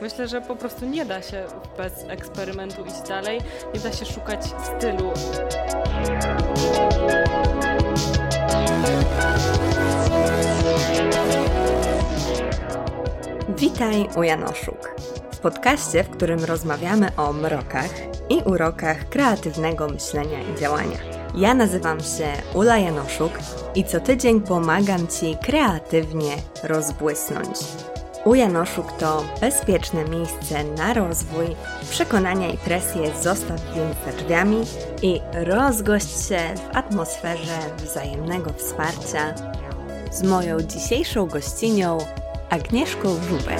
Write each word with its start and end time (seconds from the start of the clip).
Myślę, 0.00 0.28
że 0.28 0.40
po 0.40 0.56
prostu 0.56 0.86
nie 0.86 1.04
da 1.04 1.22
się 1.22 1.44
bez 1.76 1.92
eksperymentu 2.08 2.86
iść 2.86 3.08
dalej, 3.08 3.40
nie 3.74 3.80
da 3.80 3.92
się 3.92 4.04
szukać 4.04 4.40
stylu. 4.44 5.12
Witaj 13.48 14.08
u 14.16 14.22
Janoszuk. 14.22 14.94
W 15.32 15.38
podcaście, 15.38 16.04
w 16.04 16.10
którym 16.10 16.44
rozmawiamy 16.44 17.08
o 17.16 17.32
mrokach 17.32 17.90
i 18.28 18.42
urokach 18.42 19.08
kreatywnego 19.08 19.88
myślenia 19.88 20.38
i 20.40 20.60
działania. 20.60 20.98
Ja 21.36 21.54
nazywam 21.54 22.00
się 22.00 22.26
Ula 22.54 22.78
Janoszuk 22.78 23.32
i 23.74 23.84
co 23.84 24.00
tydzień 24.00 24.40
pomagam 24.40 25.06
Ci 25.06 25.36
kreatywnie 25.46 26.36
rozbłysnąć. 26.62 27.58
U 28.24 28.34
Janoszuk 28.34 28.92
to 28.92 29.24
bezpieczne 29.40 30.04
miejsce 30.04 30.64
na 30.64 30.94
rozwój, 30.94 31.46
przekonania 31.90 32.48
i 32.48 32.58
presję 32.58 33.22
zostaw 33.22 33.60
więc 33.74 33.96
za 34.06 34.22
drzwiami 34.22 34.56
i 35.02 35.20
rozgość 35.32 36.28
się 36.28 36.38
w 36.56 36.76
atmosferze 36.76 37.58
wzajemnego 37.76 38.52
wsparcia 38.52 39.34
z 40.12 40.22
moją 40.22 40.60
dzisiejszą 40.60 41.26
gościnią 41.26 41.98
Agnieszką 42.50 43.08
Żubę. 43.28 43.56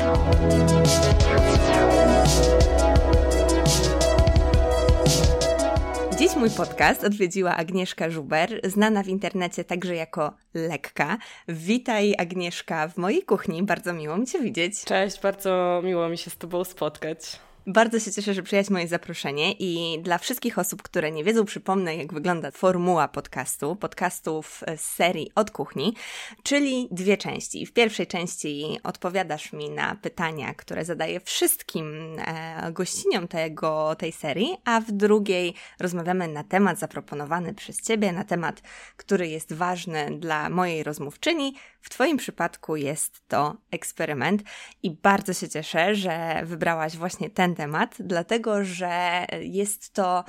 Dziś 6.25 6.37
mój 6.37 6.51
podcast 6.51 7.05
odwiedziła 7.05 7.57
Agnieszka 7.57 8.11
Żuber, 8.11 8.61
znana 8.65 9.03
w 9.03 9.09
internecie 9.09 9.65
także 9.65 9.95
jako 9.95 10.33
Lekka. 10.55 11.19
Witaj 11.49 12.15
Agnieszka 12.19 12.89
w 12.89 12.97
mojej 12.97 13.23
kuchni, 13.23 13.63
bardzo 13.63 13.93
miło 13.93 14.17
mi 14.17 14.27
Cię 14.27 14.41
widzieć. 14.41 14.85
Cześć, 14.85 15.21
bardzo 15.21 15.81
miło 15.85 16.09
mi 16.09 16.19
się 16.19 16.31
z 16.31 16.37
Tobą 16.37 16.65
spotkać. 16.65 17.41
Bardzo 17.67 18.01
się 18.01 18.13
cieszę, 18.13 18.35
że 18.35 18.43
przyjąłeś 18.43 18.71
moje 18.71 18.89
zaproszenie 18.89 19.53
i 19.53 20.03
dla 20.03 20.19
wszystkich 20.19 20.59
osób, 20.59 20.83
które 20.83 21.11
nie 21.11 21.25
wiedzą, 21.25 21.45
przypomnę, 21.45 21.97
jak 21.97 22.13
wygląda 22.13 22.51
formuła 22.51 23.09
podcastu, 23.09 23.77
podcastów 23.77 24.63
z 24.77 24.81
serii 24.81 25.31
Od 25.35 25.51
Kuchni, 25.51 25.95
czyli 26.43 26.89
dwie 26.91 27.17
części. 27.17 27.67
W 27.67 27.73
pierwszej 27.73 28.07
części 28.07 28.79
odpowiadasz 28.83 29.53
mi 29.53 29.71
na 29.71 29.95
pytania, 29.95 30.55
które 30.55 30.85
zadaję 30.85 31.21
wszystkim 31.21 32.17
e, 32.19 32.73
gościniom 32.73 33.29
tego, 33.29 33.95
tej 33.95 34.13
serii, 34.13 34.57
a 34.65 34.81
w 34.81 34.93
drugiej 34.93 35.55
rozmawiamy 35.81 36.29
na 36.29 36.45
temat 36.45 36.79
zaproponowany 36.79 37.55
przez 37.55 37.83
Ciebie, 37.83 38.13
na 38.13 38.25
temat, 38.25 38.63
który 38.97 39.29
jest 39.29 39.53
ważny 39.53 40.19
dla 40.19 40.51
mojej 40.51 40.83
rozmówczyni. 40.83 41.55
W 41.81 41.91
Twoim 41.91 42.17
przypadku 42.17 42.77
jest 42.77 43.29
to 43.29 43.57
eksperyment 43.71 44.43
i 44.83 44.91
bardzo 44.91 45.35
się 45.35 45.49
cieszę, 45.49 45.95
że 45.95 46.43
wybrałaś 46.45 46.97
właśnie 46.97 47.31
ten 47.31 47.54
temat, 47.55 47.97
dlatego 47.99 48.65
że 48.65 49.27
jest 49.41 49.93
to 49.93 50.25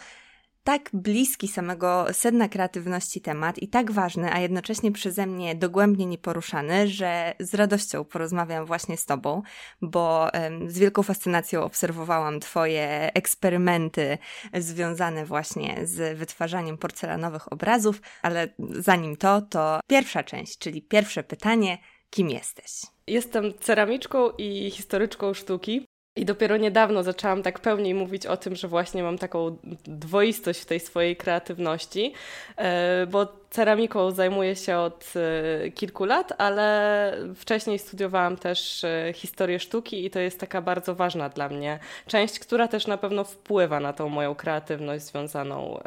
tak 0.64 0.90
bliski 0.94 1.48
samego 1.48 2.06
sedna 2.12 2.50
kreatywności 2.50 3.22
temat 3.22 3.58
i 3.58 3.67
tak 3.67 3.92
ważny, 3.92 4.34
a 4.34 4.40
jednocześnie 4.40 4.92
przeze 4.92 5.26
mnie 5.28 5.56
dogłębnie 5.56 6.06
nieporuszany, 6.06 6.88
że 6.88 7.34
z 7.40 7.54
radością 7.54 8.04
porozmawiam 8.04 8.66
właśnie 8.66 8.98
z 8.98 9.06
Tobą, 9.06 9.42
bo 9.82 10.30
z 10.67 10.80
wielką 10.80 11.04
fascynacją 11.04 11.64
obserwowałam 11.64 12.40
Twoje 12.40 13.14
eksperymenty 13.14 14.17
związane 14.54 15.26
właśnie 15.26 15.80
z 15.84 16.17
wytwarzaniem 16.17 16.78
porcelanowych 16.78 17.54
obrazów, 17.54 18.02
ale 18.22 18.48
zanim 18.72 19.16
to, 19.16 19.42
to 19.42 19.80
pierwsza 19.88 20.23
część, 20.23 20.58
czyli 20.58 20.82
pierwsze 20.82 21.23
pytanie, 21.23 21.78
kim 22.10 22.30
jesteś? 22.30 22.72
Jestem 23.08 23.54
ceramiczką 23.60 24.30
i 24.38 24.72
historyczką 24.72 25.34
sztuki. 25.34 25.86
I 26.17 26.25
dopiero 26.25 26.58
niedawno 26.58 27.03
zaczęłam 27.03 27.44
tak 27.44 27.59
pełniej 27.59 27.94
mówić 27.94 28.25
o 28.25 28.38
tym, 28.38 28.55
że 28.55 28.67
właśnie 28.67 29.03
mam 29.03 29.17
taką 29.17 29.58
dwoistość 29.83 30.59
w 30.59 30.66
tej 30.66 30.80
swojej 30.80 31.16
kreatywności, 31.16 32.13
e, 32.58 33.08
bo 33.08 33.27
ceramiką 33.49 34.11
zajmuję 34.11 34.55
się 34.55 34.77
od 34.77 35.14
e, 35.15 35.71
kilku 35.71 36.05
lat, 36.05 36.33
ale 36.37 37.17
wcześniej 37.36 37.80
studiowałam 37.80 38.37
też 38.37 38.83
e, 38.83 39.14
historię 39.15 39.59
sztuki 39.59 40.05
i 40.05 40.09
to 40.09 40.20
jest 40.20 40.39
taka 40.39 40.61
bardzo 40.61 40.95
ważna 40.95 41.30
dla 41.30 41.49
mnie 41.49 41.80
część, 42.08 42.39
która 42.39 42.67
też 42.67 42.87
na 42.87 42.98
pewno 42.98 43.23
wpływa 43.23 43.80
na 43.80 43.93
tą 43.93 44.09
moją 44.09 44.36
kreatywność 44.36 45.05
związaną 45.05 45.80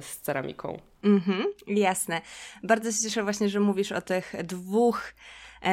z 0.00 0.16
ceramiką. 0.20 0.78
Mhm, 1.04 1.44
jasne. 1.66 2.20
Bardzo 2.62 2.92
się 2.92 2.98
cieszę 3.02 3.22
właśnie, 3.22 3.48
że 3.48 3.60
mówisz 3.60 3.92
o 3.92 4.00
tych 4.00 4.34
dwóch 4.44 5.12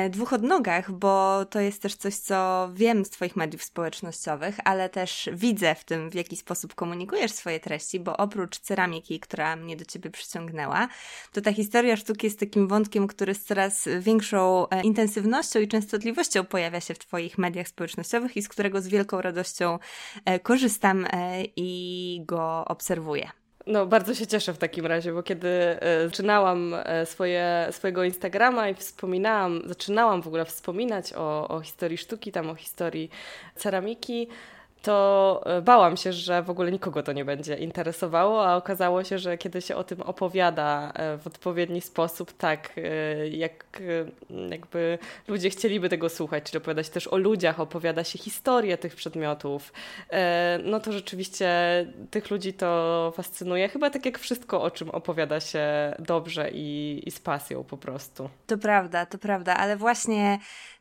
dwóch 0.10 0.34
odnogach, 0.34 0.92
bo 0.92 1.46
to 1.46 1.60
jest 1.60 1.82
też 1.82 1.96
coś, 1.96 2.16
co 2.16 2.70
wiem 2.74 3.06
z 3.06 3.10
Twoich 3.10 3.36
mediów 3.36 3.64
społecznościowych, 3.64 4.60
ale 4.64 4.90
też 4.90 5.30
widzę 5.34 5.76
w 5.76 5.84
tym, 5.84 6.10
w 6.10 6.14
jaki 6.14 6.36
sposób 6.36 6.76
komunikujesz 6.76 7.32
swoje 7.32 7.60
treści, 7.60 8.00
bo 8.00 8.18
oprócz 8.18 8.60
ceramiki, 8.60 9.20
która 9.20 9.56
mnie 9.56 9.76
do 9.76 9.86
Ciebie 9.86 10.10
przyciągnęła, 10.10 10.88
to 11.34 11.42
ta 11.42 11.54
historia 11.54 11.98
sztuki 11.98 12.28
jest 12.28 12.40
takim 12.40 12.68
wątkiem, 12.68 13.08
który 13.08 13.34
z 13.34 13.44
coraz 13.44 13.88
większą 14.00 14.70
e, 14.70 14.82
intensywnością 14.82 15.60
i 15.60 15.68
częstotliwością 15.68 16.46
pojawia 16.46 16.82
się 16.82 16.94
w 16.94 17.00
Twoich 17.00 17.38
mediach 17.38 17.68
społecznościowych 17.68 18.38
i 18.38 18.42
z 18.42 18.50
którego 18.50 18.82
z 18.82 18.88
wielką 18.88 19.22
radością 19.22 19.80
e, 20.26 20.40
korzystam 20.40 21.08
i 21.56 22.22
go 22.26 22.66
obserwuję. 22.66 23.39
No, 23.70 23.86
bardzo 23.86 24.16
się 24.16 24.28
cieszę 24.28 24.54
w 24.54 24.58
takim 24.58 24.86
razie, 24.86 25.14
bo 25.14 25.24
kiedy 25.24 25.48
e, 25.48 26.06
zaczynałam 26.06 26.76
e, 26.84 27.06
swoje, 27.06 27.68
swojego 27.72 28.04
Instagrama 28.04 28.70
i 28.70 28.74
wspominałam, 28.74 29.62
zaczynałam 29.66 30.22
w 30.22 30.28
ogóle 30.28 30.46
wspominać 30.46 31.14
o, 31.14 31.48
o 31.48 31.62
historii 31.62 31.98
sztuki, 31.98 32.32
tam 32.32 32.50
o 32.50 32.56
historii 32.56 33.10
ceramiki, 33.56 34.28
to 34.82 35.42
e, 35.46 35.62
bałam 35.62 35.98
się, 35.98 36.14
że 36.14 36.44
w 36.44 36.50
ogóle 36.50 36.72
nikogo 36.72 37.04
to 37.04 37.14
nie 37.14 37.26
będzie 37.26 37.56
interesowało, 37.56 38.48
a 38.48 38.56
okazało 38.56 39.04
się, 39.04 39.20
że 39.20 39.38
kiedy 39.38 39.62
się 39.62 39.76
o 39.76 39.84
tym 39.84 40.02
opowiada 40.02 40.92
e, 40.96 41.18
w 41.18 41.28
odpowiedni 41.28 41.82
sposób, 41.82 42.34
tak 42.34 42.72
e, 42.78 43.28
jak 43.28 43.82
jakby 44.50 44.98
ludzie 45.28 45.50
chcieliby 45.50 45.90
tego 45.90 46.10
słuchać, 46.10 46.44
czyli 46.44 46.58
opowiada 46.58 46.84
się 46.84 46.92
też 46.92 47.08
o 47.08 47.18
ludziach, 47.18 47.60
opowiada 47.60 48.04
się 48.04 48.20
historię 48.20 48.78
tych 48.78 48.96
przedmiotów, 48.96 49.74
no 50.64 50.80
to 50.80 50.92
rzeczywiście 50.92 51.50
tych 52.12 52.32
ludzi 52.32 52.54
to 52.54 53.14
fascynuje. 53.16 53.70
Chyba 53.70 53.90
tak 53.90 54.06
jak 54.06 54.20
wszystko, 54.20 54.62
o 54.62 54.72
czym 54.72 54.90
opowiada 54.90 55.40
się 55.40 55.96
dobrze 56.00 56.52
i, 56.54 57.02
i 57.06 57.12
z 57.12 57.20
pasją 57.20 57.64
po 57.64 57.78
prostu. 57.78 58.30
To 58.48 58.58
prawda, 58.58 59.06
to 59.06 59.18
prawda, 59.18 59.56
ale 59.56 59.78
właśnie 59.78 60.40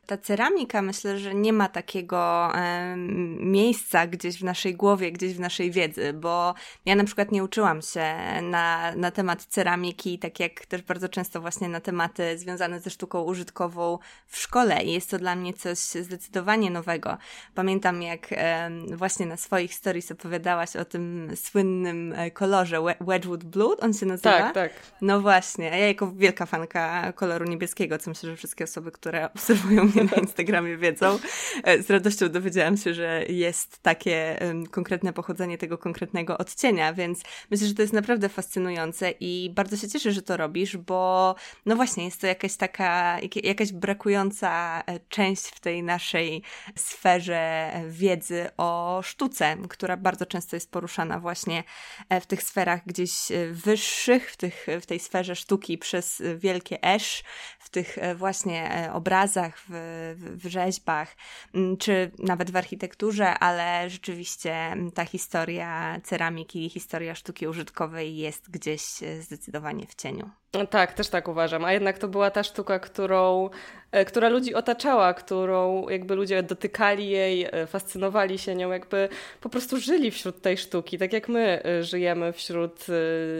ta 0.09 0.17
ceramika 0.17 0.81
myślę, 0.81 1.19
że 1.19 1.35
nie 1.35 1.53
ma 1.53 1.67
takiego 1.67 2.51
e, 2.55 2.95
miejsca 3.39 4.07
gdzieś 4.07 4.39
w 4.39 4.43
naszej 4.43 4.75
głowie, 4.75 5.11
gdzieś 5.11 5.33
w 5.33 5.39
naszej 5.39 5.71
wiedzy, 5.71 6.13
bo 6.13 6.53
ja 6.85 6.95
na 6.95 7.03
przykład 7.03 7.31
nie 7.31 7.43
uczyłam 7.43 7.81
się 7.81 8.15
na, 8.41 8.95
na 8.95 9.11
temat 9.11 9.43
ceramiki, 9.43 10.19
tak 10.19 10.39
jak 10.39 10.65
też 10.65 10.81
bardzo 10.81 11.09
często 11.09 11.41
właśnie 11.41 11.69
na 11.69 11.79
tematy 11.79 12.37
związane 12.37 12.79
ze 12.79 12.89
sztuką 12.89 13.21
użytkową 13.21 13.99
w 14.27 14.37
szkole 14.37 14.83
i 14.83 14.93
jest 14.93 15.09
to 15.09 15.17
dla 15.17 15.35
mnie 15.35 15.53
coś 15.53 15.77
zdecydowanie 15.77 16.71
nowego. 16.71 17.17
Pamiętam 17.55 18.01
jak 18.01 18.27
e, 18.31 18.71
właśnie 18.95 19.25
na 19.25 19.37
swoich 19.37 19.73
stories 19.73 20.11
opowiadałaś 20.11 20.75
o 20.75 20.85
tym 20.85 21.31
słynnym 21.35 22.13
e, 22.13 22.31
kolorze 22.31 22.77
Wedgwood 23.01 23.43
Blue, 23.43 23.77
on 23.79 23.93
się 23.93 24.05
nazywa? 24.05 24.31
Tak, 24.31 24.53
tak. 24.53 24.71
No 25.01 25.21
właśnie, 25.21 25.71
a 25.71 25.77
ja 25.77 25.87
jako 25.87 26.11
wielka 26.11 26.45
fanka 26.45 27.13
koloru 27.13 27.45
niebieskiego, 27.45 27.97
co 27.97 28.11
myślę, 28.11 28.29
że 28.29 28.35
wszystkie 28.35 28.63
osoby, 28.63 28.91
które 28.91 29.25
obserwują 29.33 29.83
mnie 29.83 29.98
na 30.15 30.17
Instagramie 30.17 30.77
wiedzą. 30.77 31.19
E, 31.63 31.83
z 31.83 31.89
radością 31.89 32.29
dowiedziałam 32.29 32.77
się, 32.77 32.93
że 32.93 33.25
jest 33.29 33.79
takie 33.81 34.39
konkretne 34.71 35.13
pochodzenie 35.13 35.57
tego 35.57 35.77
konkretnego 35.77 36.37
odcienia, 36.37 36.93
więc 36.93 37.21
myślę, 37.51 37.67
że 37.67 37.73
to 37.73 37.81
jest 37.81 37.93
naprawdę 37.93 38.29
fascynujące 38.29 39.13
i 39.19 39.51
bardzo 39.55 39.77
się 39.77 39.87
cieszę, 39.87 40.11
że 40.11 40.21
to 40.21 40.37
robisz, 40.37 40.77
bo 40.77 41.35
no 41.65 41.75
właśnie 41.75 42.05
jest 42.05 42.21
to 42.21 42.27
jakaś 42.27 42.55
taka, 42.55 43.17
jakaś 43.43 43.71
brakująca 43.71 44.83
e, 44.85 44.99
część 45.09 45.45
w 45.45 45.59
tej 45.59 45.83
naszej 45.83 46.43
sferze 46.75 47.71
wiedzy 47.87 48.49
o 48.57 49.01
sztuce, 49.03 49.57
która 49.69 49.97
bardzo 49.97 50.25
często 50.25 50.55
jest 50.55 50.71
poruszana 50.71 51.19
właśnie 51.19 51.63
e, 52.09 52.21
w 52.21 52.25
tych 52.25 52.43
sferach 52.43 52.81
gdzieś 52.85 53.11
wyższych, 53.51 54.31
w, 54.31 54.37
tych, 54.37 54.67
w 54.81 54.85
tej 54.85 54.99
sferze 54.99 55.35
sztuki 55.35 55.77
przez 55.77 56.21
wielkie 56.37 56.83
esz, 56.83 57.23
w 57.59 57.69
tych 57.69 57.97
właśnie 58.15 58.89
obrazach, 58.93 59.59
w 59.69 59.73
w, 60.15 60.47
rzeźbach, 60.47 61.15
mm, 61.55 61.77
czy 61.77 62.11
nawet 62.19 62.51
w 62.51 62.55
architekturze, 62.55 63.39
ale 63.39 63.89
rzeczywiście 63.89 64.53
mm, 64.53 64.91
ta 64.91 65.05
historia 65.05 65.99
ceramiki, 66.03 66.69
historia 66.69 67.15
sztuki 67.15 67.47
użytkowej 67.47 68.17
jest 68.17 68.51
gdzieś 68.51 69.03
e, 69.03 69.21
zdecydowanie 69.21 69.85
w 69.87 69.95
cieniu. 69.95 70.29
Tak, 70.69 70.93
też 70.93 71.09
tak 71.09 71.27
uważam. 71.27 71.65
A 71.65 71.73
jednak 71.73 71.97
to 71.97 72.07
była 72.07 72.31
ta 72.31 72.43
sztuka, 72.43 72.79
którą, 72.79 73.49
e, 73.91 74.05
która 74.05 74.29
ludzi 74.29 74.55
otaczała, 74.55 75.13
którą 75.13 75.89
jakby 75.89 76.15
ludzie 76.15 76.43
dotykali 76.43 77.09
jej, 77.09 77.45
e, 77.51 77.67
fascynowali 77.67 78.37
się 78.37 78.55
nią, 78.55 78.71
jakby 78.71 79.09
po 79.41 79.49
prostu 79.49 79.79
żyli 79.79 80.11
wśród 80.11 80.41
tej 80.41 80.57
sztuki, 80.57 80.97
tak 80.97 81.13
jak 81.13 81.29
my 81.29 81.63
żyjemy 81.81 82.33
wśród, 82.33 82.85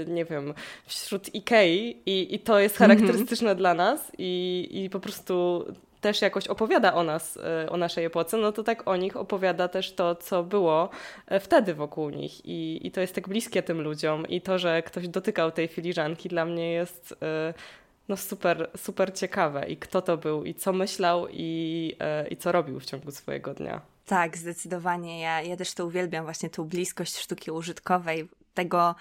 nie 0.07 0.25
wiem, 0.25 0.53
wśród 0.85 1.35
Ikei 1.35 2.01
i, 2.05 2.35
i 2.35 2.39
to 2.39 2.59
jest 2.59 2.81
mhm. 2.81 2.89
charakterystyczne 2.89 3.47
mm 3.47 3.55
-hmm. 3.55 3.59
dla 3.59 3.73
nas 3.73 4.11
i, 4.17 4.67
i 4.71 4.89
po 4.89 4.99
prostu 4.99 5.65
też 6.01 6.21
jakoś 6.21 6.47
opowiada 6.47 6.93
o 6.93 7.03
nas, 7.03 7.39
o 7.69 7.77
naszej 7.77 8.05
epoce, 8.05 8.37
no 8.37 8.51
to 8.51 8.63
tak 8.63 8.87
o 8.87 8.95
nich 8.95 9.17
opowiada 9.17 9.67
też 9.67 9.93
to, 9.93 10.15
co 10.15 10.43
było 10.43 10.89
wtedy 11.39 11.73
wokół 11.73 12.09
nich. 12.09 12.45
I, 12.45 12.87
i 12.87 12.91
to 12.91 13.01
jest 13.01 13.15
tak 13.15 13.27
bliskie 13.27 13.63
tym 13.63 13.81
ludziom. 13.81 14.27
I 14.27 14.41
to, 14.41 14.59
że 14.59 14.83
ktoś 14.83 15.07
dotykał 15.07 15.51
tej 15.51 15.67
filiżanki, 15.67 16.29
dla 16.29 16.45
mnie 16.45 16.71
jest 16.71 17.15
no 18.07 18.17
super, 18.17 18.69
super 18.77 19.13
ciekawe. 19.13 19.65
I 19.67 19.77
kto 19.77 20.01
to 20.01 20.17
był, 20.17 20.43
i 20.43 20.53
co 20.53 20.73
myślał, 20.73 21.27
i, 21.31 21.95
i 22.29 22.37
co 22.37 22.51
robił 22.51 22.79
w 22.79 22.85
ciągu 22.85 23.11
swojego 23.11 23.53
dnia. 23.53 23.81
Tak, 24.05 24.37
zdecydowanie. 24.37 25.21
Ja, 25.21 25.41
ja 25.41 25.57
też 25.57 25.73
to 25.73 25.85
uwielbiam, 25.85 26.23
właśnie 26.23 26.49
tą 26.49 26.63
bliskość 26.63 27.17
sztuki 27.17 27.51
użytkowej, 27.51 28.29
tego, 28.59 28.95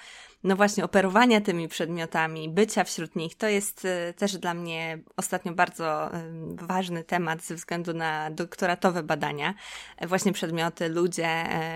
no 0.45 0.57
właśnie, 0.57 0.85
operowania 0.85 1.41
tymi 1.41 1.69
przedmiotami, 1.69 2.49
bycia 2.49 2.85
wśród 2.85 3.17
nich. 3.17 3.37
To 3.37 3.49
jest 3.49 3.85
y, 3.85 4.15
też 4.17 4.39
dla 4.39 4.55
mnie 4.55 4.99
ostatnio 5.17 5.53
bardzo 5.53 6.15
y, 6.17 6.21
ważny 6.67 7.05
temat 7.05 7.43
ze 7.43 7.55
względu 7.55 7.95
na 7.95 8.31
doktoratowe 8.31 9.03
badania. 9.03 9.55
Właśnie 10.07 10.33
przedmioty, 10.33 10.89
ludzie 10.89 11.29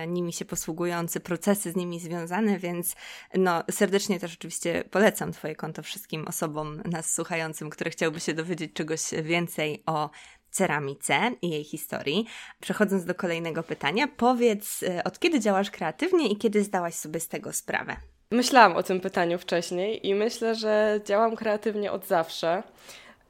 y, 0.03 0.07
nimi 0.07 0.33
się 0.33 0.45
posługujący, 0.45 1.19
procesy 1.19 1.71
z 1.71 1.75
nimi 1.75 1.99
związane, 1.99 2.59
więc 2.59 2.95
no 3.33 3.63
serdecznie 3.71 4.19
też 4.19 4.33
oczywiście 4.33 4.83
polecam 4.91 5.31
Twoje 5.31 5.55
konto 5.55 5.83
wszystkim 5.83 6.27
osobom 6.27 6.81
nas 6.85 7.13
słuchającym, 7.13 7.69
które 7.69 7.91
chciałyby 7.91 8.19
się 8.19 8.33
dowiedzieć 8.33 8.73
czegoś 8.73 9.01
więcej 9.23 9.83
o 9.85 10.09
ceramice 10.53 11.31
i 11.41 11.49
jej 11.49 11.63
historii. 11.63 12.25
Przechodząc 12.59 13.05
do 13.05 13.15
kolejnego 13.15 13.63
pytania, 13.63 14.07
powiedz, 14.17 14.83
e, 14.83 15.03
od 15.03 15.19
kiedy 15.19 15.39
działasz 15.39 15.71
kreatywnie 15.71 16.27
i 16.27 16.37
kiedy 16.37 16.63
zdałaś 16.63 16.93
sobie 16.93 17.19
z 17.19 17.27
tego 17.27 17.53
sprawę? 17.53 17.95
Myślałam 18.31 18.75
o 18.75 18.83
tym 18.83 18.99
pytaniu 18.99 19.37
wcześniej 19.37 20.07
i 20.07 20.15
myślę, 20.15 20.55
że 20.55 20.99
działam 21.05 21.35
kreatywnie 21.35 21.91
od 21.91 22.07
zawsze. 22.07 22.63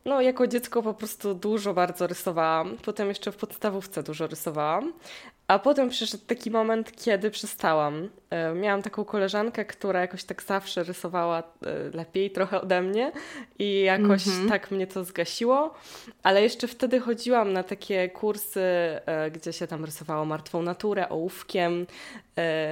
No, 0.05 0.21
jako 0.21 0.47
dziecko 0.47 0.83
po 0.83 0.93
prostu 0.93 1.33
dużo 1.33 1.73
bardzo 1.73 2.07
rysowałam. 2.07 2.77
Potem 2.85 3.07
jeszcze 3.07 3.31
w 3.31 3.35
podstawówce 3.37 4.03
dużo 4.03 4.27
rysowałam. 4.27 4.93
A 5.47 5.59
potem 5.59 5.89
przyszedł 5.89 6.23
taki 6.27 6.51
moment, 6.51 6.91
kiedy 7.03 7.31
przestałam. 7.31 8.09
E, 8.29 8.53
miałam 8.53 8.81
taką 8.81 9.05
koleżankę, 9.05 9.65
która 9.65 10.01
jakoś 10.01 10.23
tak 10.23 10.43
zawsze 10.43 10.83
rysowała 10.83 11.39
e, 11.39 11.43
lepiej 11.97 12.31
trochę 12.31 12.61
ode 12.61 12.81
mnie 12.81 13.11
i 13.59 13.81
jakoś 13.81 14.27
mm 14.27 14.45
-hmm. 14.45 14.49
tak 14.49 14.71
mnie 14.71 14.87
to 14.87 15.03
zgasiło. 15.03 15.73
Ale 16.23 16.41
jeszcze 16.41 16.67
wtedy 16.67 16.99
chodziłam 16.99 17.53
na 17.53 17.63
takie 17.63 18.09
kursy, 18.09 18.61
e, 19.05 19.31
gdzie 19.31 19.53
się 19.53 19.67
tam 19.67 19.85
rysowało 19.85 20.25
martwą 20.25 20.61
naturę, 20.61 21.09
ołówkiem. 21.09 21.85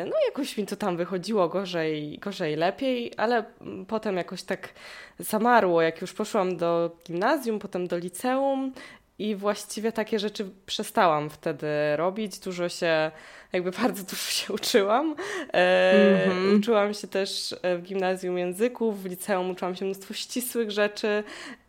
No 0.05 0.15
jakoś 0.25 0.57
mi 0.57 0.65
to 0.65 0.75
tam 0.75 0.97
wychodziło 0.97 1.49
gorzej, 1.49 2.19
gorzej 2.19 2.55
lepiej, 2.55 3.11
ale 3.17 3.43
potem 3.87 4.17
jakoś 4.17 4.43
tak 4.43 4.69
zamarło. 5.19 5.81
Jak 5.81 6.01
już 6.01 6.13
poszłam 6.13 6.57
do 6.57 6.97
gimnazjum, 7.07 7.59
potem 7.59 7.87
do 7.87 7.97
liceum, 7.97 8.73
i 9.21 9.35
właściwie 9.35 9.91
takie 9.91 10.19
rzeczy 10.19 10.49
przestałam 10.65 11.29
wtedy 11.29 11.67
robić. 11.95 12.39
Dużo 12.39 12.69
się, 12.69 13.11
jakby 13.53 13.71
bardzo 13.81 14.03
dużo 14.03 14.15
się 14.15 14.53
uczyłam. 14.53 15.15
E, 15.53 16.27
mm-hmm. 16.27 16.57
Uczyłam 16.57 16.93
się 16.93 17.07
też 17.07 17.55
e, 17.61 17.77
w 17.77 17.81
gimnazjum 17.81 18.37
języków, 18.37 19.03
w 19.03 19.05
liceum 19.05 19.49
uczyłam 19.49 19.75
się 19.75 19.85
mnóstwo 19.85 20.13
ścisłych 20.13 20.71
rzeczy 20.71 21.23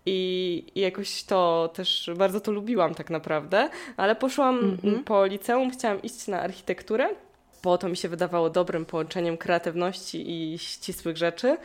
i, 0.06 0.64
i 0.74 0.80
jakoś 0.80 1.24
to 1.24 1.70
też 1.74 2.10
bardzo 2.16 2.40
to 2.40 2.52
lubiłam 2.52 2.94
tak 2.94 3.10
naprawdę. 3.10 3.68
Ale 3.96 4.16
poszłam 4.16 4.76
mm-hmm. 4.76 5.04
po 5.04 5.26
liceum, 5.26 5.70
chciałam 5.70 6.02
iść 6.02 6.26
na 6.26 6.40
architekturę 6.40 7.08
bo 7.62 7.78
to 7.78 7.88
mi 7.88 7.96
się 7.96 8.08
wydawało 8.08 8.50
dobrym 8.50 8.86
połączeniem 8.86 9.36
kreatywności 9.36 10.30
i 10.30 10.58
ścisłych 10.58 11.16
rzeczy. 11.16 11.56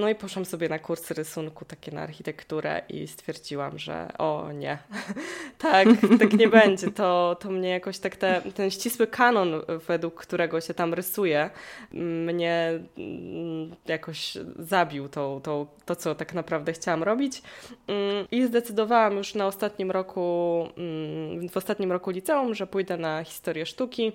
No 0.00 0.08
i 0.08 0.14
poszłam 0.14 0.44
sobie 0.44 0.68
na 0.68 0.78
kursy 0.78 1.14
rysunku, 1.14 1.64
takie 1.64 1.92
na 1.92 2.02
architekturę 2.02 2.82
i 2.88 3.06
stwierdziłam, 3.06 3.78
że 3.78 4.08
o 4.18 4.52
nie, 4.52 4.78
tak, 5.58 5.88
tak 6.18 6.32
nie 6.32 6.48
będzie. 6.48 6.90
To, 6.90 7.36
to 7.40 7.50
mnie 7.50 7.68
jakoś 7.68 7.98
tak 7.98 8.16
te, 8.16 8.42
ten 8.54 8.70
ścisły 8.70 9.06
kanon, 9.06 9.62
według 9.88 10.14
którego 10.14 10.60
się 10.60 10.74
tam 10.74 10.94
rysuje, 10.94 11.50
mnie 11.92 12.80
mm, 12.98 13.76
jakoś 13.86 14.38
zabił 14.58 15.08
to, 15.08 15.40
to, 15.42 15.66
to 15.84 15.96
co 15.96 16.14
tak 16.14 16.34
naprawdę 16.34 16.72
chciałam 16.72 17.02
robić. 17.02 17.42
Mm, 17.86 18.26
I 18.30 18.46
zdecydowałam 18.46 19.16
już 19.16 19.34
na 19.34 19.46
ostatnim 19.46 19.90
roku, 19.90 20.68
mm, 20.76 21.48
w 21.48 21.56
ostatnim 21.56 21.92
roku 21.92 22.10
liceum, 22.10 22.54
że 22.54 22.66
pójdę 22.66 22.96
na 22.96 23.24
historię 23.24 23.66
sztuki 23.66 24.12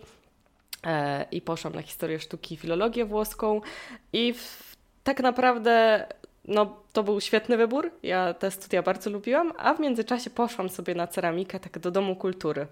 e, 0.83 1.25
i 1.31 1.41
poszłam 1.41 1.75
na 1.75 1.81
historię 1.81 2.19
sztuki 2.19 2.55
i 2.55 2.57
filologię 2.57 3.05
włoską 3.05 3.61
i 4.13 4.33
tak 5.05 5.19
naprawdę 5.19 6.05
no, 6.47 6.77
to 6.93 7.03
był 7.03 7.21
świetny 7.21 7.57
wybór. 7.57 7.91
Ja 8.03 8.33
te 8.33 8.51
studia 8.51 8.81
bardzo 8.81 9.09
lubiłam, 9.09 9.53
a 9.57 9.73
w 9.73 9.79
międzyczasie 9.79 10.29
poszłam 10.29 10.69
sobie 10.69 10.95
na 10.95 11.07
ceramikę, 11.07 11.59
tak 11.59 11.79
do 11.79 11.91
Domu 11.91 12.15
Kultury. 12.15 12.67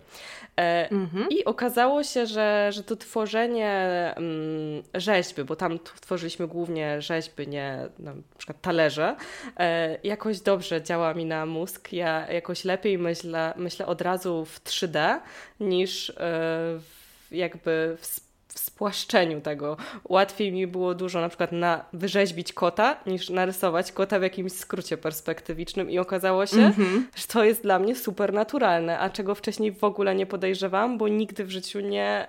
E, 0.60 0.92
mhm. 0.92 1.30
I 1.30 1.46
okazało 1.46 2.04
się, 2.04 2.26
że, 2.26 2.70
że 2.72 2.84
to 2.84 2.96
tworzenie 2.96 3.70
mm, 4.16 4.84
rzeźby, 4.94 5.44
bo 5.44 5.56
tam 5.56 5.80
tworzyliśmy 6.02 6.48
głównie 6.48 7.02
rzeźby, 7.02 7.48
nie 7.48 7.90
na 8.00 8.14
przykład 8.38 8.62
talerze, 8.62 9.16
e, 9.58 9.98
jakoś 10.04 10.40
dobrze 10.40 10.84
działa 10.84 11.14
mi 11.14 11.26
na 11.26 11.46
mózg. 11.46 11.94
Ja 11.94 12.32
jakoś 12.32 12.66
lepiej 12.66 12.98
myślę, 12.98 13.54
myślę 13.58 13.86
od 13.86 14.02
razu 14.02 14.46
w 14.46 14.64
3D 14.64 15.20
niż 15.60 16.10
e, 16.10 16.14
w, 16.18 17.28
jakby 17.32 17.98
w 18.02 18.23
w 18.54 18.60
spłaszczeniu 18.60 19.42
tego. 19.42 19.78
Łatwiej 20.10 20.52
mi 20.52 20.68
było 20.68 20.96
dużo 20.96 21.22
na 21.22 21.30
przykład 21.30 21.52
na 21.52 21.86
wyrzeźbić 21.94 22.54
kota, 22.54 22.98
niż 23.06 23.30
narysować 23.30 23.92
kota 23.92 24.20
w 24.20 24.24
jakimś 24.24 24.52
skrócie 24.52 24.98
perspektywicznym 24.98 25.92
i 25.92 26.00
okazało 26.00 26.46
się, 26.46 26.58
mm 26.58 26.74
-hmm. 26.74 27.02
że 27.16 27.28
to 27.28 27.44
jest 27.44 27.64
dla 27.64 27.80
mnie 27.80 27.96
super 27.96 28.34
naturalne, 28.34 29.00
a 29.00 29.10
czego 29.10 29.36
wcześniej 29.36 29.72
w 29.72 29.84
ogóle 29.84 30.16
nie 30.16 30.26
podejrzewałam, 30.26 30.98
bo 30.98 31.08
nigdy 31.08 31.46
w 31.46 31.52
życiu 31.52 31.80
nie 31.80 32.28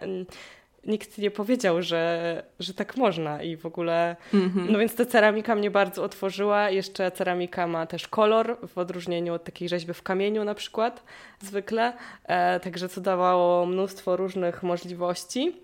nikt 0.86 1.18
nie 1.18 1.30
powiedział, 1.30 1.82
że, 1.82 2.42
że 2.60 2.74
tak 2.74 2.96
można 2.96 3.42
i 3.42 3.56
w 3.56 3.66
ogóle. 3.66 4.16
Mm 4.34 4.50
-hmm. 4.50 4.70
No 4.70 4.78
więc 4.78 4.94
ta 4.94 5.06
ceramika 5.06 5.54
mnie 5.54 5.70
bardzo 5.70 6.04
otworzyła. 6.04 6.70
Jeszcze 6.70 7.10
ceramika 7.10 7.66
ma 7.66 7.86
też 7.86 8.08
kolor, 8.08 8.58
w 8.68 8.78
odróżnieniu 8.78 9.34
od 9.34 9.44
takiej 9.44 9.68
rzeźby 9.68 9.94
w 9.94 10.02
kamieniu 10.02 10.44
na 10.44 10.54
przykład 10.54 11.02
zwykle. 11.40 11.92
E, 12.24 12.60
także 12.60 12.88
co 12.88 13.00
dawało 13.00 13.66
mnóstwo 13.66 14.16
różnych 14.16 14.62
możliwości. 14.62 15.63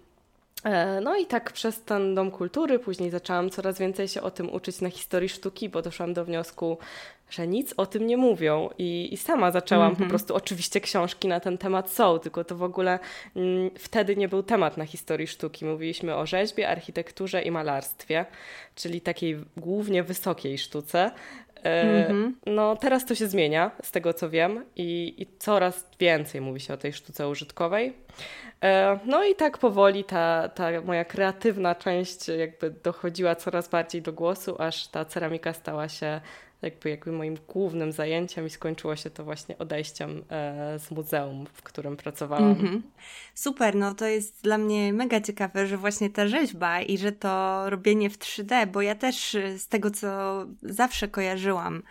E, 0.64 1.00
no 1.00 1.16
i 1.16 1.26
tak 1.26 1.52
przez 1.52 1.82
ten 1.82 2.14
Dom 2.14 2.30
Kultury 2.30 2.78
później 2.78 3.10
zaczęłam 3.10 3.50
coraz 3.50 3.78
więcej 3.78 4.08
się 4.08 4.22
o 4.22 4.30
tym 4.30 4.52
uczyć 4.52 4.80
na 4.80 4.90
historii 4.90 5.28
sztuki, 5.28 5.68
bo 5.68 5.82
doszłam 5.82 6.14
do 6.14 6.24
wniosku, 6.24 6.78
że 7.30 7.46
nic 7.46 7.74
o 7.76 7.86
tym 7.86 8.06
nie 8.06 8.16
mówią 8.16 8.70
i, 8.78 9.08
i 9.12 9.16
sama 9.16 9.50
zaczęłam 9.50 9.86
mm 9.86 9.94
-hmm. 9.94 9.98
po 9.98 10.04
mhm. 10.04 10.10
prostu, 10.10 10.34
oczywiście 10.34 10.80
książki 10.80 11.28
na 11.28 11.40
ten 11.40 11.58
temat 11.58 11.90
są, 11.90 12.18
tylko 12.18 12.44
to 12.44 12.56
w 12.56 12.62
ogóle 12.62 12.98
m, 13.36 13.42
mm, 13.42 13.70
wtedy 13.78 14.16
nie 14.16 14.28
był 14.28 14.42
temat 14.42 14.76
na 14.76 14.86
historii 14.86 15.26
sztuki. 15.26 15.64
Mówiliśmy 15.64 16.16
o 16.16 16.26
rzeźbie, 16.26 16.68
architekturze 16.68 17.42
i 17.42 17.50
malarstwie, 17.50 18.24
czyli 18.74 19.00
takiej 19.00 19.36
głównie 19.56 20.02
wysokiej 20.02 20.58
sztuce. 20.58 21.10
E, 21.64 22.06
mm 22.06 22.12
-hmm. 22.12 22.32
No 22.46 22.76
teraz 22.76 23.06
to 23.06 23.14
się 23.14 23.26
zmienia, 23.26 23.70
z 23.82 23.90
tego 23.90 24.14
co 24.14 24.30
wiem 24.30 24.64
i, 24.76 25.14
i 25.22 25.26
coraz 25.38 25.86
więcej 25.98 26.40
mówi 26.40 26.60
się 26.60 26.74
o 26.74 26.76
tej 26.76 26.92
sztuce 26.92 27.28
użytkowej. 27.28 27.92
E, 28.62 28.98
no 29.04 29.24
i 29.24 29.34
tak 29.34 29.58
powoli 29.58 30.04
ta, 30.04 30.48
ta 30.48 30.80
moja 30.80 31.04
kreatywna 31.04 31.74
część 31.74 32.28
jakby 32.28 32.70
dochodziła 32.70 33.34
coraz 33.34 33.68
bardziej 33.68 34.02
do 34.02 34.12
głosu, 34.12 34.56
aż 34.58 34.88
ta 34.88 35.04
ceramika 35.04 35.52
stała 35.52 35.88
się 35.88 36.20
jakby, 36.62 36.90
jakby 36.90 37.12
moim 37.12 37.36
głównym 37.48 37.92
zajęciem 37.92 38.46
i 38.46 38.50
skończyło 38.50 38.96
się 38.96 39.10
to 39.10 39.24
właśnie 39.24 39.58
odejściem 39.58 40.24
e, 40.30 40.78
z 40.78 40.90
muzeum, 40.90 41.46
w 41.52 41.62
którym 41.62 41.96
pracowałam. 41.96 42.54
-hmm. 42.54 42.80
Super, 43.34 43.74
no 43.74 43.94
to 43.94 44.06
jest 44.06 44.42
dla 44.42 44.58
mnie 44.58 44.92
mega 44.92 45.20
ciekawe, 45.20 45.66
że 45.66 45.76
właśnie 45.76 46.10
ta 46.10 46.28
rzeźba 46.28 46.80
i 46.80 46.98
że 46.98 47.12
to 47.12 47.62
robienie 47.70 48.10
w 48.10 48.18
3D, 48.18 48.66
bo 48.66 48.82
ja 48.82 48.94
też 48.94 49.36
z 49.56 49.68
tego, 49.68 49.90
co 49.90 50.46
zawsze 50.62 51.08
kojarzyłam, 51.08 51.82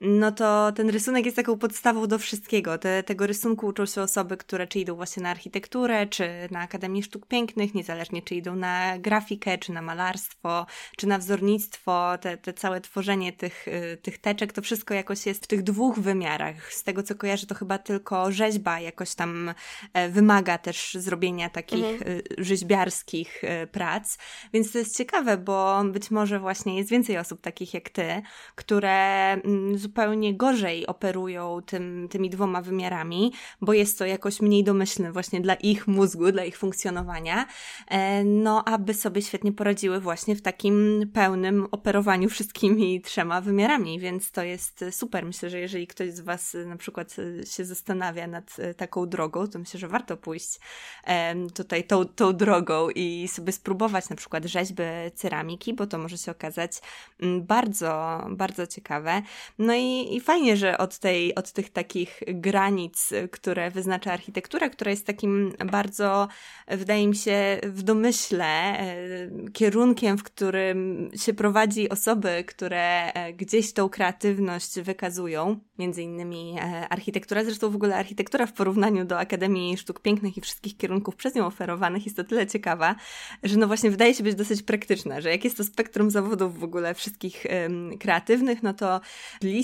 no 0.00 0.32
to 0.32 0.72
ten 0.72 0.90
rysunek 0.90 1.24
jest 1.24 1.36
taką 1.36 1.58
podstawą 1.58 2.06
do 2.06 2.18
wszystkiego. 2.18 2.78
Te, 2.78 3.02
tego 3.02 3.26
rysunku 3.26 3.66
uczą 3.66 3.86
się 3.86 4.02
osoby, 4.02 4.36
które 4.36 4.66
czy 4.66 4.78
idą 4.78 4.94
właśnie 4.94 5.22
na 5.22 5.30
architekturę, 5.30 6.06
czy 6.06 6.28
na 6.50 6.60
Akademię 6.60 7.02
Sztuk 7.02 7.26
Pięknych, 7.26 7.74
niezależnie 7.74 8.22
czy 8.22 8.34
idą 8.34 8.56
na 8.56 8.98
grafikę, 8.98 9.58
czy 9.58 9.72
na 9.72 9.82
malarstwo, 9.82 10.66
czy 10.96 11.06
na 11.06 11.18
wzornictwo, 11.18 12.18
te, 12.20 12.36
te 12.36 12.52
całe 12.52 12.80
tworzenie 12.80 13.32
tych, 13.32 13.68
y, 13.68 13.98
tych 14.02 14.18
teczek, 14.18 14.52
to 14.52 14.62
wszystko 14.62 14.94
jakoś 14.94 15.26
jest 15.26 15.44
w 15.44 15.46
tych 15.46 15.62
dwóch 15.62 15.98
wymiarach. 15.98 16.72
Z 16.72 16.82
tego 16.82 17.02
co 17.02 17.14
kojarzę, 17.14 17.46
to 17.46 17.54
chyba 17.54 17.78
tylko 17.78 18.32
rzeźba 18.32 18.80
jakoś 18.80 19.14
tam 19.14 19.54
e, 19.92 20.08
wymaga 20.08 20.58
też 20.58 20.94
zrobienia 20.94 21.50
takich 21.50 21.84
mhm. 21.84 22.10
Y, 22.10 22.22
rzeźbiarskich 22.38 23.44
y, 23.44 23.66
prac. 23.66 24.18
Więc 24.52 24.72
to 24.72 24.78
jest 24.78 24.96
ciekawe, 24.96 25.38
bo 25.38 25.84
być 25.84 26.10
może 26.10 26.40
właśnie 26.40 26.76
jest 26.76 26.90
więcej 26.90 27.18
osób 27.18 27.40
takich 27.40 27.74
jak 27.74 27.90
ty, 27.90 28.22
które 28.54 29.32
mm, 29.32 29.78
zupełnie 29.86 30.34
gorzej 30.34 30.86
operują 30.86 31.62
tym, 31.66 32.08
tymi 32.10 32.30
dwoma 32.30 32.62
wymiarami, 32.62 33.32
bo 33.60 33.72
jest 33.72 33.98
to 33.98 34.06
jakoś 34.06 34.40
mniej 34.40 34.64
domyślne 34.64 35.12
właśnie 35.12 35.40
dla 35.40 35.54
ich 35.54 35.88
mózgu, 35.88 36.32
dla 36.32 36.44
ich 36.44 36.58
funkcjonowania, 36.58 37.46
e, 37.88 38.24
no 38.24 38.64
aby 38.64 38.94
sobie 38.94 39.22
świetnie 39.22 39.52
poradziły 39.52 40.00
właśnie 40.00 40.36
w 40.36 40.42
takim 40.42 40.76
pełnym 41.14 41.66
operowaniu 41.70 42.28
wszystkimi 42.28 43.00
trzema 43.00 43.40
wymiarami, 43.40 44.00
więc 44.00 44.30
to 44.30 44.42
jest 44.42 44.84
super. 44.90 45.26
Myślę, 45.26 45.50
że 45.50 45.60
jeżeli 45.60 45.86
ktoś 45.86 46.12
z 46.12 46.20
Was 46.20 46.56
na 46.66 46.76
przykład 46.76 47.16
się 47.50 47.64
zastanawia 47.64 48.26
nad 48.26 48.56
taką 48.76 49.06
drogą, 49.08 49.46
to 49.46 49.58
myślę, 49.58 49.80
że 49.80 49.88
warto 49.88 50.16
pójść 50.16 50.60
tutaj 51.54 51.84
tą, 51.84 52.04
tą 52.04 52.32
drogą 52.32 52.90
i 52.90 53.28
sobie 53.28 53.52
spróbować 53.52 54.08
na 54.08 54.16
przykład 54.16 54.44
rzeźby 54.44 54.82
ceramiki, 55.14 55.74
bo 55.74 55.86
to 55.86 55.98
może 55.98 56.18
się 56.18 56.30
okazać 56.30 56.72
mm, 57.20 57.46
bardzo, 57.46 58.20
bardzo 58.30 58.66
ciekawe. 58.66 59.22
No 59.58 59.74
i, 59.76 60.16
i 60.16 60.20
fajnie, 60.20 60.56
że 60.56 60.78
od, 60.78 60.98
tej, 60.98 61.34
od 61.34 61.52
tych 61.52 61.70
takich 61.70 62.20
granic, 62.26 63.10
które 63.30 63.70
wyznacza 63.70 64.12
architektura, 64.12 64.68
która 64.68 64.90
jest 64.90 65.06
takim 65.06 65.52
bardzo, 65.66 66.28
wydaje 66.68 67.08
mi 67.08 67.16
się, 67.16 67.60
w 67.62 67.82
domyśle 67.82 68.78
e, 68.78 68.96
kierunkiem, 69.52 70.18
w 70.18 70.22
którym 70.22 71.10
się 71.16 71.34
prowadzi 71.34 71.88
osoby, 71.88 72.44
które 72.46 73.12
gdzieś 73.36 73.72
tą 73.72 73.88
kreatywność 73.88 74.80
wykazują, 74.80 75.60
między 75.78 76.02
innymi 76.02 76.56
architektura, 76.90 77.44
zresztą 77.44 77.70
w 77.70 77.76
ogóle 77.76 77.96
architektura 77.96 78.46
w 78.46 78.52
porównaniu 78.52 79.04
do 79.04 79.18
Akademii 79.18 79.76
Sztuk 79.76 80.00
Pięknych 80.00 80.36
i 80.36 80.40
wszystkich 80.40 80.76
kierunków 80.76 81.16
przez 81.16 81.34
nią 81.34 81.46
oferowanych 81.46 82.04
jest 82.04 82.16
to 82.16 82.24
tyle 82.24 82.46
ciekawa, 82.46 82.94
że 83.42 83.56
no 83.56 83.66
właśnie 83.66 83.90
wydaje 83.90 84.14
się 84.14 84.22
być 84.22 84.34
dosyć 84.34 84.62
praktyczna, 84.62 85.20
że 85.20 85.30
jak 85.30 85.44
jest 85.44 85.56
to 85.56 85.64
spektrum 85.64 86.10
zawodów 86.10 86.58
w 86.58 86.64
ogóle 86.64 86.94
wszystkich 86.94 87.46
kreatywnych, 88.00 88.62
no 88.62 88.74
to 88.74 89.00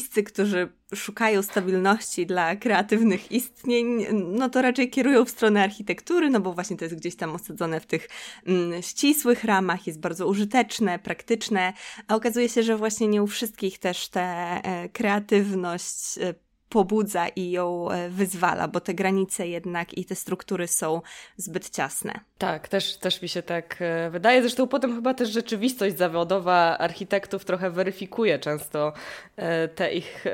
bliscy, 0.03 0.23
którzy 0.23 0.69
szukają 0.95 1.43
stabilności 1.43 2.27
dla 2.27 2.57
kreatywnych 2.57 3.33
istnień, 3.33 4.07
no 4.13 4.49
to 4.49 4.63
raczej 4.63 4.91
kierują 4.91 5.25
w 5.25 5.31
stronę 5.31 5.63
architektury, 5.63 6.31
no 6.31 6.41
bo 6.41 6.53
właśnie 6.53 6.77
to 6.77 6.85
jest 6.85 6.97
gdzieś 6.97 7.17
tam 7.17 7.31
osadzone 7.31 7.81
w 7.81 7.87
tych 7.87 8.09
mm, 8.47 8.83
ścisłych 8.83 9.45
ramach, 9.45 9.87
jest 9.87 10.01
bardzo 10.01 10.27
użyteczne, 10.27 10.99
praktyczne, 10.99 11.73
a 12.09 12.15
okazuje 12.15 12.49
się, 12.49 12.63
że 12.63 12.77
właśnie 12.77 13.09
nie 13.09 13.23
u 13.23 13.27
wszystkich 13.27 13.79
też 13.79 14.09
tę 14.09 14.21
e, 14.21 14.89
kreatywność 14.89 16.19
e, 16.19 16.35
pobudza 16.73 17.29
i 17.29 17.51
ją 17.51 17.91
e, 17.91 18.09
wyzwala, 18.09 18.69
bo 18.69 18.81
te 18.81 18.95
granice 18.95 19.49
jednak 19.49 19.99
i 19.99 20.05
te 20.05 20.15
struktury 20.15 20.69
są 20.69 21.03
zbyt 21.37 21.71
ciasne. 21.71 22.21
Tak, 22.39 22.69
też, 22.69 22.97
też 22.97 23.23
mi 23.23 23.29
się 23.29 23.43
tak 23.43 23.77
e, 23.81 24.11
wydaje. 24.11 24.41
Zresztą 24.41 24.69
potem 24.69 24.95
chyba 24.95 25.15
też 25.15 25.31
rzeczywistość 25.31 25.99
zawodowa 25.99 26.79
architektów 26.79 27.45
trochę 27.45 27.71
weryfikuje 27.71 28.39
często 28.39 28.93
e, 29.37 29.69
tę 29.69 29.93
ich 29.93 30.25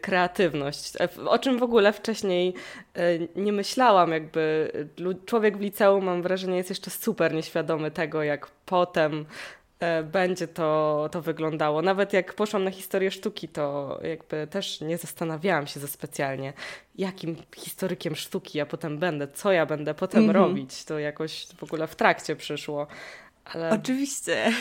kreatywność. 0.00 0.92
O 1.26 1.38
czym 1.38 1.58
w 1.58 1.62
ogóle 1.62 1.92
wcześniej 1.92 2.54
nie 3.36 3.52
myślałam. 3.52 4.12
Jakby 4.12 4.72
człowiek 5.26 5.56
w 5.56 5.60
liceum, 5.60 6.04
mam 6.04 6.22
wrażenie, 6.22 6.56
jest 6.56 6.70
jeszcze 6.70 6.90
super 6.90 7.34
nieświadomy 7.34 7.90
tego, 7.90 8.22
jak 8.22 8.50
potem 8.66 9.26
będzie 10.12 10.48
to, 10.48 11.08
to 11.12 11.22
wyglądało. 11.22 11.82
Nawet 11.82 12.12
jak 12.12 12.34
poszłam 12.34 12.64
na 12.64 12.70
historię 12.70 13.10
sztuki, 13.10 13.48
to 13.48 13.98
jakby 14.02 14.46
też 14.46 14.80
nie 14.80 14.98
zastanawiałam 14.98 15.66
się 15.66 15.80
za 15.80 15.86
specjalnie, 15.86 16.52
jakim 16.94 17.36
historykiem 17.56 18.16
sztuki 18.16 18.58
ja 18.58 18.66
potem 18.66 18.98
będę, 18.98 19.28
co 19.28 19.52
ja 19.52 19.66
będę 19.66 19.94
potem 19.94 20.24
mm 20.24 20.36
-hmm. 20.36 20.38
robić. 20.38 20.84
To 20.84 20.98
jakoś 20.98 21.46
w 21.56 21.62
ogóle 21.62 21.86
w 21.86 21.96
trakcie 21.96 22.36
przyszło. 22.36 22.86
Ale... 23.44 23.70
Oczywiście. 23.70 24.52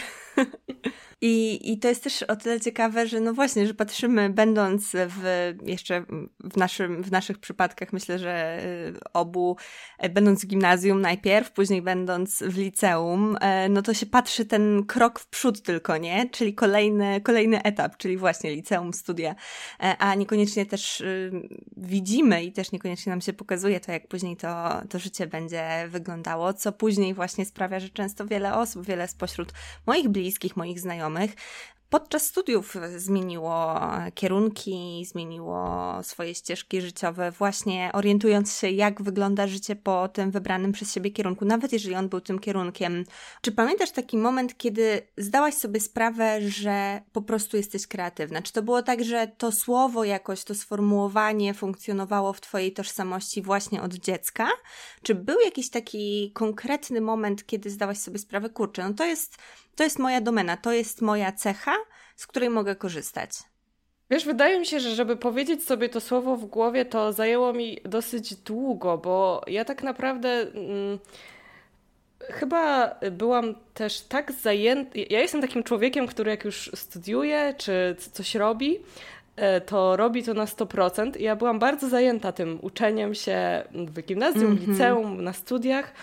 I, 1.21 1.71
I 1.71 1.79
to 1.79 1.87
jest 1.87 2.03
też 2.03 2.23
o 2.23 2.35
tyle 2.35 2.59
ciekawe, 2.59 3.07
że 3.07 3.19
no 3.19 3.33
właśnie, 3.33 3.67
że 3.67 3.73
patrzymy, 3.73 4.29
będąc 4.29 4.91
w 4.93 5.53
jeszcze 5.65 6.05
w, 6.39 6.57
naszym, 6.57 7.03
w 7.03 7.11
naszych 7.11 7.39
przypadkach, 7.39 7.93
myślę, 7.93 8.19
że 8.19 8.63
y, 8.65 8.93
obu, 9.13 9.57
e, 9.99 10.09
będąc 10.09 10.45
w 10.45 10.47
gimnazjum 10.47 11.01
najpierw, 11.01 11.51
później 11.51 11.81
będąc 11.81 12.43
w 12.43 12.57
liceum, 12.57 13.37
e, 13.41 13.69
no 13.69 13.81
to 13.81 13.93
się 13.93 14.05
patrzy 14.05 14.45
ten 14.45 14.85
krok 14.85 15.19
w 15.19 15.27
przód 15.27 15.61
tylko, 15.61 15.97
nie? 15.97 16.29
Czyli 16.29 16.53
kolejny, 16.53 17.21
kolejny 17.21 17.63
etap, 17.63 17.97
czyli 17.97 18.17
właśnie 18.17 18.55
liceum, 18.55 18.93
studia, 18.93 19.35
e, 19.79 19.97
a 19.97 20.15
niekoniecznie 20.15 20.65
też 20.65 21.01
y, 21.01 21.31
widzimy 21.77 22.43
i 22.43 22.51
też 22.51 22.71
niekoniecznie 22.71 23.09
nam 23.09 23.21
się 23.21 23.33
pokazuje 23.33 23.79
to, 23.79 23.91
jak 23.91 24.07
później 24.07 24.37
to, 24.37 24.81
to 24.89 24.99
życie 24.99 25.27
będzie 25.27 25.87
wyglądało, 25.89 26.53
co 26.53 26.71
później 26.71 27.13
właśnie 27.13 27.45
sprawia, 27.45 27.79
że 27.79 27.89
często 27.89 28.25
wiele 28.25 28.55
osób, 28.55 28.85
wiele 28.85 29.07
spośród 29.07 29.53
moich 29.85 30.09
bliskich, 30.09 30.24
moich 30.55 30.79
znajomych, 30.79 30.95
znajomych, 30.95 31.35
podczas 31.89 32.25
studiów 32.25 32.75
zmieniło 32.95 33.79
kierunki, 34.15 35.05
zmieniło 35.05 35.99
swoje 36.03 36.35
ścieżki 36.35 36.81
życiowe, 36.81 37.31
właśnie 37.31 37.89
orientując 37.93 38.59
się, 38.59 38.69
jak 38.69 39.01
wygląda 39.01 39.47
życie 39.47 39.75
po 39.75 40.07
tym 40.07 40.31
wybranym 40.31 40.71
przez 40.71 40.93
siebie 40.93 41.11
kierunku, 41.11 41.45
nawet 41.45 41.73
jeżeli 41.73 41.95
on 41.95 42.09
był 42.09 42.21
tym 42.21 42.39
kierunkiem. 42.39 43.03
Czy 43.41 43.51
pamiętasz 43.51 43.91
taki 43.91 44.17
moment, 44.17 44.57
kiedy 44.57 45.01
zdałaś 45.17 45.53
sobie 45.53 45.79
sprawę, 45.79 46.41
że 46.41 47.01
po 47.13 47.21
prostu 47.21 47.57
jesteś 47.57 47.87
kreatywna? 47.87 48.41
Czy 48.41 48.53
to 48.53 48.61
było 48.61 48.83
tak, 48.83 49.03
że 49.03 49.27
to 49.37 49.51
słowo 49.51 50.03
jakoś, 50.03 50.43
to 50.43 50.55
sformułowanie 50.55 51.53
funkcjonowało 51.53 52.33
w 52.33 52.41
Twojej 52.41 52.73
tożsamości 52.73 53.41
właśnie 53.41 53.81
od 53.81 53.93
dziecka? 53.93 54.47
Czy 55.03 55.15
był 55.15 55.39
jakiś 55.39 55.69
taki 55.69 56.31
konkretny 56.33 57.01
moment, 57.01 57.45
kiedy 57.45 57.69
zdałaś 57.69 57.97
sobie 57.97 58.19
sprawę, 58.19 58.49
kurczę, 58.49 58.83
no 58.89 58.93
to 58.93 59.05
jest 59.05 59.37
to 59.75 59.83
jest 59.83 59.99
moja 59.99 60.21
domena, 60.21 60.57
to 60.57 60.71
jest 60.71 61.01
moja 61.01 61.31
cecha, 61.31 61.75
z 62.15 62.27
której 62.27 62.49
mogę 62.49 62.75
korzystać. 62.75 63.31
Wiesz, 64.09 64.25
wydaje 64.25 64.59
mi 64.59 64.65
się, 64.65 64.79
że 64.79 64.95
żeby 64.95 65.17
powiedzieć 65.17 65.63
sobie 65.63 65.89
to 65.89 66.01
słowo 66.01 66.35
w 66.35 66.45
głowie, 66.45 66.85
to 66.85 67.13
zajęło 67.13 67.53
mi 67.53 67.77
dosyć 67.85 68.35
długo, 68.35 68.97
bo 68.97 69.41
ja 69.47 69.65
tak 69.65 69.83
naprawdę 69.83 70.29
mm, 70.29 70.99
chyba 72.19 72.95
byłam 73.11 73.55
też 73.73 74.01
tak 74.01 74.31
zajęta. 74.31 74.91
Ja 75.09 75.19
jestem 75.19 75.41
takim 75.41 75.63
człowiekiem, 75.63 76.07
który 76.07 76.31
jak 76.31 76.45
już 76.45 76.71
studiuje 76.75 77.53
czy 77.57 77.95
coś 78.11 78.35
robi, 78.35 78.79
e, 79.35 79.61
to 79.61 79.97
robi 79.97 80.23
to 80.23 80.33
na 80.33 80.45
100%. 80.45 81.19
I 81.19 81.23
ja 81.23 81.35
byłam 81.35 81.59
bardzo 81.59 81.89
zajęta 81.89 82.31
tym 82.31 82.59
uczeniem 82.61 83.15
się 83.15 83.63
w 83.73 84.01
gimnazjum, 84.01 84.45
mm 84.45 84.57
-hmm. 84.57 84.67
liceum, 84.67 85.23
na 85.23 85.33
studiach 85.33 85.93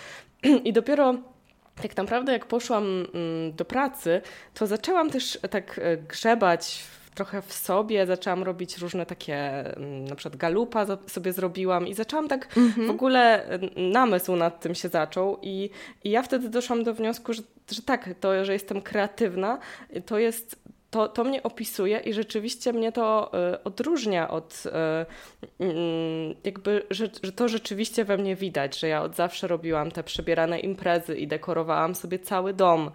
i 0.65 0.73
dopiero 0.73 1.32
tak 1.75 1.97
naprawdę 1.97 2.33
jak 2.33 2.47
poszłam 2.47 2.85
mm, 2.85 3.53
do 3.53 3.65
pracy, 3.65 4.21
to 4.55 4.67
zaczęłam 4.67 5.11
też 5.11 5.39
tak 5.51 5.81
e, 5.83 5.97
grzebać 5.97 6.85
trochę 7.15 7.43
w 7.43 7.53
sobie, 7.53 8.07
zaczęłam 8.07 8.43
robić 8.43 8.79
różne 8.79 9.07
takie, 9.07 9.37
mm, 9.77 10.05
na 10.05 10.15
przykład 10.15 10.37
galupa 10.37 10.87
sobie 11.07 11.33
zrobiłam 11.33 11.87
i 11.87 11.95
zaczęłam 11.95 12.29
tak 12.29 12.57
mhm. 12.57 12.87
w 12.87 12.91
ogóle 12.91 13.49
e, 13.49 13.59
namysł 13.77 14.37
nad 14.37 14.61
tym 14.61 14.75
się 14.75 14.89
zaczął 14.89 15.39
i, 15.43 15.71
i 16.05 16.11
ja 16.11 16.23
wtedy 16.23 16.49
doszłam 16.49 16.85
do 16.85 16.95
wniosku, 16.95 17.33
że, 17.33 17.43
że 17.71 17.83
tak, 17.83 18.11
to, 18.21 18.45
że 18.45 18.53
jestem 18.53 18.83
kreatywna, 18.83 19.59
to 20.07 20.19
jest 20.19 20.57
to, 20.93 21.09
to 21.09 21.25
mnie 21.25 21.43
opisuje 21.43 21.99
i 21.99 22.13
rzeczywiście 22.13 22.73
mnie 22.73 22.93
to 22.93 23.33
y, 23.55 23.65
odróżnia 23.65 24.31
od 24.31 24.63
y, 24.67 25.65
y, 25.65 26.35
jakby, 26.45 26.87
że, 26.91 27.09
że 27.23 27.33
to 27.33 27.49
rzeczywiście 27.49 28.05
we 28.05 28.17
mnie 28.17 28.37
widać, 28.37 28.79
że 28.79 28.89
ja 28.89 29.03
od 29.03 29.17
zawsze 29.17 29.49
robiłam 29.49 29.91
te 29.91 30.05
przebierane 30.05 30.61
imprezy 30.61 31.17
i 31.17 31.27
dekorowałam 31.27 31.95
sobie 31.95 32.19
cały 32.19 32.55
dom. 32.55 32.91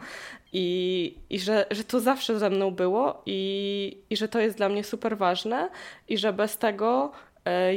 I, 0.53 1.15
i 1.29 1.39
że, 1.39 1.65
że 1.71 1.83
to 1.83 1.99
zawsze 1.99 2.39
ze 2.39 2.49
mną 2.49 2.71
było 2.71 3.21
i, 3.25 3.97
i 4.09 4.17
że 4.17 4.27
to 4.27 4.39
jest 4.39 4.57
dla 4.57 4.69
mnie 4.69 4.83
super 4.83 5.17
ważne 5.17 5.69
i 6.07 6.17
że 6.17 6.33
bez 6.33 6.57
tego 6.57 7.11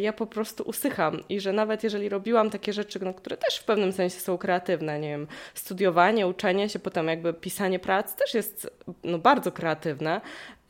ja 0.01 0.13
po 0.13 0.27
prostu 0.27 0.63
usycham 0.67 1.23
i 1.29 1.41
że 1.41 1.53
nawet 1.53 1.85
jeżeli 1.85 2.09
robiłam 2.09 2.51
takie 2.51 2.73
rzeczy, 2.73 2.99
no, 3.05 3.15
które 3.15 3.37
też 3.37 3.57
w 3.59 3.65
pewnym 3.65 3.93
sensie 3.93 4.21
są 4.21 4.39
kreatywne, 4.39 5.01
nie 5.01 5.09
wiem, 5.09 5.27
studiowanie, 5.55 6.27
uczenie 6.27 6.69
się, 6.69 6.79
potem 6.79 7.09
jakby 7.09 7.35
pisanie 7.35 7.79
prac 7.79 8.15
też 8.15 8.35
jest 8.35 8.71
no, 9.05 9.19
bardzo 9.19 9.53
kreatywne, 9.53 10.21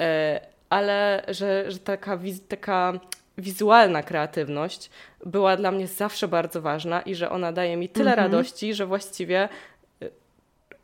e, 0.00 0.40
ale 0.70 1.24
że, 1.28 1.70
że 1.70 1.78
taka, 1.78 2.18
taka 2.48 2.92
wizualna 3.38 4.02
kreatywność 4.02 4.90
była 5.26 5.56
dla 5.56 5.70
mnie 5.70 5.86
zawsze 5.86 6.28
bardzo 6.28 6.62
ważna 6.62 7.02
i 7.02 7.14
że 7.14 7.30
ona 7.30 7.52
daje 7.52 7.76
mi 7.76 7.88
tyle 7.88 8.10
mhm. 8.10 8.32
radości, 8.32 8.74
że 8.74 8.86
właściwie 8.86 9.48
e, 10.02 10.08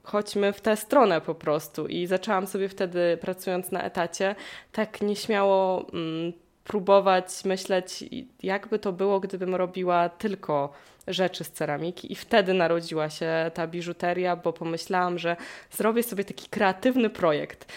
chodźmy 0.02 0.52
w 0.52 0.60
tę 0.60 0.76
stronę 0.76 1.20
po 1.20 1.34
prostu. 1.34 1.86
I 1.86 2.06
zaczęłam 2.06 2.46
sobie 2.46 2.68
wtedy, 2.68 3.18
pracując 3.20 3.72
na 3.72 3.82
etacie, 3.82 4.34
tak 4.72 5.00
nieśmiało 5.00 5.86
mm, 5.92 6.32
próbować 6.66 7.44
myśleć, 7.44 8.04
jakby 8.42 8.78
to 8.78 8.92
było, 8.92 9.20
gdybym 9.20 9.54
robiła 9.54 10.08
tylko 10.08 10.72
rzeczy 11.06 11.44
z 11.44 11.50
ceramiki. 11.50 12.12
I 12.12 12.14
wtedy 12.14 12.54
narodziła 12.54 13.10
się 13.10 13.50
ta 13.54 13.66
biżuteria, 13.66 14.36
bo 14.36 14.52
pomyślałam, 14.52 15.18
że 15.18 15.36
zrobię 15.70 16.02
sobie 16.02 16.24
taki 16.24 16.48
kreatywny 16.48 17.10
projekt. 17.10 17.72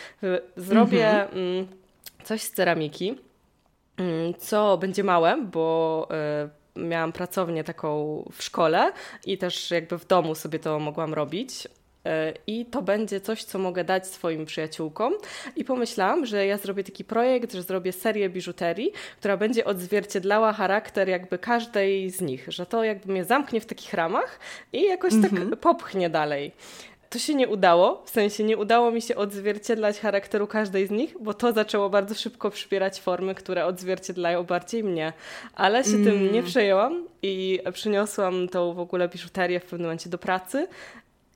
Zrobię 0.56 1.10
mhm. 1.10 1.68
coś 2.24 2.42
z 2.42 2.52
ceramiki, 2.52 3.18
mm, 3.98 4.34
co 4.34 4.78
będzie 4.78 5.04
małe, 5.04 5.42
bo 5.42 6.08
y, 6.76 6.80
miałam 6.80 7.12
pracownię 7.12 7.64
taką 7.64 8.24
w 8.32 8.44
szkole 8.44 8.92
i 9.26 9.38
też 9.38 9.72
jakby 9.72 9.98
w 9.98 10.08
domu 10.08 10.36
sobie 10.36 10.60
to 10.60 10.80
mogłam 10.80 11.14
robić. 11.14 11.68
I 12.48 12.66
to 12.66 12.82
będzie 12.82 13.22
coś, 13.22 13.44
co 13.44 13.60
mogę 13.60 13.84
dać 13.84 14.08
swoim 14.08 14.46
przyjaciółkom. 14.46 15.14
I 15.56 15.66
pomyślałam, 15.66 16.26
że 16.26 16.46
ja 16.46 16.58
zrobię 16.58 16.84
taki 16.84 17.04
projekt, 17.04 17.54
że 17.54 17.64
zrobię 17.64 17.92
serię 17.92 18.30
biżuterii, 18.30 18.92
która 19.20 19.38
będzie 19.38 19.66
odzwierciedlała 19.66 20.54
charakter 20.54 21.10
jakby 21.10 21.38
każdej 21.38 22.10
z 22.10 22.22
nich, 22.22 22.46
że 22.48 22.66
to 22.66 22.84
jakby 22.84 23.12
mnie 23.12 23.26
zamknie 23.26 23.62
w 23.62 23.66
takich 23.66 23.94
ramach 23.94 24.40
i 24.74 24.84
jakoś 24.84 25.14
tak 25.22 25.32
mhm. 25.34 25.58
popchnie 25.58 26.10
dalej. 26.10 26.52
To 27.10 27.20
się 27.20 27.36
nie 27.36 27.48
udało, 27.48 28.04
w 28.06 28.10
sensie 28.10 28.44
nie 28.44 28.58
udało 28.58 28.92
mi 28.92 29.02
się 29.02 29.16
odzwierciedlać 29.16 30.00
charakteru 30.00 30.48
każdej 30.48 30.88
z 30.88 30.92
nich, 30.92 31.16
bo 31.22 31.34
to 31.34 31.54
zaczęło 31.54 31.90
bardzo 31.90 32.16
szybko 32.16 32.50
przybierać 32.50 33.02
formy, 33.02 33.36
które 33.36 33.66
odzwierciedlają 33.66 34.44
bardziej 34.44 34.84
mnie. 34.84 35.14
Ale 35.56 35.84
się 35.84 35.96
mm. 35.96 36.04
tym 36.04 36.34
nie 36.34 36.44
przejęłam 36.44 37.08
i 37.22 37.60
przyniosłam 37.74 38.50
tą 38.50 38.74
w 38.74 38.80
ogóle 38.80 39.08
biżuterię 39.08 39.60
w 39.60 39.64
pewnym 39.64 39.82
momencie 39.82 40.10
do 40.10 40.18
pracy 40.18 40.68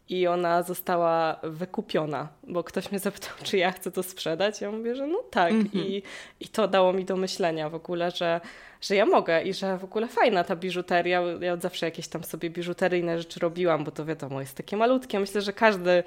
i 0.10 0.28
ona 0.28 0.64
została 0.64 1.40
wykupiona, 1.44 2.28
bo 2.48 2.64
ktoś 2.64 2.92
mnie 2.92 3.00
zapytał, 3.00 3.32
czy 3.44 3.58
ja 3.58 3.72
chcę 3.72 3.92
to 3.92 4.04
sprzedać. 4.04 4.62
Ja 4.62 4.72
mówię, 4.72 4.96
że 4.96 5.08
no 5.08 5.24
tak. 5.32 5.52
Mm 5.52 5.64
-hmm. 5.64 5.80
I, 5.80 6.04
I 6.40 6.48
to 6.48 6.68
dało 6.68 6.94
mi 6.94 7.06
do 7.06 7.16
myślenia 7.16 7.70
w 7.70 7.76
ogóle, 7.76 8.12
że, 8.12 8.42
że 8.82 8.96
ja 8.96 9.06
mogę 9.06 9.44
i 9.44 9.54
że 9.54 9.78
w 9.78 9.84
ogóle 9.84 10.08
fajna 10.08 10.44
ta 10.44 10.56
biżuteria. 10.56 11.22
Ja 11.42 11.54
od 11.54 11.62
zawsze 11.62 11.86
jakieś 11.86 12.08
tam 12.08 12.24
sobie 12.24 12.50
biżuteryjne 12.50 13.18
rzeczy 13.18 13.40
robiłam, 13.40 13.84
bo 13.84 13.92
to 13.92 14.06
wiadomo, 14.06 14.42
jest 14.42 14.58
takie 14.58 14.78
malutkie. 14.78 15.20
Myślę, 15.20 15.42
że 15.42 15.54
każdy 15.54 16.04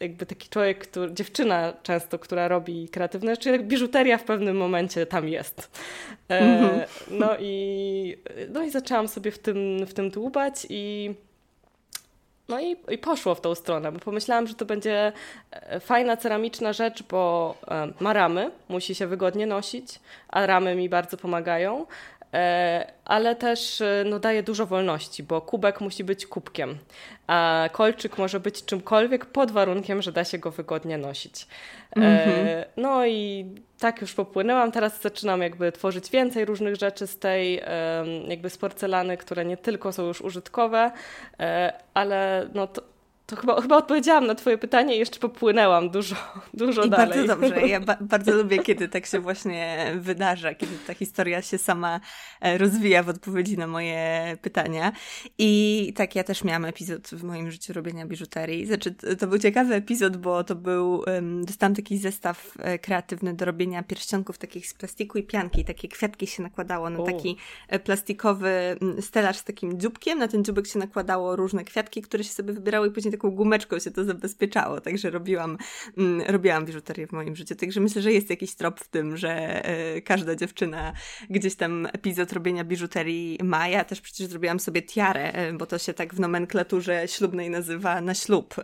jakby 0.00 0.26
taki 0.26 0.48
człowiek, 0.48 0.78
który, 0.78 1.14
dziewczyna 1.14 1.72
często, 1.82 2.18
która 2.18 2.48
robi 2.48 2.88
kreatywne 2.88 3.34
rzeczy, 3.34 3.58
biżuteria 3.58 4.18
w 4.18 4.24
pewnym 4.24 4.56
momencie 4.56 5.06
tam 5.06 5.28
jest. 5.28 5.70
E, 6.28 6.38
mm 6.38 6.64
-hmm. 6.64 6.86
no, 7.10 7.36
i, 7.40 8.16
no 8.48 8.62
i 8.62 8.70
zaczęłam 8.70 9.08
sobie 9.08 9.30
w 9.30 9.38
tym, 9.38 9.86
w 9.86 9.94
tym 9.94 10.10
dłubać 10.10 10.66
i 10.70 11.14
no 12.48 12.60
i, 12.60 12.76
i 12.90 12.98
poszło 12.98 13.34
w 13.34 13.40
tą 13.40 13.54
stronę, 13.54 13.92
bo 13.92 13.98
pomyślałam, 13.98 14.46
że 14.46 14.54
to 14.54 14.64
będzie 14.64 15.12
e, 15.50 15.80
fajna 15.80 16.16
ceramiczna 16.16 16.72
rzecz, 16.72 17.02
bo 17.02 17.54
e, 17.68 17.92
ma 18.00 18.12
ramy, 18.12 18.50
musi 18.68 18.94
się 18.94 19.06
wygodnie 19.06 19.46
nosić, 19.46 20.00
a 20.28 20.46
ramy 20.46 20.74
mi 20.74 20.88
bardzo 20.88 21.16
pomagają. 21.16 21.86
E, 22.34 22.92
ale 23.04 23.36
też 23.36 23.80
e, 23.80 24.04
no, 24.06 24.18
daje 24.18 24.42
dużo 24.42 24.66
wolności, 24.66 25.22
bo 25.22 25.40
kubek 25.40 25.80
musi 25.80 26.04
być 26.04 26.26
kubkiem, 26.26 26.78
a 27.26 27.68
kolczyk 27.72 28.18
może 28.18 28.40
być 28.40 28.64
czymkolwiek 28.64 29.26
pod 29.26 29.50
warunkiem, 29.50 30.02
że 30.02 30.12
da 30.12 30.24
się 30.24 30.38
go 30.38 30.50
wygodnie 30.50 30.98
nosić. 30.98 31.46
Mm-hmm. 31.96 32.64
No 32.76 33.06
i 33.06 33.46
tak 33.78 34.00
już 34.00 34.14
popłynęłam. 34.14 34.72
Teraz 34.72 35.02
zaczynam 35.02 35.42
jakby 35.42 35.72
tworzyć 35.72 36.10
więcej 36.10 36.44
różnych 36.44 36.76
rzeczy 36.76 37.06
z 37.06 37.18
tej 37.18 37.62
jakby 38.28 38.50
z 38.50 38.58
porcelany, 38.58 39.16
które 39.16 39.44
nie 39.44 39.56
tylko 39.56 39.92
są 39.92 40.06
już 40.06 40.20
użytkowe, 40.20 40.90
ale 41.94 42.48
no 42.54 42.66
to, 42.66 42.82
to 43.26 43.36
chyba, 43.36 43.60
chyba 43.60 43.76
odpowiedziałam 43.76 44.26
na 44.26 44.34
Twoje 44.34 44.58
pytanie 44.58 44.96
i 44.96 44.98
jeszcze 44.98 45.20
popłynęłam 45.20 45.90
dużo, 45.90 46.16
dużo 46.54 46.84
I 46.84 46.90
dalej. 46.90 47.08
Bardzo 47.08 47.36
dobrze. 47.36 47.68
Ja 47.68 47.80
ba 47.88 47.96
bardzo 48.00 48.32
lubię, 48.32 48.58
kiedy 48.58 48.88
tak 48.88 49.06
się 49.06 49.20
właśnie 49.20 49.92
wydarza, 49.98 50.54
kiedy 50.54 50.72
ta 50.86 50.94
historia 50.94 51.42
się 51.42 51.58
sama 51.58 52.00
e, 52.40 52.58
rozwija 52.58 53.02
w 53.02 53.08
odpowiedzi 53.08 53.58
na 53.58 53.66
moje 53.66 54.36
pytania. 54.42 54.92
I 55.38 55.92
tak, 55.96 56.14
ja 56.14 56.24
też 56.24 56.44
miałam 56.44 56.64
epizod 56.64 57.08
w 57.08 57.22
moim 57.22 57.50
życiu 57.50 57.72
robienia 57.72 58.06
biżuterii. 58.06 58.66
Znaczy, 58.66 58.94
to 59.18 59.26
był 59.26 59.38
ciekawy 59.38 59.74
epizod, 59.74 60.16
bo 60.16 60.44
to 60.44 60.54
był, 60.54 61.04
dostałam 61.42 61.74
taki 61.74 61.98
zestaw 61.98 62.52
e, 62.58 62.78
kreatywny 62.78 63.34
do 63.34 63.44
robienia 63.44 63.82
pierścionków 63.82 64.38
takich 64.38 64.68
z 64.68 64.74
plastiku 64.74 65.18
i 65.18 65.22
pianki. 65.22 65.64
Takie 65.64 65.88
kwiatki 65.88 66.26
się 66.26 66.42
nakładało 66.42 66.90
na 66.90 67.04
taki 67.04 67.36
e, 67.68 67.78
plastikowy 67.78 68.76
stelaż 69.00 69.36
z 69.36 69.44
takim 69.44 69.80
dzióbkiem. 69.80 70.18
Na 70.18 70.28
ten 70.28 70.44
dzióbek 70.44 70.66
się 70.66 70.78
nakładało 70.78 71.36
różne 71.36 71.64
kwiatki, 71.64 72.02
które 72.02 72.24
się 72.24 72.30
sobie 72.30 72.52
wybierały 72.52 72.88
i 72.88 72.90
później 72.90 73.15
taką 73.16 73.30
gumeczką 73.30 73.78
się 73.78 73.90
to 73.90 74.04
zabezpieczało, 74.04 74.80
także 74.80 75.10
robiłam, 75.10 75.58
mm, 75.98 76.22
robiłam 76.28 76.64
biżuterię 76.64 77.06
w 77.06 77.12
moim 77.12 77.36
życiu. 77.36 77.54
Także 77.54 77.80
myślę, 77.80 78.02
że 78.02 78.12
jest 78.12 78.30
jakiś 78.30 78.54
trop 78.54 78.80
w 78.80 78.88
tym, 78.88 79.16
że 79.16 79.62
y, 79.96 80.02
każda 80.02 80.34
dziewczyna 80.34 80.92
gdzieś 81.30 81.54
tam 81.54 81.86
epizod 81.92 82.32
robienia 82.32 82.64
biżuterii 82.64 83.38
ma. 83.44 83.68
Ja 83.68 83.84
też 83.84 84.00
przecież 84.00 84.26
zrobiłam 84.26 84.60
sobie 84.60 84.82
tiarę, 84.82 85.48
y, 85.50 85.52
bo 85.52 85.66
to 85.66 85.78
się 85.78 85.94
tak 85.94 86.14
w 86.14 86.20
nomenklaturze 86.20 87.08
ślubnej 87.08 87.50
nazywa 87.50 88.00
na 88.00 88.14
ślub, 88.14 88.54
y, 88.58 88.62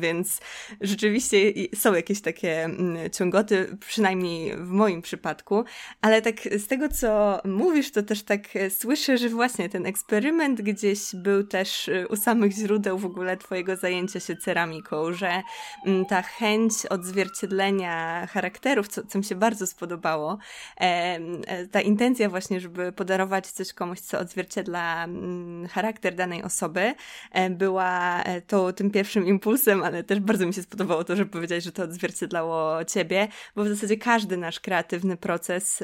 więc 0.00 0.40
rzeczywiście 0.80 1.38
są 1.74 1.94
jakieś 1.94 2.20
takie 2.20 2.68
y, 3.06 3.10
ciągoty, 3.10 3.76
przynajmniej 3.80 4.56
w 4.56 4.68
moim 4.68 5.02
przypadku, 5.02 5.64
ale 6.00 6.22
tak 6.22 6.36
z 6.40 6.66
tego, 6.66 6.88
co 6.88 7.40
mówisz, 7.44 7.92
to 7.92 8.02
też 8.02 8.22
tak 8.22 8.42
słyszę, 8.78 9.18
że 9.18 9.28
właśnie 9.28 9.68
ten 9.68 9.86
eksperyment 9.86 10.62
gdzieś 10.62 11.00
był 11.14 11.44
też 11.44 11.90
u 12.08 12.16
samych 12.16 12.52
źródeł 12.52 12.98
w 12.98 13.06
ogóle 13.06 13.36
twojego 13.36 13.76
zajęcia 13.76 13.91
zajęcia 13.92 14.20
się 14.20 14.36
ceramiką, 14.36 15.12
że 15.12 15.42
mm, 15.86 16.04
ta 16.04 16.22
chęć 16.22 16.72
odzwierciedlenia 16.90 18.26
charakterów, 18.26 18.88
co, 18.88 19.06
co 19.06 19.18
mi 19.18 19.24
się 19.24 19.34
bardzo 19.34 19.66
spodobało, 19.66 20.38
e, 20.80 21.66
ta 21.66 21.80
intencja 21.80 22.28
właśnie, 22.28 22.60
żeby 22.60 22.92
podarować 22.92 23.46
coś 23.46 23.72
komuś, 23.72 24.00
co 24.00 24.18
odzwierciedla 24.18 25.04
mm, 25.04 25.68
charakter 25.68 26.14
danej 26.14 26.42
osoby, 26.42 26.94
e, 27.32 27.50
była 27.50 28.22
e, 28.22 28.40
to 28.40 28.72
tym 28.72 28.90
pierwszym 28.90 29.26
impulsem, 29.26 29.82
ale 29.82 30.04
też 30.04 30.20
bardzo 30.20 30.46
mi 30.46 30.54
się 30.54 30.62
spodobało 30.62 31.04
to, 31.04 31.16
że 31.16 31.26
powiedziałeś, 31.26 31.64
że 31.64 31.72
to 31.72 31.82
odzwierciedlało 31.82 32.84
ciebie, 32.84 33.28
bo 33.56 33.64
w 33.64 33.68
zasadzie 33.68 33.96
każdy 33.96 34.36
nasz 34.36 34.60
kreatywny 34.60 35.16
proces, 35.16 35.82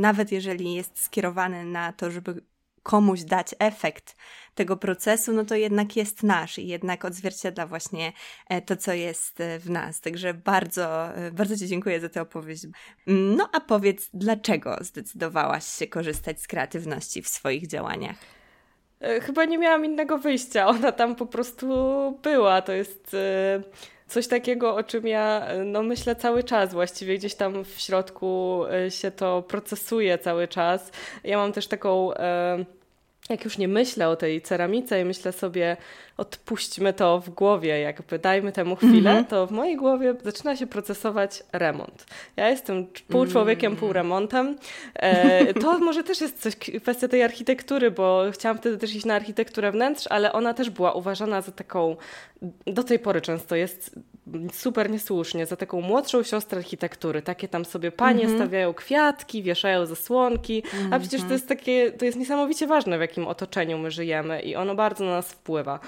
nawet 0.00 0.32
jeżeli 0.32 0.74
jest 0.74 1.02
skierowany 1.02 1.64
na 1.64 1.92
to, 1.92 2.10
żeby 2.10 2.42
komuś 2.88 3.22
dać 3.22 3.54
efekt 3.58 4.16
tego 4.54 4.76
procesu, 4.76 5.32
no 5.32 5.44
to 5.44 5.54
jednak 5.54 5.96
jest 5.96 6.22
nasz 6.22 6.58
i 6.58 6.66
jednak 6.66 7.04
odzwierciedla 7.04 7.66
właśnie 7.66 8.12
e, 8.48 8.62
to, 8.62 8.76
co 8.76 8.92
jest 8.92 9.40
e, 9.40 9.58
w 9.58 9.70
nas. 9.70 10.00
Także 10.00 10.34
bardzo, 10.34 11.16
e, 11.16 11.30
bardzo 11.30 11.56
Ci 11.56 11.66
dziękuję 11.66 12.00
za 12.00 12.08
tę 12.08 12.22
opowieść. 12.22 12.66
No 13.06 13.48
a 13.52 13.60
powiedz, 13.60 14.10
dlaczego 14.14 14.78
zdecydowałaś 14.80 15.64
się 15.64 15.86
korzystać 15.86 16.40
z 16.40 16.46
kreatywności 16.46 17.22
w 17.22 17.28
swoich 17.28 17.66
działaniach? 17.66 18.16
Chyba 19.22 19.44
nie 19.44 19.58
miałam 19.58 19.84
innego 19.84 20.18
wyjścia. 20.18 20.66
Ona 20.76 20.92
tam 20.92 21.16
po 21.16 21.26
prostu 21.26 21.66
była. 22.22 22.62
To 22.62 22.72
jest 22.72 23.16
coś 24.06 24.28
takiego, 24.28 24.74
o 24.76 24.82
czym 24.82 25.06
ja 25.06 25.48
no, 25.64 25.82
myślę 25.82 26.16
cały 26.16 26.44
czas. 26.44 26.72
Właściwie 26.72 27.18
gdzieś 27.18 27.34
tam 27.34 27.64
w 27.64 27.80
środku 27.80 28.62
się 28.88 29.10
to 29.10 29.42
procesuje 29.42 30.18
cały 30.18 30.48
czas. 30.48 30.90
Ja 31.24 31.38
mam 31.38 31.52
też 31.52 31.66
taką 31.66 32.10
jak 33.28 33.44
już 33.44 33.58
nie 33.58 33.68
myślę 33.68 34.08
o 34.08 34.16
tej 34.16 34.42
ceramice 34.42 35.00
i 35.00 35.04
myślę 35.04 35.32
sobie, 35.32 35.76
odpuśćmy 36.18 36.92
to 36.92 37.20
w 37.20 37.30
głowie, 37.30 37.80
jakby 37.80 38.18
dajmy 38.18 38.52
temu 38.52 38.76
chwilę, 38.76 39.10
mm 39.10 39.24
-hmm. 39.24 39.26
to 39.26 39.46
w 39.46 39.50
mojej 39.50 39.76
głowie 39.76 40.14
zaczyna 40.24 40.56
się 40.56 40.66
procesować 40.66 41.42
remont. 41.52 42.06
Ja 42.36 42.48
jestem 42.48 42.86
pół 43.08 43.26
człowiekiem, 43.26 43.76
pół 43.76 43.92
remontem. 43.92 44.56
E, 44.94 45.54
to 45.62 45.78
może 45.78 46.04
też 46.04 46.20
jest 46.20 46.42
coś, 46.42 46.56
kwestia 46.56 47.08
tej 47.08 47.22
architektury, 47.22 47.90
bo 47.90 48.24
chciałam 48.32 48.58
wtedy 48.58 48.78
też 48.78 48.94
iść 48.94 49.06
na 49.06 49.14
architekturę 49.14 49.72
wnętrz, 49.72 50.06
ale 50.10 50.32
ona 50.32 50.54
też 50.54 50.70
była 50.70 50.92
uważana 50.92 51.40
za 51.40 51.52
taką, 51.52 51.96
do 52.66 52.84
tej 52.84 52.98
pory 52.98 53.20
często 53.20 53.56
jest 53.56 53.98
super 54.52 54.90
niesłusznie, 54.90 55.46
za 55.46 55.56
taką 55.56 55.80
młodszą 55.80 56.22
siostrę 56.22 56.58
architektury. 56.58 57.22
Takie 57.22 57.48
tam 57.48 57.64
sobie 57.64 57.92
panie 57.92 58.24
mm 58.24 58.34
-hmm. 58.34 58.38
stawiają 58.38 58.74
kwiatki, 58.74 59.42
wieszają 59.42 59.86
zasłonki, 59.86 60.62
mm 60.74 60.90
-hmm. 60.90 60.94
a 60.94 60.98
przecież 60.98 61.20
to 61.20 61.24
mhm. 61.24 61.32
jest 61.32 61.48
takie, 61.48 61.92
to 61.92 62.04
jest 62.04 62.18
niesamowicie 62.18 62.66
ważne, 62.66 62.98
w 62.98 63.00
jakim 63.00 63.26
otoczeniu 63.26 63.78
my 63.78 63.90
żyjemy 63.90 64.42
i 64.42 64.56
ono 64.56 64.74
bardzo 64.74 65.04
na 65.04 65.10
nas 65.10 65.32
wpływa. 65.32 65.80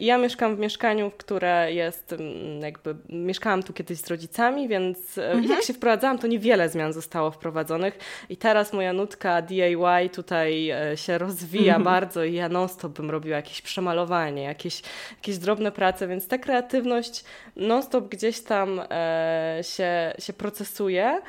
Ja 0.00 0.18
mieszkam 0.18 0.56
w 0.56 0.58
mieszkaniu, 0.58 1.10
które 1.18 1.72
jest 1.72 2.12
mm, 2.12 2.60
jakby, 2.60 2.96
mieszkałam 3.08 3.62
tu 3.62 3.72
kiedyś 3.72 3.98
z 3.98 4.10
rodzicami, 4.10 4.68
więc 4.68 5.18
e, 5.18 5.32
mhm. 5.32 5.50
jak 5.50 5.62
się 5.62 5.72
wprowadzałam, 5.72 6.18
to 6.18 6.26
niewiele 6.26 6.68
zmian 6.68 6.92
zostało 6.92 7.30
wprowadzonych 7.30 7.98
i 8.28 8.36
teraz 8.36 8.72
moja 8.72 8.92
nutka 8.92 9.42
DIY 9.42 10.10
tutaj 10.12 10.70
e, 10.70 10.96
się 10.96 11.18
rozwija 11.18 11.76
mhm. 11.76 11.84
bardzo 11.84 12.24
i 12.24 12.34
ja 12.34 12.48
non-stop 12.48 12.92
bym 12.92 13.10
robiła 13.10 13.36
jakieś 13.36 13.62
przemalowanie, 13.62 14.42
jakieś, 14.42 14.82
jakieś 15.16 15.38
drobne 15.38 15.72
prace, 15.74 16.08
więc 16.08 16.28
ta 16.28 16.38
kreatywność 16.38 17.24
non-stop 17.56 18.08
gdzieś 18.08 18.40
tam 18.40 18.80
e, 18.90 19.58
się, 19.62 20.14
się 20.18 20.32
procesuje 20.32 21.20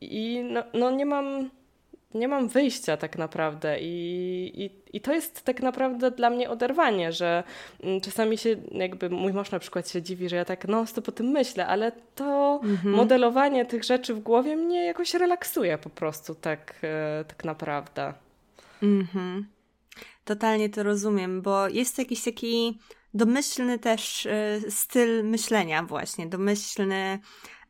i 0.00 0.44
no, 0.50 0.62
no 0.74 0.90
nie 0.90 1.06
mam 1.06 1.50
nie 2.14 2.28
mam 2.28 2.48
wyjścia 2.48 2.96
tak 2.96 3.18
naprawdę 3.18 3.80
i, 3.80 4.52
i, 4.64 4.96
i 4.96 5.00
to 5.00 5.12
jest 5.12 5.42
tak 5.42 5.62
naprawdę 5.62 6.10
dla 6.10 6.30
mnie 6.30 6.50
oderwanie, 6.50 7.12
że 7.12 7.44
mm, 7.82 8.00
czasami 8.00 8.38
się 8.38 8.56
jakby 8.70 9.10
mój 9.10 9.32
mąż 9.32 9.50
na 9.50 9.58
przykład 9.58 9.88
się 9.88 10.02
dziwi, 10.02 10.28
że 10.28 10.36
ja 10.36 10.44
tak 10.44 10.68
no 10.68 10.86
stop 10.86 11.08
o 11.08 11.12
tym 11.12 11.26
myślę, 11.26 11.66
ale 11.66 11.92
to 12.14 12.60
mhm. 12.64 12.94
modelowanie 12.94 13.66
tych 13.66 13.84
rzeczy 13.84 14.14
w 14.14 14.20
głowie 14.20 14.56
mnie 14.56 14.84
jakoś 14.84 15.14
relaksuje 15.14 15.78
po 15.78 15.90
prostu 15.90 16.34
tak, 16.34 16.74
e, 16.82 17.24
tak 17.28 17.44
naprawdę. 17.44 18.14
Mhm. 18.82 19.46
Totalnie 20.24 20.68
to 20.68 20.82
rozumiem, 20.82 21.42
bo 21.42 21.68
jest 21.68 21.98
jakiś 21.98 22.24
taki 22.24 22.78
domyślny 23.14 23.78
też 23.78 24.26
e, 24.26 24.60
styl 24.70 25.24
myślenia 25.24 25.82
właśnie, 25.82 26.26
domyślny 26.26 27.18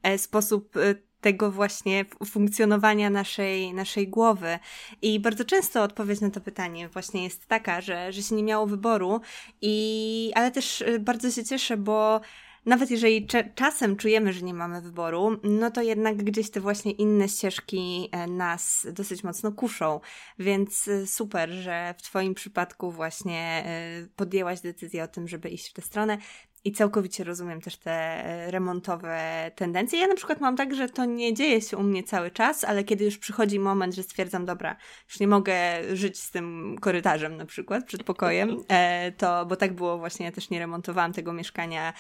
e, 0.03 0.19
sposób 0.19 0.75
tego 1.23 1.51
właśnie 1.51 2.05
funkcjonowania 2.27 3.11
naszej, 3.11 3.75
naszej 3.75 4.09
głowy. 4.09 4.59
I 5.03 5.21
bardzo 5.21 5.45
często 5.45 5.83
odpowiedź 5.83 6.21
na 6.21 6.31
to 6.31 6.41
pytanie 6.41 6.89
właśnie 6.89 7.25
jest 7.25 7.47
taka, 7.47 7.81
że, 7.81 8.13
że 8.13 8.23
się 8.23 8.35
nie 8.35 8.43
miało 8.43 8.67
wyboru, 8.67 9.21
i, 9.61 10.33
ale 10.35 10.51
też 10.51 10.85
bardzo 11.01 11.31
się 11.31 11.45
cieszę, 11.45 11.77
bo 11.77 12.21
nawet 12.67 12.91
jeżeli 12.91 13.27
czasem 13.55 13.97
czujemy, 13.97 14.33
że 14.33 14.43
nie 14.43 14.55
mamy 14.55 14.81
wyboru, 14.81 15.41
no 15.43 15.71
to 15.71 15.83
jednak 15.83 16.17
gdzieś 16.17 16.51
te 16.51 16.61
właśnie 16.61 16.93
inne 16.93 17.29
ścieżki 17.29 18.09
e, 18.13 18.27
nas 18.27 18.87
dosyć 18.93 19.25
mocno 19.25 19.53
kuszą. 19.53 20.01
Więc 20.39 20.89
e, 20.89 21.07
super, 21.07 21.51
że 21.51 21.95
w 21.99 22.03
Twoim 22.03 22.35
przypadku 22.35 22.93
właśnie 22.93 23.65
e, 23.67 24.07
podjęłaś 24.17 24.61
decyzję 24.61 25.05
o 25.05 25.09
tym, 25.09 25.29
żeby 25.29 25.49
iść 25.49 25.71
w 25.71 25.73
tę 25.73 25.83
stronę. 25.83 26.19
I 26.65 26.73
całkowicie 26.73 27.25
rozumiem 27.25 27.61
też 27.61 27.77
te 27.77 27.93
e, 27.93 28.51
remontowe 28.51 29.51
tendencje. 29.55 30.01
Ja 30.01 30.07
na 30.07 30.15
przykład 30.15 30.41
mam 30.41 30.57
tak, 30.57 30.75
że 30.75 30.89
to 30.89 31.05
nie 31.05 31.35
dzieje 31.35 31.61
się 31.61 31.77
u 31.77 31.83
mnie 31.83 32.03
cały 32.03 32.31
czas, 32.31 32.65
ale 32.65 32.85
kiedy 32.85 33.05
już 33.05 33.19
przychodzi 33.19 33.59
moment, 33.59 33.95
że 33.95 34.03
stwierdzam, 34.03 34.45
dobra, 34.45 34.77
już 35.09 35.21
nie 35.21 35.29
mogę 35.29 35.55
żyć 35.93 36.21
z 36.21 36.31
tym 36.31 36.77
korytarzem 36.81 37.37
na 37.37 37.47
przykład, 37.47 37.85
przed 37.85 38.03
pokojem, 38.03 38.57
e, 38.69 39.13
to, 39.13 39.47
bo 39.47 39.57
tak 39.57 39.73
było 39.73 39.99
właśnie, 39.99 40.27
ja 40.27 40.33
też 40.33 40.51
nie 40.51 40.59
remontowałam 40.59 41.13
tego 41.13 41.33
mieszkania 41.33 41.93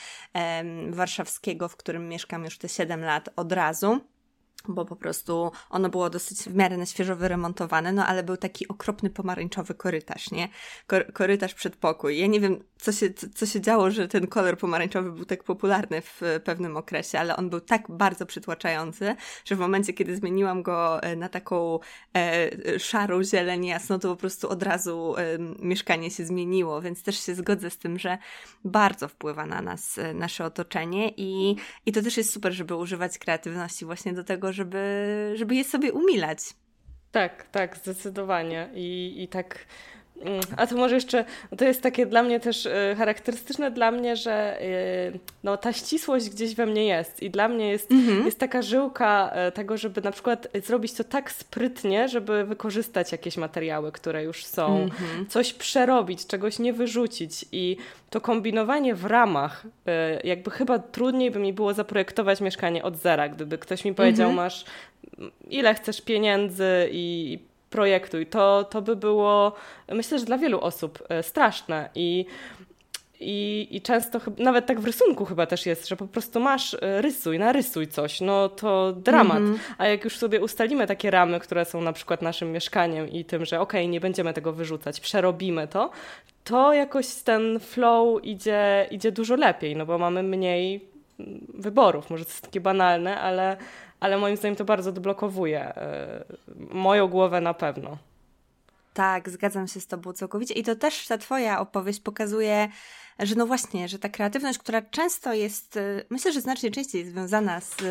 warszawskiego, 0.90 1.68
w 1.68 1.76
którym 1.76 2.08
mieszkam 2.08 2.44
już 2.44 2.58
te 2.58 2.68
7 2.68 3.00
lat 3.00 3.28
od 3.36 3.52
razu 3.52 4.00
bo 4.68 4.84
po 4.84 4.96
prostu 4.96 5.52
ono 5.70 5.88
było 5.88 6.10
dosyć 6.10 6.38
w 6.38 6.54
miarę 6.54 6.76
na 6.76 6.86
świeżo 6.86 7.16
wyremontowane, 7.16 7.92
no 7.92 8.06
ale 8.06 8.22
był 8.22 8.36
taki 8.36 8.68
okropny 8.68 9.10
pomarańczowy 9.10 9.74
korytarz, 9.74 10.30
nie? 10.30 10.48
Kor 10.86 11.12
korytarz 11.12 11.54
przed 11.54 11.76
pokój. 11.76 12.18
Ja 12.18 12.26
nie 12.26 12.40
wiem, 12.40 12.64
co 12.82 12.92
się, 12.92 13.10
co 13.34 13.46
się 13.46 13.60
działo, 13.60 13.90
że 13.90 14.08
ten 14.08 14.26
kolor 14.26 14.58
pomarańczowy 14.58 15.12
był 15.12 15.24
tak 15.24 15.44
popularny 15.44 16.00
w 16.00 16.20
pewnym 16.44 16.76
okresie, 16.76 17.18
ale 17.18 17.36
on 17.36 17.50
był 17.50 17.60
tak 17.60 17.82
bardzo 17.88 18.26
przytłaczający, 18.26 19.16
że 19.44 19.56
w 19.56 19.58
momencie, 19.58 19.92
kiedy 19.92 20.16
zmieniłam 20.16 20.62
go 20.62 21.02
e, 21.02 21.16
na 21.16 21.28
taką 21.28 21.78
e, 22.16 22.78
szarą 22.78 23.24
zieleń 23.24 23.66
jasno, 23.66 23.98
to 23.98 24.08
po 24.08 24.16
prostu 24.16 24.48
od 24.48 24.62
razu 24.62 25.14
e, 25.16 25.38
mieszkanie 25.58 26.10
się 26.10 26.24
zmieniło, 26.24 26.82
więc 26.82 27.02
też 27.02 27.26
się 27.26 27.34
zgodzę 27.34 27.70
z 27.70 27.78
tym, 27.78 27.98
że 27.98 28.18
bardzo 28.64 29.08
wpływa 29.08 29.46
na 29.46 29.62
nas 29.62 29.98
e, 29.98 30.14
nasze 30.14 30.44
otoczenie 30.44 31.12
i, 31.16 31.56
i 31.86 31.92
to 31.92 32.02
też 32.02 32.16
jest 32.16 32.32
super, 32.32 32.52
żeby 32.52 32.74
używać 32.74 33.18
kreatywności 33.18 33.84
właśnie 33.84 34.12
do 34.12 34.24
tego, 34.24 34.52
żeby, 34.52 35.32
żeby 35.36 35.54
je 35.54 35.64
sobie 35.64 35.92
umilać. 35.92 36.38
Tak, 37.12 37.48
tak, 37.50 37.76
zdecydowanie. 37.76 38.70
I, 38.74 39.14
i 39.22 39.28
tak. 39.28 39.66
Mm, 40.20 40.40
a 40.56 40.66
to 40.66 40.76
może 40.76 40.94
jeszcze, 40.94 41.24
to 41.58 41.64
jest 41.64 41.82
takie 41.82 42.06
dla 42.06 42.22
mnie 42.22 42.40
też 42.40 42.66
y, 42.66 42.94
charakterystyczne 42.98 43.70
dla 43.70 43.90
mnie, 43.90 44.16
że 44.16 44.62
y, 44.62 45.18
no, 45.44 45.56
ta 45.56 45.72
ścisłość 45.72 46.30
gdzieś 46.30 46.54
we 46.54 46.66
mnie 46.66 46.86
jest 46.86 47.22
i 47.22 47.30
dla 47.30 47.48
mnie 47.48 47.70
jest, 47.70 47.90
mhm. 47.90 48.24
jest 48.24 48.38
taka 48.38 48.62
żyłka 48.62 49.32
y, 49.48 49.52
tego, 49.52 49.76
żeby 49.76 50.00
na 50.00 50.10
przykład 50.10 50.48
zrobić 50.64 50.92
to 50.92 51.04
tak 51.04 51.32
sprytnie, 51.32 52.08
żeby 52.08 52.44
wykorzystać 52.44 53.12
jakieś 53.12 53.36
materiały, 53.36 53.92
które 53.92 54.24
już 54.24 54.44
są, 54.44 54.78
mhm. 54.78 55.26
coś 55.26 55.52
przerobić, 55.52 56.26
czegoś 56.26 56.58
nie 56.58 56.72
wyrzucić 56.72 57.44
i 57.52 57.76
to 58.10 58.20
kombinowanie 58.20 58.94
w 58.94 59.04
ramach, 59.04 59.64
y, 59.66 60.26
jakby 60.28 60.50
chyba 60.50 60.78
trudniej 60.78 61.30
by 61.30 61.38
mi 61.38 61.52
było 61.52 61.74
zaprojektować 61.74 62.40
mieszkanie 62.40 62.82
od 62.82 62.96
zera, 62.96 63.28
gdyby 63.28 63.58
ktoś 63.58 63.84
mi 63.84 63.94
powiedział, 63.94 64.30
mhm. 64.30 64.36
masz 64.36 64.64
ile 65.50 65.74
chcesz 65.74 66.00
pieniędzy 66.00 66.88
i 66.92 67.38
projektuj. 67.72 68.26
To, 68.26 68.64
to 68.64 68.82
by 68.82 68.96
było, 68.96 69.52
myślę, 69.92 70.18
że 70.18 70.24
dla 70.24 70.38
wielu 70.38 70.60
osób 70.60 71.02
y, 71.20 71.22
straszne 71.22 71.90
i 71.94 72.26
i, 73.22 73.68
I 73.70 73.80
często 73.80 74.20
nawet 74.38 74.66
tak 74.66 74.80
w 74.80 74.84
rysunku 74.84 75.24
chyba 75.24 75.46
też 75.46 75.66
jest, 75.66 75.88
że 75.88 75.96
po 75.96 76.06
prostu 76.06 76.40
masz 76.40 76.74
e, 76.74 77.02
rysuj, 77.02 77.38
narysuj 77.38 77.88
coś, 77.88 78.20
no 78.20 78.48
to 78.48 78.92
dramat. 78.92 79.38
Mm 79.38 79.54
-hmm. 79.54 79.58
A 79.78 79.86
jak 79.86 80.04
już 80.04 80.18
sobie 80.18 80.40
ustalimy 80.40 80.86
takie 80.86 81.10
ramy, 81.10 81.40
które 81.40 81.64
są 81.64 81.80
na 81.80 81.92
przykład 81.92 82.22
naszym 82.22 82.52
mieszkaniem 82.52 83.08
i 83.08 83.24
tym, 83.24 83.44
że 83.44 83.60
okej, 83.60 83.80
okay, 83.80 83.92
nie 83.92 84.00
będziemy 84.00 84.34
tego 84.34 84.52
wyrzucać, 84.52 85.00
przerobimy 85.00 85.68
to, 85.68 85.90
to 86.44 86.72
jakoś 86.72 87.14
ten 87.14 87.60
flow 87.60 88.24
idzie, 88.24 88.86
idzie 88.90 89.12
dużo 89.12 89.36
lepiej, 89.36 89.76
no 89.76 89.86
bo 89.86 89.98
mamy 89.98 90.22
mniej 90.22 90.80
wyborów. 91.54 92.10
Może 92.10 92.24
to 92.24 92.30
jest 92.30 92.42
takie 92.42 92.60
banalne, 92.60 93.20
ale, 93.20 93.56
ale 94.02 94.18
moim 94.18 94.36
zdaniem 94.36 94.56
to 94.56 94.64
bardzo 94.64 94.90
odblokowuje 94.90 95.72
yy, 96.48 96.66
moją 96.70 97.08
głowę 97.08 97.40
na 97.40 97.54
pewno. 97.54 97.98
Tak, 98.94 99.30
zgadzam 99.30 99.68
się 99.68 99.80
z 99.80 99.86
Tobą 99.86 100.12
całkowicie. 100.12 100.54
I 100.54 100.62
to 100.62 100.76
też 100.76 101.06
ta 101.06 101.18
Twoja 101.18 101.60
opowieść 101.60 102.00
pokazuje, 102.00 102.68
że 103.22 103.34
no 103.34 103.46
właśnie, 103.46 103.88
że 103.88 103.98
ta 103.98 104.08
kreatywność, 104.08 104.58
która 104.58 104.82
często 104.82 105.34
jest, 105.34 105.76
y, 105.76 106.04
myślę, 106.10 106.32
że 106.32 106.40
znacznie 106.40 106.70
częściej 106.70 107.06
związana 107.06 107.60
z 107.60 107.82
y, 107.82 107.86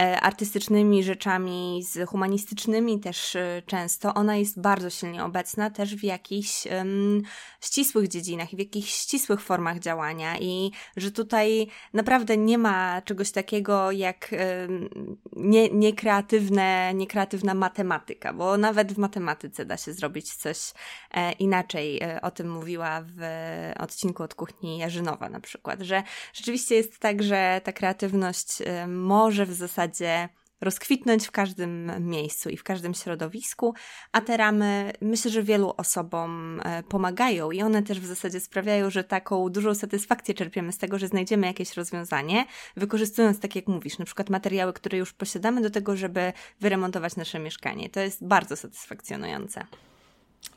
e, 0.00 0.20
artystycznymi 0.20 1.04
rzeczami, 1.04 1.82
z 1.90 2.08
humanistycznymi 2.08 3.00
też 3.00 3.34
y, 3.34 3.62
często, 3.66 4.14
ona 4.14 4.36
jest 4.36 4.60
bardzo 4.60 4.90
silnie 4.90 5.24
obecna 5.24 5.70
też 5.70 5.96
w 5.96 6.04
jakichś 6.04 6.66
um, 6.66 7.22
ścisłych 7.60 8.08
dziedzinach 8.08 8.52
i 8.52 8.56
w 8.56 8.58
jakichś 8.58 8.92
ścisłych 8.92 9.40
formach 9.40 9.78
działania 9.78 10.38
i 10.38 10.70
że 10.96 11.10
tutaj 11.10 11.66
naprawdę 11.92 12.36
nie 12.36 12.58
ma 12.58 13.02
czegoś 13.02 13.30
takiego 13.30 13.90
jak 13.90 14.30
um, 14.32 14.88
nie, 15.36 15.68
niekreatywne, 15.70 16.94
niekreatywna 16.94 17.54
matematyka, 17.54 18.32
bo 18.32 18.56
nawet 18.56 18.92
w 18.92 18.98
matematyce 18.98 19.64
da 19.64 19.76
się 19.76 19.92
zrobić 19.92 20.34
coś 20.34 20.72
e, 21.10 21.32
inaczej. 21.32 22.02
E, 22.02 22.20
o 22.22 22.30
tym 22.30 22.50
mówiła 22.50 23.00
w 23.16 23.20
odcinku 23.78 24.22
od 24.22 24.34
kuchni 24.40 24.78
Jarzynowa 24.78 25.28
na 25.28 25.40
przykład, 25.40 25.80
że 25.80 26.02
rzeczywiście 26.32 26.74
jest 26.74 26.98
tak, 26.98 27.22
że 27.22 27.60
ta 27.64 27.72
kreatywność 27.72 28.60
y, 28.60 28.86
może 28.86 29.46
w 29.46 29.52
zasadzie 29.52 30.28
rozkwitnąć 30.60 31.26
w 31.26 31.30
każdym 31.30 31.92
miejscu 32.00 32.48
i 32.48 32.56
w 32.56 32.64
każdym 32.64 32.94
środowisku, 32.94 33.74
a 34.12 34.20
te 34.20 34.36
ramy 34.36 34.92
myślę, 35.00 35.30
że 35.30 35.42
wielu 35.42 35.74
osobom 35.76 36.60
y, 36.60 36.82
pomagają 36.82 37.50
i 37.50 37.62
one 37.62 37.82
też 37.82 38.00
w 38.00 38.06
zasadzie 38.06 38.40
sprawiają, 38.40 38.90
że 38.90 39.04
taką 39.04 39.48
dużą 39.48 39.74
satysfakcję 39.74 40.34
czerpiemy 40.34 40.72
z 40.72 40.78
tego, 40.78 40.98
że 40.98 41.08
znajdziemy 41.08 41.46
jakieś 41.46 41.74
rozwiązanie, 41.74 42.46
wykorzystując, 42.76 43.40
tak 43.40 43.56
jak 43.56 43.66
mówisz, 43.66 43.98
na 43.98 44.04
przykład 44.04 44.30
materiały, 44.30 44.72
które 44.72 44.98
już 44.98 45.12
posiadamy 45.12 45.60
do 45.60 45.70
tego, 45.70 45.96
żeby 45.96 46.32
wyremontować 46.60 47.16
nasze 47.16 47.38
mieszkanie. 47.38 47.90
To 47.90 48.00
jest 48.00 48.26
bardzo 48.26 48.56
satysfakcjonujące. 48.56 49.66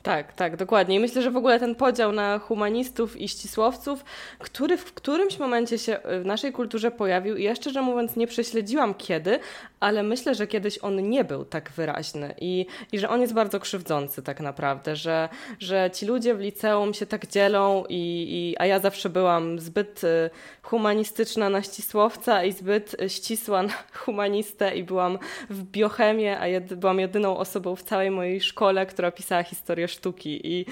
Tak, 0.04 0.34
tak, 0.34 0.56
dokładnie. 0.56 0.96
I 0.96 1.00
myślę, 1.00 1.22
że 1.22 1.32
w 1.32 1.38
ogóle 1.38 1.60
ten 1.60 1.76
podział 1.76 2.12
na 2.12 2.40
humanistów 2.40 3.22
i 3.22 3.28
ścisłowców, 3.28 4.06
który 4.40 4.78
w 4.78 4.94
którymś 4.94 5.40
momencie 5.40 5.78
się 5.78 6.00
w 6.22 6.26
naszej 6.26 6.52
kulturze 6.52 6.92
pojawił 6.92 7.36
i 7.36 7.44
ja 7.44 7.56
szczerze 7.56 7.82
mówiąc 7.82 8.16
nie 8.16 8.28
prześledziłam 8.28 8.94
kiedy, 8.94 9.40
ale 9.80 10.04
myślę, 10.04 10.36
że 10.36 10.48
kiedyś 10.48 10.80
on 10.82 11.10
nie 11.10 11.24
był 11.24 11.46
tak 11.46 11.72
wyraźny 11.72 12.36
i, 12.42 12.66
i 12.92 13.00
że 13.00 13.10
on 13.10 13.22
jest 13.22 13.34
bardzo 13.34 13.60
krzywdzący 13.60 14.24
tak 14.24 14.40
naprawdę, 14.40 14.96
że, 14.96 15.30
że 15.60 15.90
ci 15.94 16.06
ludzie 16.06 16.36
w 16.36 16.40
liceum 16.40 16.94
się 16.94 17.06
tak 17.06 17.28
dzielą 17.28 17.84
i, 17.90 18.28
i 18.30 18.56
a 18.60 18.66
ja 18.66 18.80
zawsze 18.80 19.10
byłam 19.10 19.60
zbyt 19.60 20.04
y, 20.04 20.30
humanistyczna 20.62 21.50
na 21.50 21.62
ścisłowca 21.62 22.44
i 22.44 22.52
zbyt 22.52 22.96
ścisła 23.08 23.64
na 23.64 23.74
humanistę 23.94 24.76
i 24.76 24.84
byłam 24.84 25.20
w 25.50 25.64
biochemię, 25.64 26.40
a 26.40 26.48
jed, 26.48 26.74
byłam 26.74 27.00
jedyną 27.00 27.38
osobą 27.38 27.76
w 27.76 27.84
całej 27.84 28.12
mojej 28.12 28.42
szkole, 28.42 28.86
która 28.86 29.12
pisała 29.12 29.44
historię 29.44 29.88
sztuki 29.94 30.42
i 30.44 30.66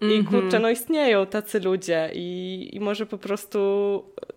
i 0.00 0.04
mm 0.04 0.22
-hmm. 0.22 0.28
kurczę, 0.30 0.58
no 0.58 0.70
istnieją 0.70 1.26
tacy 1.26 1.60
ludzie 1.60 2.10
i, 2.14 2.68
i 2.72 2.80
może 2.80 3.06
po 3.06 3.18
prostu, 3.18 3.58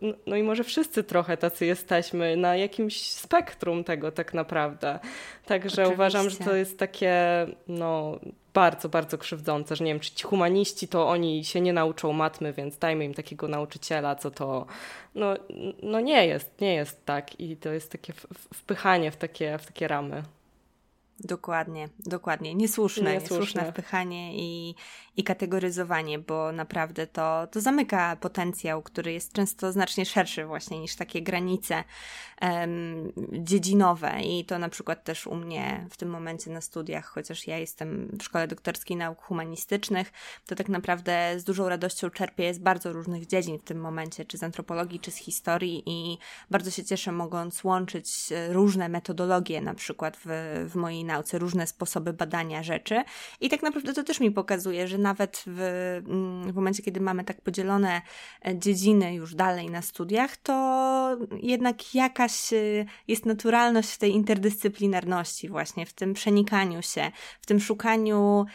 no, 0.02 0.14
no 0.26 0.36
i 0.36 0.44
może 0.44 0.64
wszyscy 0.64 1.04
trochę 1.04 1.38
tacy 1.38 1.66
jesteśmy 1.66 2.38
na 2.38 2.56
jakimś 2.56 3.12
spektrum 3.12 3.84
tego 3.84 4.12
tak 4.12 4.34
naprawdę. 4.34 5.00
Także 5.46 5.68
Oczywiście. 5.68 5.94
uważam, 5.94 6.30
że 6.30 6.38
to 6.38 6.56
jest 6.56 6.80
takie, 6.80 7.16
no 7.68 8.20
bardzo, 8.54 8.90
bardzo 8.90 9.18
krzywdzące, 9.18 9.76
że 9.76 9.84
nie 9.84 9.92
wiem, 9.92 10.00
czy 10.00 10.12
ci 10.12 10.24
humaniści 10.24 10.88
to 10.88 11.10
oni 11.10 11.46
się 11.46 11.62
nie 11.62 11.74
nauczą 11.74 12.14
matmy, 12.14 12.54
więc 12.54 12.78
dajmy 12.78 13.06
im 13.06 13.14
takiego 13.14 13.48
nauczyciela, 13.48 14.16
co 14.16 14.32
to, 14.32 14.66
no, 15.16 15.34
no 15.84 16.00
nie 16.00 16.28
jest, 16.28 16.62
nie 16.62 16.74
jest 16.74 17.06
tak 17.06 17.40
i 17.40 17.58
to 17.58 17.74
jest 17.74 17.92
takie 17.92 18.14
wpychanie 18.54 19.12
w 19.12 19.16
takie, 19.16 19.58
w 19.58 19.66
takie 19.66 19.88
ramy. 19.88 20.24
Dokładnie, 21.24 21.90
dokładnie. 22.00 22.56
Niesłuszne, 22.56 23.14
niesłuszne, 23.14 23.36
niesłuszne 23.36 23.72
wpychanie 23.72 24.36
i, 24.36 24.76
i 25.18 25.24
kategoryzowanie, 25.24 26.20
bo 26.20 26.52
naprawdę 26.52 27.08
to, 27.08 27.48
to 27.52 27.62
zamyka 27.62 28.16
potencjał, 28.16 28.82
który 28.82 29.14
jest 29.14 29.34
często 29.34 29.72
znacznie 29.72 30.06
szerszy 30.06 30.46
właśnie 30.46 30.80
niż 30.80 30.96
takie 30.96 31.22
granice 31.22 31.84
um, 32.42 33.12
dziedzinowe 33.32 34.22
i 34.22 34.46
to 34.46 34.60
na 34.60 34.70
przykład 34.70 35.04
też 35.04 35.28
u 35.28 35.36
mnie 35.36 35.88
w 35.90 35.98
tym 35.98 36.10
momencie 36.10 36.52
na 36.52 36.62
studiach, 36.62 37.06
chociaż 37.06 37.48
ja 37.48 37.58
jestem 37.58 38.18
w 38.20 38.24
Szkole 38.24 38.48
Doktorskiej 38.48 38.98
Nauk 38.98 39.22
Humanistycznych, 39.22 40.12
to 40.48 40.56
tak 40.56 40.70
naprawdę 40.70 41.40
z 41.40 41.44
dużą 41.44 41.70
radością 41.70 42.10
czerpię 42.10 42.54
z 42.54 42.60
bardzo 42.60 42.94
różnych 42.94 43.28
dziedzin 43.28 43.60
w 43.60 43.64
tym 43.64 43.80
momencie, 43.80 44.26
czy 44.26 44.38
z 44.38 44.44
antropologii, 44.44 45.00
czy 45.00 45.12
z 45.12 45.16
historii 45.16 45.84
i 45.86 46.18
bardzo 46.52 46.72
się 46.72 46.84
cieszę 46.86 47.12
mogąc 47.12 47.64
łączyć 47.64 48.30
różne 48.50 48.90
metodologie 48.90 49.62
na 49.62 49.74
przykład 49.74 50.18
w, 50.26 50.28
w 50.70 50.76
mojej 50.76 51.04
nauce, 51.12 51.40
różne 51.40 51.68
sposoby 51.68 52.14
badania 52.14 52.64
rzeczy. 52.64 53.04
I 53.42 53.50
tak 53.50 53.62
naprawdę 53.64 53.94
to 53.94 54.04
też 54.04 54.20
mi 54.20 54.32
pokazuje, 54.32 54.88
że 54.88 54.98
nawet 54.98 55.44
w, 55.48 55.60
mm, 56.08 56.52
w 56.52 56.56
momencie, 56.56 56.84
kiedy 56.84 57.00
mamy 57.00 57.24
tak 57.24 57.42
podzielone 57.42 58.02
e, 58.46 58.58
dziedziny 58.58 59.16
już 59.16 59.36
dalej 59.36 59.70
na 59.70 59.82
studiach, 59.82 60.38
to 60.38 61.18
jednak 61.42 61.96
jakaś 61.96 62.54
e, 62.54 62.86
jest 63.08 63.26
naturalność 63.26 63.90
w 63.90 63.98
tej 63.98 64.12
interdyscyplinarności 64.12 65.50
właśnie, 65.50 65.86
w 65.86 65.94
tym 65.94 66.14
przenikaniu 66.14 66.82
się, 66.82 67.12
w 67.42 67.46
tym 67.46 67.60
szukaniu 67.60 68.46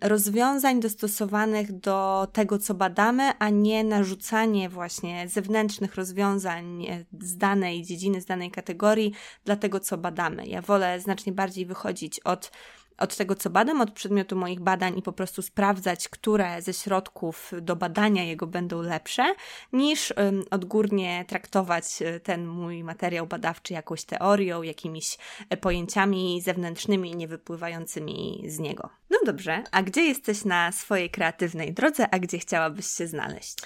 rozwiązań 0.00 0.80
dostosowanych 0.80 1.72
do 1.72 2.28
tego, 2.32 2.58
co 2.58 2.74
badamy, 2.74 3.32
a 3.38 3.48
nie 3.48 3.84
narzucanie 3.84 4.68
właśnie 4.68 5.28
zewnętrznych 5.28 5.94
rozwiązań 5.94 6.86
z 7.20 7.36
danej 7.36 7.82
dziedziny, 7.82 8.20
z 8.20 8.26
danej 8.26 8.50
kategorii 8.50 9.12
dla 9.44 9.56
tego, 9.56 9.80
co 9.80 9.98
badamy. 9.98 10.46
Ja 10.46 10.62
wolę 10.62 11.00
znacznie 11.00 11.32
bardziej 11.32 11.66
wychodzić 11.66 12.20
od 12.20 12.50
od 12.98 13.16
tego, 13.16 13.34
co 13.34 13.50
badam, 13.50 13.80
od 13.80 13.90
przedmiotu 13.90 14.36
moich 14.36 14.60
badań 14.60 14.98
i 14.98 15.02
po 15.02 15.12
prostu 15.12 15.42
sprawdzać, 15.42 16.08
które 16.08 16.62
ze 16.62 16.72
środków 16.72 17.52
do 17.62 17.76
badania 17.76 18.24
jego 18.24 18.46
będą 18.46 18.82
lepsze, 18.82 19.34
niż 19.72 20.14
odgórnie 20.50 21.24
traktować 21.28 22.02
e, 22.02 22.20
ten 22.20 22.46
mój 22.46 22.84
materiał 22.84 23.26
badawczy 23.26 23.74
jakąś 23.74 24.04
teorią, 24.04 24.62
jakimiś 24.62 25.18
e, 25.50 25.56
pojęciami 25.56 26.40
zewnętrznymi, 26.40 27.16
niewypływającymi 27.16 28.44
z 28.46 28.58
niego. 28.58 28.88
No 29.10 29.18
dobrze, 29.26 29.62
a 29.70 29.82
gdzie 29.82 30.02
jesteś 30.02 30.44
na 30.44 30.72
swojej 30.72 31.10
kreatywnej 31.10 31.72
drodze, 31.72 32.06
a 32.10 32.18
gdzie 32.18 32.38
chciałabyś 32.38 32.86
się 32.86 33.06
znaleźć? 33.06 33.56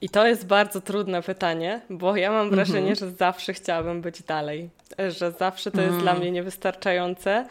I 0.00 0.08
to 0.08 0.26
jest 0.26 0.46
bardzo 0.46 0.80
trudne 0.80 1.22
pytanie, 1.22 1.80
bo 1.90 2.16
ja 2.16 2.32
mam 2.32 2.50
wrażenie, 2.50 2.78
mm 2.80 2.94
-hmm. 2.94 2.98
że 2.98 3.10
zawsze 3.10 3.52
chciałabym 3.52 4.00
być 4.02 4.22
dalej, 4.22 4.70
że 5.08 5.32
zawsze 5.32 5.70
to 5.70 5.80
jest 5.80 5.92
mm. 5.92 6.02
dla 6.02 6.14
mnie 6.14 6.30
niewystarczające 6.30 7.46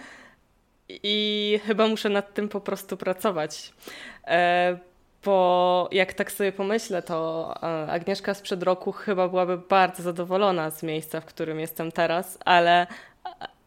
i 0.90 1.60
chyba 1.66 1.88
muszę 1.88 2.10
nad 2.10 2.34
tym 2.34 2.50
po 2.50 2.62
prostu 2.62 2.98
pracować. 2.98 3.74
E, 4.28 4.78
bo 5.26 5.90
jak 5.92 6.14
tak 6.14 6.32
sobie 6.32 6.52
pomyślę, 6.52 7.02
to 7.02 7.54
e, 7.64 7.92
Agnieszka 7.92 8.34
sprzed 8.34 8.64
roku 8.64 8.92
chyba 8.92 9.28
byłaby 9.28 9.58
bardzo 9.58 10.04
zadowolona 10.04 10.70
z 10.72 10.84
miejsca, 10.84 11.22
w 11.22 11.26
którym 11.26 11.60
jestem 11.60 11.92
teraz, 11.92 12.38
ale 12.46 12.88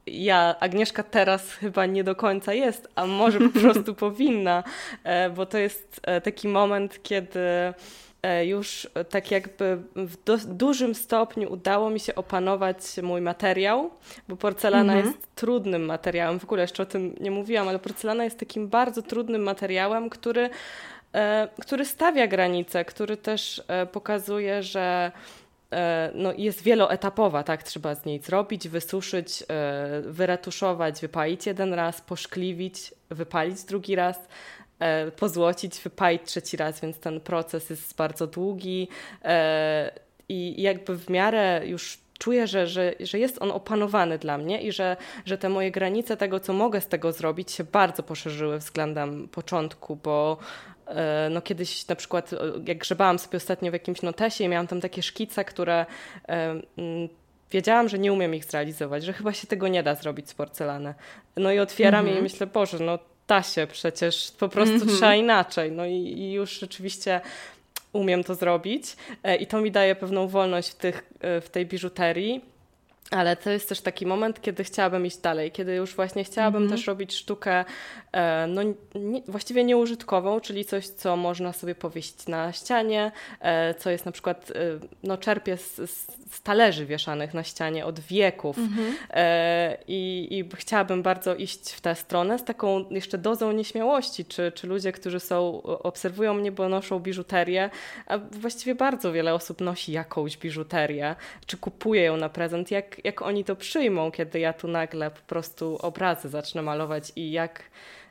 ja, 0.07 0.57
Agnieszka 0.61 1.03
teraz 1.03 1.53
chyba 1.53 1.87
nie 1.87 2.05
do 2.05 2.15
końca 2.15 2.53
jest, 2.53 2.89
a 2.95 3.07
może 3.07 3.41
po 3.41 3.59
prostu 3.61 3.95
powinna, 3.95 4.65
e, 5.05 5.31
bo 5.31 5.47
to 5.47 5.59
jest 5.59 6.01
taki 6.23 6.49
moment, 6.49 7.03
kiedy 7.03 7.41
E, 7.41 7.75
już 8.45 8.89
e, 8.95 9.05
tak 9.05 9.31
jakby 9.31 9.79
w 9.97 10.25
do, 10.25 10.39
dużym 10.47 10.95
stopniu 10.95 11.53
udało 11.53 11.91
mi 11.91 12.01
się 12.01 12.15
opanować 12.15 12.77
mój 13.03 13.21
materiał, 13.21 13.91
bo 14.29 14.37
porcelana 14.37 14.93
mhm. 14.93 15.07
jest 15.07 15.29
trudnym 15.35 15.85
materiałem. 15.85 16.41
W 16.41 16.45
ogóle 16.45 16.63
jeszcze 16.63 16.83
o 16.83 16.87
tym 16.87 17.17
nie 17.21 17.31
mówiłam, 17.31 17.69
ale 17.69 17.79
porcelana 17.79 18.25
jest 18.25 18.39
takim 18.39 18.69
bardzo 18.69 19.03
trudnym 19.03 19.43
materiałem, 19.43 20.11
który, 20.11 20.51
e, 21.15 21.49
który 21.61 21.85
stawia 21.85 22.27
granice, 22.27 22.85
który 22.85 23.17
też 23.17 23.63
pokazuje, 23.93 24.63
że 24.63 25.13
no, 26.15 26.33
jest 26.37 26.63
wieloetapowa, 26.63 27.43
tak? 27.43 27.63
Trzeba 27.63 27.95
z 27.95 28.05
niej 28.05 28.21
zrobić, 28.21 28.69
wysuszyć, 28.69 29.45
wyretuszować, 30.03 31.01
wypalić 31.01 31.47
jeden 31.47 31.75
raz, 31.75 32.01
poszkliwić, 32.01 32.95
wypalić 33.11 33.65
drugi 33.65 33.95
raz. 33.95 34.29
E, 34.79 35.11
pozłocić, 35.11 35.81
wypalić 35.81 36.23
trzeci 36.25 36.57
raz, 36.57 36.81
więc 36.81 36.99
ten 36.99 37.21
proces 37.21 37.71
jest 37.71 37.97
bardzo 37.97 38.27
długi 38.27 38.89
e, 39.25 39.91
i 40.29 40.63
jakby 40.63 40.97
w 40.97 41.11
miarę 41.11 41.63
już 41.65 41.99
czuję, 42.19 42.47
że, 42.47 42.67
że, 42.67 42.95
że 43.01 43.19
jest 43.19 43.43
on 43.43 43.51
opanowany 43.51 44.19
dla 44.19 44.39
mnie 44.39 44.63
i 44.63 44.73
że, 44.73 44.97
że 45.25 45.39
te 45.39 45.49
moje 45.49 45.71
granice 45.71 46.17
tego, 46.17 46.41
co 46.41 46.53
mogę 46.53 46.81
z 46.81 46.87
tego 46.87 47.13
zrobić, 47.13 47.53
się 47.53 47.65
bardzo 47.65 48.03
poszerzyły 48.03 48.59
względem 48.59 49.29
początku, 49.29 49.97
bo 49.97 50.39
e, 50.87 51.29
no 51.31 51.43
kiedyś 51.43 51.89
na 51.89 51.97
przykład, 51.97 52.31
jak 52.67 52.79
grzebałam 52.79 53.19
sobie 53.19 53.37
ostatnio 53.37 53.71
w 53.71 53.75
jakimś 53.75 54.03
notesie 54.03 54.45
i 54.45 54.49
miałam 54.49 54.67
tam 54.67 54.81
takie 54.81 55.03
szkice, 55.03 55.45
które 55.45 55.87
wiedziałam, 57.51 57.89
że 57.89 57.99
nie 57.99 58.13
umiem 58.13 58.35
ich 58.35 58.45
zrealizować, 58.45 59.05
że 59.05 59.13
chyba 59.13 59.33
się 59.33 59.47
tego 59.47 59.69
nie 59.69 59.83
da 59.83 59.95
zrobić 59.95 60.31
z 60.31 60.35
porcelany. 60.35 60.95
No 61.37 61.53
i 61.53 61.59
otwieram 61.59 62.07
je 62.07 62.13
i 62.13 62.17
mhm. 62.17 62.23
myślę, 62.23 62.47
Boże, 62.47 62.79
no 62.81 62.99
da 63.29 63.43
się 63.43 63.67
przecież, 63.67 64.33
po 64.39 64.49
prostu 64.49 64.75
mm 64.75 64.89
-hmm. 64.89 64.97
trzeba 64.97 65.15
inaczej. 65.15 65.73
No 65.73 65.87
i, 65.87 65.93
i, 65.93 66.33
już 66.33 66.61
rzeczywiście 66.61 67.21
umiem 67.93 68.25
to 68.25 68.35
zrobić 68.35 68.97
e, 69.23 69.37
i 69.37 69.47
to 69.47 69.61
mi 69.61 69.71
daje 69.71 69.95
pewną 69.95 70.29
wolność 70.29 70.71
w, 70.71 70.75
tych, 70.75 71.13
e, 71.21 71.41
w 71.41 71.51
tej 71.51 71.67
biżuterii. 71.67 72.56
Ale 73.11 73.37
to 73.37 73.51
jest 73.51 73.69
też 73.69 73.81
taki 73.81 74.07
moment, 74.07 74.41
kiedy 74.41 74.65
chciałabym 74.65 75.07
iść 75.07 75.19
dalej, 75.19 75.53
kiedy 75.53 75.75
już 75.75 75.95
właśnie 75.95 76.25
chciałabym 76.25 76.63
mm 76.63 76.69
-hmm. 76.69 76.77
też 76.77 76.87
robić 76.87 77.15
sztukę 77.15 77.65
E, 78.17 78.47
no, 78.47 78.63
nie, 78.95 79.23
właściwie 79.29 79.65
nieużytkową, 79.65 80.41
czyli 80.41 80.65
coś, 80.65 80.87
co 80.87 81.17
można 81.17 81.53
sobie 81.53 81.75
powiesić 81.75 82.27
na 82.27 82.53
ścianie, 82.53 83.13
e, 83.41 83.75
co 83.75 83.91
jest 83.91 84.07
na 84.07 84.13
przykład, 84.13 84.51
e, 84.51 84.55
no 85.03 85.17
czerpie 85.17 85.57
z, 85.57 85.77
z 86.31 86.43
talerzy 86.43 86.87
wieszanych 86.87 87.35
na 87.35 87.45
ścianie 87.45 87.87
od 87.87 88.01
wieków 88.01 88.59
mhm. 88.59 88.95
I, 89.89 90.29
i 90.31 90.57
chciałabym 90.57 91.03
bardzo 91.03 91.35
iść 91.35 91.73
w 91.73 91.81
tę 91.81 91.95
stronę 91.95 92.39
z 92.39 92.45
taką 92.45 92.85
jeszcze 92.91 93.19
dozą 93.19 93.53
nieśmiałości, 93.53 94.25
czy, 94.25 94.53
czy 94.53 94.67
ludzie, 94.67 94.93
którzy 94.93 95.21
są, 95.21 95.63
obserwują 95.63 96.35
mnie, 96.35 96.53
bo 96.53 96.69
noszą 96.69 97.01
biżuterię, 97.01 97.71
a 98.07 98.19
właściwie 98.19 98.75
bardzo 98.75 99.13
wiele 99.13 99.35
osób 99.35 99.61
nosi 99.61 99.93
jakąś 99.93 100.37
biżuterię, 100.37 101.17
czy 101.47 101.57
kupuje 101.57 102.03
ją 102.03 102.17
na 102.17 102.29
prezent, 102.29 102.71
jak, 102.71 102.96
jak 103.05 103.23
oni 103.23 103.45
to 103.45 103.57
przyjmą, 103.57 104.11
kiedy 104.11 104.39
ja 104.41 104.53
tu 104.53 104.69
nagle 104.69 105.11
po 105.11 105.21
prostu 105.27 105.79
obrazy 105.83 106.29
zacznę 106.29 106.63
malować 106.63 107.13
i 107.17 107.31
jak 107.31 107.63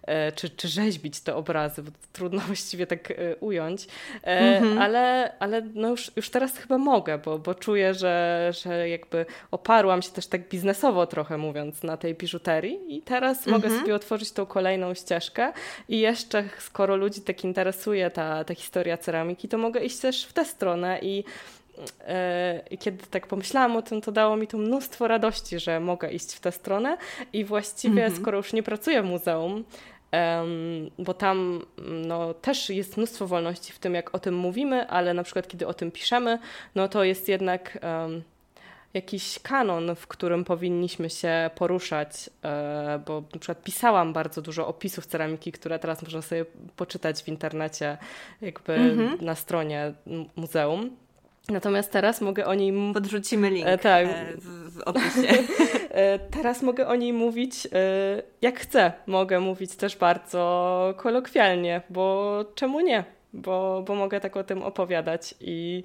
E, 0.06 0.32
czy, 0.32 0.50
czy 0.50 0.68
rzeźbić 0.68 1.20
te 1.20 1.36
obrazy, 1.36 1.84
bo 1.84 1.92
trudno 2.14 2.42
właściwie 2.48 2.88
tak 2.88 3.12
e, 3.12 3.36
ująć, 3.36 3.88
mm-hmm. 4.24 4.80
ale, 4.80 5.34
ale 5.40 5.62
no 5.74 5.90
już, 5.90 6.12
już 6.16 6.30
teraz 6.30 6.58
chyba 6.58 6.78
mogę, 6.78 7.18
bo, 7.18 7.40
bo 7.40 7.56
czuję, 7.56 7.94
że, 7.94 8.52
że 8.64 8.90
jakby 8.90 9.26
oparłam 9.52 10.02
się 10.02 10.12
też 10.12 10.28
tak 10.28 10.50
biznesowo 10.50 11.08
trochę 11.08 11.38
mówiąc 11.38 11.84
na 11.84 11.98
tej 11.98 12.16
biżuterii 12.16 12.98
i 12.98 13.02
teraz 13.02 13.48
mogę 13.48 13.80
sobie 13.80 13.96
otworzyć 13.96 14.32
tą 14.32 14.46
kolejną 14.46 14.94
ścieżkę. 14.94 15.54
I 15.90 16.00
jeszcze 16.00 16.44
skoro 16.60 16.96
ludzi 16.96 17.22
tak 17.22 17.44
interesuje 17.44 18.10
ta, 18.10 18.44
ta 18.44 18.56
historia 18.56 18.98
ceramiki, 18.98 19.48
to 19.48 19.58
mogę 19.58 19.84
iść 19.84 19.98
też 19.98 20.26
w 20.26 20.34
tę 20.34 20.46
stronę 20.46 21.00
i 21.02 21.24
i 22.72 22.78
kiedy 22.78 23.06
tak 23.06 23.28
pomyślałam 23.28 23.78
o 23.78 23.82
tym, 23.82 24.02
to 24.02 24.12
dało 24.12 24.36
mi 24.36 24.48
to 24.48 24.58
mnóstwo 24.58 25.08
radości, 25.08 25.60
że 25.60 25.80
mogę 25.80 26.12
iść 26.12 26.34
w 26.34 26.40
tę 26.40 26.52
stronę 26.52 26.98
i 27.34 27.46
właściwie, 27.46 28.10
mm-hmm. 28.10 28.22
skoro 28.22 28.38
już 28.38 28.54
nie 28.54 28.64
pracuję 28.64 29.02
w 29.02 29.06
muzeum, 29.06 29.64
bo 31.00 31.14
tam 31.14 31.66
no, 32.08 32.34
też 32.34 32.70
jest 32.70 32.98
mnóstwo 32.98 33.28
wolności 33.28 33.74
w 33.74 33.80
tym, 33.80 33.94
jak 33.94 34.16
o 34.16 34.20
tym 34.20 34.36
mówimy, 34.36 34.88
ale 34.88 35.14
na 35.14 35.24
przykład 35.24 35.48
kiedy 35.48 35.68
o 35.68 35.74
tym 35.74 35.92
piszemy, 35.92 36.40
no 36.76 36.88
to 36.88 37.04
jest 37.04 37.30
jednak 37.30 37.80
um, 37.84 38.24
jakiś 38.96 39.40
kanon, 39.40 39.96
w 39.96 40.08
którym 40.08 40.44
powinniśmy 40.44 41.10
się 41.10 41.50
poruszać, 41.56 42.30
e, 42.44 43.00
bo 43.06 43.24
na 43.34 43.40
przykład 43.40 43.64
pisałam 43.64 44.14
bardzo 44.14 44.42
dużo 44.42 44.68
opisów 44.68 45.06
ceramiki, 45.06 45.52
które 45.52 45.80
teraz 45.80 46.02
można 46.02 46.22
sobie 46.22 46.46
poczytać 46.76 47.24
w 47.24 47.28
internecie, 47.28 47.98
jakby 48.42 48.74
mm 48.74 48.98
-hmm. 48.98 49.22
na 49.22 49.36
stronie 49.36 49.94
muzeum. 50.36 50.98
Natomiast 51.50 51.92
teraz 51.92 52.22
mogę 52.22 52.46
o 52.46 52.54
niej. 52.54 52.74
Podrzucimy 52.94 53.50
link 53.50 53.68
e, 53.68 53.78
tak. 53.78 54.08
E, 54.08 54.26
w, 54.38 54.74
w 54.74 54.82
opisie. 54.82 55.28
E, 55.96 56.20
teraz 56.20 56.62
mogę 56.62 56.88
o 56.88 56.96
niej 56.96 57.14
mówić 57.14 57.66
e, 57.66 57.70
jak 58.42 58.60
chcę. 58.60 58.94
Mogę 59.08 59.40
mówić 59.40 59.76
też 59.76 59.98
bardzo 59.98 60.94
kolokwialnie, 60.98 61.82
bo 61.90 62.46
czemu 62.56 62.80
nie? 62.80 63.04
Bo, 63.34 63.84
bo 63.88 63.96
mogę 63.96 64.20
tak 64.20 64.38
o 64.38 64.44
tym 64.44 64.64
opowiadać 64.64 65.36
i. 65.42 65.84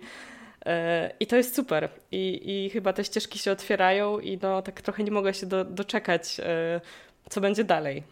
I 1.20 1.26
to 1.26 1.36
jest 1.36 1.54
super. 1.54 1.88
I, 2.12 2.40
I 2.44 2.70
chyba 2.70 2.92
te 2.92 3.04
ścieżki 3.04 3.38
się 3.38 3.52
otwierają, 3.52 4.18
i 4.18 4.38
no 4.42 4.62
tak 4.62 4.80
trochę 4.80 5.04
nie 5.04 5.10
mogę 5.10 5.34
się 5.34 5.46
do, 5.46 5.64
doczekać, 5.64 6.40
co 7.30 7.40
będzie 7.40 7.64
dalej. 7.64 8.02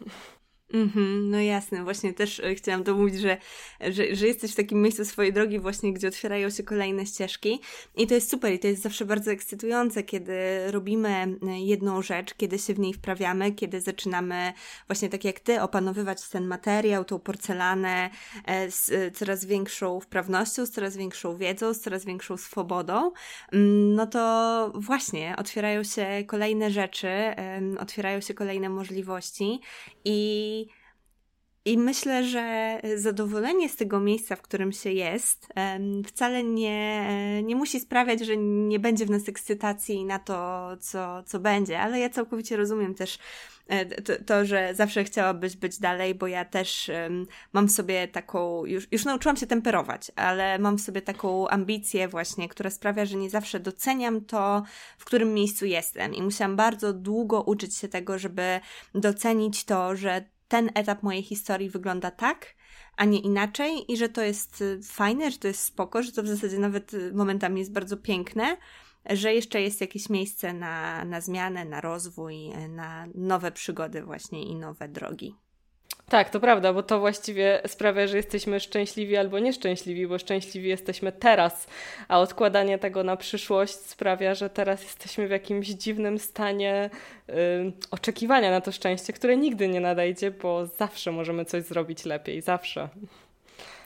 Mhm, 0.72 1.31
no 1.31 1.40
jasne, 1.40 1.85
właśnie 1.85 2.14
też 2.14 2.40
e, 2.40 2.54
chciałam 2.54 2.85
to 2.85 2.94
mówić, 2.94 3.20
że, 3.20 3.37
że, 3.81 4.16
że 4.16 4.26
jesteś 4.26 4.52
w 4.52 4.57
takim 4.57 4.83
miejscu 4.83 5.04
swojej 5.04 5.33
drogi 5.33 5.59
właśnie, 5.59 5.92
gdzie 5.92 6.09
otwierają 6.09 6.50
się 6.50 6.62
kolejne 6.62 7.07
ścieżki. 7.07 7.61
I 7.96 8.07
to 8.07 8.14
jest 8.14 8.31
super 8.31 8.52
i 8.52 8.59
to 8.59 8.68
jest 8.68 8.83
zawsze 8.83 9.04
bardzo 9.04 9.31
ekscytujące, 9.31 10.02
kiedy 10.02 10.33
robimy 10.70 11.09
e, 11.09 11.61
jedną 11.61 12.02
rzecz, 12.02 12.35
kiedy 12.35 12.59
się 12.59 12.74
w 12.74 12.78
niej 12.78 12.94
wprawiamy, 12.94 13.52
kiedy 13.52 13.81
zaczynamy 13.81 14.52
właśnie 14.87 15.09
tak 15.09 15.24
jak 15.24 15.40
ty 15.40 15.62
opanowywać 15.62 16.28
ten 16.28 16.46
materiał, 16.46 17.04
tą 17.04 17.18
porcelanę 17.18 18.11
e, 18.44 18.70
z 18.70 19.16
coraz 19.16 19.44
większą 19.44 20.00
wprawnością, 20.00 20.66
z 20.66 20.70
coraz 20.70 20.96
większą 20.96 21.37
wiedzą, 21.37 21.74
z 21.74 21.81
coraz 21.81 22.04
większą 22.04 22.37
swobodą, 22.37 23.12
mm, 23.52 23.94
no 23.94 24.07
to 24.07 24.72
właśnie 24.74 25.35
otwierają 25.38 25.85
się 25.85 26.07
kolejne 26.26 26.70
rzeczy, 26.70 27.09
otwierają 27.78 28.20
się 28.20 28.35
kolejne 28.35 28.68
możliwości 28.68 29.61
i 30.04 30.58
i 31.68 31.78
myślę, 31.78 32.24
że 32.24 32.78
zadowolenie 32.96 33.68
z 33.68 33.76
tego 33.76 34.00
miejsca, 34.00 34.37
w 34.37 34.42
którym 34.42 34.72
się 34.72 34.92
jest, 34.92 35.48
wcale 36.07 36.44
nie, 36.44 37.07
e, 37.09 37.42
nie 37.42 37.57
musi 37.57 37.81
sprawiać, 37.81 38.20
że 38.20 38.37
nie 38.37 38.78
będzie 38.78 39.07
w 39.07 39.11
nas 39.11 39.28
ekscytacji 39.28 40.04
na 40.04 40.18
to, 40.18 40.68
co, 40.81 41.22
co 41.22 41.40
będzie, 41.40 41.81
ale 41.81 41.98
ja 41.98 42.11
całkowicie 42.11 42.57
rozumiem 42.57 42.94
też 42.94 43.18
e, 43.66 43.87
to, 43.87 44.12
to, 44.26 44.44
że 44.44 44.74
zawsze 44.74 45.04
chciałabyś 45.04 45.57
być 45.57 45.78
dalej, 45.78 46.14
bo 46.14 46.26
ja 46.26 46.44
też 46.44 46.90
mam 47.52 47.68
w 47.68 47.72
sobie 47.72 48.09
taką, 48.09 48.64
już, 48.64 48.88
już 48.92 49.04
nauczyłam 49.04 49.37
się 49.37 49.46
temperować, 49.46 50.11
ale 50.16 50.59
mam 50.59 50.78
w 50.78 50.81
sobie 50.81 51.02
taką 51.02 51.48
ambicję 51.48 52.09
właśnie, 52.09 52.48
która 52.48 52.70
sprawia, 52.70 53.07
że 53.07 53.16
nie 53.16 53.31
zawsze 53.31 53.61
doceniam 53.61 54.24
to, 54.24 54.62
w 54.98 55.04
którym 55.04 55.35
miejscu 55.35 55.66
jestem. 55.66 56.14
I 56.14 56.22
musiałam 56.22 56.57
bardzo 56.57 56.92
długo 56.92 57.42
uczyć 57.42 57.76
się 57.76 57.88
tego, 57.88 58.18
żeby 58.18 58.61
docenić 58.94 59.64
to, 59.64 59.96
że 59.96 60.38
ten 60.48 60.70
etap 60.74 61.02
mojej 61.02 61.22
historii 61.22 61.70
wygląda 61.70 62.11
tak, 62.11 62.54
a 62.96 63.04
nie 63.04 63.18
inaczej 63.18 63.92
i 63.92 63.96
że 63.96 64.08
to 64.08 64.22
jest 64.22 64.61
y, 64.61 64.80
fajne, 64.82 65.30
że 65.30 65.38
to 65.38 65.48
jest 65.48 65.62
spoko, 65.62 66.02
że 66.02 66.12
to 66.12 66.22
w 66.22 66.28
zasadzie 66.28 66.58
nawet 66.58 66.94
y, 66.94 67.12
momentami 67.12 67.61
jest 67.61 67.72
bardzo 67.72 67.96
piękne, 67.96 68.56
że 69.11 69.34
jeszcze 69.34 69.62
jest 69.62 69.80
jakieś 69.80 70.11
miejsce 70.11 70.52
na, 70.52 71.04
na 71.04 71.20
zmianę, 71.20 71.64
na 71.64 71.80
rozwój, 71.80 72.48
na 72.68 73.06
nowe 73.14 73.52
przygody 73.52 74.02
właśnie 74.02 74.42
i 74.42 74.56
nowe 74.56 74.88
drogi. 74.88 75.34
Tak, 76.09 76.31
to 76.31 76.40
prawda, 76.40 76.72
bo 76.72 76.83
to 76.83 77.01
właściwie 77.01 77.61
sprawia, 77.66 78.07
że 78.07 78.16
jesteśmy 78.16 78.61
szczęśliwi 78.61 79.16
albo 79.16 79.38
nieszczęśliwi, 79.38 80.07
bo 80.07 80.18
szczęśliwi 80.18 80.68
jesteśmy 80.68 81.12
teraz, 81.12 81.66
a 82.09 82.20
odkładanie 82.20 82.79
tego 82.79 83.05
na 83.05 83.16
przyszłość 83.16 83.74
sprawia, 83.74 84.35
że 84.35 84.51
teraz 84.51 84.83
jesteśmy 84.83 85.29
w 85.29 85.31
jakimś 85.31 85.68
dziwnym 85.68 86.18
stanie 86.18 86.90
y, 87.29 87.33
oczekiwania 87.90 88.51
na 88.51 88.61
to 88.61 88.72
szczęście, 88.72 89.12
które 89.12 89.37
nigdy 89.37 89.68
nie 89.68 89.81
nadejdzie, 89.81 90.31
bo 90.31 90.66
zawsze 90.66 91.12
możemy 91.12 91.44
coś 91.44 91.62
zrobić 91.62 92.05
lepiej, 92.05 92.42
zawsze. 92.42 92.88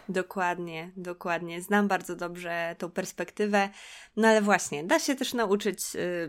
Dokładnie, 0.08 0.90
dokładnie. 0.96 1.62
Znam 1.62 1.88
bardzo 1.88 2.16
dobrze 2.16 2.76
tą 2.78 2.90
perspektywę. 2.90 3.68
No 4.16 4.28
ale 4.28 4.42
właśnie, 4.42 4.84
da 4.84 4.98
się 4.98 5.14
też 5.14 5.34
nauczyć 5.34 5.78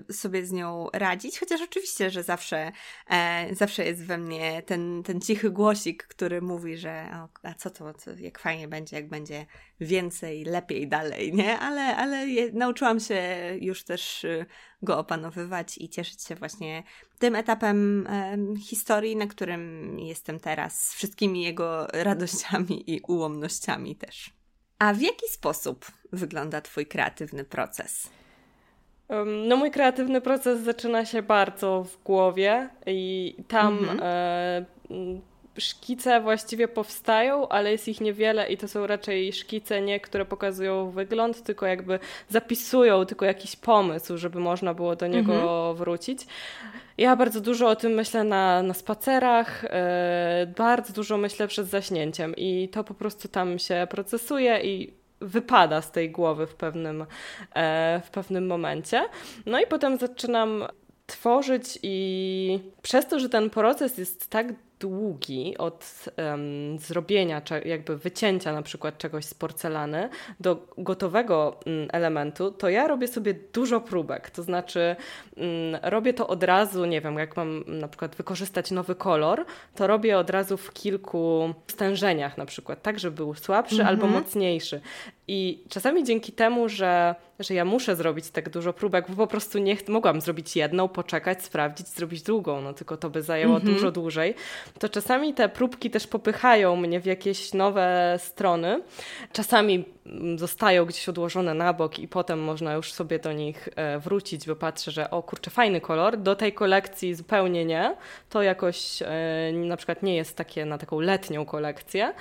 y, 0.09 0.13
sobie 0.13 0.45
z 0.45 0.51
nią 0.51 0.87
radzić, 0.93 1.39
chociaż 1.39 1.61
oczywiście, 1.61 2.09
że 2.09 2.23
zawsze, 2.23 2.71
e, 3.09 3.55
zawsze 3.55 3.85
jest 3.85 4.05
we 4.05 4.17
mnie 4.17 4.61
ten, 4.61 5.03
ten 5.03 5.21
cichy 5.21 5.49
głosik, 5.49 6.03
który 6.03 6.41
mówi, 6.41 6.77
że 6.77 7.09
o, 7.13 7.47
a 7.47 7.53
co 7.53 7.69
to, 7.69 7.93
co, 7.93 8.11
jak 8.11 8.39
fajnie 8.39 8.67
będzie, 8.67 8.95
jak 8.95 9.09
będzie 9.09 9.45
więcej, 9.79 10.43
lepiej, 10.43 10.87
dalej, 10.87 11.33
nie? 11.33 11.59
Ale, 11.59 11.95
ale 11.95 12.25
nauczyłam 12.53 12.99
się 12.99 13.21
już 13.61 13.83
też 13.83 14.23
y, 14.23 14.45
go 14.81 14.97
opanowywać 14.97 15.77
i 15.77 15.89
cieszyć 15.89 16.23
się 16.23 16.35
właśnie 16.35 16.83
tym 17.19 17.35
etapem 17.35 18.07
e, 18.07 18.37
historii, 18.59 19.15
na 19.15 19.27
którym 19.27 19.99
jestem 19.99 20.39
teraz, 20.39 20.85
z 20.85 20.93
wszystkimi 20.93 21.43
jego 21.43 21.87
radościami 22.09 22.91
i 22.91 23.01
ułomnościami 23.07 23.95
też. 23.95 24.33
A 24.79 24.93
w 24.93 25.01
jaki 25.01 25.27
sposób 25.27 25.85
wygląda 26.11 26.61
Twój 26.61 26.85
kreatywny 26.85 27.43
proces? 27.43 28.09
No, 29.47 29.57
mój 29.57 29.71
kreatywny 29.71 30.21
proces 30.21 30.61
zaczyna 30.61 31.05
się 31.05 31.21
bardzo 31.21 31.83
w 31.83 32.03
głowie 32.03 32.69
i 32.85 33.35
tam 33.47 33.79
mhm. 33.79 33.99
e, 34.03 34.65
szkice 35.57 36.21
właściwie 36.21 36.67
powstają, 36.67 37.47
ale 37.47 37.71
jest 37.71 37.87
ich 37.87 38.01
niewiele 38.01 38.51
i 38.51 38.57
to 38.57 38.67
są 38.67 38.87
raczej 38.87 39.33
szkice 39.33 39.81
nie, 39.81 39.99
które 39.99 40.25
pokazują 40.25 40.89
wygląd, 40.89 41.43
tylko 41.43 41.65
jakby 41.65 41.99
zapisują 42.29 43.05
tylko 43.05 43.25
jakiś 43.25 43.55
pomysł, 43.55 44.17
żeby 44.17 44.39
można 44.39 44.73
było 44.73 44.95
do 44.95 45.07
niego 45.07 45.33
mhm. 45.33 45.75
wrócić. 45.75 46.27
Ja 46.97 47.15
bardzo 47.15 47.41
dużo 47.41 47.69
o 47.69 47.75
tym 47.75 47.91
myślę 47.91 48.23
na, 48.23 48.63
na 48.63 48.73
spacerach, 48.73 49.63
yy, 49.63 50.47
bardzo 50.47 50.93
dużo 50.93 51.17
myślę 51.17 51.47
przed 51.47 51.67
zaśnięciem 51.67 52.33
i 52.37 52.69
to 52.69 52.83
po 52.83 52.93
prostu 52.93 53.27
tam 53.27 53.59
się 53.59 53.87
procesuje 53.89 54.61
i 54.63 54.93
wypada 55.21 55.81
z 55.81 55.91
tej 55.91 56.11
głowy 56.11 56.47
w 56.47 56.55
pewnym, 56.55 56.99
yy, 56.99 57.05
w 58.03 58.09
pewnym 58.11 58.47
momencie. 58.47 59.05
No 59.45 59.61
i 59.61 59.67
potem 59.67 59.97
zaczynam 59.97 60.67
tworzyć 61.05 61.79
i 61.83 62.59
przez 62.81 63.07
to, 63.07 63.19
że 63.19 63.29
ten 63.29 63.49
proces 63.49 63.97
jest 63.97 64.29
tak 64.29 64.47
długi 64.83 65.57
od 65.57 66.05
um, 66.17 66.79
zrobienia, 66.79 67.41
jakby 67.65 67.97
wycięcia 67.97 68.53
na 68.53 68.61
przykład 68.61 68.97
czegoś 68.97 69.25
z 69.25 69.33
porcelany 69.33 70.09
do 70.39 70.67
gotowego 70.77 71.59
um, 71.65 71.87
elementu, 71.91 72.51
to 72.51 72.69
ja 72.69 72.87
robię 72.87 73.07
sobie 73.07 73.33
dużo 73.53 73.81
próbek. 73.81 74.29
To 74.29 74.43
znaczy 74.43 74.95
um, 75.37 75.47
robię 75.83 76.13
to 76.13 76.27
od 76.27 76.43
razu, 76.43 76.85
nie 76.85 77.01
wiem, 77.01 77.17
jak 77.17 77.37
mam 77.37 77.63
na 77.67 77.87
przykład 77.87 78.15
wykorzystać 78.15 78.71
nowy 78.71 78.95
kolor, 78.95 79.45
to 79.75 79.87
robię 79.87 80.17
od 80.17 80.29
razu 80.29 80.57
w 80.57 80.73
kilku 80.73 81.53
stężeniach 81.67 82.37
na 82.37 82.45
przykład, 82.45 82.81
tak, 82.81 82.99
żeby 82.99 83.15
był 83.15 83.35
słabszy 83.35 83.81
mhm. 83.81 83.89
albo 83.89 84.07
mocniejszy. 84.07 84.81
I 85.27 85.63
czasami 85.69 86.03
dzięki 86.03 86.31
temu, 86.31 86.69
że, 86.69 87.15
że 87.39 87.53
ja 87.53 87.65
muszę 87.65 87.95
zrobić 87.95 88.29
tak 88.29 88.49
dużo 88.49 88.73
próbek, 88.73 89.05
bo 89.09 89.15
po 89.15 89.27
prostu 89.27 89.59
nie 89.59 89.77
mogłam 89.87 90.21
zrobić 90.21 90.55
jedną, 90.55 90.87
poczekać, 90.87 91.43
sprawdzić, 91.43 91.87
zrobić 91.87 92.21
drugą, 92.21 92.61
no 92.61 92.73
tylko 92.73 92.97
to 92.97 93.09
by 93.09 93.21
zajęło 93.21 93.55
mm 93.55 93.67
-hmm. 93.67 93.73
dużo 93.73 93.91
dłużej, 93.91 94.35
to 94.79 94.89
czasami 94.89 95.33
te 95.33 95.49
próbki 95.49 95.89
też 95.89 96.07
popychają 96.07 96.75
mnie 96.75 96.99
w 96.99 97.05
jakieś 97.05 97.53
nowe 97.53 98.15
strony. 98.19 98.81
Czasami 99.33 99.85
mm, 100.05 100.39
zostają 100.39 100.85
gdzieś 100.85 101.09
odłożone 101.09 101.53
na 101.53 101.73
bok 101.73 101.99
i 101.99 102.07
potem 102.07 102.39
można 102.39 102.73
już 102.73 102.93
sobie 102.93 103.19
do 103.19 103.33
nich 103.33 103.69
e, 103.75 103.99
wrócić, 103.99 104.47
bo 104.47 104.55
patrzę, 104.55 104.91
że 104.91 105.11
o 105.11 105.23
kurczę, 105.23 105.51
fajny 105.51 105.81
kolor, 105.81 106.17
do 106.17 106.35
tej 106.35 106.53
kolekcji 106.53 107.15
zupełnie 107.15 107.65
nie. 107.65 107.95
To 108.29 108.41
jakoś 108.41 109.01
e, 109.01 109.51
na 109.53 109.77
przykład 109.77 110.03
nie 110.03 110.15
jest 110.15 110.37
takie 110.37 110.65
na 110.65 110.77
taką 110.77 110.99
letnią 110.99 111.45
kolekcję, 111.45 112.13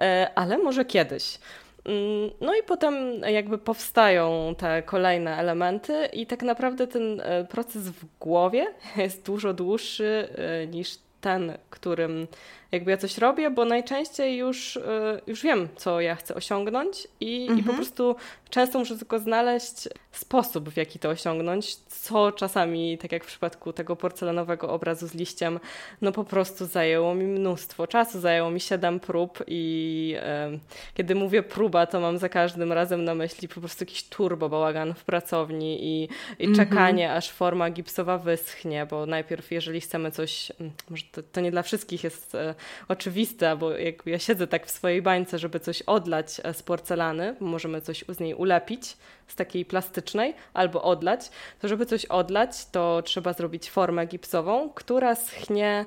e, 0.00 0.30
ale 0.34 0.58
może 0.58 0.84
kiedyś. 0.84 1.38
Mm, 1.84 2.30
no 2.40 2.54
i 2.54 2.62
potem 2.62 3.20
jakby 3.20 3.58
powstają 3.58 4.54
te 4.58 4.82
kolejne 4.82 5.36
elementy 5.36 6.08
i 6.12 6.26
tak 6.26 6.42
naprawdę 6.42 6.86
ten 6.86 7.20
e, 7.20 7.44
proces 7.44 7.88
w 7.88 8.04
głowie 8.20 8.66
jest 8.96 9.26
dużo 9.26 9.54
dłuższy 9.54 10.28
e, 10.34 10.66
niż 10.66 10.98
ten, 11.20 11.58
którym 11.70 12.26
jakby 12.72 12.90
ja 12.90 12.96
coś 12.96 13.18
robię, 13.18 13.50
bo 13.50 13.64
najczęściej 13.64 14.36
już, 14.36 14.76
e, 14.76 15.20
już 15.26 15.42
wiem, 15.42 15.68
co 15.76 16.00
ja 16.00 16.14
chcę 16.14 16.34
osiągnąć 16.34 17.08
i, 17.20 17.40
mhm. 17.40 17.58
i 17.58 17.62
po 17.62 17.70
mhm. 17.70 17.76
prostu 17.76 18.16
często 18.50 18.78
muszę 18.78 18.98
tylko 18.98 19.18
znaleźć 19.18 19.88
sposób, 20.12 20.68
w 20.68 20.76
jaki 20.76 20.98
to 20.98 21.08
osiągnąć, 21.08 21.76
co 21.76 22.32
czasami, 22.32 22.98
tak 22.98 23.12
jak 23.12 23.24
w 23.24 23.26
przypadku 23.26 23.72
tego 23.72 23.96
porcelanowego 23.96 24.70
obrazu 24.70 25.06
z 25.06 25.14
liściem, 25.14 25.60
no 26.00 26.12
po 26.12 26.24
prostu 26.24 26.66
zajęło 26.66 27.14
mi 27.14 27.24
mnóstwo 27.24 27.86
czasu, 27.86 28.20
zajęło 28.20 28.50
mi 28.50 28.60
siedem 28.60 29.00
prób 29.00 29.44
i 29.46 30.14
e, 30.18 30.58
kiedy 30.94 31.14
mówię 31.14 31.42
próba, 31.42 31.86
to 31.86 32.00
mam 32.00 32.18
za 32.18 32.28
każdym 32.28 32.72
razem 32.72 33.04
na 33.04 33.14
myśli 33.14 33.48
po 33.48 33.60
prostu 33.60 33.84
jakiś 33.84 34.02
turbo 34.02 34.48
bałagan 34.48 34.94
w 34.94 35.04
pracowni 35.04 35.84
i, 35.84 36.08
i 36.38 36.46
mhm. 36.46 36.68
czekanie, 36.68 37.12
aż 37.12 37.30
forma 37.30 37.70
gipsowa 37.70 38.18
wyschnie, 38.18 38.86
bo 38.86 39.06
najpierw 39.06 39.52
jeżeli 39.52 39.80
chcemy 39.80 40.10
coś, 40.10 40.52
może 40.90 41.04
to, 41.12 41.22
to 41.22 41.40
nie 41.40 41.50
dla 41.50 41.62
wszystkich 41.62 42.04
jest 42.04 42.34
e, 42.34 42.54
oczywiste, 42.88 43.56
bo 43.56 43.70
jak 43.70 44.06
ja 44.06 44.18
siedzę 44.18 44.46
tak 44.46 44.66
w 44.66 44.70
swojej 44.70 45.02
bańce, 45.02 45.38
żeby 45.38 45.60
coś 45.60 45.82
odlać 45.82 46.40
e, 46.44 46.54
z 46.54 46.62
porcelany, 46.62 47.36
możemy 47.40 47.80
coś 47.80 48.04
z 48.08 48.20
niej 48.20 48.34
ulepić, 48.34 48.96
z 49.26 49.34
takiej 49.34 49.64
plastycznej, 49.64 50.34
albo 50.54 50.82
odlać, 50.82 51.30
to 51.60 51.68
żeby 51.68 51.86
coś 51.86 52.04
odlać, 52.04 52.66
to 52.66 53.02
trzeba 53.02 53.32
zrobić 53.32 53.70
formę 53.70 54.06
gipsową, 54.06 54.70
która 54.74 55.14
schnie 55.14 55.86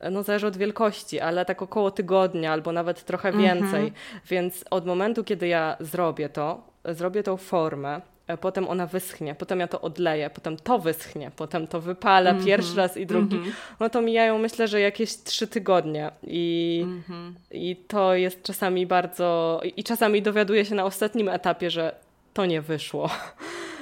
e, 0.00 0.10
no 0.10 0.22
zależy 0.22 0.46
od 0.46 0.56
wielkości, 0.56 1.20
ale 1.20 1.44
tak 1.44 1.62
około 1.62 1.90
tygodnia 1.90 2.52
albo 2.52 2.72
nawet 2.72 3.04
trochę 3.04 3.28
mhm. 3.28 3.44
więcej. 3.44 3.84
Mhm. 3.84 4.20
Więc 4.28 4.64
od 4.70 4.86
momentu, 4.86 5.24
kiedy 5.24 5.48
ja 5.48 5.76
zrobię 5.80 6.28
to, 6.28 6.62
zrobię 6.84 7.22
tą 7.22 7.36
formę, 7.36 8.00
E, 8.00 8.17
potem 8.36 8.68
ona 8.68 8.86
wyschnie, 8.86 9.34
potem 9.34 9.60
ja 9.60 9.68
to 9.68 9.80
odleję, 9.80 10.30
potem 10.30 10.56
to 10.56 10.78
wyschnie, 10.78 11.30
potem 11.36 11.66
to 11.66 11.80
wypalę 11.80 12.30
mm 12.30 12.42
-hmm. 12.42 12.46
pierwszy 12.46 12.76
raz 12.76 12.96
i 12.96 13.06
drugi. 13.06 13.36
Mm 13.36 13.48
-hmm. 13.48 13.52
No 13.80 13.90
to 13.90 14.02
mijają 14.02 14.38
myślę, 14.38 14.68
że 14.68 14.80
jakieś 14.80 15.16
trzy 15.22 15.46
tygodnie 15.46 16.10
i, 16.22 16.80
mm 16.84 17.02
-hmm. 17.08 17.32
i 17.50 17.76
to 17.76 18.14
jest 18.14 18.42
czasami 18.42 18.86
bardzo... 18.86 19.60
I 19.76 19.84
czasami 19.84 20.22
dowiaduję 20.22 20.64
się 20.64 20.74
na 20.74 20.84
ostatnim 20.84 21.28
etapie, 21.28 21.70
że 21.70 22.07
to 22.32 22.46
nie 22.46 22.62
wyszło. 22.62 23.10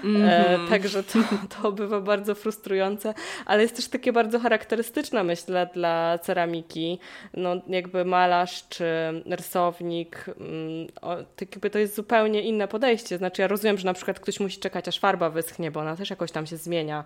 Mm 0.05 0.23
-hmm. 0.23 0.29
e, 0.29 0.49
mhm. 0.49 0.69
także 0.69 1.03
to, 1.03 1.19
to 1.63 1.73
bywa 1.73 2.01
bardzo 2.01 2.35
frustrujące, 2.35 3.15
ale 3.47 3.63
jest 3.63 3.77
też 3.77 3.89
takie 3.89 4.13
bardzo 4.13 4.39
charakterystyczne, 4.39 5.25
myślę, 5.25 5.69
dla 5.75 6.19
ceramiki. 6.19 6.99
No, 7.35 7.57
jakby 7.69 8.05
malarz 8.05 8.69
czy 8.69 8.85
rysownik, 9.27 10.25
mm, 10.41 10.87
o, 11.03 11.17
jakby 11.41 11.71
to 11.71 11.79
jest 11.79 11.95
zupełnie 11.95 12.43
inne 12.43 12.69
podejście. 12.69 13.19
Znaczy, 13.19 13.43
ja 13.43 13.49
rozumiem, 13.49 13.79
że 13.79 13.87
na 13.87 13.95
przykład 13.95 14.21
ktoś 14.21 14.41
musi 14.41 14.61
czekać, 14.61 14.89
aż 14.89 14.99
farba 14.99 15.31
wyschnie, 15.31 15.71
bo 15.71 15.81
ona 15.81 15.97
też 15.97 16.11
jakoś 16.11 16.33
tam 16.33 16.47
się 16.47 16.57
zmienia. 16.57 17.05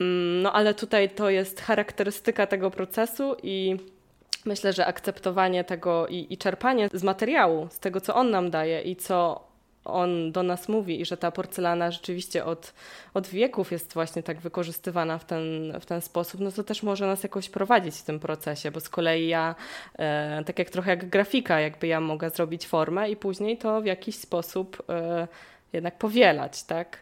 Mm, 0.00 0.42
no, 0.42 0.52
ale 0.52 0.74
tutaj 0.74 1.10
to 1.10 1.30
jest 1.30 1.60
charakterystyka 1.60 2.46
tego 2.46 2.70
procesu 2.70 3.36
i 3.42 3.76
myślę, 4.44 4.72
że 4.72 4.86
akceptowanie 4.86 5.64
tego 5.64 6.06
i, 6.06 6.26
i 6.30 6.38
czerpanie 6.38 6.88
z 6.92 7.02
materiału, 7.02 7.68
z 7.70 7.78
tego, 7.78 8.00
co 8.00 8.14
on 8.14 8.30
nam 8.30 8.50
daje 8.50 8.82
i 8.82 8.96
co 8.96 9.45
on 9.86 10.32
do 10.32 10.42
nas 10.42 10.68
mówi 10.68 11.00
i 11.00 11.04
że 11.04 11.16
ta 11.16 11.30
porcelana 11.30 11.90
rzeczywiście 11.90 12.44
od, 12.44 12.74
od 13.14 13.26
wieków 13.26 13.72
jest 13.72 13.94
właśnie 13.94 14.22
tak 14.22 14.40
wykorzystywana 14.40 15.18
w 15.18 15.24
ten, 15.24 15.72
w 15.80 15.86
ten 15.86 16.00
sposób, 16.00 16.40
no 16.40 16.52
to 16.52 16.64
też 16.64 16.82
może 16.82 17.06
nas 17.06 17.22
jakoś 17.22 17.48
prowadzić 17.48 17.94
w 17.94 18.02
tym 18.02 18.20
procesie, 18.20 18.70
bo 18.70 18.80
z 18.80 18.88
kolei 18.88 19.28
ja, 19.28 19.54
e, 19.98 20.44
tak 20.46 20.58
jak 20.58 20.70
trochę 20.70 20.90
jak 20.90 21.08
grafika, 21.08 21.60
jakby 21.60 21.86
ja 21.86 22.00
mogę 22.00 22.30
zrobić 22.30 22.66
formę 22.66 23.10
i 23.10 23.16
później 23.16 23.58
to 23.58 23.80
w 23.80 23.86
jakiś 23.86 24.16
sposób 24.16 24.82
e, 24.88 25.28
jednak 25.72 25.98
powielać, 25.98 26.62
tak? 26.62 26.98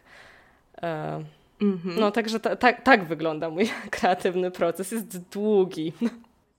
E, 0.81 1.23
mhm. 1.61 1.99
No 1.99 2.11
także 2.11 2.39
ta, 2.39 2.55
ta, 2.55 2.73
tak 2.73 3.05
wygląda 3.05 3.49
mój 3.49 3.69
kreatywny 3.91 4.51
proces, 4.51 4.91
jest 4.91 5.29
długi. 5.29 5.93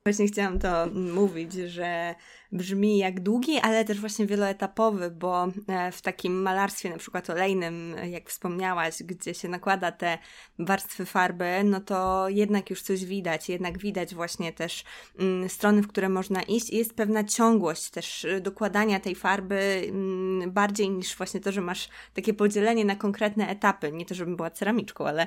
Właśnie 0.07 0.27
chciałam 0.27 0.59
to 0.59 0.87
mówić, 0.95 1.53
że 1.53 2.15
brzmi 2.53 2.99
jak 2.99 3.21
długi, 3.21 3.59
ale 3.59 3.85
też 3.85 4.01
właśnie 4.01 4.27
wieloetapowy, 4.27 5.11
bo 5.11 5.49
e, 5.69 5.93
w 5.93 6.03
takim 6.03 6.43
malarstwie 6.43 6.91
na 6.91 6.97
przykład 6.97 7.31
olejnym, 7.31 7.97
jak 8.11 8.29
wspomniałaś, 8.29 9.03
gdzie 9.03 9.35
się 9.35 9.49
nakłada 9.49 9.93
te 9.93 10.19
warstwy 10.59 11.07
farby, 11.07 11.45
no 11.65 11.81
to 11.81 12.29
jednak 12.29 12.71
już 12.71 12.83
coś 12.83 13.05
widać, 13.05 13.49
jednak 13.49 13.79
widać 13.79 14.15
właśnie 14.15 14.53
też 14.53 14.85
mm, 15.19 15.49
strony, 15.49 15.83
w 15.83 15.89
które 15.89 16.09
można 16.09 16.43
iść 16.43 16.71
i 16.71 16.77
jest 16.77 16.95
pewna 16.95 17.25
ciągłość 17.25 17.91
też 17.91 18.25
e, 18.25 18.41
dokładania 18.41 19.01
tej 19.01 19.15
farby 19.15 19.83
mm, 19.89 20.53
bardziej 20.53 20.91
niż 20.91 21.17
właśnie 21.17 21.41
to, 21.41 21.53
że 21.53 21.61
masz 21.61 21.89
takie 22.15 22.35
podzielenie 22.35 22.85
na 22.85 22.97
konkretne 22.97 23.49
etapy. 23.49 23.93
Nie 23.93 24.07
to, 24.07 24.15
żebym 24.15 24.37
była 24.37 24.51
ceramiczką, 24.51 25.07
ale 25.07 25.27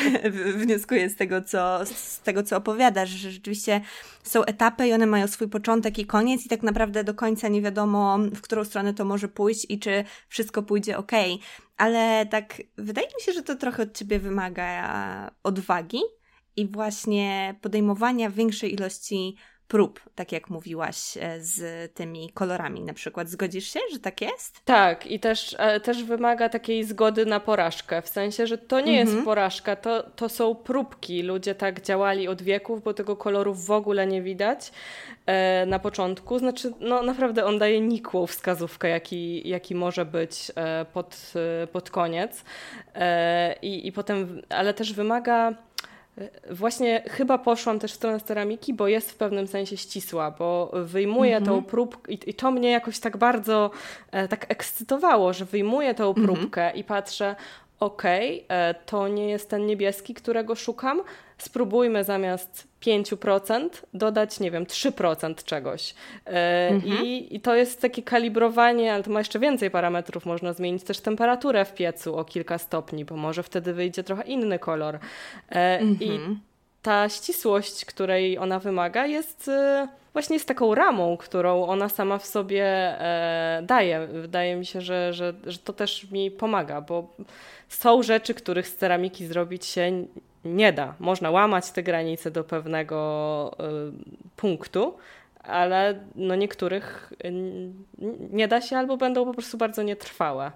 wnioskuję 0.56 1.08
z 1.08 1.16
tego, 1.16 1.42
co, 1.42 1.86
z 1.86 2.20
tego, 2.20 2.42
co 2.42 2.56
opowiadasz, 2.56 3.10
że 3.10 3.30
rzeczywiście 3.30 3.80
są 4.22 4.44
etapy 4.44 4.88
i 4.88 4.92
one 4.92 5.06
mają 5.06 5.26
swój 5.26 5.48
początek 5.48 5.98
i 5.98 6.06
koniec 6.06 6.47
i 6.48 6.50
tak 6.50 6.62
naprawdę 6.62 7.04
do 7.04 7.14
końca 7.14 7.48
nie 7.48 7.62
wiadomo, 7.62 8.18
w 8.18 8.40
którą 8.40 8.64
stronę 8.64 8.94
to 8.94 9.04
może 9.04 9.28
pójść 9.28 9.66
i 9.68 9.78
czy 9.78 10.04
wszystko 10.28 10.62
pójdzie 10.62 10.98
ok. 10.98 11.12
Ale 11.76 12.26
tak 12.26 12.62
wydaje 12.76 13.06
mi 13.06 13.22
się, 13.22 13.32
że 13.32 13.42
to 13.42 13.56
trochę 13.56 13.82
od 13.82 13.98
ciebie 13.98 14.18
wymaga 14.18 15.30
odwagi 15.42 16.00
i 16.56 16.68
właśnie 16.68 17.54
podejmowania 17.60 18.30
większej 18.30 18.74
ilości 18.74 19.36
prób, 19.68 20.00
tak 20.14 20.32
jak 20.32 20.50
mówiłaś, 20.50 21.16
e, 21.16 21.40
z 21.40 21.94
tymi 21.94 22.30
kolorami 22.34 22.80
na 22.80 22.94
przykład. 22.94 23.28
Zgodzisz 23.28 23.72
się, 23.72 23.80
że 23.92 23.98
tak 23.98 24.20
jest? 24.20 24.60
Tak, 24.64 25.06
i 25.06 25.20
też, 25.20 25.56
e, 25.58 25.80
też 25.80 26.04
wymaga 26.04 26.48
takiej 26.48 26.84
zgody 26.84 27.26
na 27.26 27.40
porażkę, 27.40 28.02
w 28.02 28.08
sensie, 28.08 28.46
że 28.46 28.58
to 28.58 28.80
nie 28.80 29.00
mhm. 29.00 29.08
jest 29.16 29.24
porażka, 29.24 29.76
to, 29.76 30.02
to 30.02 30.28
są 30.28 30.54
próbki. 30.54 31.22
Ludzie 31.22 31.54
tak 31.54 31.82
działali 31.82 32.28
od 32.28 32.42
wieków, 32.42 32.82
bo 32.82 32.94
tego 32.94 33.16
koloru 33.16 33.54
w 33.54 33.70
ogóle 33.70 34.06
nie 34.06 34.22
widać 34.22 34.72
e, 35.26 35.66
na 35.66 35.78
początku. 35.78 36.38
Znaczy, 36.38 36.72
no 36.80 37.02
naprawdę 37.02 37.44
on 37.44 37.58
daje 37.58 37.80
nikłą 37.80 38.26
wskazówkę, 38.26 38.88
jaki, 38.88 39.48
jaki 39.48 39.74
może 39.74 40.04
być 40.04 40.52
e, 40.54 40.84
pod, 40.84 41.32
e, 41.62 41.66
pod 41.66 41.90
koniec. 41.90 42.44
I, 43.62 43.86
I 43.86 43.92
potem, 43.92 44.42
ale 44.48 44.74
też 44.74 44.92
wymaga 44.92 45.54
Właśnie 46.50 47.02
chyba 47.10 47.38
poszłam 47.38 47.78
też 47.78 47.92
w 47.92 47.94
stronę 47.94 48.20
ceramiki, 48.20 48.74
bo 48.74 48.88
jest 48.88 49.10
w 49.10 49.16
pewnym 49.16 49.46
sensie 49.46 49.76
ścisła, 49.76 50.30
bo 50.30 50.70
wyjmuję 50.72 51.40
-hmm. 51.40 51.44
tą 51.44 51.62
próbkę 51.62 52.12
i, 52.12 52.30
i, 52.30 52.34
to 52.34 52.50
mnie 52.50 52.70
jakoś 52.70 52.98
tak 52.98 53.16
bardzo 53.16 53.70
e, 54.10 54.28
tak 54.28 54.46
ekscytowało, 54.48 55.32
że 55.32 55.44
wyjmuję 55.44 55.94
tą 55.94 56.08
mhm. 56.08 56.26
próbkę 56.26 56.72
i 56.74 56.84
patrzę, 56.84 57.36
okej, 57.80 58.44
okay, 58.44 58.74
to 58.86 59.08
nie 59.08 59.30
jest 59.30 59.50
ten 59.50 59.66
niebieski, 59.66 60.14
którego 60.14 60.54
szukam, 60.54 61.02
spróbujmy 61.38 62.04
zamiast 62.04 62.68
5% 62.86 63.68
dodać, 63.94 64.40
nie 64.40 64.50
wiem, 64.50 64.64
3% 64.64 65.44
czegoś. 65.44 65.94
E, 66.26 66.68
mhm. 66.68 67.04
I, 67.04 67.28
I 67.30 67.40
to 67.40 67.54
jest 67.54 67.82
takie 67.82 68.02
kalibrowanie, 68.02 68.94
ale 68.94 69.02
to 69.02 69.10
ma 69.10 69.18
jeszcze 69.18 69.38
więcej 69.38 69.70
parametrów. 69.70 70.26
Można 70.26 70.52
zmienić 70.52 70.82
też 70.82 71.00
temperaturę 71.00 71.64
w 71.64 71.74
piecu 71.74 72.16
o 72.16 72.24
kilka 72.24 72.58
stopni, 72.58 73.04
bo 73.04 73.16
może 73.16 73.42
wtedy 73.42 73.72
wyjdzie 73.72 74.04
trochę 74.04 74.22
inny 74.22 74.58
kolor. 74.58 74.94
E, 74.94 75.78
mhm. 75.78 75.96
I 76.00 76.38
ta 76.82 77.08
ścisłość, 77.08 77.84
której 77.84 78.38
ona 78.38 78.58
wymaga, 78.58 79.06
jest 79.06 79.48
e, 79.48 79.88
właśnie 80.12 80.40
z 80.40 80.44
taką 80.44 80.74
ramą, 80.74 81.16
którą 81.16 81.66
ona 81.66 81.88
sama 81.88 82.18
w 82.18 82.26
sobie 82.26 82.94
daje. 83.62 84.06
Wydaje 84.06 84.56
mi 84.56 84.66
się, 84.66 84.80
że, 84.80 85.12
że, 85.12 85.34
że 85.46 85.58
to 85.58 85.72
też 85.72 86.10
mi 86.10 86.30
pomaga, 86.30 86.80
bo 86.80 87.14
są 87.68 88.02
rzeczy, 88.02 88.34
których 88.34 88.68
z 88.68 88.76
ceramiki 88.76 89.26
zrobić 89.26 89.66
się 89.66 90.06
nie 90.44 90.72
da. 90.72 90.94
Można 90.98 91.30
łamać 91.30 91.70
te 91.70 91.82
granice 91.82 92.30
do 92.30 92.44
pewnego 92.44 93.56
y, 93.60 94.34
punktu, 94.36 94.96
ale 95.42 96.00
no 96.14 96.34
niektórych 96.34 97.12
nie 98.30 98.48
da 98.48 98.60
się 98.60 98.76
albo 98.76 98.96
będą 98.96 99.24
po 99.24 99.32
prostu 99.32 99.58
bardzo 99.58 99.82
nietrwałe. 99.82 100.52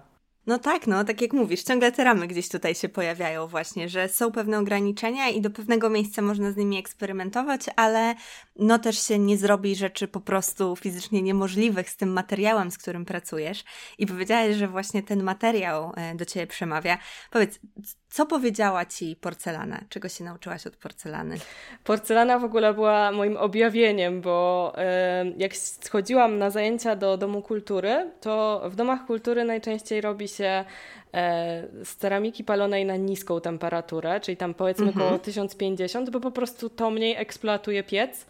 No 0.47 0.59
tak, 0.59 0.87
no, 0.87 1.03
tak 1.03 1.21
jak 1.21 1.33
mówisz, 1.33 1.63
ciągle 1.63 1.91
te 1.91 2.03
ramy 2.03 2.27
gdzieś 2.27 2.49
tutaj 2.49 2.75
się 2.75 2.89
pojawiają 2.89 3.47
właśnie, 3.47 3.89
że 3.89 4.09
są 4.09 4.31
pewne 4.31 4.59
ograniczenia 4.59 5.29
i 5.29 5.41
do 5.41 5.49
pewnego 5.49 5.89
miejsca 5.89 6.21
można 6.21 6.51
z 6.51 6.55
nimi 6.55 6.77
eksperymentować, 6.77 7.61
ale 7.75 8.15
no 8.55 8.79
też 8.79 9.07
się 9.07 9.19
nie 9.19 9.37
zrobi 9.37 9.75
rzeczy 9.75 10.07
po 10.07 10.21
prostu 10.21 10.75
fizycznie 10.75 11.21
niemożliwych 11.21 11.89
z 11.89 11.97
tym 11.97 12.09
materiałem, 12.09 12.71
z 12.71 12.77
którym 12.77 13.05
pracujesz. 13.05 13.63
I 13.97 14.05
powiedziałeś, 14.05 14.55
że 14.55 14.67
właśnie 14.67 15.03
ten 15.03 15.23
materiał 15.23 15.93
e, 15.95 16.15
do 16.15 16.25
ciebie 16.25 16.47
przemawia. 16.47 16.97
Powiedz, 17.31 17.59
co 18.13 18.25
powiedziała 18.25 18.85
ci 18.85 19.15
porcelana? 19.15 19.81
Czego 19.89 20.09
się 20.09 20.23
nauczyłaś 20.23 20.67
od 20.67 20.75
porcelany? 20.75 21.35
Porcelana 21.83 22.39
w 22.39 22.43
ogóle 22.43 22.73
była 22.73 23.11
moim 23.11 23.37
objawieniem, 23.37 24.21
bo 24.21 24.73
jak 25.37 25.55
schodziłam 25.57 26.37
na 26.37 26.49
zajęcia 26.49 26.95
do 26.95 27.17
Domu 27.17 27.41
Kultury, 27.41 28.11
to 28.21 28.61
w 28.69 28.75
domach 28.75 29.05
kultury 29.05 29.43
najczęściej 29.43 30.01
robi 30.01 30.27
się 30.27 30.65
e, 31.13 31.63
z 31.83 31.95
ceramiki 31.95 32.43
palonej 32.43 32.85
na 32.85 32.95
niską 32.95 33.41
temperaturę, 33.41 34.19
czyli 34.19 34.37
tam 34.37 34.53
powiedzmy 34.53 34.87
mhm. 34.87 35.05
około 35.05 35.19
1050, 35.19 36.09
bo 36.09 36.19
po 36.19 36.31
prostu 36.31 36.69
to 36.69 36.91
mniej 36.91 37.15
eksploatuje 37.17 37.83
piec, 37.83 38.25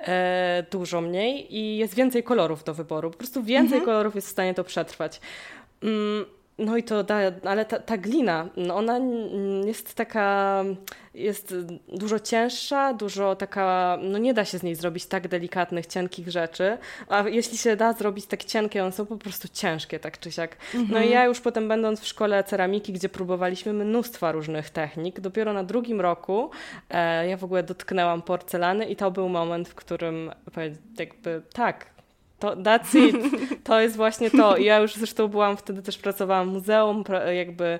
e, 0.00 0.66
dużo 0.70 1.00
mniej 1.00 1.56
i 1.56 1.76
jest 1.76 1.94
więcej 1.94 2.22
kolorów 2.22 2.64
do 2.64 2.74
wyboru. 2.74 3.10
Po 3.10 3.18
prostu 3.18 3.42
więcej 3.42 3.78
mhm. 3.78 3.84
kolorów 3.84 4.14
jest 4.14 4.28
w 4.28 4.30
stanie 4.30 4.54
to 4.54 4.64
przetrwać. 4.64 5.20
No 6.58 6.76
i 6.76 6.82
to 6.82 7.02
da, 7.02 7.16
ale 7.44 7.64
ta, 7.64 7.78
ta, 7.78 7.98
glina, 7.98 8.48
no 8.56 8.76
ona 8.76 9.00
jest 9.64 9.94
taka, 9.94 10.64
jest 11.14 11.54
dużo 11.88 12.18
cięższa, 12.18 12.94
dużo 12.94 13.36
taka, 13.36 13.98
no 14.02 14.18
nie 14.18 14.34
da 14.34 14.44
się 14.44 14.58
z 14.58 14.62
niej 14.62 14.74
zrobić 14.74 15.06
tak 15.06 15.28
delikatnych, 15.28 15.86
cienkich 15.86 16.28
rzeczy, 16.28 16.78
a 17.08 17.28
jeśli 17.28 17.58
się 17.58 17.76
da 17.76 17.92
zrobić 17.92 18.26
tak 18.26 18.44
cienkie, 18.44 18.82
one 18.82 18.92
są 18.92 19.06
po 19.06 19.16
prostu 19.16 19.48
ciężkie, 19.52 19.98
tak 20.00 20.18
czy 20.18 20.32
siak. 20.32 20.56
Mhm. 20.74 20.92
No 20.92 21.02
i 21.02 21.10
ja 21.10 21.24
już 21.24 21.40
potem 21.40 21.68
będąc 21.68 22.00
w 22.00 22.06
szkole 22.06 22.44
ceramiki, 22.44 22.92
gdzie 22.92 23.08
próbowaliśmy 23.08 23.72
mnóstwa 23.72 24.32
różnych 24.32 24.70
technik, 24.70 25.20
dopiero 25.20 25.52
na 25.52 25.64
drugim 25.64 26.00
roku 26.00 26.50
e, 26.90 27.28
ja 27.28 27.36
w 27.36 27.44
ogóle 27.44 27.62
dotknęłam 27.62 28.22
porcelany 28.22 28.84
i 28.84 28.96
to 28.96 29.10
był 29.10 29.28
moment, 29.28 29.68
w 29.68 29.74
którym 29.74 30.30
jakby 30.98 31.42
tak, 31.52 31.86
to, 32.38 32.56
that's 32.56 32.98
it. 32.98 33.16
To 33.64 33.80
jest 33.80 33.96
właśnie 33.96 34.30
to. 34.30 34.56
Ja 34.56 34.78
już 34.78 34.94
zresztą 34.94 35.28
byłam, 35.28 35.56
wtedy 35.56 35.82
też 35.82 35.98
pracowałam 35.98 36.50
w 36.50 36.52
muzeum, 36.52 37.04
jakby 37.36 37.78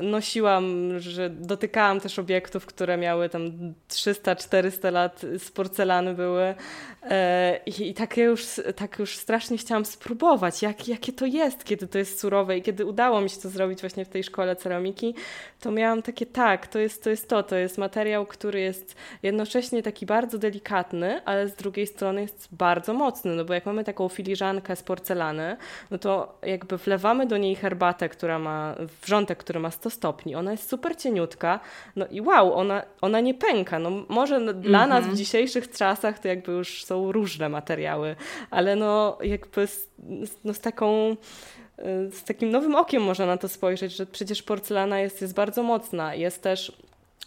nosiłam, 0.00 0.64
że 0.98 1.30
dotykałam 1.30 2.00
też 2.00 2.18
obiektów, 2.18 2.66
które 2.66 2.96
miały 2.96 3.28
tam 3.28 3.74
300-400 3.90 4.92
lat 4.92 5.22
z 5.38 5.50
porcelany 5.50 6.14
były. 6.14 6.54
E, 7.02 7.60
i, 7.66 7.94
tak 7.94 8.16
już, 8.16 8.44
tak 8.76 8.98
już 8.98 9.16
strasznie 9.16 9.58
chciałam 9.58 9.84
spróbować, 9.84 10.62
jak, 10.62 10.88
jakie 10.88 11.12
to 11.12 11.26
jest, 11.26 11.64
kiedy 11.64 11.86
to 11.86 11.98
jest 11.98 12.20
surowe. 12.20 12.58
I 12.58 12.62
kiedy 12.62 12.86
udało 12.86 13.20
mi 13.20 13.30
się 13.30 13.40
to 13.40 13.48
zrobić 13.48 13.80
właśnie 13.80 14.04
w 14.04 14.08
tej 14.08 14.24
szkole 14.24 14.56
ceramiki, 14.56 15.14
to 15.60 15.70
miałam 15.70 16.02
takie 16.02 16.26
tak, 16.26 16.66
to 16.66 16.78
jest 16.78 17.04
to, 17.04 17.10
jest 17.10 17.28
to, 17.28 17.42
to 17.42 17.56
jest 17.56 17.78
materiał, 17.78 18.26
który 18.26 18.60
jest 18.60 18.94
jednocześnie 19.22 19.82
taki 19.82 20.06
bardzo 20.06 20.38
delikatny, 20.38 21.24
ale 21.24 21.48
z 21.48 21.54
drugiej 21.54 21.86
strony 21.86 22.20
jest 22.20 22.48
bardzo 22.52 22.94
mocny, 22.94 23.34
no 23.34 23.44
bo 23.44 23.54
jak 23.54 23.66
mamy 23.66 23.84
taką 23.84 24.08
filiżankę 24.08 24.76
z 24.76 24.82
porcelany, 24.82 25.15
no 25.90 25.98
to 25.98 26.38
jakby 26.42 26.76
wlewamy 26.76 27.26
do 27.26 27.36
niej 27.36 27.54
herbatę, 27.54 28.08
która 28.08 28.38
ma, 28.38 28.74
wrzątek, 29.02 29.38
który 29.38 29.60
ma 29.60 29.70
100 29.70 29.90
stopni. 29.90 30.34
Ona 30.34 30.50
jest 30.50 30.68
super 30.68 30.96
cieniutka. 30.96 31.60
No 31.96 32.06
i 32.06 32.20
wow, 32.20 32.54
ona, 32.54 32.82
ona 33.00 33.20
nie 33.20 33.34
pęka. 33.34 33.78
No 33.78 33.90
może 34.08 34.36
mm 34.36 34.54
-hmm. 34.54 34.60
dla 34.60 34.86
nas 34.86 34.98
w 34.98 35.02
mhm. 35.02 35.16
dzisiejszych 35.16 35.70
czasach 35.70 36.18
to 36.18 36.28
jakby 36.28 36.52
już 36.52 36.84
są 36.84 37.12
różne 37.12 37.48
materiały, 37.48 38.16
ale 38.50 38.76
no 38.76 39.18
jakby 39.22 39.66
z, 39.66 39.90
no 40.44 40.54
z 40.54 40.60
taką 40.60 41.16
y, 41.78 42.10
z 42.10 42.24
takim 42.24 42.50
nowym 42.50 42.74
okiem 42.74 43.02
można 43.02 43.26
na 43.26 43.36
to 43.36 43.48
spojrzeć, 43.48 43.96
że 43.96 44.06
przecież 44.06 44.42
porcelana 44.42 45.00
jest, 45.00 45.20
jest 45.20 45.34
bardzo 45.34 45.62
mocna. 45.62 46.14
Jest 46.14 46.42
też 46.42 46.72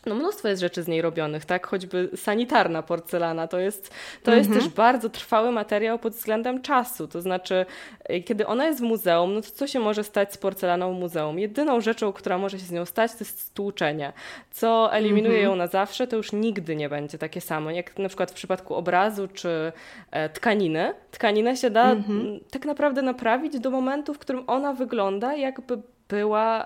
no 0.05 0.15
mnóstwo 0.15 0.47
jest 0.47 0.61
rzeczy 0.61 0.83
z 0.83 0.87
niej 0.87 1.01
robionych, 1.01 1.45
tak? 1.45 1.67
Choćby 1.67 2.09
sanitarna 2.15 2.83
porcelana 2.83 3.47
to 3.47 3.59
jest, 3.59 3.93
to 4.23 4.35
jest 4.35 4.49
mhm. 4.49 4.65
też 4.65 4.73
bardzo 4.73 5.09
trwały 5.09 5.51
materiał 5.51 5.99
pod 5.99 6.13
względem 6.13 6.61
czasu. 6.61 7.07
To 7.07 7.21
znaczy, 7.21 7.65
y, 8.11 8.21
kiedy 8.21 8.47
ona 8.47 8.65
jest 8.65 8.79
w 8.79 8.83
muzeum, 8.83 9.33
no 9.33 9.41
to 9.41 9.51
co 9.51 9.67
się 9.67 9.79
może 9.79 10.03
stać 10.03 10.33
z 10.33 10.37
porcelaną 10.37 10.95
w 10.95 10.99
muzeum? 10.99 11.39
Jedyną 11.39 11.81
rzeczą, 11.81 12.13
która 12.13 12.37
może 12.37 12.59
się 12.59 12.65
z 12.65 12.71
nią 12.71 12.85
stać, 12.85 13.11
to 13.11 13.17
jest 13.19 13.41
stłuczenie. 13.41 14.13
Co 14.51 14.93
eliminuje 14.93 15.35
mhm. 15.35 15.51
ją 15.51 15.55
na 15.55 15.67
zawsze, 15.67 16.07
to 16.07 16.15
już 16.15 16.31
nigdy 16.31 16.75
nie 16.75 16.89
będzie 16.89 17.17
takie 17.17 17.41
samo. 17.41 17.71
Jak 17.71 17.99
na 17.99 18.07
przykład 18.07 18.31
w 18.31 18.33
przypadku 18.33 18.75
obrazu 18.75 19.27
czy 19.27 19.71
e, 20.11 20.29
tkaniny. 20.29 20.93
Tkaninę 21.11 21.57
się 21.57 21.69
da 21.69 21.91
mhm. 21.91 22.39
tak 22.51 22.65
naprawdę 22.65 23.01
naprawić 23.01 23.59
do 23.59 23.69
momentu, 23.69 24.13
w 24.13 24.19
którym 24.19 24.43
ona 24.47 24.73
wygląda, 24.73 25.35
jakby 25.35 25.81
była 26.09 26.65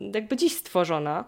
jakby 0.00 0.36
dziś 0.36 0.56
stworzona. 0.56 1.24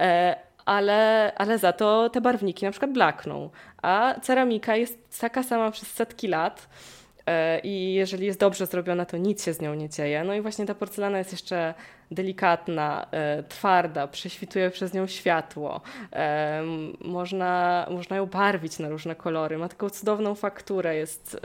E, 0.00 0.36
ale, 0.64 1.32
ale 1.36 1.58
za 1.58 1.72
to 1.72 2.10
te 2.10 2.20
barwniki 2.20 2.64
na 2.64 2.70
przykład 2.70 2.92
blakną. 2.92 3.50
A 3.82 4.14
ceramika 4.22 4.76
jest 4.76 5.20
taka 5.20 5.42
sama 5.42 5.70
przez 5.70 5.88
setki 5.88 6.28
lat 6.28 6.68
e, 7.26 7.60
i 7.60 7.94
jeżeli 7.94 8.26
jest 8.26 8.40
dobrze 8.40 8.66
zrobiona, 8.66 9.04
to 9.04 9.16
nic 9.16 9.44
się 9.44 9.52
z 9.52 9.60
nią 9.60 9.74
nie 9.74 9.88
dzieje. 9.88 10.24
No 10.24 10.34
i 10.34 10.40
właśnie 10.40 10.66
ta 10.66 10.74
porcelana 10.74 11.18
jest 11.18 11.32
jeszcze 11.32 11.74
delikatna, 12.10 13.06
e, 13.10 13.42
twarda, 13.42 14.06
prześwituje 14.06 14.70
przez 14.70 14.94
nią 14.94 15.06
światło. 15.06 15.80
Można, 17.00 17.86
można 17.90 18.16
ją 18.16 18.26
barwić 18.26 18.78
na 18.78 18.88
różne 18.88 19.14
kolory. 19.14 19.58
Ma 19.58 19.68
taką 19.68 19.90
cudowną 19.90 20.34
fakturę. 20.34 20.96
Jest, 20.96 21.40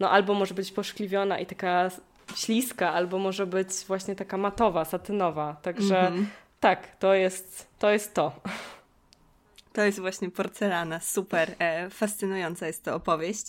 no 0.00 0.10
albo 0.10 0.34
może 0.34 0.54
być 0.54 0.72
poszkliwiona 0.72 1.38
i 1.38 1.46
taka 1.46 1.90
śliska, 2.36 2.92
albo 2.92 3.18
może 3.18 3.46
być 3.46 3.68
właśnie 3.86 4.16
taka 4.16 4.36
matowa, 4.36 4.84
satynowa. 4.84 5.56
Także 5.62 5.98
mm 5.98 6.22
-hmm. 6.22 6.26
Tak, 6.62 6.96
to 6.96 7.14
jest 7.14 7.66
to. 7.78 7.90
Jest 7.90 8.14
to. 8.14 8.32
To 9.72 9.82
jest 9.82 10.00
właśnie 10.00 10.30
porcelana, 10.30 11.00
super, 11.00 11.54
e, 11.58 11.90
fascynująca 11.90 12.66
jest 12.66 12.84
to 12.84 12.94
opowieść. 12.94 13.46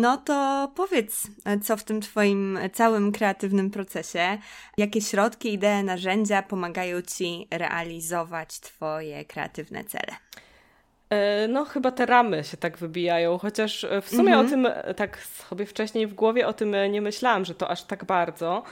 No 0.00 0.16
to 0.16 0.72
powiedz, 0.76 1.26
e, 1.44 1.58
co 1.58 1.76
w 1.76 1.84
tym 1.84 2.00
Twoim 2.00 2.58
całym 2.72 3.12
kreatywnym 3.12 3.70
procesie, 3.70 4.38
jakie 4.76 5.00
środki, 5.00 5.52
idee, 5.52 5.82
narzędzia 5.84 6.42
pomagają 6.42 7.02
Ci 7.02 7.48
realizować 7.50 8.60
Twoje 8.60 9.24
kreatywne 9.24 9.84
cele? 9.84 10.16
E, 11.10 11.48
no, 11.48 11.64
chyba 11.64 11.90
te 11.90 12.06
ramy 12.06 12.44
się 12.44 12.56
tak 12.56 12.78
wybijają, 12.78 13.38
chociaż 13.38 13.86
w 14.02 14.08
sumie 14.08 14.34
mhm. 14.34 14.46
o 14.46 14.50
tym 14.50 14.94
tak 14.96 15.18
sobie 15.18 15.66
wcześniej 15.66 16.06
w 16.06 16.14
głowie 16.14 16.46
o 16.46 16.52
tym 16.52 16.76
nie 16.90 17.00
myślałam, 17.00 17.44
że 17.44 17.54
to 17.54 17.70
aż 17.70 17.82
tak 17.82 18.04
bardzo, 18.04 18.62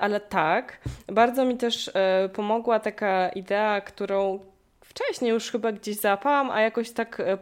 ale 0.00 0.20
tak. 0.20 0.78
Bardzo 1.06 1.44
mi 1.44 1.56
też 1.56 1.90
pomogła 2.32 2.80
taka 2.80 3.28
idea, 3.28 3.80
którą 3.80 4.38
wcześniej 4.84 5.30
już 5.30 5.50
chyba 5.50 5.72
gdzieś 5.72 5.96
załapałam, 5.96 6.50
a 6.50 6.60
jakoś 6.60 6.90
tak 6.90 7.20
e, 7.20 7.38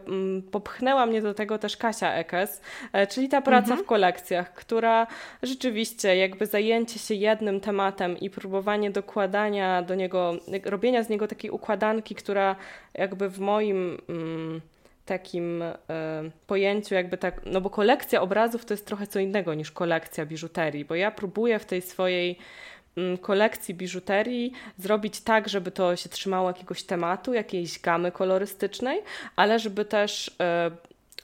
popchnęła 0.51 1.05
mnie 1.05 1.21
do 1.21 1.33
tego 1.33 1.57
też 1.57 1.77
Kasia 1.77 2.13
Ekes, 2.13 2.61
e, 2.93 3.07
czyli 3.07 3.29
ta 3.29 3.41
praca 3.41 3.67
mhm. 3.67 3.83
w 3.83 3.85
kolekcjach, 3.85 4.53
która 4.53 5.07
rzeczywiście 5.43 6.15
jakby 6.15 6.45
zajęcie 6.45 6.99
się 6.99 7.13
jednym 7.13 7.59
tematem 7.59 8.19
i 8.19 8.29
próbowanie 8.29 8.91
dokładania 8.91 9.81
do 9.81 9.95
niego, 9.95 10.33
robienia 10.65 11.03
z 11.03 11.09
niego 11.09 11.27
takiej 11.27 11.51
układanki, 11.51 12.15
która 12.15 12.55
jakby 12.93 13.29
w 13.29 13.39
moim 13.39 13.97
mm, 14.09 14.61
takim 15.05 15.61
y, 15.61 15.75
pojęciu 16.47 16.95
jakby 16.95 17.17
tak, 17.17 17.41
no 17.45 17.61
bo 17.61 17.69
kolekcja 17.69 18.21
obrazów 18.21 18.65
to 18.65 18.73
jest 18.73 18.85
trochę 18.85 19.07
co 19.07 19.19
innego 19.19 19.53
niż 19.53 19.71
kolekcja 19.71 20.25
biżuterii, 20.25 20.85
bo 20.85 20.95
ja 20.95 21.11
próbuję 21.11 21.59
w 21.59 21.65
tej 21.65 21.81
swojej 21.81 22.37
kolekcji 23.21 23.73
biżuterii 23.73 24.53
zrobić 24.77 25.21
tak, 25.21 25.49
żeby 25.49 25.71
to 25.71 25.95
się 25.95 26.09
trzymało 26.09 26.47
jakiegoś 26.47 26.83
tematu, 26.83 27.33
jakiejś 27.33 27.79
gamy 27.79 28.11
kolorystycznej, 28.11 29.01
ale 29.35 29.59
żeby 29.59 29.85
też 29.85 30.35
e, 30.41 30.71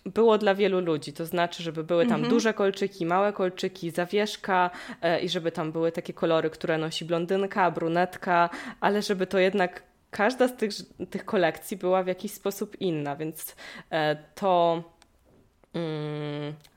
było 0.05 0.37
dla 0.37 0.55
wielu 0.55 0.79
ludzi, 0.79 1.13
to 1.13 1.25
znaczy, 1.25 1.63
żeby 1.63 1.83
były 1.83 2.05
tam 2.05 2.15
mhm. 2.15 2.29
duże 2.29 2.53
kolczyki, 2.53 3.05
małe 3.05 3.33
kolczyki, 3.33 3.91
zawieszka 3.91 4.69
e, 5.01 5.21
i 5.21 5.29
żeby 5.29 5.51
tam 5.51 5.71
były 5.71 5.91
takie 5.91 6.13
kolory, 6.13 6.49
które 6.49 6.77
nosi 6.77 7.05
blondynka, 7.05 7.71
brunetka, 7.71 8.49
ale 8.79 9.01
żeby 9.01 9.27
to 9.27 9.39
jednak 9.39 9.83
każda 10.11 10.47
z 10.47 10.55
tych, 10.55 10.71
tych 11.09 11.25
kolekcji 11.25 11.77
była 11.77 12.03
w 12.03 12.07
jakiś 12.07 12.31
sposób 12.31 12.81
inna, 12.81 13.15
więc 13.15 13.55
e, 13.91 14.15
to 14.35 14.83
Mm, 14.83 14.96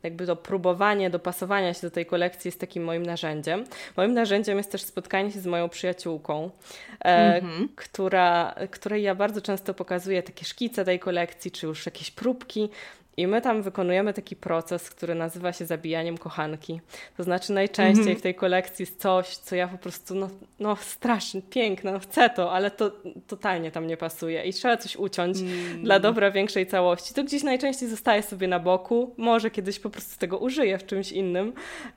jakby 0.02 0.26
to 0.26 0.36
próbowanie 0.36 1.10
dopasowania 1.10 1.74
się 1.74 1.80
do 1.82 1.90
tej 1.90 2.06
kolekcji 2.06 2.48
jest 2.48 2.60
takim 2.60 2.84
moim 2.84 3.06
narzędziem. 3.06 3.64
Moim 3.96 4.14
narzędziem 4.14 4.58
jest 4.58 4.72
też 4.72 4.82
spotkanie 4.82 5.30
się 5.30 5.40
z 5.40 5.46
moją 5.46 5.68
przyjaciółką, 5.68 6.50
mm 7.00 7.44
-hmm. 7.44 7.68
która, 7.76 8.54
której 8.70 9.02
ja 9.02 9.14
bardzo 9.14 9.40
często 9.40 9.74
pokazuję 9.74 10.22
takie 10.22 10.44
szkice 10.44 10.84
tej 10.84 10.98
kolekcji, 10.98 11.50
czy 11.50 11.66
już 11.66 11.86
jakieś 11.86 12.10
próbki. 12.10 12.68
I 13.20 13.26
my 13.26 13.40
tam 13.40 13.62
wykonujemy 13.62 14.12
taki 14.12 14.36
proces, 14.36 14.90
który 14.90 15.14
nazywa 15.14 15.52
się 15.52 15.66
zabijaniem 15.66 16.18
kochanki. 16.18 16.80
To 17.16 17.22
znaczy 17.22 17.52
najczęściej 17.52 18.04
mm 18.04 18.16
-hmm. 18.16 18.18
w 18.18 18.22
tej 18.22 18.34
kolekcji 18.34 18.82
jest 18.82 19.00
coś, 19.00 19.36
co 19.36 19.56
ja 19.56 19.68
po 19.68 19.78
prostu, 19.78 20.14
no, 20.14 20.28
no 20.60 20.76
strasznie, 20.76 21.42
piękne, 21.42 21.92
no 21.92 21.98
chcę 21.98 22.30
to, 22.30 22.52
ale 22.52 22.70
to 22.70 22.92
totalnie 23.26 23.70
tam 23.70 23.86
nie 23.86 23.96
pasuje 23.96 24.44
i 24.44 24.52
trzeba 24.52 24.76
coś 24.76 24.96
uciąć 24.96 25.38
mm. 25.38 25.82
dla 25.82 26.00
dobra 26.00 26.30
większej 26.30 26.66
całości. 26.66 27.14
To 27.14 27.24
gdzieś 27.24 27.42
najczęściej 27.42 27.88
zostaje 27.88 28.22
sobie 28.22 28.48
na 28.48 28.58
boku, 28.58 29.14
może 29.16 29.50
kiedyś 29.50 29.78
po 29.78 29.90
prostu 29.90 30.18
tego 30.18 30.38
użyję 30.38 30.78
w 30.78 30.86
czymś 30.86 31.12
innym, 31.12 31.52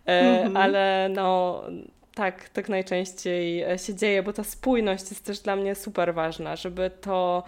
mm 0.06 0.54
-hmm. 0.54 0.58
ale 0.58 1.10
no 1.10 1.62
tak, 2.16 2.50
tak 2.50 2.70
najczęściej 2.70 3.66
się 3.78 3.96
dzieje, 3.96 4.24
bo 4.24 4.34
ta 4.34 4.44
spójność 4.44 5.10
jest 5.10 5.26
też 5.26 5.40
dla 5.40 5.56
mnie 5.56 5.76
super 5.76 6.14
ważna, 6.14 6.56
żeby 6.56 6.92
to 7.02 7.44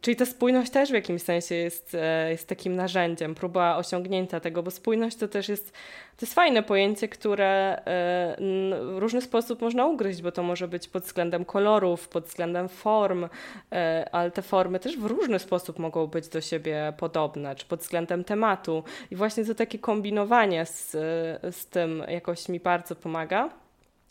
czyli 0.00 0.16
ta 0.16 0.26
spójność 0.26 0.70
też 0.70 0.90
w 0.90 0.94
jakimś 0.94 1.22
sensie 1.22 1.54
jest, 1.54 1.94
e, 1.94 2.30
jest 2.30 2.48
takim 2.48 2.76
narzędziem, 2.76 3.34
próba 3.34 3.76
osiągnięcia 3.76 4.40
tego, 4.40 4.62
bo 4.62 4.70
spójność 4.70 5.16
to 5.16 5.28
też 5.28 5.48
jest, 5.48 5.72
to 6.16 6.26
jest 6.26 6.34
fajne 6.34 6.62
pojęcie, 6.62 7.08
które 7.08 7.76
e, 7.76 8.36
w 8.94 8.98
różny 8.98 9.20
sposób 9.22 9.60
można 9.60 9.86
ugryźć, 9.86 10.22
bo 10.22 10.32
to 10.32 10.42
może 10.42 10.68
być 10.68 10.88
pod 10.88 11.04
względem 11.04 11.44
kolorów, 11.44 12.08
pod 12.08 12.24
względem 12.24 12.68
form, 12.68 13.28
e, 13.72 14.08
ale 14.12 14.30
te 14.30 14.42
formy 14.42 14.78
też 14.78 14.98
w 14.98 15.04
różny 15.04 15.38
sposób 15.38 15.78
mogą 15.78 16.06
być 16.06 16.28
do 16.28 16.40
siebie 16.40 16.92
podobne, 16.96 17.54
czy 17.54 17.66
pod 17.66 17.80
względem 17.80 18.24
tematu. 18.24 18.84
I 19.10 19.16
właśnie 19.16 19.44
to 19.44 19.54
takie 19.54 19.78
kombinowanie 19.78 20.66
z, 20.66 20.90
z 21.56 21.66
tym 21.66 22.02
jakoś 22.08 22.48
mi 22.48 22.60
bardzo 22.60 22.96
pomaga. 22.96 23.65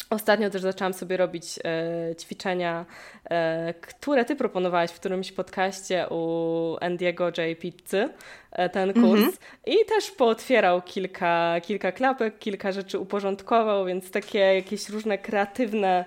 Ostatnio 0.09 0.49
też 0.49 0.61
zaczęłam 0.61 0.93
sobie 0.93 1.17
robić 1.17 1.59
e, 1.63 2.15
ćwiczenia, 2.15 2.85
e, 3.29 3.73
które 3.73 4.25
ty 4.25 4.35
proponowałaś 4.35 4.91
w 4.91 4.99
którymś 4.99 5.31
podcaście 5.31 6.07
u 6.09 6.77
Andiego 6.81 7.25
J. 7.25 7.59
Pizzy, 7.59 8.09
e, 8.51 8.69
ten 8.69 8.93
kurs. 8.93 9.21
Mm 9.21 9.31
-hmm. 9.31 9.37
I 9.65 9.85
też 9.85 10.11
pootwierał 10.11 10.81
kilka, 10.81 11.55
kilka 11.63 11.91
klapek, 11.91 12.39
kilka 12.39 12.71
rzeczy 12.71 12.99
uporządkował, 12.99 13.85
więc 13.85 14.11
takie 14.11 14.39
jakieś 14.39 14.89
różne 14.89 15.17
kreatywne, 15.17 16.05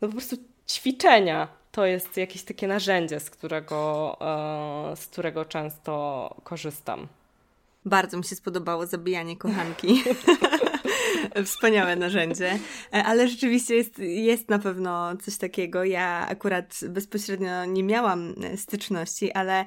no 0.00 0.08
po 0.08 0.12
prostu 0.12 0.36
ćwiczenia. 0.68 1.48
To 1.72 1.86
jest 1.86 2.16
jakieś 2.16 2.42
takie 2.42 2.68
narzędzie, 2.68 3.20
z 3.20 3.30
którego, 3.30 4.16
e, 4.92 4.96
z 4.96 5.06
którego 5.06 5.44
często 5.44 6.34
korzystam. 6.44 7.08
Bardzo 7.84 8.16
mi 8.16 8.24
się 8.24 8.36
spodobało 8.36 8.86
zabijanie 8.86 9.36
kochanki. 9.36 10.02
Wspaniałe 11.44 11.96
narzędzie. 11.96 12.58
E, 12.94 13.04
ale 13.04 13.28
rzeczywiście 13.28 13.74
jest, 13.74 13.98
jest 13.98 14.48
na 14.48 14.58
pewno 14.58 15.16
coś 15.16 15.36
takiego. 15.36 15.84
Ja 15.84 16.26
akurat 16.28 16.80
bezpośrednio 16.88 17.64
nie 17.64 17.82
miałam 17.82 18.34
styczności, 18.56 19.32
ale 19.32 19.64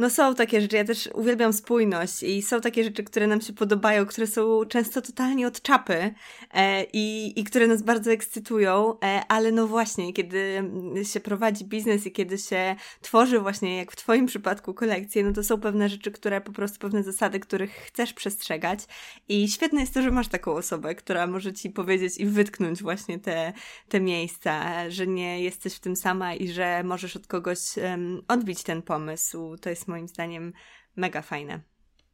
no 0.00 0.10
są 0.10 0.34
takie 0.34 0.60
rzeczy, 0.60 0.76
ja 0.76 0.84
też 0.84 1.08
uwielbiam 1.14 1.52
spójność 1.52 2.22
i 2.22 2.42
są 2.42 2.60
takie 2.60 2.84
rzeczy, 2.84 3.04
które 3.04 3.26
nam 3.26 3.40
się 3.40 3.52
podobają, 3.52 4.06
które 4.06 4.26
są 4.26 4.64
często 4.64 5.02
totalnie 5.02 5.46
od 5.46 5.62
czapy 5.62 6.14
e, 6.54 6.84
i, 6.92 7.40
i 7.40 7.44
które 7.44 7.66
nas 7.66 7.82
bardzo 7.82 8.12
ekscytują, 8.12 9.00
e, 9.04 9.22
ale 9.28 9.52
no 9.52 9.66
właśnie, 9.66 10.12
kiedy 10.12 10.70
się 11.12 11.20
prowadzi 11.20 11.64
biznes 11.64 12.06
i 12.06 12.12
kiedy 12.12 12.38
się 12.38 12.76
tworzy 13.00 13.40
właśnie, 13.40 13.76
jak 13.76 13.92
w 13.92 13.96
Twoim 13.96 14.26
przypadku, 14.26 14.74
kolekcję, 14.74 15.24
no 15.24 15.32
to 15.32 15.42
są 15.42 15.60
pewne 15.60 15.88
rzeczy, 15.88 16.10
które 16.10 16.40
po 16.40 16.52
prostu, 16.52 16.78
pewne 16.78 17.02
zasady, 17.02 17.40
których 17.40 17.70
chcesz 17.70 18.12
przestrzegać 18.12 18.80
i 19.28 19.48
świetne 19.48 19.80
jest 19.80 19.94
to, 19.94 20.02
że 20.02 20.10
masz 20.10 20.28
taką 20.28 20.52
osobę, 20.52 20.94
która 20.94 21.26
może 21.26 21.52
Ci 21.52 21.70
powiedzieć 21.70 22.18
i 22.18 22.26
wytknąć 22.26 22.82
właśnie 22.82 23.18
te, 23.18 23.52
te 23.88 24.00
miejsca, 24.00 24.64
że 24.90 25.06
nie 25.06 25.42
jesteś 25.42 25.74
w 25.74 25.80
tym 25.80 25.96
sama 25.96 26.34
i 26.34 26.48
że 26.48 26.82
możesz 26.84 27.16
od 27.16 27.26
kogoś 27.26 27.58
um, 27.76 28.22
odbić 28.28 28.62
ten 28.62 28.82
pomysł. 28.82 29.56
To 29.56 29.70
jest 29.70 29.89
moim 29.90 30.08
zdaniem 30.08 30.52
mega 30.96 31.22
fajne. 31.22 31.60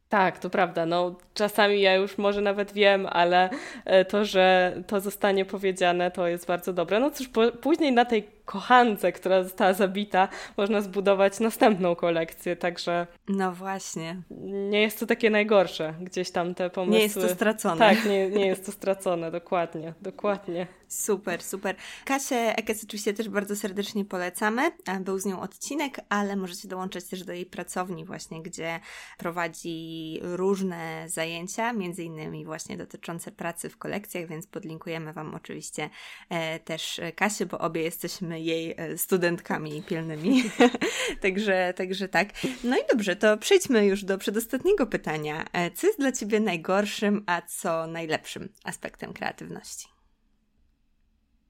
Tak, 0.09 0.39
to 0.39 0.49
prawda. 0.49 0.85
No, 0.85 1.15
czasami 1.33 1.81
ja 1.81 1.95
już 1.95 2.17
może 2.17 2.41
nawet 2.41 2.73
wiem, 2.73 3.07
ale 3.09 3.49
e, 3.85 4.05
to, 4.05 4.25
że 4.25 4.75
to 4.87 4.99
zostanie 4.99 5.45
powiedziane, 5.45 6.11
to 6.11 6.27
jest 6.27 6.47
bardzo 6.47 6.73
dobre. 6.73 6.99
No 6.99 7.11
cóż, 7.11 7.27
po, 7.27 7.51
później 7.51 7.91
na 7.91 8.05
tej 8.05 8.27
kochance, 8.45 9.11
która 9.11 9.43
została 9.43 9.73
zabita, 9.73 10.27
można 10.57 10.81
zbudować 10.81 11.39
następną 11.39 11.95
kolekcję, 11.95 12.55
także... 12.55 13.07
No 13.27 13.51
właśnie. 13.51 14.21
Nie 14.69 14.81
jest 14.81 14.99
to 14.99 15.05
takie 15.05 15.29
najgorsze, 15.29 15.93
gdzieś 16.01 16.31
tam 16.31 16.55
te 16.55 16.69
pomysły... 16.69 16.97
Nie 16.97 17.03
jest 17.03 17.15
to 17.21 17.29
stracone. 17.29 17.79
Tak, 17.79 18.05
nie, 18.05 18.29
nie 18.29 18.47
jest 18.47 18.65
to 18.65 18.71
stracone, 18.71 19.31
dokładnie, 19.31 19.93
dokładnie. 20.01 20.67
Super, 20.87 21.43
super. 21.43 21.75
Kasię 22.05 22.55
Ekes 22.57 22.83
oczywiście 22.83 23.13
też 23.13 23.29
bardzo 23.29 23.55
serdecznie 23.55 24.05
polecamy. 24.05 24.71
Był 25.01 25.19
z 25.19 25.25
nią 25.25 25.41
odcinek, 25.41 25.99
ale 26.09 26.35
możecie 26.35 26.67
dołączyć 26.67 27.05
też 27.05 27.23
do 27.23 27.33
jej 27.33 27.45
pracowni 27.45 28.05
właśnie, 28.05 28.41
gdzie 28.41 28.79
prowadzi 29.17 30.19
różne 30.21 31.05
zajęcia, 31.07 31.73
między 31.73 32.03
innymi 32.03 32.45
właśnie 32.45 32.77
dotyczące 32.77 33.31
pracy 33.31 33.69
w 33.69 33.77
kolekcjach, 33.77 34.27
więc 34.27 34.47
podlinkujemy 34.47 35.13
Wam 35.13 35.35
oczywiście 35.35 35.89
e, 36.29 36.59
też 36.59 37.01
Kasię, 37.15 37.45
bo 37.45 37.59
obie 37.59 37.81
jesteśmy 37.81 38.41
jej 38.41 38.75
e, 38.77 38.97
studentkami 38.97 39.83
pilnymi. 39.83 40.43
także, 41.21 41.73
także 41.75 42.07
tak. 42.07 42.29
No 42.63 42.77
i 42.77 42.81
dobrze, 42.91 43.15
to 43.15 43.37
przejdźmy 43.37 43.85
już 43.85 44.03
do 44.03 44.17
przedostatniego 44.17 44.87
pytania. 44.87 45.45
E, 45.53 45.71
co 45.71 45.87
jest 45.87 45.99
dla 45.99 46.11
Ciebie 46.11 46.39
najgorszym, 46.39 47.23
a 47.25 47.41
co 47.41 47.87
najlepszym 47.87 48.49
aspektem 48.63 49.13
kreatywności? 49.13 49.96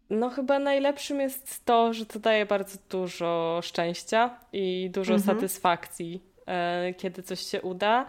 No, 0.10 0.30
chyba 0.30 0.60
najlepszym 0.60 1.20
jest 1.20 1.66
to, 1.66 1.94
że 1.94 2.06
to 2.06 2.20
daje 2.20 2.46
bardzo 2.46 2.78
dużo 2.90 3.60
szczęścia 3.64 4.40
i 4.54 4.90
dużo 4.94 5.14
mhm. 5.14 5.36
satysfakcji, 5.36 6.22
e, 6.46 6.94
kiedy 6.98 7.24
coś 7.24 7.40
się 7.40 7.62
uda. 7.62 8.06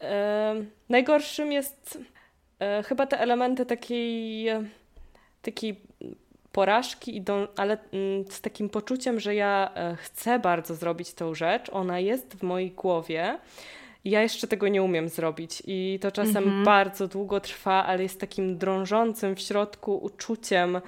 E, 0.00 0.54
najgorszym 0.88 1.52
jest 1.52 1.98
e, 2.58 2.82
chyba 2.82 3.06
te 3.06 3.20
elementy 3.20 3.66
takiej, 3.66 4.46
takiej 5.42 5.80
porażki, 6.52 7.16
idą, 7.16 7.46
ale 7.56 7.78
mm, 7.92 8.24
z 8.30 8.40
takim 8.40 8.68
poczuciem, 8.68 9.20
że 9.20 9.34
ja 9.34 9.70
chcę 9.96 10.38
bardzo 10.38 10.74
zrobić 10.74 11.14
tą 11.14 11.34
rzecz, 11.34 11.70
ona 11.72 12.00
jest 12.00 12.34
w 12.34 12.42
mojej 12.42 12.70
głowie. 12.70 13.38
Ja 14.04 14.22
jeszcze 14.22 14.46
tego 14.46 14.68
nie 14.68 14.82
umiem 14.82 15.08
zrobić 15.08 15.62
i 15.66 15.98
to 16.02 16.12
czasem 16.12 16.44
-hmm. 16.44 16.64
bardzo 16.64 17.08
długo 17.08 17.40
trwa, 17.40 17.84
ale 17.86 18.02
jest 18.02 18.20
takim 18.20 18.58
drążącym 18.58 19.36
w 19.36 19.40
środku 19.40 19.96
uczuciem. 19.96 20.80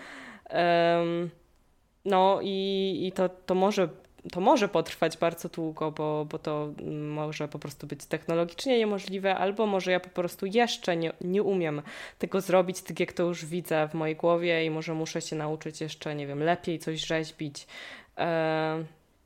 No 2.05 2.38
i, 2.42 3.07
i 3.07 3.12
to, 3.12 3.28
to 3.28 3.55
może 3.55 3.88
to 4.32 4.40
może 4.40 4.68
potrwać 4.68 5.16
bardzo 5.16 5.49
długo, 5.49 5.90
bo, 5.90 6.24
bo 6.24 6.38
to 6.38 6.72
może 7.12 7.49
po 7.49 7.59
prostu 7.59 7.86
być 7.86 8.05
technologicznie 8.05 8.78
niemożliwe, 8.78 9.34
albo 9.34 9.66
może 9.66 9.92
ja 9.92 10.01
po 10.01 10.09
prostu 10.09 10.47
jeszcze 10.47 10.97
nie, 10.97 11.12
nie 11.20 11.42
umiem 11.42 11.82
tego 12.18 12.40
zrobić, 12.40 12.82
tak 12.82 13.01
jak 13.01 13.12
to 13.12 13.22
już 13.22 13.44
widzę 13.44 13.88
w 13.88 13.94
mojej 13.94 14.16
głowie 14.16 14.64
i 14.64 14.70
może 14.70 14.94
muszę 14.94 15.20
się 15.20 15.36
nauczyć 15.36 15.80
jeszcze, 15.80 16.14
nie 16.14 16.26
wiem, 16.26 16.42
lepiej 16.42 16.78
coś 16.78 17.07
rzeźbić. 17.07 17.66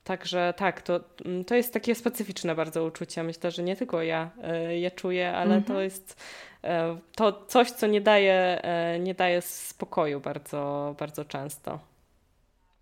Także 0.04 0.54
tak, 0.56 0.82
to, 0.82 1.00
to 1.46 1.54
jest 1.54 1.72
takie 1.72 1.94
specyficzne 1.94 2.54
bardzo 2.54 2.84
uczucie. 2.84 3.22
Myślę, 3.22 3.50
że 3.50 3.62
nie 3.62 3.76
tylko 3.76 4.02
ja 4.02 4.30
e, 4.42 4.78
je 4.78 4.90
czuję, 4.90 5.32
ale 5.32 5.54
to 5.54 5.72
mhm. 5.72 5.80
jest 5.84 6.22
e, 6.64 6.98
to 7.16 7.44
coś, 7.46 7.70
co 7.70 7.86
nie 7.86 8.00
daje, 8.00 8.62
e, 8.62 8.98
nie 8.98 9.14
daje 9.14 9.42
spokoju 9.42 10.20
bardzo, 10.20 10.94
bardzo 10.98 11.24
często. 11.24 11.89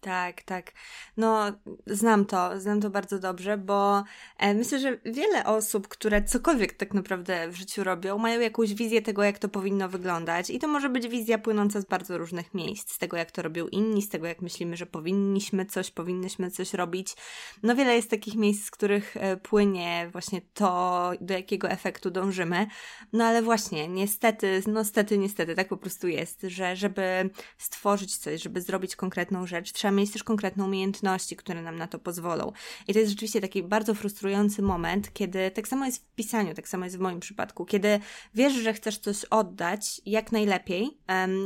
Tak, 0.00 0.42
tak. 0.42 0.72
No, 1.16 1.52
znam 1.86 2.24
to, 2.24 2.60
znam 2.60 2.80
to 2.80 2.90
bardzo 2.90 3.18
dobrze, 3.18 3.58
bo 3.58 4.04
e, 4.38 4.54
myślę, 4.54 4.78
że 4.78 4.98
wiele 5.04 5.44
osób, 5.44 5.88
które 5.88 6.22
cokolwiek 6.22 6.72
tak 6.72 6.94
naprawdę 6.94 7.48
w 7.48 7.56
życiu 7.56 7.84
robią, 7.84 8.18
mają 8.18 8.40
jakąś 8.40 8.74
wizję 8.74 9.02
tego, 9.02 9.22
jak 9.22 9.38
to 9.38 9.48
powinno 9.48 9.88
wyglądać. 9.88 10.50
I 10.50 10.58
to 10.58 10.68
może 10.68 10.88
być 10.88 11.08
wizja 11.08 11.38
płynąca 11.38 11.80
z 11.80 11.84
bardzo 11.84 12.18
różnych 12.18 12.54
miejsc, 12.54 12.92
z 12.92 12.98
tego, 12.98 13.16
jak 13.16 13.30
to 13.30 13.42
robią 13.42 13.66
inni, 13.68 14.02
z 14.02 14.08
tego, 14.08 14.26
jak 14.26 14.42
myślimy, 14.42 14.76
że 14.76 14.86
powinniśmy 14.86 15.66
coś, 15.66 15.90
powinnyśmy 15.90 16.50
coś 16.50 16.74
robić. 16.74 17.14
No, 17.62 17.74
wiele 17.74 17.96
jest 17.96 18.10
takich 18.10 18.34
miejsc, 18.34 18.64
z 18.64 18.70
których 18.70 19.16
e, 19.16 19.36
płynie 19.36 20.08
właśnie 20.12 20.40
to, 20.54 21.10
do 21.20 21.34
jakiego 21.34 21.70
efektu 21.70 22.10
dążymy. 22.10 22.66
No, 23.12 23.24
ale 23.24 23.42
właśnie, 23.42 23.88
niestety, 23.88 24.62
no, 24.66 24.80
niestety, 24.80 25.18
niestety, 25.18 25.54
tak 25.54 25.68
po 25.68 25.76
prostu 25.76 26.08
jest, 26.08 26.42
że 26.42 26.76
żeby 26.76 27.30
stworzyć 27.58 28.16
coś, 28.16 28.42
żeby 28.42 28.60
zrobić 28.60 28.96
konkretną 28.96 29.46
rzecz, 29.46 29.72
trzeba 29.72 29.87
trzeba 29.88 29.96
mieć 30.00 30.10
też 30.12 30.24
konkretne 30.24 30.64
umiejętności, 30.64 31.36
które 31.36 31.62
nam 31.62 31.76
na 31.76 31.86
to 31.86 31.98
pozwolą. 31.98 32.52
I 32.88 32.92
to 32.92 32.98
jest 32.98 33.10
rzeczywiście 33.10 33.40
taki 33.40 33.62
bardzo 33.62 33.94
frustrujący 33.94 34.62
moment, 34.62 35.12
kiedy 35.12 35.50
tak 35.50 35.68
samo 35.68 35.86
jest 35.86 36.04
w 36.04 36.14
pisaniu, 36.14 36.54
tak 36.54 36.68
samo 36.68 36.84
jest 36.84 36.96
w 36.96 37.00
moim 37.00 37.20
przypadku, 37.20 37.64
kiedy 37.64 38.00
wiesz, 38.34 38.52
że 38.52 38.72
chcesz 38.72 38.98
coś 38.98 39.24
oddać 39.24 40.00
jak 40.06 40.32
najlepiej, 40.32 40.98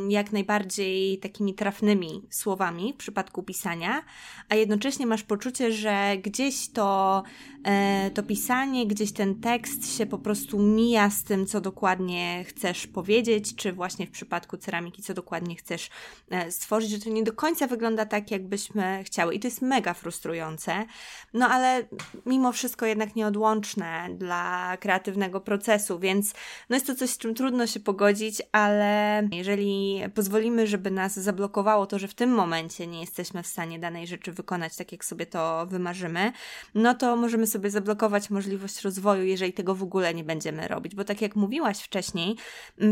jak 0.08 0.32
najbardziej 0.32 1.18
takimi 1.18 1.54
trafnymi 1.54 2.26
słowami 2.30 2.92
w 2.92 2.96
przypadku 2.96 3.42
pisania, 3.42 4.02
a 4.48 4.54
jednocześnie 4.54 5.06
masz 5.06 5.22
poczucie, 5.22 5.72
że 5.72 6.16
gdzieś 6.22 6.68
to, 6.72 7.22
e, 7.64 8.10
to 8.10 8.22
pisanie, 8.22 8.86
gdzieś 8.86 9.12
ten 9.12 9.40
tekst 9.40 9.96
się 9.96 10.06
po 10.06 10.18
prostu 10.18 10.58
mija 10.58 11.10
z 11.10 11.24
tym, 11.24 11.46
co 11.46 11.60
dokładnie 11.60 12.44
chcesz 12.48 12.86
powiedzieć, 12.86 13.56
czy 13.56 13.72
właśnie 13.72 14.06
w 14.06 14.10
przypadku 14.10 14.56
ceramiki, 14.56 15.02
co 15.02 15.14
dokładnie 15.14 15.56
chcesz 15.56 15.90
e, 16.30 16.52
stworzyć, 16.52 16.90
że 16.90 16.98
to 16.98 17.10
nie 17.10 17.22
do 17.22 17.32
końca 17.32 17.66
wygląda 17.66 18.06
tak, 18.06 18.30
jakbyśmy 18.32 19.04
chciały. 19.04 19.34
I 19.34 19.40
to 19.40 19.46
jest 19.46 19.62
mega 19.62 19.94
frustrujące, 19.94 20.84
no 21.34 21.48
ale 21.48 21.84
mimo 22.26 22.52
wszystko 22.52 22.86
jednak 22.86 23.16
nieodłączne 23.16 24.08
dla 24.14 24.76
kreatywnego 24.76 25.40
procesu, 25.40 25.98
więc 25.98 26.34
no 26.70 26.76
jest 26.76 26.86
to 26.86 26.94
coś, 26.94 27.10
z 27.10 27.18
czym 27.18 27.34
trudno 27.34 27.66
się 27.66 27.80
pogodzić, 27.80 28.42
ale 28.52 29.22
jeżeli 29.32 30.02
pozwolimy, 30.14 30.66
żeby 30.66 30.90
nas 30.90 31.14
zablokowało 31.14 31.86
to, 31.86 31.98
że 31.98 32.08
w 32.08 32.14
tym 32.14 32.30
momencie 32.30 32.86
nie 32.86 33.00
jesteśmy 33.00 33.42
w 33.42 33.46
stanie 33.46 33.78
danej 33.78 34.06
rzeczy 34.06 34.32
wykonać 34.32 34.76
tak, 34.76 34.92
jak 34.92 35.04
sobie 35.04 35.26
to 35.26 35.66
wymarzymy, 35.66 36.32
no 36.74 36.94
to 36.94 37.16
możemy 37.16 37.46
sobie 37.46 37.70
zablokować 37.70 38.30
możliwość 38.30 38.80
rozwoju, 38.82 39.24
jeżeli 39.24 39.52
tego 39.52 39.74
w 39.74 39.82
ogóle 39.82 40.14
nie 40.14 40.24
będziemy 40.24 40.68
robić, 40.68 40.94
bo 40.94 41.04
tak 41.04 41.22
jak 41.22 41.36
mówiłaś 41.36 41.78
wcześniej, 41.78 42.36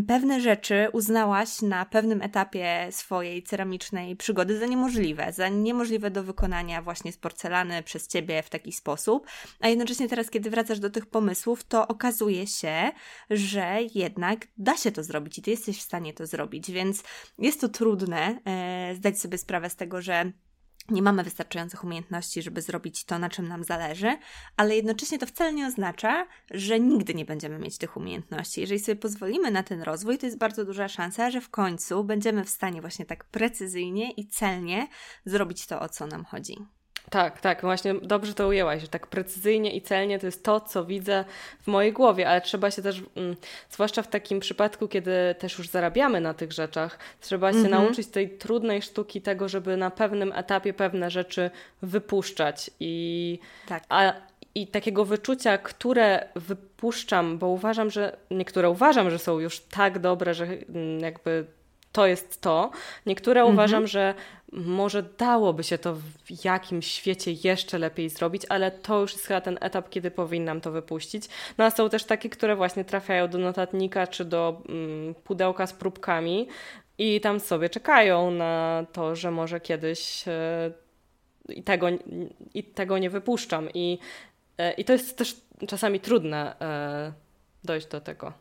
pewne 0.09 0.41
rzeczy 0.41 0.89
uznałaś 0.93 1.63
na 1.63 1.85
pewnym 1.85 2.23
etapie 2.23 2.89
swojej 2.91 3.43
ceramicznej 3.43 4.17
przygody 4.17 4.59
za 4.59 4.67
niemożliwe 4.67 5.30
za 5.33 5.49
niemożliwe 5.49 6.11
do 6.11 6.25
wykonania 6.25 6.83
właśnie 6.83 7.13
z 7.13 7.17
porcelany 7.17 7.83
przez 7.83 8.07
ciebie 8.07 8.43
w 8.43 8.51
taki 8.51 8.73
sposób, 8.73 9.27
a 9.61 9.69
jednocześnie 9.69 10.09
teraz, 10.09 10.31
kiedy 10.31 10.51
wracasz 10.51 10.79
do 10.79 10.91
tych 10.91 11.07
pomysłów, 11.07 11.65
to 11.65 11.89
okazuje 11.89 12.47
się, 12.47 12.91
że 13.31 13.79
jednak 13.95 14.49
da 14.59 14.77
się 14.77 14.93
to 14.93 15.05
zrobić 15.05 15.39
i 15.39 15.43
ty 15.43 15.51
jesteś 15.51 15.79
w 15.79 15.83
stanie 15.83 16.13
to 16.13 16.27
zrobić, 16.27 16.71
więc 16.71 17.03
jest 17.39 17.61
to 17.61 17.69
trudne 17.69 18.41
e, 18.45 18.95
zdać 18.95 19.21
sobie 19.21 19.39
sprawę 19.39 19.71
z 19.71 19.77
tego, 19.77 20.03
że 20.03 20.33
nie 20.91 21.03
mamy 21.03 21.25
wystarczających 21.25 21.85
umiejętności, 21.85 22.43
żeby 22.43 22.63
zrobić 22.63 23.05
to, 23.05 23.19
na 23.19 23.31
czym 23.31 23.49
nam 23.49 23.65
zależy, 23.65 24.19
ale 24.57 24.77
jednocześnie 24.77 25.19
to 25.19 25.27
wcale 25.27 25.53
nie 25.53 25.67
oznacza, 25.67 26.27
że 26.51 26.81
nigdy 26.81 27.15
nie 27.15 27.25
będziemy 27.25 27.59
mieć 27.59 27.79
tych 27.79 27.97
umiejętności. 27.97 28.61
Jeżeli 28.61 28.81
sobie 28.81 28.97
pozwolimy 28.97 29.51
na 29.51 29.63
ten 29.63 29.83
rozwój, 29.83 30.19
to 30.19 30.27
jest 30.27 30.39
bardzo 30.39 30.65
duża 30.65 30.89
szansa, 30.89 31.31
że 31.31 31.41
w 31.41 31.51
końcu 31.51 32.05
będziemy 32.05 32.45
w 32.45 32.51
stanie 32.51 32.81
właśnie 32.81 33.07
tak 33.07 33.25
precyzyjnie 33.25 34.11
i 34.11 34.29
celnie 34.29 34.89
zrobić 35.25 35.67
to, 35.67 35.81
o 35.81 35.89
co 35.89 36.07
nam 36.07 36.25
chodzi. 36.25 36.80
Tak, 37.11 37.41
tak, 37.41 37.61
właśnie 37.61 37.95
dobrze 37.95 38.35
to 38.35 38.49
ujęłaś, 38.49 38.83
że 38.83 38.89
tak 38.89 39.07
precyzyjnie 39.07 39.77
i 39.77 39.83
celnie 39.83 40.19
to 40.19 40.27
jest 40.27 40.45
to, 40.45 40.61
co 40.61 40.85
widzę 40.85 41.25
w 41.63 41.67
mojej 41.67 41.93
głowie, 41.93 42.29
ale 42.29 42.41
trzeba 42.41 42.71
się 42.71 42.83
też, 42.83 43.03
mm, 43.17 43.37
zwłaszcza 43.71 44.03
w 44.03 44.09
takim 44.09 44.41
przypadku, 44.41 44.89
kiedy 44.89 45.35
też 45.39 45.59
już 45.59 45.69
zarabiamy 45.69 46.21
na 46.21 46.35
tych 46.35 46.53
rzeczach, 46.53 46.99
trzeba 47.21 47.53
się 47.53 47.59
mm 47.59 47.71
-hmm. 47.71 47.75
nauczyć 47.75 48.07
tej 48.07 48.31
trudnej 48.31 48.83
sztuki 48.83 49.23
tego, 49.23 49.49
żeby 49.49 49.77
na 49.77 49.91
pewnym 49.91 50.33
etapie 50.33 50.75
pewne 50.75 51.11
rzeczy 51.11 51.51
wypuszczać 51.83 52.71
i, 52.81 53.39
tak. 53.67 53.85
a, 53.89 54.13
i 54.55 54.67
takiego 54.67 55.05
wyczucia, 55.05 55.59
które 55.59 56.29
wypuszczam, 56.35 57.39
bo 57.39 57.47
uważam, 57.47 57.91
że 57.91 58.17
niektóre 58.31 58.71
uważam, 58.71 59.11
że 59.11 59.19
są 59.19 59.39
już 59.39 59.61
tak 59.61 59.99
dobre, 59.99 60.35
że 60.35 60.45
mm, 60.45 61.01
jakby 61.01 61.47
to 61.93 62.07
jest 62.07 62.41
to. 62.41 62.71
Niektóre 63.07 63.41
mhm. 63.41 63.55
uważam, 63.55 63.87
że 63.87 64.15
może 64.53 65.03
dałoby 65.03 65.65
się 65.65 65.79
to 65.79 65.95
w 65.95 66.45
jakimś 66.45 66.87
świecie 66.87 67.33
jeszcze 67.33 67.79
lepiej 67.79 68.09
zrobić, 68.09 68.43
ale 68.49 68.71
to 68.71 69.01
już 69.01 69.13
jest 69.13 69.27
chyba 69.27 69.41
ten 69.41 69.59
etap, 69.61 69.91
kiedy 69.91 70.11
powinnam 70.11 70.61
to 70.61 70.71
wypuścić. 70.71 71.29
No 71.59 71.65
a 71.65 71.71
są 71.71 71.89
też 71.91 72.05
takie, 72.05 72.31
które 72.31 72.57
właśnie 72.57 72.85
trafiają 72.85 73.29
do 73.29 73.39
notatnika 73.39 74.07
czy 74.07 74.25
do 74.25 74.63
mm, 74.69 75.15
pudełka 75.15 75.67
z 75.67 75.73
próbkami 75.73 76.49
i 76.99 77.21
tam 77.21 77.41
sobie 77.41 77.69
czekają 77.69 78.31
na 78.31 78.87
to, 78.93 79.17
że 79.17 79.31
może 79.31 79.61
kiedyś 79.61 80.29
e, 80.29 80.73
i 81.49 81.63
tego, 81.63 81.87
i 82.55 82.65
tego 82.65 82.99
nie 82.99 83.11
wypuszczam. 83.11 83.69
I, 83.75 83.99
e, 84.59 84.73
I 84.73 84.85
to 84.85 84.93
jest 84.93 85.19
też 85.19 85.37
czasami 85.69 86.01
trudne 86.01 86.61
e, 86.61 87.13
dojść 87.65 87.87
do 87.87 88.01
tego 88.01 88.33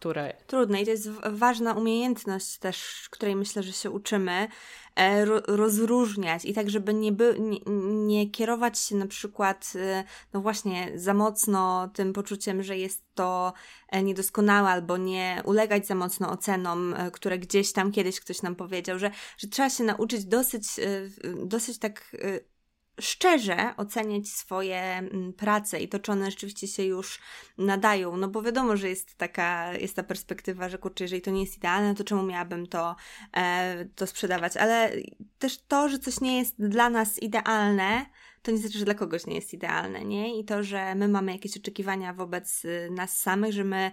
które... 0.00 0.34
Trudne 0.46 0.82
i 0.82 0.84
to 0.84 0.90
jest 0.90 1.08
ważna 1.30 1.74
umiejętność 1.74 2.58
też, 2.58 3.08
której 3.10 3.36
myślę, 3.36 3.62
że 3.62 3.72
się 3.72 3.90
uczymy, 3.90 4.48
e, 4.96 5.24
rozróżniać 5.46 6.44
i 6.44 6.54
tak, 6.54 6.70
żeby 6.70 6.94
nie, 6.94 7.12
by, 7.12 7.36
nie, 7.40 7.58
nie 8.06 8.30
kierować 8.30 8.78
się 8.78 8.96
na 8.96 9.06
przykład, 9.06 9.72
e, 9.76 10.04
no 10.32 10.40
właśnie, 10.40 10.92
za 10.94 11.14
mocno 11.14 11.90
tym 11.94 12.12
poczuciem, 12.12 12.62
że 12.62 12.76
jest 12.76 13.04
to 13.14 13.52
e, 13.88 14.02
niedoskonałe 14.02 14.68
albo 14.68 14.96
nie 14.96 15.42
ulegać 15.44 15.86
za 15.86 15.94
mocno 15.94 16.30
ocenom, 16.30 16.94
które 17.12 17.38
gdzieś 17.38 17.72
tam 17.72 17.92
kiedyś 17.92 18.20
ktoś 18.20 18.42
nam 18.42 18.56
powiedział, 18.56 18.98
że, 18.98 19.10
że 19.38 19.48
trzeba 19.48 19.70
się 19.70 19.84
nauczyć 19.84 20.24
dosyć, 20.24 20.64
dosyć 21.44 21.78
tak 21.78 22.16
szczerze 23.00 23.74
oceniać 23.76 24.28
swoje 24.28 24.80
mm, 24.80 25.32
prace 25.32 25.80
i 25.80 25.88
to, 25.88 25.98
czy 25.98 26.12
one 26.12 26.30
rzeczywiście 26.30 26.68
się 26.68 26.84
już 26.84 27.20
nadają, 27.58 28.16
no 28.16 28.28
bo 28.28 28.42
wiadomo, 28.42 28.76
że 28.76 28.88
jest 28.88 29.14
taka, 29.14 29.74
jest 29.74 29.96
ta 29.96 30.02
perspektywa, 30.02 30.68
że 30.68 30.78
kurczę, 30.78 31.04
jeżeli 31.04 31.22
to 31.22 31.30
nie 31.30 31.40
jest 31.40 31.56
idealne, 31.56 31.94
to 31.94 32.04
czemu 32.04 32.22
miałabym 32.22 32.66
to, 32.66 32.96
e, 33.36 33.84
to 33.84 34.06
sprzedawać, 34.06 34.56
ale 34.56 34.92
też 35.38 35.58
to, 35.68 35.88
że 35.88 35.98
coś 35.98 36.20
nie 36.20 36.38
jest 36.38 36.54
dla 36.58 36.90
nas 36.90 37.18
idealne, 37.18 38.06
to 38.42 38.50
nie 38.50 38.58
znaczy, 38.58 38.78
że 38.78 38.84
dla 38.84 38.94
kogoś 38.94 39.26
nie 39.26 39.34
jest 39.34 39.54
idealne, 39.54 40.04
nie? 40.04 40.40
I 40.40 40.44
to, 40.44 40.62
że 40.62 40.94
my 40.94 41.08
mamy 41.08 41.32
jakieś 41.32 41.56
oczekiwania 41.56 42.12
wobec 42.14 42.64
y, 42.64 42.88
nas 42.90 43.18
samych, 43.18 43.52
że 43.52 43.64
my 43.64 43.90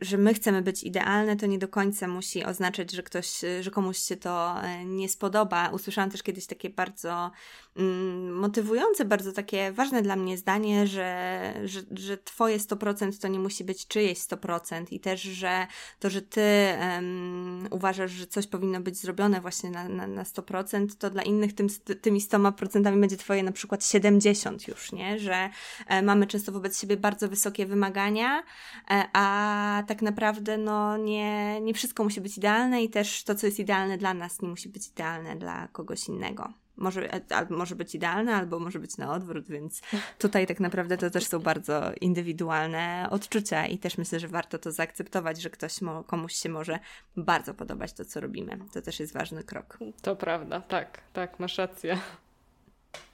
że, 0.00 0.18
my 0.18 0.34
chcemy 0.34 0.62
być 0.62 0.82
idealne, 0.82 1.36
to 1.36 1.46
nie 1.46 1.58
do 1.58 1.68
końca 1.68 2.08
musi 2.08 2.44
oznaczać, 2.44 2.92
że 2.92 3.02
ktoś, 3.02 3.40
że 3.60 3.70
komuś 3.70 3.98
się 3.98 4.16
to 4.16 4.62
e, 4.62 4.84
nie 4.84 5.08
spodoba. 5.08 5.68
Usłyszałam 5.68 6.10
też 6.10 6.22
kiedyś 6.22 6.46
takie 6.46 6.70
bardzo 6.70 7.30
mm, 7.76 8.32
motywujące, 8.32 9.04
bardzo 9.04 9.32
takie 9.32 9.72
ważne 9.72 10.02
dla 10.02 10.16
mnie 10.16 10.38
zdanie, 10.38 10.86
że, 10.86 11.54
że, 11.64 11.80
że 11.94 12.18
twoje 12.18 12.58
100% 12.58 13.20
to 13.20 13.28
nie 13.28 13.38
musi 13.38 13.64
być 13.64 13.86
czyjeś 13.86 14.18
100% 14.18 14.84
i 14.90 15.00
też, 15.00 15.22
że 15.22 15.66
to, 15.98 16.10
że 16.10 16.22
ty 16.22 16.42
um, 16.80 17.68
uważasz, 17.70 18.10
że 18.10 18.26
coś 18.26 18.46
powinno 18.46 18.80
być 18.80 18.96
zrobione 18.96 19.40
właśnie 19.40 19.70
na, 19.70 19.88
na, 19.88 20.06
na 20.06 20.22
100%, 20.22 20.86
to 20.98 21.10
dla 21.10 21.22
innych 21.22 21.54
tym, 21.54 21.66
tymi 22.00 22.20
100% 22.20 23.00
będzie 23.00 23.14
będzie 23.14 23.24
twoje 23.24 23.42
na 23.42 23.52
przykład 23.52 23.86
70 23.86 24.68
już, 24.68 24.92
nie? 24.92 25.18
Że 25.18 25.50
e, 25.86 26.02
mamy 26.02 26.26
często 26.26 26.52
wobec 26.52 26.80
siebie 26.80 26.96
bardzo 26.96 27.28
wysokie 27.28 27.66
wymagania, 27.66 28.42
e, 28.90 29.04
a 29.14 29.82
tak 29.86 30.02
naprawdę 30.02 30.58
no 30.58 30.96
nie, 30.96 31.60
nie 31.60 31.74
wszystko 31.74 32.04
musi 32.04 32.20
być 32.20 32.38
idealne 32.38 32.82
i 32.82 32.90
też 32.90 33.24
to, 33.24 33.34
co 33.34 33.46
jest 33.46 33.58
idealne 33.58 33.98
dla 33.98 34.14
nas, 34.14 34.42
nie 34.42 34.48
musi 34.48 34.68
być 34.68 34.88
idealne 34.88 35.36
dla 35.36 35.68
kogoś 35.68 36.08
innego 36.08 36.52
może, 36.76 37.10
albo 37.30 37.56
może 37.56 37.76
być 37.76 37.94
idealne, 37.94 38.34
albo 38.34 38.58
może 38.58 38.78
być 38.78 38.96
na 38.96 39.14
odwrót, 39.14 39.48
więc 39.48 39.82
tutaj 40.18 40.46
tak 40.46 40.60
naprawdę 40.60 40.96
to 40.96 41.10
też 41.10 41.26
są 41.26 41.40
bardzo 41.40 41.92
indywidualne 42.00 43.06
odczucia 43.10 43.66
i 43.66 43.78
też 43.78 43.98
myślę, 43.98 44.20
że 44.20 44.28
warto 44.28 44.58
to 44.58 44.72
zaakceptować, 44.72 45.42
że 45.42 45.50
ktoś 45.50 45.80
mo, 45.80 46.04
komuś 46.04 46.34
się 46.34 46.48
może 46.48 46.78
bardzo 47.16 47.54
podobać 47.54 47.92
to, 47.92 48.04
co 48.04 48.20
robimy. 48.20 48.58
To 48.72 48.82
też 48.82 49.00
jest 49.00 49.12
ważny 49.12 49.44
krok. 49.44 49.78
To 50.02 50.16
prawda, 50.16 50.60
tak, 50.60 51.00
tak, 51.12 51.40
masz 51.40 51.58
rację. 51.58 51.98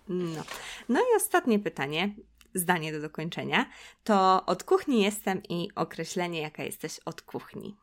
No, 0.09 0.43
no 0.89 1.01
i 1.01 1.17
ostatnie 1.17 1.59
pytanie, 1.59 2.15
zdanie 2.55 2.93
do 2.93 3.01
dokończenia, 3.01 3.67
to 4.05 4.47
od 4.47 4.65
kuchni 4.65 5.03
jestem 5.03 5.43
i 5.49 5.69
określenie, 5.75 6.41
jaka 6.41 6.63
jesteś 6.63 7.01
od 7.05 7.23
kuchni 7.23 7.77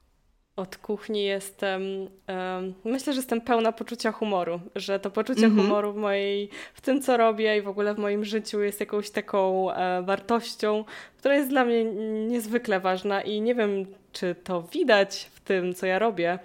od 0.57 0.77
kuchni 0.77 1.23
jestem, 1.23 1.81
um, 1.81 2.73
myślę, 2.85 3.13
że 3.13 3.19
jestem 3.19 3.41
pełna 3.41 3.71
poczucia 3.71 4.11
humoru, 4.11 4.59
że 4.75 4.99
to 4.99 5.11
poczucie 5.11 5.45
mm 5.45 5.57
-hmm. 5.57 5.61
humoru 5.61 5.93
w 5.93 5.95
mojej, 5.95 6.49
w 6.73 6.81
tym 6.81 7.01
co 7.01 7.17
robię 7.17 7.57
i 7.57 7.61
w 7.61 7.67
ogóle 7.67 7.93
w 7.93 7.97
moim 7.97 8.25
życiu 8.25 8.61
jest 8.61 8.79
jakąś 8.79 9.09
taką 9.09 9.71
e, 9.71 10.01
wartością, 10.01 10.85
która 11.17 11.35
jest 11.35 11.49
dla 11.49 11.65
mnie 11.65 11.85
niezwykle 12.27 12.79
ważna 12.79 13.21
i 13.21 13.41
nie 13.41 13.55
wiem, 13.55 13.85
czy 14.11 14.35
to 14.43 14.61
widać 14.61 15.29
w 15.33 15.39
tym, 15.39 15.73
co 15.73 15.85
ja 15.85 15.99
robię. 15.99 16.39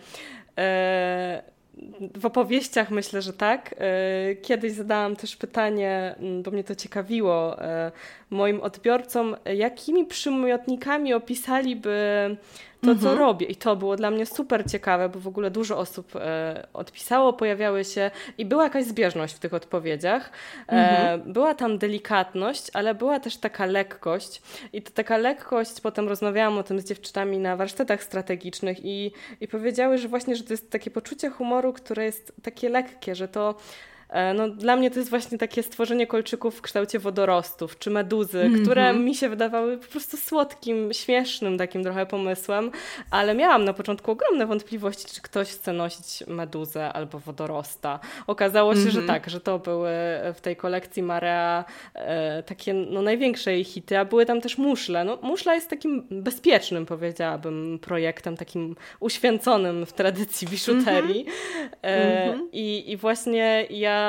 E, 0.58 1.51
w 2.16 2.26
opowieściach 2.26 2.90
myślę, 2.90 3.22
że 3.22 3.32
tak. 3.32 3.74
E, 3.78 4.36
kiedyś 4.36 4.72
zadałam 4.72 5.16
też 5.16 5.36
pytanie, 5.36 6.14
bo 6.44 6.50
mnie 6.50 6.64
to 6.64 6.74
ciekawiło, 6.74 7.62
e, 7.62 7.92
moim 8.32 8.60
odbiorcom, 8.60 9.36
jakimi 9.44 10.06
przymiotnikami 10.06 11.14
opisaliby 11.14 12.36
to, 12.82 12.90
mhm. 12.90 12.98
co 12.98 13.20
robię. 13.20 13.46
I 13.46 13.56
to 13.56 13.76
było 13.76 13.96
dla 13.96 14.10
mnie 14.10 14.26
super 14.26 14.70
ciekawe, 14.70 15.08
bo 15.08 15.20
w 15.20 15.26
ogóle 15.26 15.50
dużo 15.50 15.78
osób 15.78 16.16
e, 16.16 16.66
odpisało, 16.72 17.32
pojawiały 17.32 17.84
się 17.84 18.10
i 18.38 18.44
była 18.44 18.64
jakaś 18.64 18.84
zbieżność 18.84 19.34
w 19.34 19.38
tych 19.38 19.54
odpowiedziach. 19.54 20.30
E, 20.68 20.72
mhm. 20.72 21.32
Była 21.32 21.54
tam 21.54 21.78
delikatność, 21.78 22.70
ale 22.72 22.94
była 22.94 23.20
też 23.20 23.36
taka 23.36 23.66
lekkość. 23.66 24.42
I 24.72 24.82
to 24.82 24.90
taka 24.90 25.16
lekkość, 25.16 25.80
potem 25.80 26.08
rozmawiałam 26.08 26.58
o 26.58 26.62
tym 26.62 26.80
z 26.80 26.84
dziewczynami 26.84 27.38
na 27.38 27.56
warsztatach 27.56 28.02
strategicznych 28.02 28.84
i, 28.84 29.12
i 29.40 29.48
powiedziały, 29.48 29.98
że 29.98 30.08
właśnie, 30.08 30.36
że 30.36 30.44
to 30.44 30.52
jest 30.52 30.70
takie 30.70 30.90
poczucie 30.90 31.30
humoru, 31.30 31.72
które 31.72 32.04
jest 32.04 32.32
takie 32.42 32.68
lekkie, 32.68 33.14
że 33.14 33.28
to 33.28 33.54
no, 34.34 34.48
dla 34.48 34.76
mnie 34.76 34.90
to 34.90 34.98
jest 34.98 35.10
właśnie 35.10 35.38
takie 35.38 35.62
stworzenie 35.62 36.06
kolczyków 36.06 36.58
w 36.58 36.62
kształcie 36.62 36.98
wodorostów 36.98 37.78
czy 37.78 37.90
meduzy, 37.90 38.40
mm 38.40 38.52
-hmm. 38.52 38.62
które 38.62 38.94
mi 38.94 39.14
się 39.14 39.28
wydawały 39.28 39.78
po 39.78 39.86
prostu 39.86 40.16
słodkim, 40.16 40.92
śmiesznym 40.92 41.58
takim 41.58 41.82
trochę 41.82 42.06
pomysłem, 42.06 42.70
ale 43.10 43.34
miałam 43.34 43.64
na 43.64 43.72
początku 43.72 44.10
ogromne 44.10 44.46
wątpliwości, 44.46 45.06
czy 45.14 45.22
ktoś 45.22 45.48
chce 45.48 45.72
nosić 45.72 46.24
meduzę 46.26 46.92
albo 46.92 47.18
wodorosta. 47.18 48.00
Okazało 48.26 48.74
się, 48.74 48.80
mm 48.80 48.90
-hmm. 48.90 48.94
że 48.94 49.00
mhm. 49.00 49.20
tak, 49.20 49.30
że 49.30 49.40
to 49.40 49.58
były 49.58 49.90
w 50.34 50.40
tej 50.40 50.56
kolekcji 50.56 51.02
Marea 51.02 51.64
e, 51.94 52.42
takie 52.42 52.74
no, 52.74 53.02
największe 53.02 53.52
jej 53.52 53.64
hity, 53.64 53.98
a 53.98 54.04
były 54.04 54.26
tam 54.26 54.40
też 54.40 54.58
muszle. 54.58 55.04
No, 55.04 55.18
muszla 55.22 55.54
jest 55.54 55.70
takim 55.70 56.06
bezpiecznym, 56.10 56.86
powiedziałabym, 56.86 57.78
projektem, 57.82 58.36
takim 58.36 58.76
uświęconym 59.00 59.86
w 59.86 59.92
tradycji 59.92 60.48
biszuterii. 60.48 61.20
Mm 61.20 61.32
-hmm. 61.32 61.78
e, 61.82 62.24
mhm. 62.24 62.48
i, 62.52 62.84
I 62.90 62.96
właśnie 62.96 63.66
ja 63.70 64.01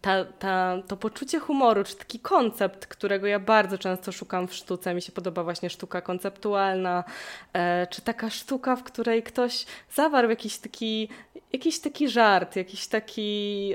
ta, 0.00 0.24
ta, 0.24 0.82
to 0.88 0.96
poczucie 0.96 1.38
humoru, 1.38 1.84
czy 1.84 1.96
taki 1.96 2.20
koncept, 2.20 2.86
którego 2.86 3.26
ja 3.26 3.38
bardzo 3.38 3.78
często 3.78 4.12
szukam 4.12 4.48
w 4.48 4.54
sztuce. 4.54 4.94
Mi 4.94 5.02
się 5.02 5.12
podoba 5.12 5.44
właśnie 5.44 5.70
sztuka 5.70 6.00
konceptualna, 6.00 7.04
e, 7.52 7.86
czy 7.86 8.02
taka 8.02 8.30
sztuka, 8.30 8.76
w 8.76 8.82
której 8.82 9.22
ktoś 9.22 9.66
zawarł 9.94 10.30
jakiś 10.30 10.58
taki, 10.58 11.08
jakiś 11.52 11.80
taki 11.80 12.08
żart, 12.08 12.56
jakiś 12.56 12.86
taki, 12.86 13.74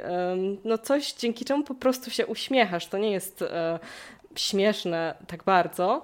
no 0.63 0.77
coś, 0.77 1.13
dzięki 1.13 1.45
czemu 1.45 1.63
po 1.63 1.75
prostu 1.75 2.11
się 2.11 2.27
uśmiechasz. 2.27 2.87
To 2.87 2.97
nie 2.97 3.11
jest 3.11 3.41
e, 3.41 3.79
śmieszne 4.35 5.15
tak 5.27 5.43
bardzo, 5.43 6.01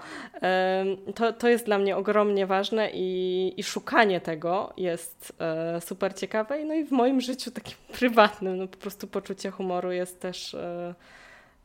to, 1.15 1.33
to 1.33 1.49
jest 1.49 1.65
dla 1.65 1.77
mnie 1.77 1.97
ogromnie 1.97 2.47
ważne 2.47 2.89
i, 2.93 3.53
i 3.57 3.63
szukanie 3.63 4.21
tego 4.21 4.73
jest 4.77 5.33
e, 5.39 5.81
super 5.81 6.15
ciekawe. 6.15 6.65
No 6.65 6.73
i 6.73 6.83
w 6.85 6.91
moim 6.91 7.21
życiu 7.21 7.51
takim 7.51 7.77
prywatnym, 7.99 8.57
no 8.57 8.67
po 8.67 8.77
prostu 8.77 9.07
poczucie 9.07 9.51
humoru 9.51 9.91
jest 9.91 10.19
też 10.19 10.53
e, 10.53 10.95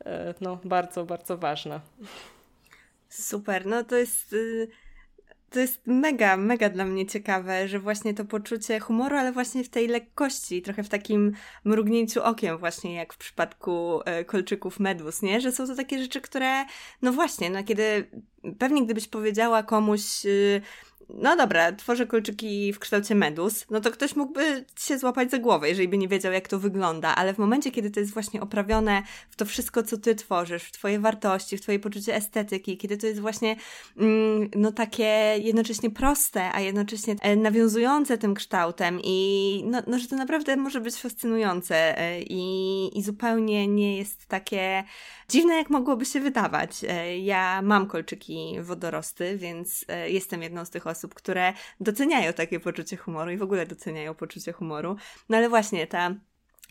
e, 0.05 0.33
no, 0.41 0.57
bardzo, 0.63 1.05
bardzo 1.05 1.37
ważne. 1.37 1.79
Super, 3.09 3.65
no 3.65 3.83
to 3.83 3.95
jest 3.95 4.33
y, 4.33 4.67
to 5.51 5.59
jest 5.59 5.87
mega, 5.87 6.37
mega 6.37 6.69
dla 6.69 6.85
mnie 6.85 7.05
ciekawe, 7.05 7.67
że 7.67 7.79
właśnie 7.79 8.13
to 8.13 8.25
poczucie 8.25 8.79
humoru, 8.79 9.17
ale 9.17 9.31
właśnie 9.31 9.63
w 9.63 9.69
tej 9.69 9.87
lekkości, 9.87 10.61
trochę 10.61 10.83
w 10.83 10.89
takim 10.89 11.31
mrugnięciu 11.63 12.23
okiem, 12.23 12.57
właśnie 12.57 12.95
jak 12.95 13.13
w 13.13 13.17
przypadku 13.17 14.01
e, 14.05 14.25
kolczyków 14.25 14.79
medus, 14.79 15.21
nie? 15.21 15.41
Że 15.41 15.51
są 15.51 15.67
to 15.67 15.75
takie 15.75 15.99
rzeczy, 15.99 16.21
które, 16.21 16.65
no 17.01 17.13
właśnie, 17.13 17.49
no 17.49 17.63
kiedy 17.63 18.09
pewnie 18.59 18.85
gdybyś 18.85 19.07
powiedziała 19.07 19.63
komuś, 19.63 20.25
y, 20.25 20.61
no 21.17 21.35
dobra, 21.35 21.71
tworzę 21.71 22.05
kolczyki 22.05 22.73
w 22.73 22.79
kształcie 22.79 23.15
medus, 23.15 23.65
no 23.69 23.81
to 23.81 23.91
ktoś 23.91 24.15
mógłby 24.15 24.65
się 24.79 24.97
złapać 24.97 25.31
za 25.31 25.37
głowę, 25.37 25.69
jeżeli 25.69 25.87
by 25.87 25.97
nie 25.97 26.07
wiedział, 26.07 26.33
jak 26.33 26.47
to 26.47 26.59
wygląda, 26.59 27.15
ale 27.15 27.33
w 27.33 27.37
momencie, 27.37 27.71
kiedy 27.71 27.91
to 27.91 27.99
jest 27.99 28.13
właśnie 28.13 28.41
oprawione 28.41 29.03
w 29.29 29.35
to 29.35 29.45
wszystko, 29.45 29.83
co 29.83 29.97
ty 29.97 30.15
tworzysz, 30.15 30.63
w 30.63 30.71
twoje 30.71 30.99
wartości, 30.99 31.57
w 31.57 31.61
twoje 31.61 31.79
poczucie 31.79 32.15
estetyki, 32.15 32.77
kiedy 32.77 32.97
to 32.97 33.07
jest 33.07 33.19
właśnie 33.19 33.55
mm, 33.97 34.49
no 34.55 34.71
takie 34.71 35.35
jednocześnie 35.41 35.89
proste, 35.89 36.51
a 36.53 36.59
jednocześnie 36.59 37.15
e, 37.21 37.35
nawiązujące 37.35 38.17
tym 38.17 38.33
kształtem 38.33 38.99
i 39.03 39.63
no, 39.65 39.81
no 39.87 39.99
że 39.99 40.07
to 40.07 40.15
naprawdę 40.15 40.55
może 40.55 40.81
być 40.81 40.95
fascynujące 40.95 41.97
e, 41.97 42.21
i, 42.21 42.99
i 42.99 43.03
zupełnie 43.03 43.67
nie 43.67 43.97
jest 43.97 44.25
takie 44.25 44.83
dziwne, 45.31 45.55
jak 45.55 45.69
mogłoby 45.69 46.05
się 46.05 46.19
wydawać. 46.19 46.83
E, 46.87 47.17
ja 47.17 47.61
mam 47.61 47.87
kolczyki 47.87 48.55
wodorosty, 48.61 49.37
więc 49.37 49.85
jestem 50.07 50.41
jedną 50.41 50.65
z 50.65 50.69
tych 50.69 50.87
osób, 50.87 51.13
które 51.13 51.53
doceniają 51.79 52.33
takie 52.33 52.59
poczucie 52.59 52.97
humoru 52.97 53.31
i 53.31 53.37
w 53.37 53.43
ogóle 53.43 53.65
doceniają 53.65 54.13
poczucie 54.15 54.51
humoru. 54.51 54.95
No 55.29 55.37
ale 55.37 55.49
właśnie 55.49 55.87
ta 55.87 56.15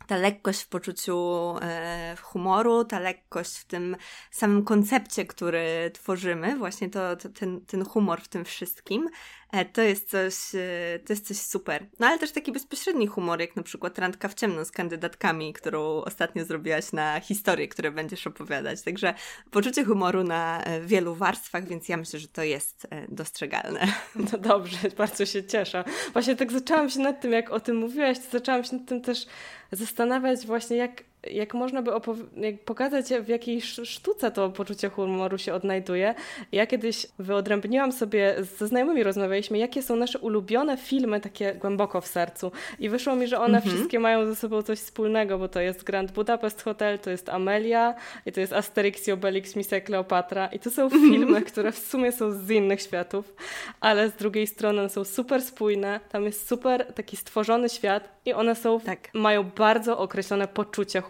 ta 0.07 0.17
lekkość 0.17 0.63
w 0.63 0.69
poczuciu 0.69 1.19
e, 1.63 2.17
humoru, 2.23 2.85
ta 2.85 2.99
lekkość 2.99 3.59
w 3.59 3.65
tym 3.65 3.97
samym 4.31 4.65
koncepcie, 4.65 5.27
który 5.27 5.91
tworzymy, 5.95 6.57
właśnie 6.57 6.91
to, 6.91 7.17
to 7.17 7.29
ten, 7.29 7.61
ten 7.67 7.85
humor 7.85 8.21
w 8.23 8.29
tym 8.29 8.45
wszystkim, 8.45 9.09
E, 9.09 9.40
to 9.73 9.83
jest 9.83 10.11
coś, 10.11 10.35
e, 10.55 10.99
to 11.07 11.13
jest 11.13 11.27
coś 11.29 11.37
super. 11.37 11.87
No 11.99 12.07
ale 12.07 12.19
też 12.19 12.33
taki 12.33 12.53
bezpośredni 12.53 13.07
humor, 13.07 13.41
jak 13.41 13.57
na 13.57 13.63
przykład 13.63 13.99
randka 13.99 14.29
w 14.29 14.35
ciemno 14.35 14.65
z 14.65 14.71
kandydatkami, 14.71 15.53
którą 15.53 15.81
ostatnio 15.83 16.45
zrobiłaś 16.45 16.93
na 16.93 17.21
historię, 17.21 17.69
które 17.69 17.91
będziesz 17.91 18.27
opowiadać. 18.27 18.83
Także 18.83 19.15
poczucie 19.51 19.85
humoru 19.85 20.25
na 20.25 20.63
e, 20.63 20.81
wielu 20.81 21.15
warstwach, 21.15 21.69
więc 21.69 21.89
ja 21.89 21.97
myślę, 21.97 22.19
że 22.19 22.29
to 22.29 22.43
jest 22.43 22.87
dostrzegalne. 23.09 23.87
No 24.33 24.39
dobrze, 24.39 24.79
bardzo 24.97 25.27
się 25.27 25.45
cieszę. 25.45 25.85
Właśnie 26.13 26.37
tak 26.37 26.53
zaczęłam 26.53 26.91
się 26.91 27.01
nad 27.01 27.21
tym, 27.21 27.33
jak 27.33 27.51
o 27.51 27.61
tym 27.61 27.77
mówiłaś, 27.77 28.19
to 28.19 28.31
zaczęłam 28.31 28.65
się 28.65 28.77
nad 28.77 28.89
tym 28.89 29.03
też 29.03 29.27
zastanawiać 29.73 30.47
właśnie, 30.47 30.77
jak 30.77 31.05
jak 31.27 31.55
można 31.55 31.83
by 31.83 31.91
jak 32.37 32.65
pokazać, 32.65 33.07
w 33.07 33.29
jakiej 33.29 33.61
sztuce 33.85 34.31
to 34.31 34.51
poczucie 34.51 34.89
humoru 34.89 35.39
się 35.39 35.55
odnajduje. 35.55 36.15
Ja 36.53 36.67
kiedyś 36.67 37.07
wyodrębniłam 37.19 37.93
sobie, 37.93 38.37
ze 38.59 38.67
znajomymi 38.67 39.03
rozmawialiśmy, 39.03 39.59
jakie 39.59 39.83
są 39.83 39.97
nasze 39.97 40.19
ulubione 40.19 40.77
filmy 40.77 41.21
takie 41.21 41.55
głęboko 41.55 42.01
w 42.01 42.07
sercu. 42.07 42.53
I 42.79 42.89
wyszło 42.89 43.17
mi, 43.17 43.27
że 43.27 43.39
one 43.39 43.59
mhm. 43.59 43.75
wszystkie 43.77 44.01
mają 44.01 44.27
ze 44.27 44.37
sobą 44.37 44.63
coś 44.63 44.79
wspólnego, 44.79 45.39
bo 45.39 45.49
to 45.49 45.61
jest 45.61 45.85
Grand 45.85 46.13
Budapest 46.13 46.63
Hotel, 46.63 46.99
to 46.99 47.11
jest 47.11 47.29
Amelia 47.29 47.95
i 48.27 48.33
to 48.33 48.41
jest 48.41 48.53
Asterix 48.53 49.09
i 49.09 49.13
Obelix, 49.13 49.57
Misja 49.57 49.81
Kleopatra. 49.81 50.47
I 50.47 50.59
to 50.59 50.71
są 50.71 50.83
mhm. 50.83 51.03
filmy, 51.03 51.43
które 51.43 51.73
w 51.73 51.79
sumie 51.79 52.13
są 52.13 52.33
z 52.33 52.51
innych 52.51 52.83
światów, 52.83 53.35
ale 53.81 54.09
z 54.09 54.13
drugiej 54.13 54.47
strony 54.47 54.89
są 54.89 55.05
super 55.05 55.43
spójne, 55.43 56.01
tam 56.09 56.25
jest 56.25 56.49
super 56.49 56.93
taki 56.95 57.17
stworzony 57.17 57.69
świat 57.69 58.09
i 58.25 58.33
one 58.33 58.55
są, 58.55 58.81
tak. 58.81 59.09
mają 59.15 59.45
bardzo 59.45 59.99
określone 59.99 60.49
poczucie 60.49 61.01
humoru. 61.01 61.10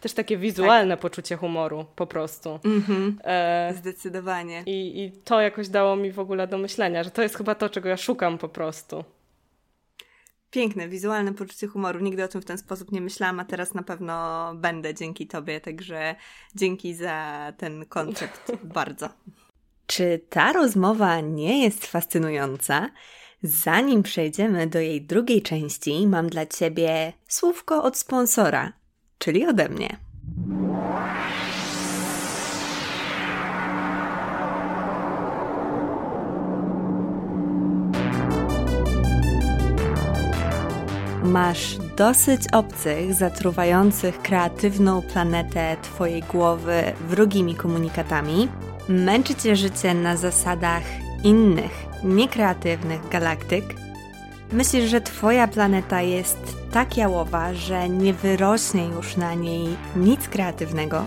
Też 0.00 0.12
takie 0.12 0.36
wizualne 0.36 0.94
tak. 0.94 1.00
poczucie 1.00 1.36
humoru 1.36 1.84
po 1.96 2.06
prostu. 2.06 2.50
Mm-hmm. 2.50 3.12
E, 3.24 3.74
Zdecydowanie. 3.76 4.62
I, 4.66 5.04
I 5.04 5.12
to 5.12 5.40
jakoś 5.40 5.68
dało 5.68 5.96
mi 5.96 6.12
w 6.12 6.18
ogóle 6.18 6.46
do 6.46 6.58
myślenia, 6.58 7.04
że 7.04 7.10
to 7.10 7.22
jest 7.22 7.36
chyba 7.36 7.54
to, 7.54 7.68
czego 7.68 7.88
ja 7.88 7.96
szukam 7.96 8.38
po 8.38 8.48
prostu. 8.48 9.04
Piękne, 10.50 10.88
wizualne 10.88 11.34
poczucie 11.34 11.66
humoru. 11.66 12.00
Nigdy 12.00 12.24
o 12.24 12.28
tym 12.28 12.42
w 12.42 12.44
ten 12.44 12.58
sposób 12.58 12.92
nie 12.92 13.00
myślałam, 13.00 13.40
a 13.40 13.44
teraz 13.44 13.74
na 13.74 13.82
pewno 13.82 14.52
będę 14.54 14.94
dzięki 14.94 15.26
Tobie, 15.26 15.60
także 15.60 16.14
dzięki 16.54 16.94
za 16.94 17.52
ten 17.56 17.86
koncept 17.86 18.52
bardzo. 18.74 19.08
Czy 19.86 20.20
ta 20.30 20.52
rozmowa 20.52 21.20
nie 21.20 21.62
jest 21.64 21.86
fascynująca? 21.86 22.88
Zanim 23.42 24.02
przejdziemy 24.02 24.66
do 24.66 24.80
jej 24.80 25.02
drugiej 25.02 25.42
części, 25.42 26.06
mam 26.06 26.28
dla 26.28 26.46
Ciebie 26.46 27.12
słówko 27.28 27.82
od 27.82 27.96
sponsora, 27.96 28.72
czyli 29.22 29.46
ode 29.46 29.68
mnie. 29.68 29.96
Masz 41.24 41.76
dosyć 41.96 42.40
obcych, 42.52 43.14
zatruwających 43.14 44.22
kreatywną 44.22 45.02
planetę 45.02 45.76
Twojej 45.82 46.22
głowy 46.22 46.82
wrogimi 47.08 47.54
komunikatami? 47.54 48.48
Męczy 48.88 49.34
Cię 49.34 49.56
życie 49.56 49.94
na 49.94 50.16
zasadach 50.16 50.82
innych, 51.24 51.86
niekreatywnych 52.04 53.08
galaktyk? 53.08 53.81
Myślisz, 54.52 54.90
że 54.90 55.00
Twoja 55.00 55.48
planeta 55.48 56.02
jest 56.02 56.56
tak 56.72 56.96
jałowa, 56.96 57.54
że 57.54 57.88
nie 57.88 58.14
wyrośnie 58.14 58.86
już 58.86 59.16
na 59.16 59.34
niej 59.34 59.76
nic 59.96 60.28
kreatywnego? 60.28 61.04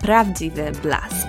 prawdziwy 0.00 0.72
blask. 0.82 1.28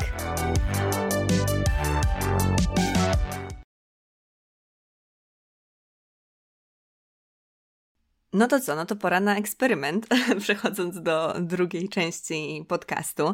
No 8.33 8.47
to 8.47 8.59
co, 8.59 8.75
no 8.75 8.85
to 8.85 8.95
pora 8.95 9.19
na 9.19 9.37
eksperyment, 9.37 10.07
przechodząc 10.39 11.01
do 11.01 11.33
drugiej 11.39 11.89
części 11.89 12.65
podcastu. 12.67 13.33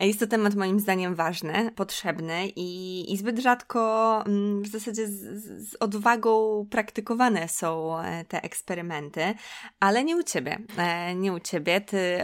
Jest 0.00 0.20
to 0.20 0.26
temat 0.26 0.54
moim 0.54 0.80
zdaniem 0.80 1.14
ważny, 1.14 1.70
potrzebny 1.76 2.48
i, 2.56 3.12
i 3.12 3.16
zbyt 3.16 3.38
rzadko 3.38 4.22
mm, 4.26 4.62
w 4.62 4.66
zasadzie 4.66 5.06
z, 5.06 5.44
z, 5.68 5.76
odwagą 5.80 6.66
praktykowane 6.70 7.48
są 7.48 7.98
e, 7.98 8.24
te 8.24 8.42
eksperymenty, 8.42 9.34
ale 9.80 10.04
nie 10.04 10.16
u 10.16 10.22
Ciebie. 10.22 10.58
E, 10.76 11.14
nie 11.14 11.32
u 11.32 11.40
Ciebie. 11.40 11.80
Ty 11.80 12.18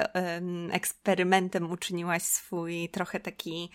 eksperymentem 0.73 1.71
uczyniłaś 1.71 2.23
swój 2.23 2.89
trochę 2.89 3.21
taki 3.21 3.71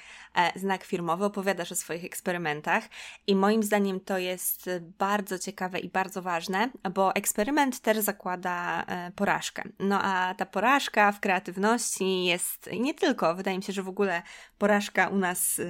znak 0.56 0.84
firmowy, 0.84 1.26
opowiadasz 1.26 1.72
o 1.72 1.76
swoich 1.76 2.06
eksperymentach 2.06 2.84
i 3.28 3.36
moim 3.36 3.64
zdaniem 3.64 4.00
to 4.00 4.18
jest 4.18 4.70
bardzo 5.00 5.40
ciekawe 5.40 5.80
i 5.80 5.90
bardzo 5.90 6.22
ważne, 6.22 6.70
bo 6.94 7.16
eksperyment 7.16 7.80
też 7.80 7.98
zakłada 7.98 8.16
zakłada 8.26 8.84
e, 8.88 9.12
porażkę. 9.12 9.64
No 9.80 10.00
a 10.02 10.34
ta 10.34 10.46
porażka 10.46 11.12
w 11.12 11.20
kreatywności 11.20 12.26
jest 12.26 12.70
nie 12.80 12.94
tylko, 12.94 13.36
wydaje 13.36 13.58
mi 13.58 13.64
się, 13.64 13.74
że 13.74 13.84
w 13.84 13.88
ogóle 13.88 14.22
porażka 14.58 15.08
u 15.08 15.18
nas 15.18 15.62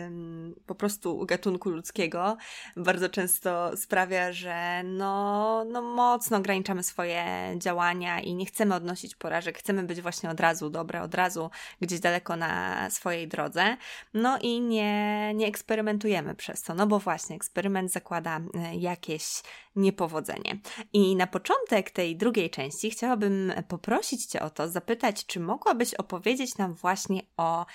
po 0.65 0.75
prostu 0.75 1.17
u 1.17 1.25
gatunku 1.25 1.69
ludzkiego 1.69 2.37
bardzo 2.77 3.09
często 3.09 3.77
sprawia, 3.77 4.31
że 4.31 4.81
no, 4.83 5.65
no 5.71 5.81
mocno 5.81 6.37
ograniczamy 6.37 6.83
swoje 6.83 7.25
działania 7.57 8.19
i 8.19 8.35
nie 8.35 8.45
chcemy 8.45 8.75
odnosić 8.75 9.15
porażek, 9.15 9.57
chcemy 9.57 9.83
być 9.83 10.01
właśnie 10.01 10.29
od 10.29 10.39
razu 10.39 10.69
dobre, 10.69 11.01
od 11.01 11.15
razu 11.15 11.49
gdzieś 11.81 11.99
daleko 11.99 12.35
na 12.35 12.89
swojej 12.89 13.27
drodze. 13.27 13.77
No 14.13 14.37
i 14.41 14.54
nie, 14.61 15.33
nie 15.35 15.47
eksperymentujemy 15.47 16.35
przez 16.35 16.61
to, 16.61 16.73
no 16.73 16.87
bo 16.87 16.99
właśnie 16.99 17.35
eksperyment 17.35 17.91
zakłada 17.91 18.39
e, 18.39 18.75
jakieś 18.75 19.41
niepowodzenie. 19.75 20.59
I 20.93 21.15
na 21.15 21.27
początek 21.27 21.91
tej 21.91 22.15
drugiej 22.15 22.49
części 22.49 22.91
chciałabym 22.91 23.53
poprosić 23.67 24.25
Cię 24.25 24.41
o 24.41 24.49
to, 24.49 24.69
zapytać, 24.69 25.25
czy 25.25 25.39
mogłabyś 25.39 25.93
opowiedzieć 25.93 26.57
nam 26.57 26.73
właśnie 26.73 27.21
o 27.37 27.65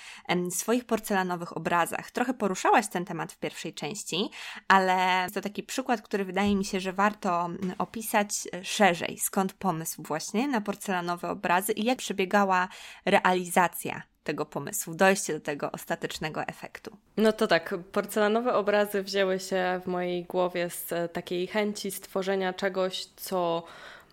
swoich 0.50 0.84
porcelanowych 0.84 1.56
obrazach. 1.56 2.10
Trochę 2.10 2.34
poruszałaś 2.34 2.88
ten 2.88 3.04
temat 3.04 3.32
w 3.32 3.38
pierwszej 3.38 3.74
części, 3.74 4.30
ale 4.68 5.26
to 5.34 5.40
taki 5.40 5.62
przykład, 5.62 6.02
który 6.02 6.24
wydaje 6.24 6.56
mi 6.56 6.64
się, 6.64 6.80
że 6.80 6.92
warto 6.92 7.48
opisać 7.78 8.48
e, 8.52 8.64
szerzej. 8.64 9.18
Skąd 9.18 9.52
pomysł 9.52 10.02
właśnie 10.02 10.48
na 10.48 10.60
porcelanowe 10.60 11.30
obrazy 11.30 11.72
i 11.72 11.84
jak 11.84 11.98
przebiegała 11.98 12.68
realizacja 13.04 14.02
tego 14.30 14.46
pomysłu, 14.46 14.94
dojście 14.94 15.32
do 15.32 15.40
tego 15.40 15.72
ostatecznego 15.72 16.42
efektu. 16.42 16.96
No 17.16 17.32
to 17.32 17.46
tak, 17.46 17.74
porcelanowe 17.92 18.54
obrazy 18.54 19.02
wzięły 19.02 19.40
się 19.40 19.80
w 19.84 19.86
mojej 19.86 20.24
głowie 20.24 20.70
z 20.70 20.92
e, 20.92 21.08
takiej 21.08 21.46
chęci 21.46 21.90
stworzenia 21.90 22.52
czegoś, 22.52 23.04
co 23.16 23.62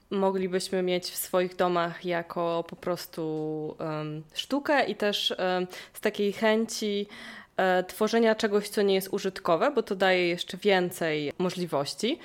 moglibyśmy 0.09 0.84
mieć 0.84 1.05
w 1.05 1.15
swoich 1.15 1.55
domach 1.55 2.05
jako 2.05 2.63
po 2.70 2.76
prostu 2.76 3.24
um, 3.80 4.24
sztukę 4.34 4.86
i 4.86 4.95
też 4.95 5.36
um, 5.38 5.68
z 5.93 6.01
takiej 6.01 6.34
chęci 6.34 7.07
um, 7.57 7.86
tworzenia 7.86 8.36
czegoś, 8.36 8.70
co 8.70 8.82
nie 8.82 8.95
jest 8.95 9.09
użytkowe, 9.11 9.72
bo 9.72 9.84
to 9.84 9.95
daje 9.95 10.28
jeszcze 10.28 10.57
więcej 10.57 11.34
możliwości. 11.38 12.20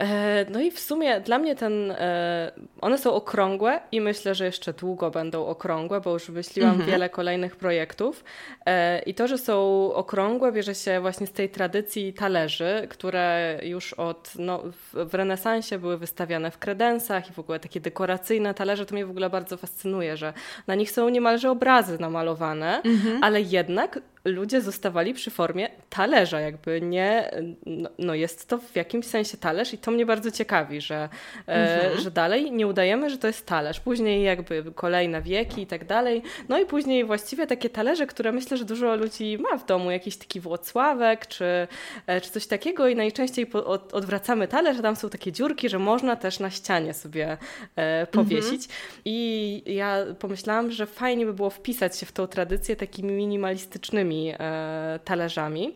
E, 0.00 0.46
no 0.50 0.60
i 0.60 0.70
w 0.70 0.80
sumie 0.80 1.20
dla 1.20 1.38
mnie 1.38 1.56
ten, 1.56 1.90
e, 1.90 2.52
one 2.80 2.98
są 2.98 3.14
okrągłe 3.14 3.80
i 3.92 4.00
myślę, 4.00 4.34
że 4.34 4.44
jeszcze 4.44 4.72
długo 4.72 5.10
będą 5.10 5.46
okrągłe, 5.46 6.00
bo 6.00 6.12
już 6.12 6.26
wymyśliłam 6.26 6.70
mhm. 6.70 6.90
wiele 6.90 7.08
kolejnych 7.08 7.56
projektów. 7.56 8.24
E, 8.66 9.02
I 9.02 9.14
to, 9.14 9.28
że 9.28 9.38
są 9.38 9.90
okrągłe, 9.94 10.52
bierze 10.52 10.74
się 10.74 11.00
właśnie 11.00 11.26
z 11.26 11.32
tej 11.32 11.48
tradycji 11.48 12.12
talerzy, 12.12 12.86
które 12.90 13.58
już 13.62 13.92
od, 13.92 14.32
no, 14.38 14.62
w 14.92 15.14
renesansie 15.14 15.78
były 15.78 15.98
wystawiane 15.98 16.50
w 16.50 16.58
kredensach 16.58 17.30
i 17.30 17.32
w 17.32 17.38
ogóle 17.38 17.60
takie 17.60 17.80
dekoracyjne 17.80 18.54
talerze, 18.54 18.86
to 18.86 18.94
mnie 18.94 19.06
w 19.06 19.10
ogóle 19.10 19.30
bardzo 19.30 19.56
fascynuje, 19.56 20.16
że 20.16 20.32
na 20.66 20.74
nich 20.74 20.90
są 20.90 21.08
niemalże 21.08 21.50
obrazy 21.50 21.98
namalowane, 22.00 22.82
mhm. 22.84 23.24
ale 23.24 23.40
jednak 23.40 23.98
ludzie 24.24 24.60
zostawali 24.60 25.14
przy 25.14 25.30
formie 25.30 25.68
talerza, 25.90 26.40
jakby 26.40 26.80
nie, 26.80 27.30
no, 27.66 27.90
no, 27.98 28.14
jest 28.14 28.48
to 28.48 28.58
w 28.58 28.76
jakimś 28.76 29.06
sensie 29.06 29.36
talerz 29.36 29.74
i 29.74 29.78
to 29.78 29.90
mnie 29.90 30.06
bardzo 30.06 30.30
ciekawi, 30.30 30.80
że, 30.80 31.08
e, 31.48 31.48
mhm. 31.48 31.98
e, 31.98 32.00
że 32.00 32.10
dalej 32.10 32.52
nie 32.52 32.66
udajemy, 32.66 33.10
że 33.10 33.18
to 33.18 33.26
jest 33.26 33.46
talerz. 33.46 33.80
Później 33.80 34.24
jakby 34.24 34.64
kolejne 34.74 35.22
wieki 35.22 35.62
i 35.62 35.66
tak 35.66 35.84
dalej. 35.84 36.22
No 36.48 36.58
i 36.58 36.66
później 36.66 37.04
właściwie 37.04 37.46
takie 37.46 37.70
talerze, 37.70 38.06
które 38.06 38.32
myślę, 38.32 38.56
że 38.56 38.64
dużo 38.64 38.96
ludzi 38.96 39.38
ma 39.38 39.58
w 39.58 39.66
domu, 39.66 39.90
jakiś 39.90 40.16
taki 40.16 40.40
Włocławek 40.40 41.26
czy, 41.26 41.68
e, 42.06 42.20
czy 42.20 42.30
coś 42.30 42.46
takiego 42.46 42.88
i 42.88 42.96
najczęściej 42.96 43.46
po, 43.46 43.64
od, 43.64 43.94
odwracamy 43.94 44.48
talerz, 44.48 44.78
a 44.78 44.82
tam 44.82 44.96
są 44.96 45.08
takie 45.10 45.32
dziurki, 45.32 45.68
że 45.68 45.78
można 45.78 46.16
też 46.16 46.38
na 46.38 46.50
ścianie 46.50 46.94
sobie 46.94 47.36
e, 47.76 48.06
powiesić. 48.06 48.64
Mhm. 48.64 49.02
I 49.04 49.62
ja 49.66 49.98
pomyślałam, 50.18 50.70
że 50.70 50.86
fajnie 50.86 51.26
by 51.26 51.34
było 51.34 51.50
wpisać 51.50 51.98
się 51.98 52.06
w 52.06 52.12
tą 52.12 52.26
tradycję 52.26 52.76
takimi 52.76 53.12
minimalistycznymi 53.12 54.11
e, 54.38 54.98
talerzami. 55.04 55.74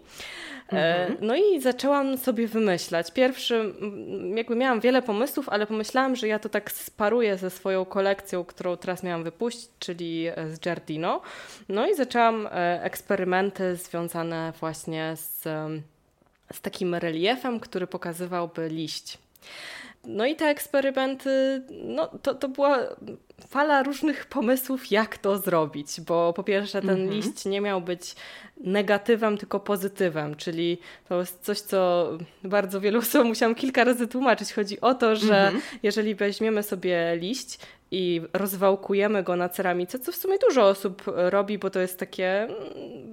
E, 0.73 1.07
mhm. 1.07 1.19
No 1.21 1.37
i 1.37 1.61
zaczęłam 1.61 2.19
sobie 2.19 2.49
wymyślać. 2.49 3.13
Pierwszy, 3.13 3.75
jakby 4.35 4.57
miałam 4.57 4.81
wiele 4.81 5.03
pomysłów, 5.03 5.49
ale 5.49 5.67
pomyślałam, 5.67 6.17
że 6.17 6.29
ja 6.29 6.39
to 6.39 6.49
tak 6.49 6.73
sparuję 6.73 7.37
ze 7.37 7.51
swoją 7.51 7.85
kolekcją, 7.85 8.45
którą 8.45 8.77
teraz 8.77 9.03
miałam 9.03 9.25
wypuścić, 9.25 9.71
czyli 9.79 10.27
z 10.53 10.61
Giardino. 10.61 11.21
No 11.69 11.87
i 11.87 11.95
zaczęłam 11.95 12.47
e, 12.47 12.83
eksperymenty 12.83 13.77
związane 13.77 14.53
właśnie 14.61 15.13
z, 15.17 15.43
z 16.53 16.61
takim 16.61 16.95
reliefem, 16.95 17.61
który 17.61 17.87
pokazywałby 17.87 18.69
liść. 18.69 19.19
No 20.07 20.27
i 20.27 20.37
te 20.37 20.45
eksperymenty, 20.45 21.63
no 21.85 22.07
to, 22.23 22.35
to 22.35 22.49
była 22.49 22.79
fala 23.49 23.83
różnych 23.83 24.27
pomysłów, 24.27 24.91
jak 24.91 25.19
to 25.19 25.39
zrobić, 25.39 26.01
bo 26.01 26.33
po 26.33 26.45
pierwsze 26.45 26.81
ten 26.81 26.91
mm 26.91 27.09
-hmm. 27.09 27.13
liść 27.13 27.45
nie 27.45 27.61
miał 27.61 27.81
być 27.81 28.15
negatywem, 28.61 29.39
tylko 29.39 29.61
pozytywem, 29.61 30.35
czyli 30.35 30.79
to 31.09 31.21
jest 31.21 31.45
coś, 31.45 31.61
co 31.61 32.09
bardzo 32.45 32.81
wielu 32.81 32.99
osobom 32.99 33.29
musiałam 33.37 33.55
kilka 33.55 33.85
razy 33.85 34.09
tłumaczyć. 34.09 34.53
Chodzi 34.53 34.81
o 34.81 34.95
to, 34.95 35.17
że 35.17 35.49
mm 35.49 35.61
-hmm. 35.61 35.79
jeżeli 35.83 36.15
weźmiemy 36.15 36.63
sobie 36.63 37.17
liść 37.17 37.59
i 37.91 38.23
rozwałkujemy 38.33 39.23
go 39.23 39.37
na 39.37 39.49
ceramice, 39.49 39.99
co 39.99 40.13
w 40.13 40.17
sumie 40.17 40.39
dużo 40.49 40.69
osób 40.69 41.03
robi, 41.07 41.59
bo 41.59 41.71
to 41.71 41.81
jest 41.81 41.99
takie 41.99 42.43
mm, 42.43 42.57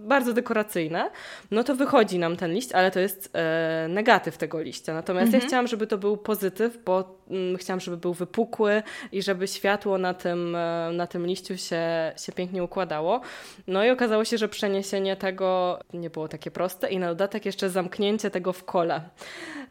bardzo 0.07 0.33
dekoracyjne, 0.33 1.11
no 1.51 1.63
to 1.63 1.75
wychodzi 1.75 2.19
nam 2.19 2.37
ten 2.37 2.53
liść, 2.53 2.71
ale 2.71 2.91
to 2.91 2.99
jest 2.99 3.29
e, 3.33 3.87
negatyw 3.89 4.37
tego 4.37 4.61
liścia. 4.61 4.93
Natomiast 4.93 5.25
mhm. 5.25 5.41
ja 5.41 5.47
chciałam, 5.47 5.67
żeby 5.67 5.87
to 5.87 5.97
był 5.97 6.17
pozytyw, 6.17 6.83
bo 6.85 7.19
mm, 7.29 7.57
chciałam, 7.57 7.79
żeby 7.79 7.97
był 7.97 8.13
wypukły 8.13 8.83
i 9.11 9.21
żeby 9.21 9.47
światło 9.47 9.97
na 9.97 10.13
tym, 10.13 10.55
e, 10.55 10.91
na 10.93 11.07
tym 11.07 11.27
liściu 11.27 11.57
się, 11.57 11.81
się 12.17 12.31
pięknie 12.31 12.63
układało. 12.63 13.21
No 13.67 13.85
i 13.85 13.89
okazało 13.89 14.25
się, 14.25 14.37
że 14.37 14.47
przeniesienie 14.47 15.15
tego 15.15 15.79
nie 15.93 16.09
było 16.09 16.27
takie 16.27 16.51
proste 16.51 16.89
i 16.89 16.99
na 16.99 17.07
dodatek 17.07 17.45
jeszcze 17.45 17.69
zamknięcie 17.69 18.29
tego 18.29 18.53
w 18.53 18.63
kole. 18.63 19.01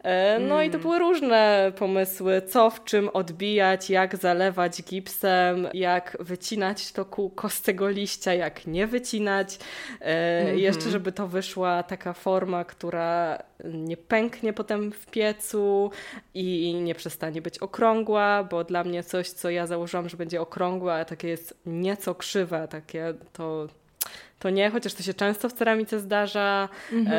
E, 0.03 0.39
no 0.39 0.55
mm. 0.55 0.67
i 0.67 0.69
to 0.69 0.75
mm. 0.75 0.81
były 0.81 0.99
różne 0.99 1.71
pomysły, 1.75 2.41
co 2.41 2.69
w 2.69 2.83
czym 2.83 3.09
odbijać, 3.09 3.89
jak 3.89 4.15
zalewać 4.17 4.81
gipsem, 4.93 5.67
jak 5.73 6.17
wycinać 6.19 6.91
to 6.91 7.05
kółko 7.05 7.49
z 7.49 7.61
tego 7.61 7.89
liścia, 7.89 8.33
jak 8.33 8.67
nie 8.67 8.87
wycinać. 8.87 9.59
Mm 9.99 10.47
-hmm. 10.47 10.59
Jeszcze, 10.59 10.89
żeby 10.89 11.11
to 11.11 11.27
wyszła 11.27 11.83
taka 11.83 12.13
forma, 12.13 12.65
która 12.65 13.43
nie 13.63 13.97
pęknie 13.97 14.53
potem 14.53 14.91
w 14.91 15.05
piecu 15.05 15.91
i 16.33 16.73
nie 16.73 16.95
przestanie 16.95 17.41
być 17.41 17.59
okrągła, 17.59 18.43
bo 18.43 18.63
dla 18.63 18.83
mnie 18.83 19.03
coś, 19.03 19.29
co 19.29 19.49
ja 19.49 19.67
założyłam, 19.67 20.09
że 20.09 20.17
będzie 20.17 20.41
okrągłe, 20.41 20.93
a 20.93 21.05
takie 21.05 21.27
jest 21.27 21.57
nieco 21.65 22.15
krzywe, 22.15 22.67
takie 22.67 23.13
to 23.33 23.67
to 24.43 24.49
nie, 24.49 24.69
chociaż 24.69 24.93
to 24.93 25.03
się 25.03 25.13
często 25.13 25.49
w 25.49 25.53
ceramice 25.53 25.99
zdarza, 25.99 26.69
mhm. 26.93 27.17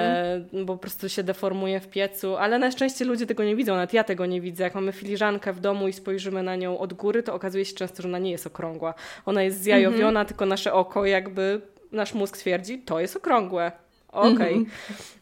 e, 0.53 0.64
bo 0.64 0.72
po 0.72 0.79
prostu 0.79 1.09
się 1.09 1.22
deformuje 1.22 1.81
w 1.81 1.89
piecu, 1.89 2.37
ale 2.37 2.59
na 2.59 2.70
szczęście 2.70 3.05
ludzie 3.05 3.27
tego 3.27 3.45
nie 3.45 3.57
widzą, 3.57 3.75
nawet 3.75 3.93
ja 3.93 4.05
tego 4.05 4.27
nie 4.27 4.41
widzę. 4.41 4.64
Jak 4.64 4.75
mamy 4.75 4.93
filiżankę 4.93 5.53
w 5.53 5.61
domu 5.61 5.89
i 5.89 5.93
spojrzymy 5.93 6.43
na 6.43 6.57
nią 6.57 6.79
od 6.79 6.95
góry, 6.95 7.22
to 7.22 7.35
okazuje 7.35 7.64
się 7.64 7.75
często, 7.75 8.03
że 8.03 8.09
ona 8.09 8.18
nie 8.18 8.31
jest 8.31 8.47
okrągła. 8.47 8.95
Ona 9.27 9.43
jest 9.43 9.62
zjajowiona, 9.62 10.07
mhm. 10.07 10.27
tylko 10.27 10.47
nasze 10.47 10.72
oko 10.72 11.07
jakby, 11.07 11.61
nasz 11.93 12.14
mózg 12.14 12.37
twierdzi, 12.37 12.79
to 12.79 13.01
jest 13.01 13.16
okrągłe. 13.16 13.72
Okej. 14.09 14.33
Okay. 14.33 14.53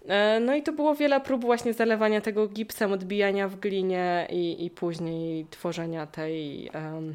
Mhm. 0.08 0.44
No 0.44 0.54
i 0.54 0.62
to 0.62 0.72
było 0.72 0.94
wiele 0.94 1.20
prób 1.20 1.44
właśnie 1.44 1.72
zalewania 1.72 2.20
tego 2.20 2.48
gipsem, 2.48 2.92
odbijania 2.92 3.48
w 3.48 3.56
glinie 3.56 4.26
i, 4.30 4.64
i 4.64 4.70
później 4.70 5.46
tworzenia 5.50 6.06
tej, 6.06 6.70
um, 6.74 7.14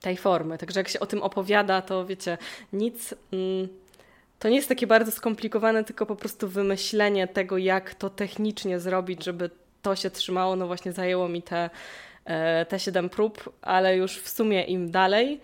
tej 0.00 0.16
formy. 0.16 0.58
Także 0.58 0.80
jak 0.80 0.88
się 0.88 1.00
o 1.00 1.06
tym 1.06 1.22
opowiada, 1.22 1.82
to 1.82 2.06
wiecie, 2.06 2.38
nic... 2.72 3.14
Mm, 3.32 3.68
to 4.38 4.48
nie 4.48 4.56
jest 4.56 4.68
takie 4.68 4.86
bardzo 4.86 5.12
skomplikowane, 5.12 5.84
tylko 5.84 6.06
po 6.06 6.16
prostu 6.16 6.48
wymyślenie 6.48 7.28
tego, 7.28 7.58
jak 7.58 7.94
to 7.94 8.10
technicznie 8.10 8.80
zrobić, 8.80 9.24
żeby 9.24 9.50
to 9.82 9.96
się 9.96 10.10
trzymało. 10.10 10.56
No 10.56 10.66
właśnie 10.66 10.92
zajęło 10.92 11.28
mi 11.28 11.42
te, 11.42 11.70
e, 12.24 12.66
te 12.66 12.78
7 12.78 13.08
prób, 13.08 13.52
ale 13.62 13.96
już 13.96 14.18
w 14.18 14.28
sumie 14.28 14.64
im 14.64 14.90
dalej, 14.90 15.40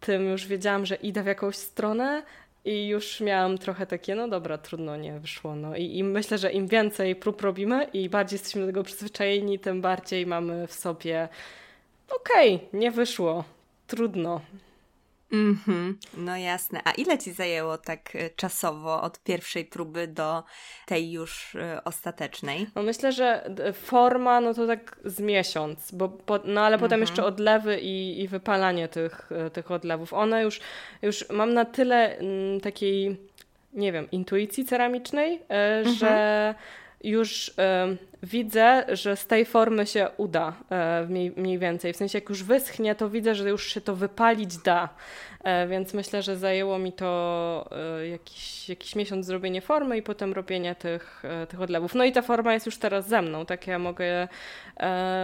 tym 0.00 0.28
już 0.28 0.46
wiedziałam, 0.46 0.86
że 0.86 0.94
idę 0.94 1.22
w 1.22 1.26
jakąś 1.26 1.56
stronę, 1.56 2.22
i 2.64 2.86
już 2.86 3.20
miałam 3.20 3.58
trochę 3.58 3.86
takie, 3.86 4.14
no 4.14 4.28
dobra, 4.28 4.58
trudno 4.58 4.96
nie 4.96 5.20
wyszło. 5.20 5.56
No 5.56 5.76
i, 5.76 5.98
i 5.98 6.04
myślę, 6.04 6.38
że 6.38 6.52
im 6.52 6.66
więcej 6.66 7.16
prób 7.16 7.40
robimy 7.40 7.84
i 7.84 8.08
bardziej 8.08 8.34
jesteśmy 8.36 8.60
do 8.60 8.66
tego 8.66 8.82
przyzwyczajeni, 8.82 9.58
tym 9.58 9.80
bardziej 9.80 10.26
mamy 10.26 10.66
w 10.66 10.72
sobie 10.72 11.28
okej, 12.10 12.54
okay, 12.54 12.80
nie 12.80 12.90
wyszło, 12.90 13.44
trudno. 13.86 14.40
Mhm, 15.32 15.98
no 16.16 16.36
jasne. 16.36 16.80
A 16.84 16.92
ile 16.92 17.18
ci 17.18 17.32
zajęło 17.32 17.78
tak 17.78 18.16
e, 18.16 18.30
czasowo 18.30 19.02
od 19.02 19.18
pierwszej 19.18 19.64
próby 19.64 20.06
do 20.08 20.42
tej 20.86 21.12
już 21.12 21.54
y, 21.54 21.84
ostatecznej? 21.84 22.66
No 22.74 22.82
myślę, 22.82 23.12
że 23.12 23.50
forma 23.74 24.40
no 24.40 24.54
to 24.54 24.66
tak 24.66 24.96
z 25.04 25.20
miesiąc, 25.20 25.92
bo 25.92 26.08
po, 26.08 26.38
no 26.44 26.60
ale 26.60 26.78
potem 26.78 27.00
mhm. 27.00 27.00
jeszcze 27.00 27.24
odlewy 27.24 27.80
i, 27.80 28.20
i 28.20 28.28
wypalanie 28.28 28.88
tych, 28.88 29.32
e, 29.32 29.50
tych 29.50 29.70
odlewów. 29.70 30.12
One 30.12 30.42
już, 30.42 30.60
już 31.02 31.30
mam 31.30 31.54
na 31.54 31.64
tyle 31.64 32.16
m, 32.16 32.26
mm, 32.26 32.60
takiej, 32.60 33.16
nie 33.72 33.92
wiem, 33.92 34.10
intuicji 34.10 34.64
ceramicznej, 34.64 35.34
y, 35.34 35.38
mhm. 35.48 36.54
Już 37.04 37.48
y, 37.48 37.52
widzę, 38.22 38.84
że 38.88 39.16
z 39.16 39.26
tej 39.26 39.44
formy 39.44 39.86
się 39.86 40.08
uda 40.16 40.52
y, 41.02 41.08
mniej, 41.08 41.32
mniej, 41.36 41.58
więcej. 41.58 41.92
W 41.92 41.96
sensie, 41.96 42.18
jak 42.18 42.28
już 42.28 42.42
wyschnie, 42.42 42.94
to 42.94 43.10
widzę, 43.10 43.34
że 43.34 43.48
już 43.48 43.66
się 43.66 43.80
to 43.80 43.96
wypalić 43.96 44.56
da. 44.56 44.88
Y, 45.64 45.68
więc 45.68 45.94
myślę, 45.94 46.22
że 46.22 46.36
zajęło 46.36 46.78
mi 46.78 46.92
to 46.92 47.70
jakiś, 48.10 48.68
jakiś 48.68 48.96
miesiąc 48.96 49.26
zrobienie 49.26 49.60
formy 49.60 49.96
i 49.96 50.02
potem 50.02 50.32
robienie 50.32 50.74
tych, 50.74 51.22
tych 51.48 51.60
odlewów. 51.60 51.94
No 51.94 52.04
i 52.04 52.12
ta 52.12 52.22
forma 52.22 52.54
jest 52.54 52.66
już 52.66 52.76
teraz 52.76 53.08
ze 53.08 53.22
mną, 53.22 53.46
tak 53.46 53.66
ja 53.66 53.78
mogę, 53.78 54.28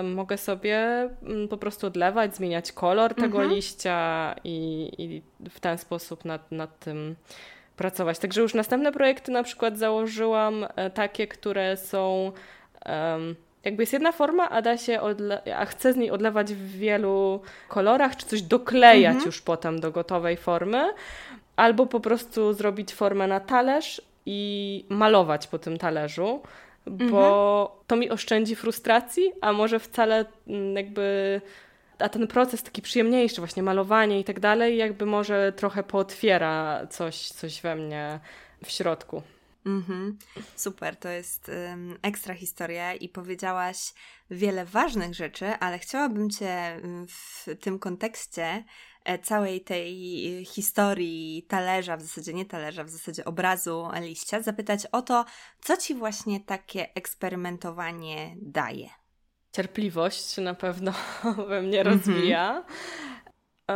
mogę 0.05 0.37
sobie 0.39 0.79
mm, 1.23 1.49
po 1.49 1.57
prostu 1.59 1.87
odlewać, 1.87 2.37
zmieniać 2.37 2.73
kolor 2.73 3.15
tego 3.15 3.39
mhm. 3.39 3.51
liścia 3.51 4.35
i, 4.45 4.91
i 4.99 5.23
w 5.51 5.61
ten 5.61 5.79
sposób 5.79 6.25
nad, 6.25 6.53
nad 6.53 6.79
tym 6.79 7.17
pracować. 7.79 8.19
Także 8.19 8.41
już 8.41 8.55
następne 8.55 8.93
projekty 8.93 9.33
na 9.33 9.43
przykład 9.43 9.79
założyłam 9.79 10.67
e, 10.77 10.91
takie, 10.91 11.27
które 11.27 11.77
są 11.77 12.33
um, 12.87 13.37
jakby 13.65 13.83
jest 13.83 13.93
jedna 13.93 14.13
forma, 14.13 14.51
a 14.51 14.63
da 14.63 14.77
się 14.77 14.99
odle- 15.01 15.53
a 15.57 15.65
chcę 15.65 15.93
z 15.93 15.97
niej 15.97 16.11
odlewać 16.11 16.55
w 16.55 16.71
wielu 16.79 17.41
kolorach, 17.69 18.17
czy 18.17 18.27
coś 18.27 18.43
doklejać 18.43 19.15
mhm. 19.15 19.27
już 19.27 19.41
potem 19.41 19.81
do 19.81 19.91
gotowej 19.91 20.37
formy, 20.37 20.91
albo 21.57 21.87
po 21.87 22.01
prostu 22.01 22.53
zrobić 22.53 22.95
formę 22.95 23.27
na 23.27 23.41
talerz 23.41 24.03
i 24.27 24.85
malować 24.89 25.47
po 25.47 25.59
tym 25.59 25.79
talerzu, 25.79 26.43
bo 26.87 27.61
mhm. 27.63 27.85
to 27.87 27.97
mi 27.97 28.11
oszczędzi 28.11 28.57
frustracji, 28.57 29.33
a 29.41 29.53
może 29.53 29.79
wcale 29.79 30.25
mm, 30.49 30.77
jakby 30.77 31.41
a 31.99 32.09
ten 32.09 32.27
proces 32.27 32.63
taki 32.63 32.83
przyjemniejszy, 32.83 33.41
właśnie 33.41 33.63
malowanie 33.63 34.21
i 34.21 34.25
tak 34.25 34.41
dalej, 34.41 34.77
jakby 34.77 35.07
może 35.07 35.53
trochę 35.53 35.83
pootwiera 35.83 36.87
coś, 36.91 37.29
coś 37.29 37.61
we 37.61 37.77
mnie 37.77 38.21
w 38.65 38.71
środku. 38.71 39.23
Mhm. 39.67 40.19
Super, 40.57 40.97
to 40.97 41.09
jest 41.09 41.49
um, 41.49 41.99
ekstra 42.03 42.35
historia 42.35 42.95
i 42.95 43.09
powiedziałaś 43.09 43.93
wiele 44.31 44.65
ważnych 44.65 45.15
rzeczy, 45.15 45.47
ale 45.47 45.79
chciałabym 45.79 46.31
Cię 46.31 46.81
w 47.09 47.47
tym 47.61 47.79
kontekście 47.79 48.65
e, 49.05 49.19
całej 49.19 49.61
tej 49.61 49.95
historii 50.45 51.47
talerza, 51.49 51.97
w 51.97 52.03
zasadzie 52.03 52.35
nie 52.35 52.45
talerza, 52.45 52.85
w 52.85 52.91
zasadzie 52.91 53.25
obrazu 53.25 53.89
liścia, 54.01 54.43
zapytać 54.43 54.87
o 54.87 55.03
to, 55.03 55.25
co 55.61 55.77
Ci 55.77 55.95
właśnie 55.95 56.41
takie 56.41 56.95
eksperymentowanie 56.95 58.37
daje 58.43 58.89
cierpliwość 59.59 60.37
na 60.37 60.55
pewno 60.55 60.93
we 61.49 61.63
mnie 61.63 61.81
mhm. 61.81 61.97
rozwija. 61.97 62.63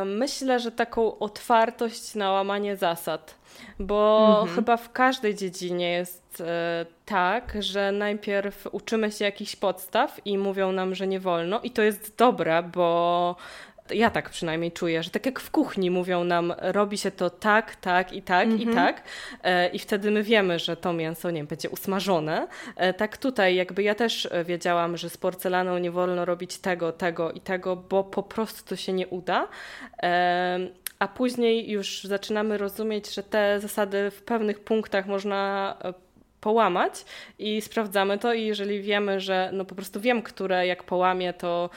Myślę, 0.07 0.61
że 0.61 0.72
taką 0.72 1.18
otwartość 1.18 2.14
na 2.14 2.30
łamanie 2.30 2.76
zasad, 2.76 3.35
bo 3.78 4.28
mhm. 4.41 4.57
chyba 4.57 4.76
w 4.76 4.93
każdej 4.93 5.35
dziedzinie 5.35 5.93
jest 5.93 6.41
e, 6.41 6.87
tak, 7.05 7.57
że 7.61 7.93
najpierw 7.93 8.68
uczymy 8.72 9.12
się 9.12 9.24
jakichś 9.24 9.57
podstaw 9.57 10.20
i 10.24 10.39
mówią 10.39 10.72
nam, 10.72 10.95
że 10.95 11.07
nie 11.07 11.20
wolno, 11.20 11.61
i 11.61 11.70
to 11.70 11.83
jest 11.83 12.16
dobre, 12.16 12.62
bo 12.62 13.37
ja 13.91 14.11
tak 14.11 14.30
przynajmniej 14.30 14.72
czuję, 14.72 15.03
że 15.03 15.11
tak 15.11 15.26
jak 15.26 15.41
w 15.41 15.51
kuchni 15.51 15.91
mówią 15.91 16.24
nam, 16.24 16.55
robi 16.59 16.99
się 16.99 17.11
to 17.11 17.30
tak, 17.30 17.76
tak 17.76 18.12
i 18.12 18.22
tak 18.22 18.47
mm 18.47 18.59
-hmm. 18.59 18.62
i 18.62 18.68
mhm. 18.68 18.87
tak 18.87 19.03
e, 19.43 19.68
i 19.68 19.78
wtedy 19.78 20.11
my 20.11 20.22
wiemy, 20.22 20.59
że 20.59 20.76
to 20.76 20.93
mięso, 20.93 21.30
nie 21.30 21.37
wiem, 21.37 21.47
będzie 21.47 21.70
usmażone. 21.70 22.49
E, 22.76 22.95
tak 22.95 23.16
tutaj 23.16 23.55
jakby 23.55 23.83
ja 23.83 23.95
też 23.95 24.28
wiedziałam, 24.45 24.97
że 24.97 25.11
z 25.11 25.16
porcelaną 25.16 25.78
nie 25.78 25.91
wolno 25.91 26.24
robić 26.24 26.59
tego, 26.59 26.93
tego 26.93 27.33
i 27.33 27.41
tego, 27.41 27.76
bo 27.76 28.05
po 28.05 28.22
prostu 28.22 28.68
to 28.68 28.76
się 28.76 28.93
nie 28.93 29.09
uda. 29.09 29.49
E, 30.03 30.59
a 30.99 31.09
później 31.09 31.70
już 31.70 32.05
zaczynamy 32.05 32.59
rozumieć, 32.59 33.14
że 33.14 33.22
te 33.22 33.61
zasady 33.61 34.11
w 34.11 34.22
pewnych 34.22 34.61
punktach 34.61 35.07
można 35.07 35.76
e, 35.85 35.95
połamać 36.41 37.05
i 37.39 37.61
sprawdzamy 37.61 38.18
to 38.18 38.35
i 38.35 38.47
jeżeli 38.47 38.83
wiemy, 38.83 39.20
że 39.20 39.51
no 39.53 39.64
po 39.64 39.74
prostu 39.74 40.01
wiem, 40.01 40.22
które 40.22 40.66
jak 40.66 40.85
połamię, 40.85 41.33
to 41.33 41.70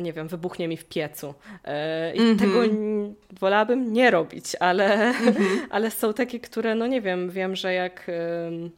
nie 0.00 0.12
wiem, 0.12 0.28
wybuchnie 0.28 0.68
mi 0.68 0.76
w 0.76 0.84
piecu. 0.84 1.34
E, 1.64 2.14
I 2.14 2.18
mm 2.18 2.36
-hmm. 2.36 2.40
tego 2.40 2.62
wolałabym 3.40 3.92
nie 3.92 4.10
robić, 4.10 4.56
ale, 4.60 4.94
mm 4.94 5.34
-hmm. 5.34 5.58
ale 5.70 5.90
są 5.90 6.14
takie, 6.14 6.40
które, 6.40 6.74
no 6.74 6.86
nie 6.86 7.00
wiem, 7.00 7.30
wiem, 7.30 7.56
że 7.56 7.74
jak. 7.74 8.10
Um, 8.48 8.70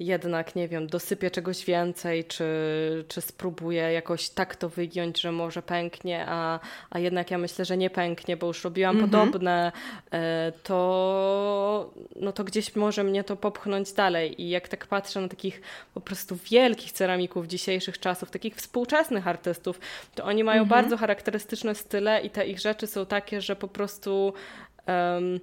jednak, 0.00 0.56
nie 0.56 0.68
wiem, 0.68 0.86
dosypię 0.86 1.30
czegoś 1.30 1.64
więcej, 1.64 2.24
czy, 2.24 2.44
czy 3.08 3.20
spróbuję 3.20 3.82
jakoś 3.82 4.30
tak 4.30 4.56
to 4.56 4.68
wygiąć, 4.68 5.20
że 5.20 5.32
może 5.32 5.62
pęknie, 5.62 6.24
a, 6.28 6.60
a 6.90 6.98
jednak 6.98 7.30
ja 7.30 7.38
myślę, 7.38 7.64
że 7.64 7.76
nie 7.76 7.90
pęknie, 7.90 8.36
bo 8.36 8.46
już 8.46 8.64
robiłam 8.64 8.96
mm 8.96 9.10
-hmm. 9.10 9.10
podobne, 9.10 9.72
e, 10.12 10.52
to, 10.62 11.90
no 12.16 12.32
to 12.32 12.44
gdzieś 12.44 12.76
może 12.76 13.04
mnie 13.04 13.24
to 13.24 13.36
popchnąć 13.36 13.92
dalej. 13.92 14.42
I 14.42 14.48
jak 14.48 14.68
tak 14.68 14.86
patrzę 14.86 15.20
na 15.20 15.28
takich 15.28 15.60
po 15.94 16.00
prostu 16.00 16.36
wielkich 16.50 16.92
ceramików 16.92 17.46
dzisiejszych 17.46 18.00
czasów, 18.00 18.30
takich 18.30 18.56
współczesnych 18.56 19.28
artystów, 19.28 19.80
to 20.14 20.24
oni 20.24 20.44
mają 20.44 20.62
mm 20.62 20.66
-hmm. 20.66 20.70
bardzo 20.70 20.96
charakterystyczne 20.96 21.74
style 21.74 22.20
i 22.20 22.30
te 22.30 22.46
ich 22.46 22.60
rzeczy 22.60 22.86
są 22.86 23.06
takie, 23.06 23.40
że 23.40 23.56
po 23.56 23.68
prostu. 23.68 24.32
Um, 24.86 25.40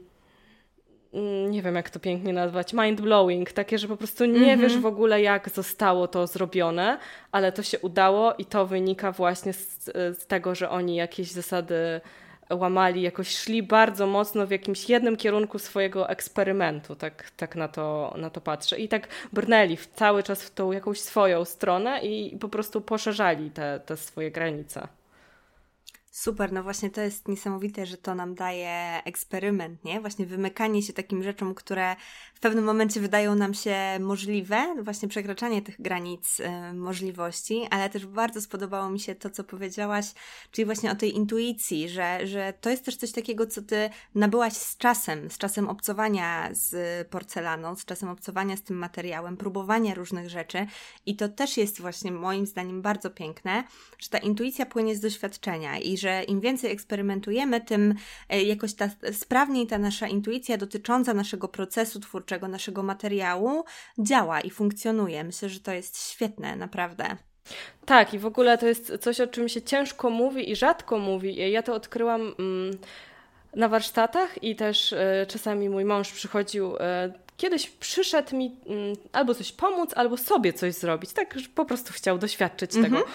nie 1.49 1.61
wiem 1.61 1.76
jak 1.76 1.89
to 1.89 1.99
pięknie 1.99 2.34
nazwać, 2.34 2.74
mind-blowing, 2.74 3.53
takie, 3.53 3.78
że 3.78 3.88
po 3.88 3.97
prostu 3.97 4.26
nie 4.26 4.53
mm 4.53 4.59
-hmm. 4.59 4.61
wiesz 4.61 4.78
w 4.78 4.86
ogóle 4.86 5.22
jak 5.22 5.49
zostało 5.49 6.07
to 6.07 6.28
zrobione, 6.28 6.97
ale 7.32 7.51
to 7.51 7.63
się 7.63 7.80
udało 7.80 8.34
i 8.34 8.45
to 8.45 8.66
wynika 8.66 9.11
właśnie 9.11 9.53
z, 9.53 9.84
z 9.93 10.28
tego, 10.28 10.55
że 10.55 10.70
oni 10.70 10.95
jakieś 10.95 11.32
zasady 11.32 12.01
łamali, 12.49 13.01
jakoś 13.01 13.38
szli 13.38 13.63
bardzo 13.63 14.07
mocno 14.07 14.47
w 14.47 14.51
jakimś 14.51 14.89
jednym 14.89 15.18
kierunku 15.18 15.59
swojego 15.59 16.09
eksperymentu, 16.09 16.95
tak, 16.95 17.32
tak 17.38 17.55
na, 17.55 17.68
to, 17.68 18.13
na 18.18 18.30
to 18.30 18.41
patrzę. 18.41 18.80
I 18.80 18.88
tak 18.88 19.07
brnęli 19.34 19.78
w, 19.78 19.88
cały 19.88 20.24
czas 20.24 20.43
w 20.43 20.53
tą 20.53 20.72
jakąś 20.72 20.99
swoją 20.99 21.45
stronę 21.45 22.01
i 22.01 22.38
po 22.38 22.49
prostu 22.49 22.82
poszerzali 22.82 23.51
te, 23.51 23.80
te 23.86 23.97
swoje 23.97 24.32
granice. 24.32 24.88
Super, 26.16 26.51
no 26.51 26.63
właśnie 26.63 26.89
to 26.89 27.01
jest 27.01 27.28
niesamowite, 27.28 27.86
że 27.86 27.97
to 27.97 28.16
nam 28.16 28.36
daje 28.36 29.03
eksperyment, 29.03 29.84
nie? 29.84 30.01
Właśnie 30.01 30.26
wymykanie 30.26 30.82
się 30.82 30.93
takim 30.93 31.24
rzeczom, 31.24 31.55
które 31.55 31.95
w 32.34 32.39
pewnym 32.39 32.63
momencie 32.63 32.99
wydają 32.99 33.36
nam 33.36 33.53
się 33.53 33.76
możliwe, 33.99 34.76
właśnie 34.84 35.07
przekraczanie 35.07 35.61
tych 35.61 35.82
granic 35.82 36.39
y, 36.39 36.74
możliwości, 36.74 37.68
ale 37.70 37.89
też 37.89 38.05
bardzo 38.05 38.41
spodobało 38.41 38.89
mi 38.89 38.99
się 38.99 39.16
to, 39.16 39.30
co 39.30 39.43
powiedziałaś, 39.43 40.05
czyli 40.51 40.66
właśnie 40.66 40.91
o 40.91 40.95
tej 40.95 41.16
intuicji, 41.16 41.89
że, 41.89 42.28
że 42.28 42.53
to 42.61 42.70
jest 42.70 42.86
też 42.86 42.95
coś 42.95 43.11
takiego, 43.11 43.47
co 43.47 43.61
ty 43.61 43.89
nabyłaś 44.16 44.53
z 44.53 44.78
czasem, 44.78 45.30
z 45.30 45.38
czasem 45.38 45.70
obcowania 45.70 46.49
z 46.51 47.07
porcelaną, 47.07 47.76
z 47.76 47.86
czasem 47.86 48.09
obcowania 48.09 48.57
z 48.57 48.63
tym 48.63 48.78
materiałem, 48.78 49.38
próbowania 49.38 49.93
różnych 49.93 50.30
rzeczy 50.30 50.68
i 51.05 51.16
to 51.16 51.30
też 51.30 51.57
jest 51.57 51.82
właśnie 51.82 52.11
moim 52.11 52.45
zdaniem 52.45 52.82
bardzo 52.82 53.09
piękne, 53.09 53.63
że 53.99 54.09
ta 54.09 54.18
intuicja 54.18 54.66
płynie 54.66 54.95
z 54.95 54.99
doświadczenia 54.99 55.78
i 55.78 55.97
że 55.97 56.05
że 56.06 56.24
im 56.24 56.39
więcej 56.39 56.72
eksperymentujemy, 56.72 57.62
tym 57.62 57.95
e, 58.30 58.43
jakoś 58.43 58.74
ta, 58.74 58.89
sprawniej 59.12 59.68
ta 59.68 59.78
nasza 59.78 60.08
intuicja 60.08 60.58
dotycząca 60.58 61.14
naszego 61.14 61.47
procesu 61.47 61.99
twórczego, 61.99 62.47
naszego 62.47 62.84
materiału 62.84 63.64
działa 63.99 64.41
i 64.41 64.49
funkcjonuje. 64.49 65.24
Myślę, 65.24 65.49
że 65.49 65.60
to 65.60 65.72
jest 65.72 66.12
świetne, 66.12 66.56
naprawdę. 66.56 67.06
Tak, 67.86 68.14
i 68.14 68.20
w 68.20 68.26
ogóle 68.26 68.58
to 68.58 68.68
jest 68.68 68.97
coś, 69.01 69.22
o 69.22 69.28
czym 69.28 69.49
się 69.49 69.62
ciężko 69.62 70.10
mówi 70.10 70.51
i 70.51 70.56
rzadko 70.56 70.99
mówi. 70.99 71.51
Ja 71.51 71.64
to 71.64 71.74
odkryłam. 71.74 72.36
Mm, 72.39 72.78
na 73.56 73.68
warsztatach 73.68 74.43
i 74.43 74.56
też 74.56 74.91
y, 74.91 74.97
czasami 75.28 75.70
mój 75.70 75.86
mąż 75.86 76.12
przychodził. 76.12 76.76
Y, 76.76 76.80
kiedyś 77.38 77.70
przyszedł 77.70 78.36
mi 78.36 78.45
y, 78.45 78.51
albo 79.12 79.36
coś 79.36 79.51
pomóc, 79.51 79.91
albo 79.95 80.18
sobie 80.18 80.53
coś 80.53 80.74
zrobić. 80.74 81.14
Tak, 81.14 81.39
że 81.39 81.49
po 81.56 81.66
prostu 81.66 81.93
chciał 81.93 82.18
doświadczyć 82.18 82.76
mhm. 82.76 82.93
tego. 82.93 83.08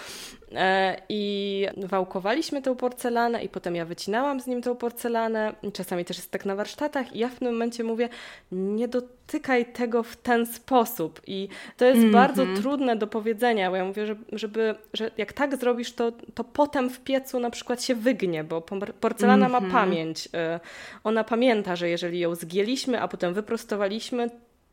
E, 0.55 1.01
I 1.09 1.67
wałkowaliśmy 1.77 2.61
tę 2.61 2.75
porcelanę 2.75 3.43
i 3.43 3.49
potem 3.49 3.75
ja 3.75 3.85
wycinałam 3.85 4.41
z 4.41 4.47
nim 4.47 4.61
tę 4.61 4.75
porcelanę. 4.75 5.53
Czasami 5.73 6.05
też 6.05 6.17
jest 6.17 6.31
tak 6.31 6.45
na 6.45 6.55
warsztatach 6.55 7.15
i 7.15 7.19
ja 7.19 7.29
w 7.29 7.35
tym 7.35 7.51
momencie 7.51 7.83
mówię, 7.83 8.09
nie 8.51 8.87
dotykaj 8.87 9.65
tego 9.65 10.03
w 10.03 10.17
ten 10.17 10.45
sposób. 10.45 11.21
I 11.27 11.47
to 11.77 11.85
jest 11.85 11.97
mm 11.97 12.09
-hmm. 12.09 12.13
bardzo 12.13 12.45
trudne 12.61 12.95
do 12.95 13.07
powiedzenia, 13.07 13.69
bo 13.69 13.75
ja 13.75 13.85
mówię, 13.85 14.05
że, 14.05 14.15
żeby, 14.31 14.75
że 14.93 15.11
jak 15.17 15.33
tak 15.33 15.57
zrobisz, 15.57 15.93
to, 15.93 16.11
to 16.33 16.43
potem 16.43 16.89
w 16.89 16.99
piecu 16.99 17.39
na 17.39 17.49
przykład 17.49 17.83
się 17.83 17.95
wygnie, 17.95 18.43
bo 18.43 18.61
porcelana 18.99 19.45
mm 19.45 19.49
-hmm. 19.49 19.61
ma 19.61 19.67
mhm. 19.67 19.85
pamięć. 19.85 20.29
E, 20.33 20.59
ona 21.03 21.23
pamięta, 21.23 21.75
że 21.75 21.89
jeżeli 21.89 22.19
ją 22.19 22.35
zgięliśmy, 22.35 23.01
a 23.01 23.07
potem 23.07 23.33
wyprostowaliśmy, 23.33 24.29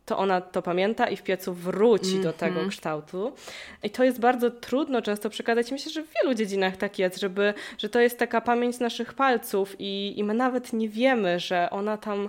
to 0.08 0.18
ona 0.18 0.40
to 0.40 0.62
pamięta 0.62 1.08
i 1.08 1.16
w 1.16 1.22
piecu 1.22 1.54
wróci 1.54 2.10
mm 2.10 2.20
-hmm. 2.20 2.22
do 2.22 2.32
tego 2.32 2.52
mhm. 2.52 2.68
kształtu. 2.68 3.32
I 3.82 3.90
to 3.90 4.04
jest 4.04 4.20
bardzo 4.20 4.50
trudno 4.50 5.02
często 5.02 5.30
przekazać. 5.30 5.72
Myślę, 5.72 5.92
że 5.92 6.02
w 6.02 6.08
wielu 6.22 6.34
dziedzinach 6.34 6.76
tak 6.76 6.98
jest, 6.98 7.20
żeby, 7.20 7.54
że 7.78 7.88
to 7.88 8.00
jest 8.00 8.18
taka 8.18 8.40
pamięć 8.40 8.78
naszych 8.78 9.14
palców 9.14 9.76
i, 9.78 10.14
i 10.16 10.24
my 10.24 10.34
nawet 10.34 10.72
nie 10.72 10.88
wiemy, 10.88 11.40
że 11.40 11.70
ona 11.70 11.96
tam 11.96 12.28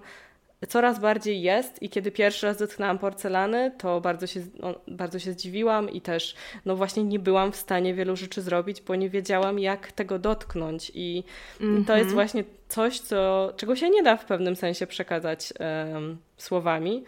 coraz 0.67 0.99
bardziej 0.99 1.41
jest 1.41 1.83
i 1.83 1.89
kiedy 1.89 2.11
pierwszy 2.11 2.45
raz 2.45 2.57
dotknęłam 2.57 2.97
porcelany, 2.97 3.71
to 3.77 4.01
bardzo 4.01 4.27
się, 4.27 4.39
no, 4.59 4.75
bardzo 4.87 5.19
się 5.19 5.31
zdziwiłam 5.31 5.89
i 5.89 6.01
też 6.01 6.35
no 6.65 6.75
właśnie 6.75 7.03
nie 7.03 7.19
byłam 7.19 7.51
w 7.51 7.55
stanie 7.55 7.93
wielu 7.93 8.15
rzeczy 8.15 8.41
zrobić, 8.41 8.81
bo 8.81 8.95
nie 8.95 9.09
wiedziałam 9.09 9.59
jak 9.59 9.91
tego 9.91 10.19
dotknąć 10.19 10.91
i 10.95 11.23
mm 11.61 11.83
-hmm. 11.83 11.87
to 11.87 11.93
jest 11.93 12.09
mhm. 12.09 12.15
właśnie 12.15 12.43
coś, 12.67 12.99
co, 12.99 13.53
czego 13.57 13.75
się 13.75 13.89
nie 13.89 14.03
da 14.03 14.17
w 14.17 14.25
pewnym 14.25 14.55
sensie 14.55 14.87
przekazać 14.87 15.53
um, 15.93 16.17
słowami 16.37 17.03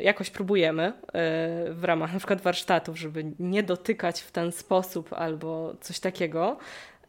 jakoś 0.00 0.30
próbujemy 0.30 0.82
e, 0.82 0.92
w 1.70 1.84
ramach 1.84 2.12
na 2.12 2.18
przykład 2.18 2.40
warsztatów, 2.40 2.98
żeby 2.98 3.24
nie 3.38 3.62
dotykać 3.62 4.20
w 4.20 4.30
ten 4.30 4.52
sposób 4.52 5.12
albo 5.12 5.74
coś 5.80 6.00
takiego. 6.00 6.56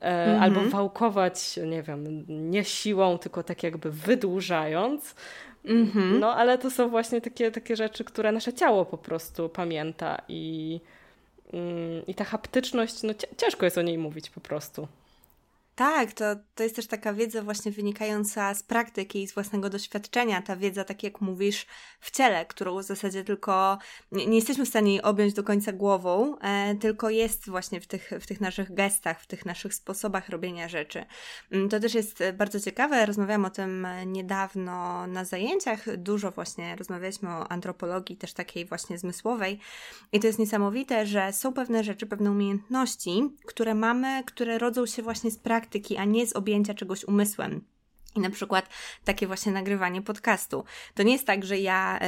-hmm. 0.01 0.39
Albo 0.41 0.61
wałkować, 0.61 1.59
nie 1.65 1.83
wiem, 1.83 2.25
nie 2.27 2.63
siłą, 2.63 3.17
tylko 3.17 3.43
tak 3.43 3.63
jakby 3.63 3.91
wydłużając. 3.91 5.15
-hmm. 5.65 6.19
No, 6.19 6.35
ale 6.35 6.57
to 6.57 6.71
są 6.71 6.89
właśnie 6.89 7.21
takie, 7.21 7.51
takie 7.51 7.75
rzeczy, 7.75 8.03
które 8.03 8.31
nasze 8.31 8.53
ciało 8.53 8.85
po 8.85 8.97
prostu 8.97 9.49
pamięta 9.49 10.21
i, 10.27 10.79
mm, 11.53 12.05
i 12.07 12.15
ta 12.15 12.23
haptyczność, 12.23 13.03
no 13.03 13.13
ciężko 13.37 13.65
jest 13.65 13.77
o 13.77 13.81
niej 13.81 13.97
mówić 13.97 14.29
po 14.29 14.41
prostu. 14.41 14.87
Tak, 15.75 16.13
to, 16.13 16.25
to 16.55 16.63
jest 16.63 16.75
też 16.75 16.87
taka 16.87 17.13
wiedza 17.13 17.41
właśnie 17.41 17.71
wynikająca 17.71 18.53
z 18.53 18.63
praktyki 18.63 19.23
i 19.23 19.27
z 19.27 19.33
własnego 19.33 19.69
doświadczenia. 19.69 20.41
Ta 20.41 20.55
wiedza, 20.55 20.83
tak 20.83 21.03
jak 21.03 21.21
mówisz, 21.21 21.65
w 21.99 22.11
ciele, 22.11 22.45
którą 22.45 22.77
w 22.77 22.83
zasadzie 22.83 23.23
tylko 23.23 23.77
nie, 24.11 24.25
nie 24.25 24.35
jesteśmy 24.35 24.65
w 24.65 24.69
stanie 24.69 24.91
jej 24.91 25.01
objąć 25.01 25.33
do 25.33 25.43
końca 25.43 25.71
głową, 25.71 26.37
e, 26.39 26.75
tylko 26.75 27.09
jest 27.09 27.49
właśnie 27.49 27.81
w 27.81 27.87
tych, 27.87 28.11
w 28.21 28.27
tych 28.27 28.41
naszych 28.41 28.73
gestach, 28.73 29.21
w 29.21 29.27
tych 29.27 29.45
naszych 29.45 29.73
sposobach 29.73 30.29
robienia 30.29 30.69
rzeczy. 30.69 31.05
Mm, 31.51 31.69
to 31.69 31.79
też 31.79 31.93
jest 31.93 32.23
bardzo 32.33 32.59
ciekawe. 32.59 33.05
Rozmawiałam 33.05 33.45
o 33.45 33.49
tym 33.49 33.87
niedawno 34.05 35.07
na 35.07 35.25
zajęciach. 35.25 35.97
Dużo 35.97 36.31
właśnie 36.31 36.75
rozmawialiśmy 36.75 37.29
o 37.29 37.51
antropologii, 37.51 38.17
też 38.17 38.33
takiej 38.33 38.65
właśnie 38.65 38.97
zmysłowej. 38.97 39.59
I 40.11 40.19
to 40.19 40.27
jest 40.27 40.39
niesamowite, 40.39 41.05
że 41.05 41.33
są 41.33 41.53
pewne 41.53 41.83
rzeczy, 41.83 42.05
pewne 42.05 42.31
umiejętności, 42.31 43.29
które 43.45 43.75
mamy, 43.75 44.23
które 44.25 44.57
rodzą 44.57 44.85
się 44.85 45.03
właśnie 45.03 45.31
z 45.31 45.37
praktyki 45.37 45.62
praktyki, 45.63 45.97
a 45.97 46.05
nie 46.05 46.27
z 46.27 46.33
objęcia 46.33 46.73
czegoś 46.73 47.03
umysłem. 47.03 47.61
I 48.15 48.19
na 48.19 48.29
przykład 48.29 48.69
takie 49.05 49.27
właśnie 49.27 49.51
nagrywanie 49.51 50.01
podcastu. 50.01 50.63
To 50.93 51.03
nie 51.03 51.13
jest 51.13 51.27
tak, 51.27 51.45
że 51.45 51.59
ja, 51.59 51.99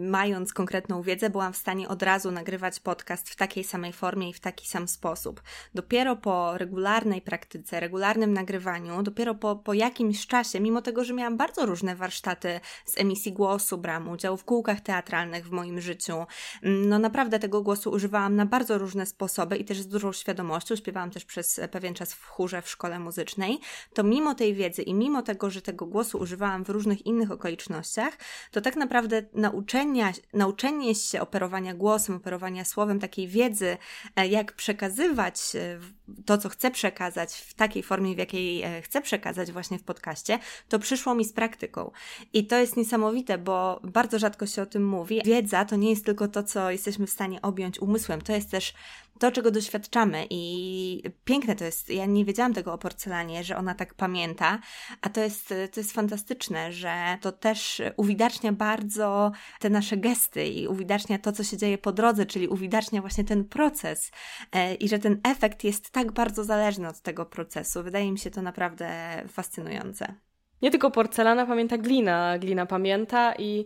mając 0.00 0.52
konkretną 0.52 1.02
wiedzę, 1.02 1.30
byłam 1.30 1.52
w 1.52 1.56
stanie 1.56 1.88
od 1.88 2.02
razu 2.02 2.30
nagrywać 2.30 2.80
podcast 2.80 3.30
w 3.30 3.36
takiej 3.36 3.64
samej 3.64 3.92
formie 3.92 4.30
i 4.30 4.32
w 4.32 4.40
taki 4.40 4.68
sam 4.68 4.88
sposób. 4.88 5.42
Dopiero 5.74 6.16
po 6.16 6.58
regularnej 6.58 7.22
praktyce, 7.22 7.80
regularnym 7.80 8.32
nagrywaniu, 8.32 9.02
dopiero 9.02 9.34
po, 9.34 9.56
po 9.56 9.74
jakimś 9.74 10.26
czasie, 10.26 10.60
mimo 10.60 10.82
tego, 10.82 11.04
że 11.04 11.14
miałam 11.14 11.36
bardzo 11.36 11.66
różne 11.66 11.96
warsztaty 11.96 12.60
z 12.84 12.98
emisji 12.98 13.32
głosu, 13.32 13.78
brałam 13.78 14.08
udział 14.08 14.36
w 14.36 14.44
kółkach 14.44 14.80
teatralnych 14.80 15.46
w 15.46 15.50
moim 15.50 15.80
życiu, 15.80 16.26
mm, 16.62 16.88
no 16.88 16.98
naprawdę 16.98 17.38
tego 17.38 17.62
głosu 17.62 17.90
używałam 17.90 18.36
na 18.36 18.46
bardzo 18.46 18.78
różne 18.78 19.06
sposoby 19.06 19.56
i 19.56 19.64
też 19.64 19.80
z 19.80 19.88
dużą 19.88 20.12
świadomością. 20.12 20.76
Śpiewałam 20.76 21.10
też 21.10 21.24
przez 21.24 21.60
pewien 21.70 21.94
czas 21.94 22.14
w 22.14 22.24
chórze 22.24 22.62
w 22.62 22.68
szkole 22.68 22.98
muzycznej. 22.98 23.60
To 23.94 24.02
mimo 24.02 24.34
tej 24.34 24.54
wiedzy 24.54 24.82
i 24.82 24.94
mimo 24.94 25.09
mimo 25.10 25.22
tego, 25.22 25.50
że 25.50 25.62
tego 25.62 25.86
głosu 25.86 26.18
używałam 26.18 26.64
w 26.64 26.70
różnych 26.70 27.06
innych 27.06 27.30
okolicznościach, 27.30 28.18
to 28.50 28.60
tak 28.60 28.76
naprawdę 28.76 29.22
nauczenia, 29.34 30.12
nauczenie 30.32 30.94
się 30.94 31.20
operowania 31.20 31.74
głosem, 31.74 32.16
operowania 32.16 32.64
słowem, 32.64 33.00
takiej 33.00 33.28
wiedzy, 33.28 33.76
e, 34.16 34.28
jak 34.28 34.52
przekazywać 34.52 35.36
e, 35.54 35.78
to, 36.26 36.38
co 36.38 36.48
chcę 36.48 36.70
przekazać 36.70 37.34
w 37.34 37.54
takiej 37.54 37.82
formie, 37.82 38.14
w 38.14 38.18
jakiej 38.18 38.62
e, 38.62 38.82
chcę 38.82 39.00
przekazać 39.02 39.52
właśnie 39.52 39.78
w 39.78 39.82
podcaście, 39.82 40.38
to 40.68 40.78
przyszło 40.78 41.14
mi 41.14 41.24
z 41.24 41.32
praktyką. 41.32 41.90
I 42.32 42.46
to 42.46 42.56
jest 42.56 42.76
niesamowite, 42.76 43.38
bo 43.38 43.80
bardzo 43.84 44.18
rzadko 44.18 44.46
się 44.46 44.62
o 44.62 44.66
tym 44.66 44.86
mówi. 44.86 45.20
Wiedza 45.24 45.64
to 45.64 45.76
nie 45.76 45.90
jest 45.90 46.04
tylko 46.04 46.28
to, 46.28 46.42
co 46.42 46.70
jesteśmy 46.70 47.06
w 47.06 47.10
stanie 47.10 47.42
objąć 47.42 47.78
umysłem, 47.78 48.20
to 48.20 48.32
jest 48.32 48.50
też 48.50 48.74
to, 49.20 49.32
czego 49.32 49.50
doświadczamy 49.50 50.26
i 50.30 51.02
piękne 51.24 51.56
to 51.56 51.64
jest. 51.64 51.90
Ja 51.90 52.06
nie 52.06 52.24
wiedziałam 52.24 52.54
tego 52.54 52.72
o 52.72 52.78
porcelanie, 52.78 53.44
że 53.44 53.56
ona 53.56 53.74
tak 53.74 53.94
pamięta, 53.94 54.58
a 55.02 55.08
to 55.08 55.20
jest, 55.20 55.48
to 55.48 55.80
jest 55.80 55.92
fantastyczne, 55.92 56.72
że 56.72 57.18
to 57.20 57.32
też 57.32 57.82
uwidacznia 57.96 58.52
bardzo 58.52 59.32
te 59.58 59.70
nasze 59.70 59.96
gesty 59.96 60.46
i 60.46 60.68
uwidacznia 60.68 61.18
to, 61.18 61.32
co 61.32 61.44
się 61.44 61.56
dzieje 61.56 61.78
po 61.78 61.92
drodze, 61.92 62.26
czyli 62.26 62.48
uwidacznia 62.48 63.00
właśnie 63.00 63.24
ten 63.24 63.44
proces 63.44 64.10
e, 64.52 64.74
i 64.74 64.88
że 64.88 64.98
ten 64.98 65.20
efekt 65.24 65.64
jest 65.64 65.90
tak 65.90 66.12
bardzo 66.12 66.44
zależny 66.44 66.88
od 66.88 67.00
tego 67.00 67.26
procesu. 67.26 67.82
Wydaje 67.82 68.12
mi 68.12 68.18
się 68.18 68.30
to 68.30 68.42
naprawdę 68.42 68.90
fascynujące. 69.28 70.29
Nie 70.62 70.70
tylko 70.70 70.90
porcelana 70.90 71.46
pamięta 71.46 71.78
glina, 71.78 72.38
glina 72.38 72.66
pamięta 72.66 73.34
i 73.38 73.64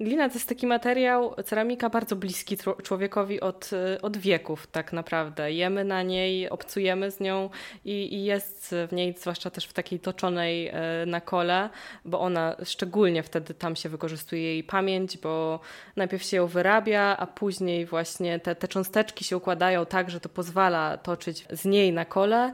glina 0.00 0.28
to 0.28 0.34
jest 0.34 0.48
taki 0.48 0.66
materiał, 0.66 1.34
ceramika 1.44 1.90
bardzo 1.90 2.16
bliski 2.16 2.56
człowiekowi 2.82 3.40
od, 3.40 3.70
od 4.02 4.16
wieków 4.16 4.66
tak 4.66 4.92
naprawdę. 4.92 5.52
Jemy 5.52 5.84
na 5.84 6.02
niej, 6.02 6.50
obcujemy 6.50 7.10
z 7.10 7.20
nią 7.20 7.50
i, 7.84 8.14
i 8.14 8.24
jest 8.24 8.74
w 8.88 8.92
niej, 8.92 9.14
zwłaszcza 9.18 9.50
też 9.50 9.66
w 9.66 9.72
takiej 9.72 10.00
toczonej 10.00 10.68
e, 10.68 10.74
na 11.06 11.20
kole, 11.20 11.70
bo 12.04 12.20
ona 12.20 12.56
szczególnie 12.64 13.22
wtedy 13.22 13.54
tam 13.54 13.76
się 13.76 13.88
wykorzystuje 13.88 14.42
jej 14.42 14.64
pamięć, 14.64 15.18
bo 15.18 15.60
najpierw 15.96 16.22
się 16.22 16.36
ją 16.36 16.46
wyrabia, 16.46 17.16
a 17.18 17.26
później 17.26 17.86
właśnie 17.86 18.40
te, 18.40 18.54
te 18.54 18.68
cząsteczki 18.68 19.24
się 19.24 19.36
układają 19.36 19.86
tak, 19.86 20.10
że 20.10 20.20
to 20.20 20.28
pozwala 20.28 20.96
toczyć 20.96 21.46
z 21.50 21.64
niej 21.64 21.92
na 21.92 22.04
kole 22.04 22.52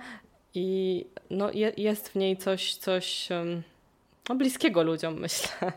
i 0.55 1.07
no, 1.31 1.53
je, 1.53 1.73
jest 1.77 2.09
w 2.09 2.15
niej 2.15 2.37
coś, 2.37 2.75
coś 2.75 3.29
no, 4.29 4.35
bliskiego 4.35 4.83
ludziom, 4.83 5.21
myślę. 5.21 5.73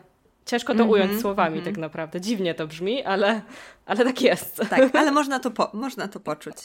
Ciężko 0.46 0.74
to 0.74 0.84
ująć 0.84 1.08
mm 1.08 1.18
-hmm, 1.18 1.22
słowami 1.22 1.52
mm 1.52 1.62
-hmm. 1.62 1.64
tak 1.64 1.76
naprawdę. 1.76 2.20
Dziwnie 2.20 2.54
to 2.54 2.66
brzmi, 2.66 3.04
ale, 3.04 3.42
ale 3.86 4.04
tak 4.04 4.22
jest. 4.22 4.62
Tak, 4.70 4.96
ale 4.96 5.12
można 5.20 5.40
to, 5.40 5.50
po, 5.50 5.70
można 5.74 6.08
to 6.08 6.20
poczuć. 6.20 6.56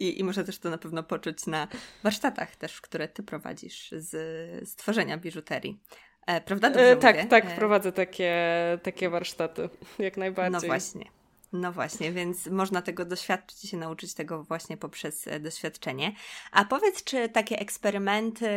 I, 0.00 0.20
I 0.20 0.24
można 0.24 0.44
też 0.44 0.58
to 0.58 0.70
na 0.70 0.78
pewno 0.78 1.02
poczuć 1.02 1.46
na 1.46 1.68
warsztatach 2.02 2.56
też, 2.56 2.80
które 2.80 3.08
ty 3.08 3.22
prowadzisz 3.22 3.90
z 3.96 4.68
stworzenia 4.68 5.18
biżuterii. 5.18 5.80
E, 6.26 6.40
prawda? 6.40 6.68
E, 6.68 6.96
tak, 6.96 7.16
mówię? 7.16 7.28
tak, 7.28 7.44
e... 7.44 7.56
prowadzę 7.56 7.92
takie, 7.92 8.34
takie 8.82 9.10
warsztaty, 9.10 9.68
jak 9.98 10.16
najbardziej. 10.16 10.60
No 10.60 10.66
właśnie. 10.66 11.04
No 11.52 11.72
właśnie, 11.72 12.12
więc 12.12 12.46
można 12.46 12.82
tego 12.82 13.04
doświadczyć 13.04 13.64
i 13.64 13.68
się 13.68 13.76
nauczyć 13.76 14.14
tego 14.14 14.42
właśnie 14.42 14.76
poprzez 14.76 15.28
doświadczenie. 15.40 16.12
A 16.52 16.64
powiedz, 16.64 17.04
czy 17.04 17.28
takie 17.28 17.58
eksperymenty 17.58 18.48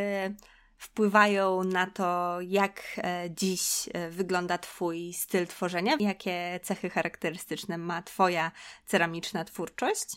wpływają 0.77 1.63
na 1.63 1.87
to, 1.87 2.37
jak 2.41 2.81
e, 2.97 3.29
dziś 3.31 3.89
e, 3.93 4.09
wygląda 4.09 4.57
Twój 4.57 5.13
styl 5.13 5.47
tworzenia? 5.47 5.97
Jakie 5.99 6.59
cechy 6.63 6.89
charakterystyczne 6.89 7.77
ma 7.77 8.01
Twoja 8.01 8.51
ceramiczna 8.85 9.45
twórczość? 9.45 10.07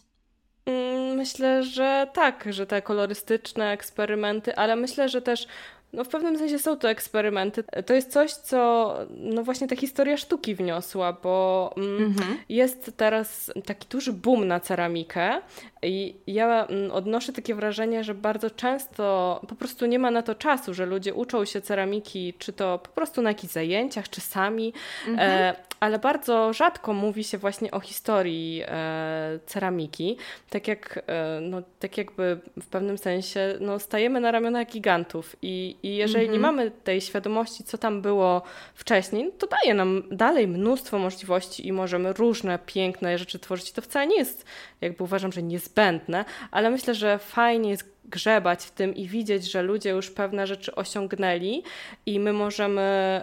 Mm, 0.66 1.16
myślę, 1.16 1.62
że 1.62 2.10
tak, 2.14 2.44
że 2.50 2.66
te 2.66 2.82
kolorystyczne 2.82 3.72
eksperymenty, 3.72 4.56
ale 4.56 4.76
myślę, 4.76 5.08
że 5.08 5.22
też 5.22 5.46
no 5.92 6.04
w 6.04 6.08
pewnym 6.08 6.38
sensie 6.38 6.58
są 6.58 6.76
to 6.76 6.90
eksperymenty. 6.90 7.64
To 7.86 7.94
jest 7.94 8.12
coś, 8.12 8.32
co 8.32 8.94
no 9.10 9.42
właśnie 9.42 9.68
ta 9.68 9.76
historia 9.76 10.16
sztuki 10.16 10.54
wniosła, 10.54 11.12
bo 11.12 11.74
mm, 11.76 12.02
mhm. 12.02 12.38
jest 12.48 12.92
teraz 12.96 13.52
taki 13.66 13.88
duży 13.88 14.12
boom 14.12 14.48
na 14.48 14.60
ceramikę 14.60 15.40
i 15.82 16.14
ja 16.26 16.66
mm, 16.66 16.90
odnoszę 16.90 17.32
takie 17.32 17.54
wrażenie, 17.54 18.04
że 18.04 18.14
bardzo 18.14 18.50
często 18.50 19.40
po 19.48 19.54
prostu 19.54 19.86
nie 19.86 19.98
ma 19.98 20.10
na 20.10 20.22
to 20.22 20.34
czasu, 20.34 20.74
że 20.74 20.86
ludzie 20.86 21.14
uczą 21.14 21.44
się 21.44 21.60
ceramiki, 21.60 22.34
czy 22.38 22.52
to 22.52 22.78
po 22.78 22.88
prostu 22.88 23.22
na 23.22 23.30
jakichś 23.30 23.52
zajęciach, 23.52 24.08
czy 24.08 24.20
sami, 24.20 24.72
mhm. 25.08 25.30
e, 25.30 25.54
ale 25.80 25.98
bardzo 25.98 26.52
rzadko 26.52 26.92
mówi 26.92 27.24
się 27.24 27.38
właśnie 27.38 27.70
o 27.70 27.80
historii 27.80 28.62
e, 28.66 29.38
ceramiki. 29.46 30.16
Tak 30.50 30.68
jak, 30.68 31.04
e, 31.06 31.40
no, 31.40 31.62
tak 31.78 31.98
jakby 31.98 32.38
w 32.62 32.66
pewnym 32.66 32.98
sensie 32.98 33.54
no, 33.60 33.78
stajemy 33.78 34.20
na 34.20 34.30
ramionach 34.30 34.66
gigantów 34.66 35.36
i, 35.42 35.76
i 35.82 35.96
jeżeli 35.96 36.24
mhm. 36.24 36.32
nie 36.32 36.38
mamy 36.38 36.70
tej 36.70 37.00
świadomości, 37.00 37.64
co 37.64 37.78
tam 37.78 38.02
było 38.02 38.42
wcześniej, 38.74 39.32
to 39.38 39.46
daje 39.46 39.74
nam 39.74 40.02
dalej 40.10 40.48
mnóstwo 40.48 40.98
możliwości 40.98 41.66
i 41.66 41.72
możemy 41.72 42.12
różne 42.12 42.58
piękne 42.66 43.18
rzeczy 43.18 43.38
tworzyć. 43.38 43.72
To 43.72 43.82
wcale 43.82 44.06
nie 44.06 44.16
jest, 44.16 44.44
jakby 44.80 45.04
uważam, 45.04 45.32
że 45.32 45.42
niezbędne, 45.42 46.24
ale 46.50 46.70
myślę, 46.70 46.94
że 46.94 47.18
fajnie 47.18 47.70
jest 47.70 47.98
grzebać 48.04 48.64
w 48.64 48.70
tym 48.70 48.94
i 48.94 49.08
widzieć, 49.08 49.50
że 49.50 49.62
ludzie 49.62 49.90
już 49.90 50.10
pewne 50.10 50.46
rzeczy 50.46 50.74
osiągnęli 50.74 51.62
i 52.06 52.20
my 52.20 52.32
możemy 52.32 53.22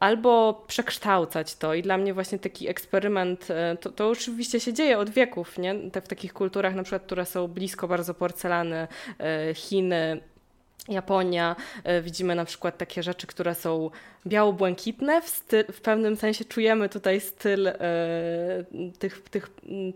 albo 0.00 0.64
przekształcać 0.66 1.56
to. 1.56 1.74
I 1.74 1.82
dla 1.82 1.98
mnie 1.98 2.14
właśnie 2.14 2.38
taki 2.38 2.68
eksperyment, 2.68 3.50
e, 3.50 3.76
to, 3.80 3.90
to 3.90 4.08
oczywiście 4.08 4.60
się 4.60 4.72
dzieje 4.72 4.98
od 4.98 5.10
wieków, 5.10 5.58
nie? 5.58 5.90
Te 5.90 6.00
w 6.00 6.08
takich 6.08 6.32
kulturach 6.32 6.74
na 6.74 6.82
przykład, 6.82 7.02
które 7.02 7.26
są 7.26 7.48
blisko 7.48 7.88
bardzo 7.88 8.14
porcelany, 8.14 8.88
e, 9.20 9.54
Chiny, 9.54 10.20
Japonia, 10.88 11.56
e, 11.84 12.02
widzimy 12.02 12.34
na 12.34 12.44
przykład 12.44 12.78
takie 12.78 13.02
rzeczy, 13.02 13.26
które 13.26 13.54
są 13.54 13.90
biało-błękitne, 14.26 15.22
w, 15.22 15.42
w 15.72 15.80
pewnym 15.80 16.16
sensie 16.16 16.44
czujemy 16.44 16.88
tutaj 16.88 17.20
styl 17.20 17.68
e, 17.68 17.74
tych, 18.98 19.22
tych 19.22 19.50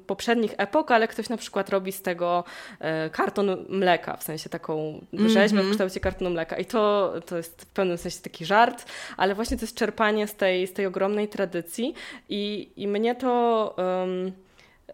poprzednich 0.07 0.55
epok, 0.57 0.91
ale 0.91 1.09
ktoś 1.09 1.29
na 1.29 1.37
przykład 1.37 1.71
robi 1.71 1.93
z 1.93 2.03
tego 2.03 2.45
e, 2.81 3.11
karton 3.11 3.67
mleka, 3.69 4.17
w 4.17 4.23
sensie 4.23 4.49
taką 4.51 5.05
rzeźbę 5.13 5.41
mm 5.41 5.47
-hmm. 5.47 5.49
w 5.49 5.53
mhm. 5.53 5.71
kształcie 5.71 6.01
kartonu 6.01 6.31
mleka 6.31 6.57
i 6.57 6.65
to, 6.65 7.15
to 7.27 7.37
jest 7.37 7.63
w 7.63 7.67
pewnym 7.67 7.99
sensie 7.99 8.21
taki 8.23 8.45
żart, 8.45 8.85
ale 9.17 9.35
właśnie 9.35 9.57
to 9.57 9.63
jest 9.63 9.77
czerpanie 9.77 10.27
z 10.27 10.35
tej, 10.35 10.67
z 10.67 10.73
tej 10.73 10.87
ogromnej 10.87 11.29
tradycji 11.29 11.95
i, 12.29 12.71
i 12.77 12.89
mnie 12.89 13.15
to... 13.15 13.75
Um, 13.79 14.46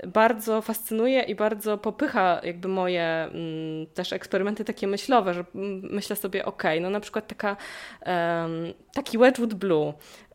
bardzo 0.07 0.63
fascynuje 0.63 1.23
i 1.23 1.35
bardzo 1.35 1.79
popycha 1.79 2.41
jakby 2.45 2.69
moje 2.69 3.05
mm, 3.05 3.87
też 3.95 4.13
eksperymenty 4.13 4.65
takie 4.65 4.87
myślowe, 4.87 5.35
że 5.35 5.45
myślę 5.83 6.17
sobie, 6.17 6.45
ok, 6.45 6.63
no 6.81 6.91
na 6.91 7.01
przykład 7.01 7.27
taka, 7.27 7.57
um, 8.07 8.73
taki 8.95 9.19
Wedgwood 9.19 9.55
Blue, 9.55 9.93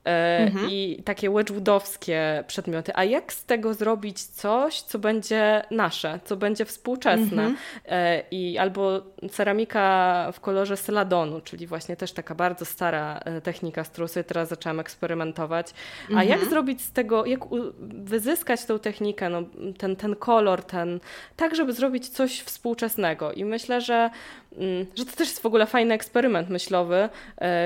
mhm. 0.08 0.70
i 0.72 1.04
takie 1.06 1.30
wedgwoodowskie 1.30 2.44
przedmioty. 2.48 2.92
A 2.96 3.04
jak 3.04 3.34
z 3.34 3.46
tego 3.46 3.74
zrobić 3.74 4.24
coś, 4.24 4.82
co 4.82 5.00
będzie 5.00 5.64
nasze, 5.72 6.20
co 6.26 6.38
będzie 6.38 6.66
współczesne? 6.66 7.44
Mhm. 7.44 7.58
E, 7.86 8.24
I 8.32 8.58
albo 8.58 9.02
ceramika 9.32 10.32
w 10.34 10.40
kolorze 10.40 10.78
celadonu, 10.78 11.42
czyli 11.42 11.68
właśnie 11.68 11.96
też 11.96 12.12
taka 12.12 12.36
bardzo 12.36 12.66
stara 12.66 13.20
e, 13.26 13.42
technika, 13.42 13.84
z 13.84 13.90
którą 13.90 14.08
sobie 14.08 14.24
teraz 14.24 14.50
zaczęłam 14.50 14.80
eksperymentować. 14.80 15.74
A 16.08 16.10
mhm. 16.10 16.30
jak 16.30 16.46
zrobić 16.50 16.82
z 16.82 16.92
tego, 16.92 17.26
jak 17.26 17.40
wyzyskać 17.80 18.66
tą 18.66 18.80
technikę, 18.80 19.30
no, 19.30 19.44
ten, 19.78 19.96
ten 19.96 20.16
kolor, 20.16 20.64
ten, 20.64 21.00
tak, 21.36 21.56
żeby 21.56 21.74
zrobić 21.74 22.10
coś 22.10 22.42
współczesnego. 22.42 23.34
I 23.34 23.46
myślę, 23.46 23.82
że, 23.82 24.10
mm, 24.58 24.86
że 24.96 25.06
to 25.06 25.12
też 25.12 25.28
jest 25.28 25.42
w 25.42 25.46
ogóle 25.46 25.66
fajny 25.66 25.94
eksperyment 25.94 26.50
myślowy. 26.50 27.10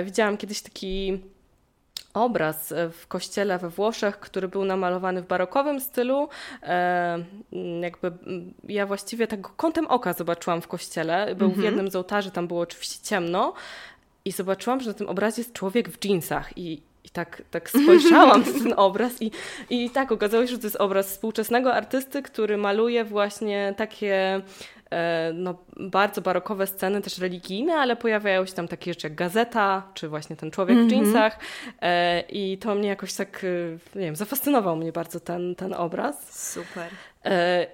Widziałam 0.03 0.37
kiedyś 0.37 0.61
taki 0.61 1.19
obraz 2.13 2.71
e, 2.71 2.89
w 2.89 3.07
kościele 3.07 3.57
we 3.57 3.69
Włoszech, 3.69 4.19
który 4.19 4.47
był 4.47 4.65
namalowany 4.65 5.21
w 5.21 5.27
barokowym 5.27 5.79
stylu. 5.79 6.29
E, 6.63 7.23
jakby 7.81 8.11
ja 8.67 8.85
właściwie 8.85 9.27
tak 9.27 9.55
kątem 9.55 9.87
oka 9.87 10.13
zobaczyłam 10.13 10.61
w 10.61 10.67
kościele. 10.67 11.35
Był 11.35 11.47
w 11.47 11.51
mhm. 11.51 11.65
jednym 11.65 11.91
z 11.91 11.95
ołtarzy, 11.95 12.31
tam 12.31 12.47
było 12.47 12.61
oczywiście 12.61 13.05
ciemno. 13.05 13.53
I 14.25 14.31
zobaczyłam, 14.31 14.81
że 14.81 14.87
na 14.87 14.93
tym 14.93 15.09
obrazie 15.09 15.41
jest 15.41 15.53
człowiek 15.53 15.89
w 15.89 15.99
dżinsach. 15.99 16.57
I, 16.57 16.81
i 17.03 17.09
tak, 17.09 17.41
tak 17.51 17.69
spojrzałam 17.83 18.39
na 18.39 18.59
ten 18.59 18.73
obraz 18.77 19.21
i, 19.21 19.31
i 19.69 19.89
tak 19.89 20.11
okazało 20.11 20.45
się, 20.45 20.51
że 20.51 20.59
to 20.59 20.67
jest 20.67 20.75
obraz 20.75 21.07
współczesnego 21.07 21.73
artysty, 21.73 22.21
który 22.21 22.57
maluje 22.57 23.05
właśnie 23.05 23.73
takie 23.77 24.41
no, 25.33 25.55
bardzo 25.77 26.21
barokowe 26.21 26.67
sceny, 26.67 27.01
też 27.01 27.17
religijne, 27.17 27.73
ale 27.73 27.95
pojawiają 27.95 28.45
się 28.45 28.53
tam 28.53 28.67
takie 28.67 28.93
rzeczy 28.93 29.07
jak 29.07 29.15
gazeta, 29.15 29.91
czy 29.93 30.09
właśnie 30.09 30.35
ten 30.35 30.51
człowiek 30.51 30.77
mm 30.77 30.87
-hmm. 30.87 30.89
w 30.89 30.93
mhm. 30.93 31.05
jeansach 31.05 31.39
e, 31.81 32.21
i 32.21 32.57
to 32.57 32.75
mnie 32.75 32.89
jakoś 32.89 33.13
tak, 33.13 33.43
e, 33.95 33.99
nie 33.99 34.05
wiem, 34.05 34.15
zafascynował 34.15 34.75
mnie 34.75 34.91
bardzo 34.91 35.19
ten, 35.19 35.55
ten 35.55 35.73
obraz. 35.73 36.49
Super. 36.53 36.87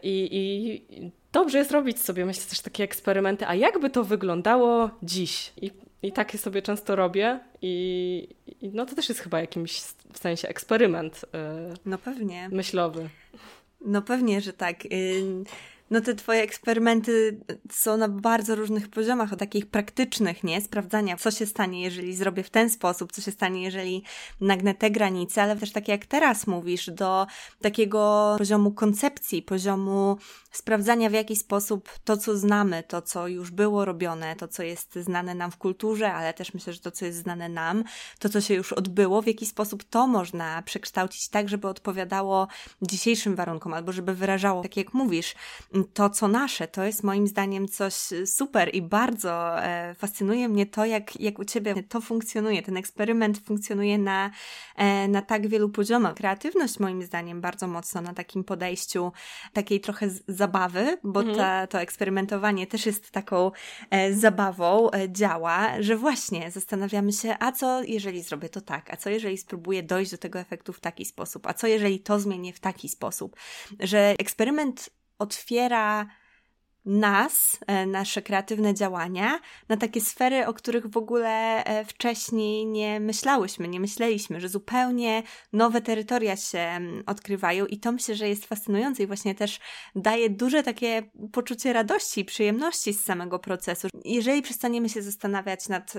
I, 0.04 0.30
I 0.32 1.12
dobrze 1.32 1.58
jest 1.58 1.72
robić 1.72 2.02
sobie, 2.02 2.26
myślę, 2.26 2.44
też 2.50 2.60
takie 2.60 2.84
eksperymenty, 2.84 3.48
a 3.48 3.56
jakby 3.56 3.90
to 3.90 4.04
wyglądało 4.04 4.90
dziś? 5.04 5.54
I, 5.62 5.72
i 6.04 6.12
takie 6.12 6.38
sobie 6.38 6.62
często 6.62 6.96
robię 6.96 7.40
i, 7.62 8.36
i 8.62 8.70
no 8.70 8.86
to 8.86 8.96
też 8.96 9.10
jest 9.10 9.22
chyba 9.22 9.40
jakimś 9.40 9.82
w 10.14 10.18
sensie 10.20 10.48
eksperyment 10.48 11.26
no 11.86 11.98
pewnie. 11.98 12.50
myślowy. 12.52 13.10
No 13.82 14.02
pewnie, 14.02 14.42
że 14.42 14.54
tak. 14.54 14.78
No 15.92 16.02
te 16.02 16.16
twoje 16.16 16.42
eksperymenty 16.42 17.40
są 17.72 17.98
na 17.98 18.08
bardzo 18.08 18.56
różnych 18.56 18.90
poziomach, 18.90 19.34
o 19.34 19.36
takich 19.36 19.66
praktycznych, 19.66 20.44
nie? 20.44 20.62
Sprawdzania, 20.62 21.18
co 21.18 21.32
się 21.32 21.46
stanie, 21.46 21.82
jeżeli 21.82 22.16
zrobię 22.16 22.44
w 22.44 22.50
ten 22.50 22.70
sposób, 22.70 23.12
co 23.12 23.22
się 23.22 23.32
stanie, 23.32 23.64
jeżeli 23.64 24.04
nagnę 24.42 24.74
te 24.74 24.92
granice, 24.92 25.44
ale 25.44 25.56
też 25.56 25.72
tak 25.72 25.88
jak 25.88 26.06
teraz 26.06 26.48
mówisz, 26.48 26.90
do 26.90 27.28
takiego 27.62 28.36
poziomu 28.38 28.72
koncepcji, 28.72 29.42
poziomu 29.42 30.18
sprawdzania 30.52 31.10
w 31.10 31.14
jaki 31.14 31.36
sposób 31.36 31.90
to, 32.04 32.18
co 32.18 32.38
znamy, 32.38 32.84
to, 32.84 33.02
co 33.02 33.28
już 33.28 33.52
było 33.52 33.86
robione, 33.86 34.36
to, 34.36 34.48
co 34.48 34.64
jest 34.64 34.96
znane 34.96 35.36
nam 35.36 35.52
w 35.52 35.58
kulturze, 35.58 36.14
ale 36.14 36.34
też 36.34 36.54
myślę, 36.54 36.74
że 36.74 36.80
to, 36.80 36.92
co 36.92 37.06
jest 37.06 37.18
znane 37.18 37.50
nam, 37.50 37.84
to, 38.20 38.30
co 38.30 38.42
się 38.42 38.54
już 38.54 38.74
odbyło, 38.74 39.22
w 39.22 39.28
jaki 39.28 39.46
sposób 39.46 39.84
to 39.84 40.08
można 40.08 40.62
przekształcić 40.62 41.30
tak, 41.30 41.50
żeby 41.50 41.68
odpowiadało 41.68 42.48
dzisiejszym 42.82 43.36
warunkom, 43.36 43.74
albo 43.74 43.92
żeby 43.92 44.16
wyrażało, 44.16 44.62
tak 44.62 44.78
jak 44.78 44.94
mówisz, 44.94 45.36
to, 45.84 46.10
co 46.10 46.28
nasze, 46.28 46.68
to 46.68 46.84
jest 46.84 47.04
moim 47.04 47.28
zdaniem 47.28 47.68
coś 47.68 47.94
super 48.26 48.76
i 48.76 48.82
bardzo 48.82 49.64
e, 49.64 49.96
fascynuje 49.96 50.50
mnie 50.50 50.66
to, 50.66 50.86
jak, 50.86 51.20
jak 51.20 51.40
u 51.40 51.46
Ciebie 51.46 51.84
to 51.84 52.02
funkcjonuje. 52.02 52.62
Ten 52.62 52.78
eksperyment 52.78 53.38
funkcjonuje 53.38 53.98
na, 53.98 54.32
e, 54.76 55.08
na 55.08 55.22
tak 55.22 55.48
wielu 55.48 55.70
poziomach. 55.70 56.14
Kreatywność 56.14 56.80
moim 56.80 57.04
zdaniem 57.04 57.42
bardzo 57.42 57.68
mocno 57.68 58.02
na 58.02 58.14
takim 58.14 58.44
podejściu 58.44 59.12
takiej 59.54 59.82
trochę 59.82 60.10
zabawy, 60.28 60.98
bo 61.04 61.20
mhm. 61.20 61.38
ta, 61.38 61.68
to 61.68 61.82
eksperymentowanie 61.82 62.68
też 62.68 62.86
jest 62.86 63.12
taką 63.12 63.52
e, 63.90 64.14
zabawą, 64.14 64.90
działa, 65.10 65.82
że 65.82 65.96
właśnie 65.96 66.52
zastanawiamy 66.52 67.14
się, 67.14 67.36
a 67.40 67.52
co 67.52 67.84
jeżeli 67.84 68.24
zrobię 68.24 68.50
to 68.50 68.62
tak, 68.62 68.94
a 68.94 68.98
co 68.98 69.10
jeżeli 69.10 69.38
spróbuję 69.38 69.84
dojść 69.84 70.12
do 70.12 70.18
tego 70.18 70.40
efektu 70.40 70.74
w 70.74 70.80
taki 70.80 71.06
sposób, 71.06 71.48
a 71.48 71.54
co 71.54 71.68
jeżeli 71.68 72.00
to 72.00 72.20
zmienię 72.20 72.54
w 72.54 72.60
taki 72.60 72.90
sposób, 72.90 73.36
że 73.80 74.16
eksperyment 74.20 74.90
otwiera 75.20 76.08
nas, 76.88 77.60
e, 77.68 77.86
nasze 77.86 78.22
kreatywne 78.22 78.74
działania 78.74 79.40
na 79.70 79.78
takie 79.78 80.02
sfery, 80.02 80.48
o 80.48 80.54
których 80.54 80.88
w 80.88 80.98
ogóle 80.98 81.64
e, 81.66 81.86
wcześniej 81.86 82.66
nie 82.66 83.00
myślałyśmy, 83.00 83.68
nie 83.68 83.80
myśleliśmy, 83.80 84.42
że 84.42 84.50
zupełnie 84.50 85.24
nowe 85.54 85.82
terytoria 85.82 86.36
się 86.36 86.80
odkrywają 87.06 87.66
i 87.66 87.80
to 87.80 87.92
myślę, 87.92 88.16
że 88.16 88.30
jest 88.30 88.46
fascynujące 88.46 89.04
i 89.04 89.08
właśnie 89.08 89.36
też 89.36 89.60
daje 89.96 90.30
duże 90.30 90.64
takie 90.64 91.04
poczucie 91.32 91.74
radości 91.74 92.22
i 92.22 92.26
przyjemności 92.26 92.94
z 92.94 93.04
samego 93.04 93.40
procesu. 93.40 93.88
Jeżeli 94.06 94.42
przestaniemy 94.42 94.90
się 94.90 95.02
zastanawiać 95.02 95.70
nad 95.70 95.94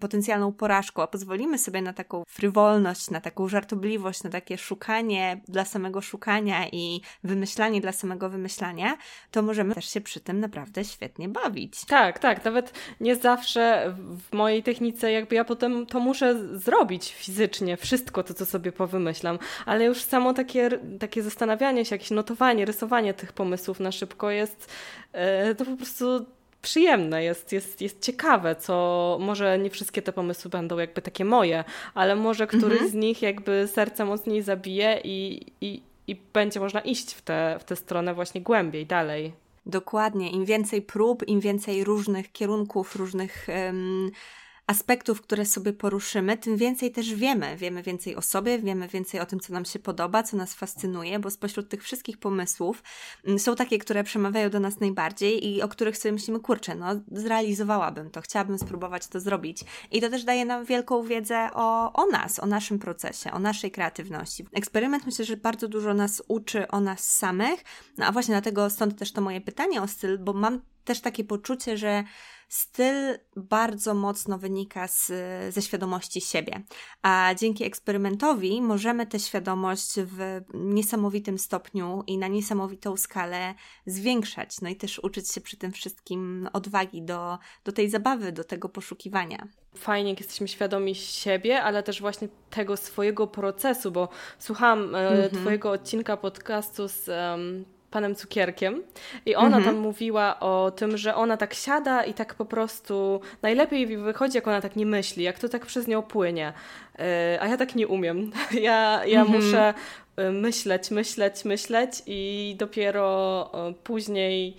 potencjalną 0.00 0.52
porażką, 0.52 1.02
a 1.02 1.06
pozwolimy 1.06 1.58
sobie 1.58 1.82
na 1.82 1.92
taką 1.92 2.24
frywolność, 2.28 3.10
na 3.10 3.20
taką 3.20 3.48
żartobliwość, 3.48 4.22
na 4.22 4.30
takie 4.30 4.58
szukanie 4.58 5.40
dla 5.48 5.64
samego 5.64 6.00
szukania 6.00 6.68
i 6.68 7.00
wymyślanie 7.24 7.80
dla 7.80 7.92
samego 7.92 8.30
wymyślania, 8.30 8.96
to 9.30 9.42
możemy 9.42 9.74
też 9.74 9.88
się 9.88 10.00
przy 10.00 10.20
tym 10.20 10.31
naprawdę 10.40 10.84
świetnie 10.84 11.28
bawić. 11.28 11.84
Tak, 11.84 12.18
tak. 12.18 12.44
Nawet 12.44 12.72
nie 13.00 13.16
zawsze 13.16 13.94
w 14.30 14.36
mojej 14.36 14.62
technice 14.62 15.12
jakby 15.12 15.34
ja 15.34 15.44
potem 15.44 15.86
to 15.86 16.00
muszę 16.00 16.58
zrobić 16.58 17.14
fizycznie, 17.14 17.76
wszystko 17.76 18.22
to, 18.22 18.34
co 18.34 18.46
sobie 18.46 18.72
powymyślam, 18.72 19.38
ale 19.66 19.84
już 19.84 20.02
samo 20.02 20.34
takie, 20.34 20.70
takie 21.00 21.22
zastanawianie 21.22 21.84
się, 21.84 21.94
jakieś 21.94 22.10
notowanie, 22.10 22.64
rysowanie 22.64 23.14
tych 23.14 23.32
pomysłów 23.32 23.80
na 23.80 23.92
szybko 23.92 24.30
jest 24.30 24.72
e, 25.12 25.54
to 25.54 25.64
po 25.64 25.76
prostu 25.76 26.26
przyjemne, 26.62 27.24
jest, 27.24 27.52
jest, 27.52 27.80
jest 27.80 28.02
ciekawe, 28.02 28.56
co 28.56 29.16
może 29.20 29.58
nie 29.58 29.70
wszystkie 29.70 30.02
te 30.02 30.12
pomysły 30.12 30.50
będą 30.50 30.78
jakby 30.78 31.02
takie 31.02 31.24
moje, 31.24 31.64
ale 31.94 32.16
może 32.16 32.46
któryś 32.46 32.72
mhm. 32.72 32.90
z 32.90 32.94
nich 32.94 33.22
jakby 33.22 33.68
serce 33.68 34.04
mocniej 34.04 34.42
zabije 34.42 35.00
i, 35.04 35.46
i, 35.60 35.82
i 36.06 36.16
będzie 36.32 36.60
można 36.60 36.80
iść 36.80 37.14
w 37.14 37.22
tę 37.22 37.56
w 37.60 37.64
tę 37.64 37.76
stronę 37.76 38.14
właśnie 38.14 38.40
głębiej, 38.40 38.86
dalej. 38.86 39.32
Dokładnie. 39.66 40.30
Im 40.30 40.44
więcej 40.44 40.82
prób, 40.82 41.28
im 41.28 41.40
więcej 41.40 41.84
różnych 41.84 42.32
kierunków, 42.32 42.96
różnych 42.96 43.46
um, 43.48 44.10
aspektów, 44.66 45.22
które 45.22 45.44
sobie 45.44 45.72
poruszymy, 45.72 46.36
tym 46.36 46.56
więcej 46.56 46.92
też 46.92 47.14
wiemy. 47.14 47.56
Wiemy 47.56 47.82
więcej 47.82 48.16
o 48.16 48.22
sobie, 48.22 48.58
wiemy 48.58 48.88
więcej 48.88 49.20
o 49.20 49.26
tym, 49.26 49.40
co 49.40 49.52
nam 49.52 49.64
się 49.64 49.78
podoba, 49.78 50.22
co 50.22 50.36
nas 50.36 50.54
fascynuje, 50.54 51.18
bo 51.18 51.30
spośród 51.30 51.68
tych 51.68 51.82
wszystkich 51.82 52.18
pomysłów 52.18 52.82
mm, 53.24 53.38
są 53.38 53.56
takie, 53.56 53.78
które 53.78 54.04
przemawiają 54.04 54.50
do 54.50 54.60
nas 54.60 54.80
najbardziej 54.80 55.48
i 55.48 55.62
o 55.62 55.68
których 55.68 55.98
sobie 55.98 56.12
myślimy, 56.12 56.40
kurczę, 56.40 56.74
no 56.74 56.86
zrealizowałabym 57.12 58.10
to, 58.10 58.20
chciałabym 58.20 58.58
spróbować 58.58 59.06
to 59.08 59.20
zrobić. 59.20 59.60
I 59.90 60.00
to 60.00 60.10
też 60.10 60.24
daje 60.24 60.44
nam 60.44 60.64
wielką 60.64 61.02
wiedzę 61.02 61.48
o, 61.54 61.92
o 61.92 62.06
nas, 62.06 62.38
o 62.38 62.46
naszym 62.46 62.78
procesie, 62.78 63.32
o 63.32 63.38
naszej 63.38 63.70
kreatywności. 63.70 64.46
Eksperyment 64.52 65.06
myślę, 65.06 65.24
że 65.24 65.36
bardzo 65.36 65.68
dużo 65.68 65.94
nas 65.94 66.22
uczy 66.28 66.68
o 66.68 66.80
nas 66.80 67.00
samych, 67.10 67.64
no 67.98 68.06
a 68.06 68.12
właśnie 68.12 68.34
dlatego 68.34 68.70
stąd 68.70 68.98
też 68.98 69.12
to 69.12 69.20
moje 69.20 69.40
pytanie 69.40 69.82
o 69.82 69.88
styl, 69.88 70.18
bo 70.18 70.32
mam 70.32 70.60
też 70.84 71.00
takie 71.00 71.24
poczucie, 71.24 71.76
że 71.76 72.04
styl 72.52 73.18
bardzo 73.36 73.94
mocno 73.94 74.38
wynika 74.38 74.88
z, 74.88 75.06
ze 75.54 75.62
świadomości 75.62 76.20
siebie. 76.20 76.62
A 77.02 77.34
dzięki 77.38 77.64
eksperymentowi 77.64 78.62
możemy 78.62 79.06
tę 79.06 79.18
świadomość 79.18 79.94
w 79.96 80.40
niesamowitym 80.54 81.38
stopniu 81.38 82.04
i 82.06 82.18
na 82.18 82.28
niesamowitą 82.28 82.96
skalę 82.96 83.54
zwiększać. 83.86 84.60
No 84.60 84.68
i 84.68 84.76
też 84.76 84.98
uczyć 84.98 85.32
się 85.32 85.40
przy 85.40 85.56
tym 85.56 85.72
wszystkim 85.72 86.48
odwagi 86.52 87.02
do, 87.02 87.38
do 87.64 87.72
tej 87.72 87.90
zabawy, 87.90 88.32
do 88.32 88.44
tego 88.44 88.68
poszukiwania. 88.68 89.48
Fajnie, 89.74 90.10
jak 90.10 90.20
jesteśmy 90.20 90.48
świadomi 90.48 90.94
siebie, 90.94 91.62
ale 91.62 91.82
też 91.82 92.00
właśnie 92.00 92.28
tego 92.50 92.76
swojego 92.76 93.26
procesu, 93.26 93.92
bo 93.92 94.08
słuchałam 94.38 94.94
mm 94.94 95.28
-hmm. 95.28 95.40
Twojego 95.40 95.70
odcinka 95.70 96.16
podcastu 96.16 96.88
z 96.88 97.08
um, 97.08 97.64
panem 97.92 98.14
Cukierkiem 98.14 98.82
i 99.26 99.34
ona 99.34 99.56
mhm. 99.56 99.64
tam 99.64 99.76
mówiła 99.82 100.40
o 100.40 100.70
tym, 100.76 100.96
że 100.96 101.14
ona 101.14 101.36
tak 101.36 101.54
siada 101.54 102.04
i 102.04 102.14
tak 102.14 102.34
po 102.34 102.44
prostu 102.44 103.20
najlepiej 103.42 103.96
wychodzi, 103.96 104.36
jak 104.36 104.48
ona 104.48 104.60
tak 104.60 104.76
nie 104.76 104.86
myśli, 104.86 105.24
jak 105.24 105.38
to 105.38 105.48
tak 105.48 105.66
przez 105.66 105.86
nią 105.86 106.02
płynie. 106.02 106.52
E, 106.98 107.38
a 107.40 107.48
ja 107.48 107.56
tak 107.56 107.74
nie 107.74 107.88
umiem. 107.88 108.32
Ja, 108.52 109.02
ja 109.06 109.20
mhm. 109.20 109.40
muszę 109.40 109.74
e, 110.16 110.30
myśleć, 110.30 110.90
myśleć, 110.90 111.44
myśleć 111.44 112.02
i 112.06 112.54
dopiero 112.58 113.50
e, 113.54 113.74
później 113.84 114.56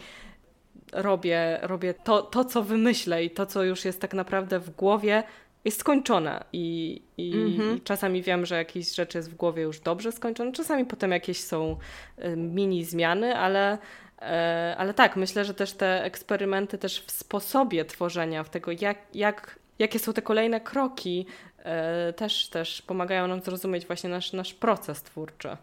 robię, 0.94 1.60
robię 1.62 1.94
to, 1.94 2.22
to, 2.22 2.46
co 2.46 2.64
wymyślę 2.64 3.24
i 3.24 3.30
to, 3.30 3.46
co 3.46 3.64
już 3.64 3.86
jest 3.86 4.02
tak 4.02 4.14
naprawdę 4.14 4.60
w 4.60 4.70
głowie, 4.70 5.24
jest 5.66 5.80
skończona 5.80 6.44
i, 6.54 7.02
i, 7.18 7.34
mm-hmm. 7.34 7.84
czasami 7.84 8.22
wiem, 8.22 8.46
że 8.46 8.56
jakieś 8.56 8.96
rzeczy 8.96 9.18
jest 9.18 9.32
w 9.32 9.36
głowie 9.36 9.64
już 9.64 9.80
dobrze 9.80 10.12
skończone, 10.12 10.52
czasami 10.52 10.86
potem 10.86 11.12
jakieś 11.12 11.44
są 11.44 11.78
y, 12.20 12.38
mini 12.38 12.86
zmiany, 12.86 13.38
ale, 13.38 13.78
e, 14.22 14.76
ale 14.78 14.94
tak, 14.94 15.16
myślę, 15.16 15.46
że 15.46 15.54
też 15.54 15.74
te 15.74 16.04
eksperymenty 16.04 16.78
też 16.78 17.02
w 17.02 17.12
sposobie 17.12 17.86
tworzenia, 17.86 18.44
w 18.44 18.50
tego 18.50 18.72
jak, 18.72 18.98
jak, 19.14 19.60
jakie 19.80 20.00
są 20.00 20.14
te 20.14 20.22
kolejne 20.22 20.62
kroki, 20.62 21.26
e, 21.58 22.14
też, 22.14 22.50
też 22.50 22.82
pomagają 22.82 23.28
nam 23.28 23.42
zrozumieć 23.42 23.88
właśnie 23.88 24.10
nasz, 24.10 24.34
nasz 24.34 24.54
proces 24.54 25.04
twórczy. 25.04 25.58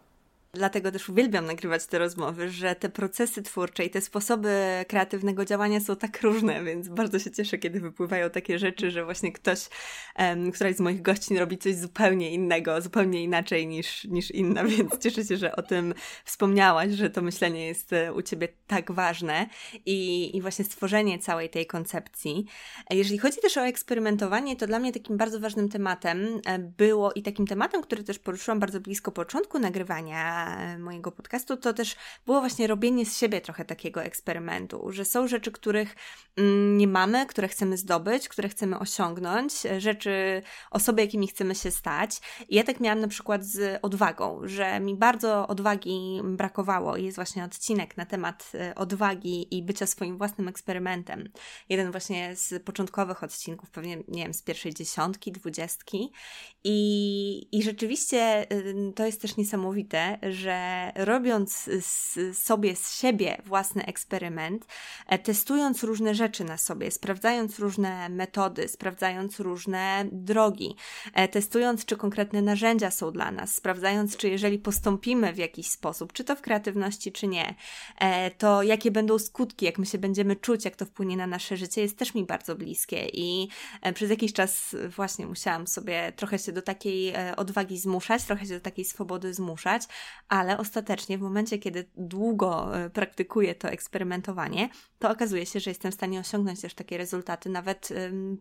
Dlatego 0.52 0.92
też 0.92 1.08
uwielbiam 1.08 1.46
nagrywać 1.46 1.86
te 1.86 1.98
rozmowy, 1.98 2.50
że 2.50 2.74
te 2.74 2.88
procesy 2.88 3.42
twórcze 3.42 3.84
i 3.84 3.90
te 3.90 4.00
sposoby 4.00 4.50
kreatywnego 4.88 5.44
działania 5.44 5.80
są 5.80 5.96
tak 5.96 6.22
różne, 6.22 6.64
więc 6.64 6.88
bardzo 6.88 7.18
się 7.18 7.30
cieszę, 7.30 7.58
kiedy 7.58 7.80
wypływają 7.80 8.30
takie 8.30 8.58
rzeczy, 8.58 8.90
że 8.90 9.04
właśnie 9.04 9.32
ktoś, 9.32 9.68
um, 10.18 10.52
któraś 10.52 10.76
z 10.76 10.80
moich 10.80 11.02
gościń 11.02 11.38
robi 11.38 11.58
coś 11.58 11.76
zupełnie 11.76 12.30
innego, 12.30 12.80
zupełnie 12.80 13.24
inaczej 13.24 13.66
niż, 13.66 14.04
niż 14.04 14.30
inna, 14.30 14.64
więc 14.76 14.98
cieszę 14.98 15.24
się, 15.24 15.36
że 15.36 15.56
o 15.56 15.62
tym 15.62 15.94
wspomniałaś, 16.24 16.90
że 16.92 17.10
to 17.10 17.22
myślenie 17.22 17.66
jest 17.66 17.92
e, 17.92 18.12
u 18.12 18.22
Ciebie 18.22 18.48
tak 18.66 18.92
ważne 18.92 19.46
i, 19.86 20.30
i 20.36 20.42
właśnie 20.42 20.64
stworzenie 20.64 21.18
całej 21.18 21.50
tej 21.50 21.66
koncepcji. 21.66 22.46
Jeżeli 22.90 23.18
chodzi 23.18 23.40
też 23.40 23.56
o 23.56 23.66
eksperymentowanie, 23.66 24.56
to 24.56 24.66
dla 24.66 24.78
mnie 24.78 24.92
takim 24.92 25.16
bardzo 25.16 25.40
ważnym 25.40 25.68
tematem 25.68 26.40
e, 26.46 26.58
było 26.58 27.12
i 27.12 27.22
takim 27.22 27.46
tematem, 27.46 27.82
który 27.82 28.04
też 28.04 28.18
poruszyłam 28.18 28.60
bardzo 28.60 28.80
blisko 28.80 29.12
początku 29.12 29.58
nagrywania 29.58 30.39
mojego 30.78 31.12
podcastu, 31.12 31.56
to 31.56 31.72
też 31.72 31.96
było 32.26 32.40
właśnie 32.40 32.66
robienie 32.66 33.06
z 33.06 33.16
siebie 33.16 33.40
trochę 33.40 33.64
takiego 33.64 34.02
eksperymentu, 34.02 34.92
że 34.92 35.04
są 35.04 35.28
rzeczy, 35.28 35.52
których 35.52 35.96
mm, 36.36 36.78
nie 36.78 36.88
mamy, 36.88 37.26
które 37.26 37.48
chcemy 37.48 37.76
zdobyć, 37.76 38.28
które 38.28 38.48
chcemy 38.48 38.78
osiągnąć, 38.78 39.52
rzeczy, 39.78 40.42
osoby, 40.70 41.02
jakimi 41.02 41.28
chcemy 41.28 41.54
się 41.54 41.70
stać. 41.70 42.20
I 42.48 42.54
ja 42.54 42.64
tak 42.64 42.80
miałam 42.80 43.00
na 43.00 43.08
przykład 43.08 43.44
z 43.44 43.78
odwagą, 43.82 44.40
że 44.44 44.80
mi 44.80 44.96
bardzo 44.96 45.48
odwagi 45.48 46.20
brakowało. 46.24 46.96
Jest 46.96 47.16
właśnie 47.16 47.44
odcinek 47.44 47.96
na 47.96 48.06
temat 48.06 48.52
e, 48.54 48.74
odwagi 48.74 49.56
i 49.56 49.62
bycia 49.62 49.86
swoim 49.86 50.18
własnym 50.18 50.48
eksperymentem. 50.48 51.28
Jeden 51.68 51.90
właśnie 51.90 52.36
z 52.36 52.62
początkowych 52.64 53.22
odcinków, 53.22 53.70
pewnie, 53.70 53.96
nie 54.08 54.22
wiem, 54.22 54.34
z 54.34 54.42
pierwszej 54.42 54.74
dziesiątki, 54.74 55.32
dwudziestki. 55.32 56.12
I, 56.64 57.58
i 57.58 57.62
rzeczywiście 57.62 58.46
to 58.94 59.06
jest 59.06 59.20
też 59.22 59.36
niesamowite, 59.36 60.18
że 60.32 60.92
robiąc 60.94 61.70
z, 61.80 62.38
sobie 62.38 62.76
z 62.76 63.00
siebie 63.00 63.42
własny 63.46 63.86
eksperyment, 63.86 64.66
e, 65.06 65.18
testując 65.18 65.84
różne 65.84 66.14
rzeczy 66.14 66.44
na 66.44 66.58
sobie, 66.58 66.90
sprawdzając 66.90 67.58
różne 67.58 68.08
metody, 68.08 68.68
sprawdzając 68.68 69.40
różne 69.40 70.04
drogi, 70.12 70.76
e, 71.14 71.28
testując, 71.28 71.84
czy 71.84 71.96
konkretne 71.96 72.42
narzędzia 72.42 72.90
są 72.90 73.12
dla 73.12 73.30
nas, 73.30 73.54
sprawdzając, 73.54 74.16
czy 74.16 74.28
jeżeli 74.28 74.58
postąpimy 74.58 75.32
w 75.32 75.38
jakiś 75.38 75.70
sposób, 75.70 76.12
czy 76.12 76.24
to 76.24 76.36
w 76.36 76.40
kreatywności, 76.40 77.12
czy 77.12 77.26
nie, 77.26 77.54
e, 77.98 78.30
to 78.30 78.62
jakie 78.62 78.90
będą 78.90 79.18
skutki, 79.18 79.66
jak 79.66 79.78
my 79.78 79.86
się 79.86 79.98
będziemy 79.98 80.36
czuć, 80.36 80.64
jak 80.64 80.76
to 80.76 80.84
wpłynie 80.84 81.16
na 81.16 81.26
nasze 81.26 81.56
życie, 81.56 81.80
jest 81.80 81.98
też 81.98 82.14
mi 82.14 82.24
bardzo 82.24 82.56
bliskie 82.56 83.06
i 83.12 83.48
przez 83.94 84.10
jakiś 84.10 84.32
czas 84.32 84.76
właśnie 84.96 85.26
musiałam 85.26 85.66
sobie 85.66 86.12
trochę 86.16 86.38
się 86.38 86.52
do 86.52 86.62
takiej 86.62 87.12
odwagi 87.36 87.78
zmuszać, 87.78 88.24
trochę 88.24 88.46
się 88.46 88.54
do 88.54 88.60
takiej 88.60 88.84
swobody 88.84 89.34
zmuszać, 89.34 89.82
ale 90.30 90.58
ostatecznie 90.58 91.18
w 91.18 91.20
momencie, 91.20 91.58
kiedy 91.58 91.84
długo 91.96 92.78
e, 92.78 92.90
praktykuję 92.90 93.54
to 93.54 93.68
eksperymentowanie, 93.68 94.68
to 94.98 95.10
okazuje 95.10 95.46
się, 95.46 95.60
że 95.60 95.70
jestem 95.70 95.92
w 95.92 95.94
stanie 95.94 96.20
osiągnąć 96.20 96.60
też 96.60 96.74
takie 96.74 96.98
rezultaty, 96.98 97.48
nawet 97.50 97.88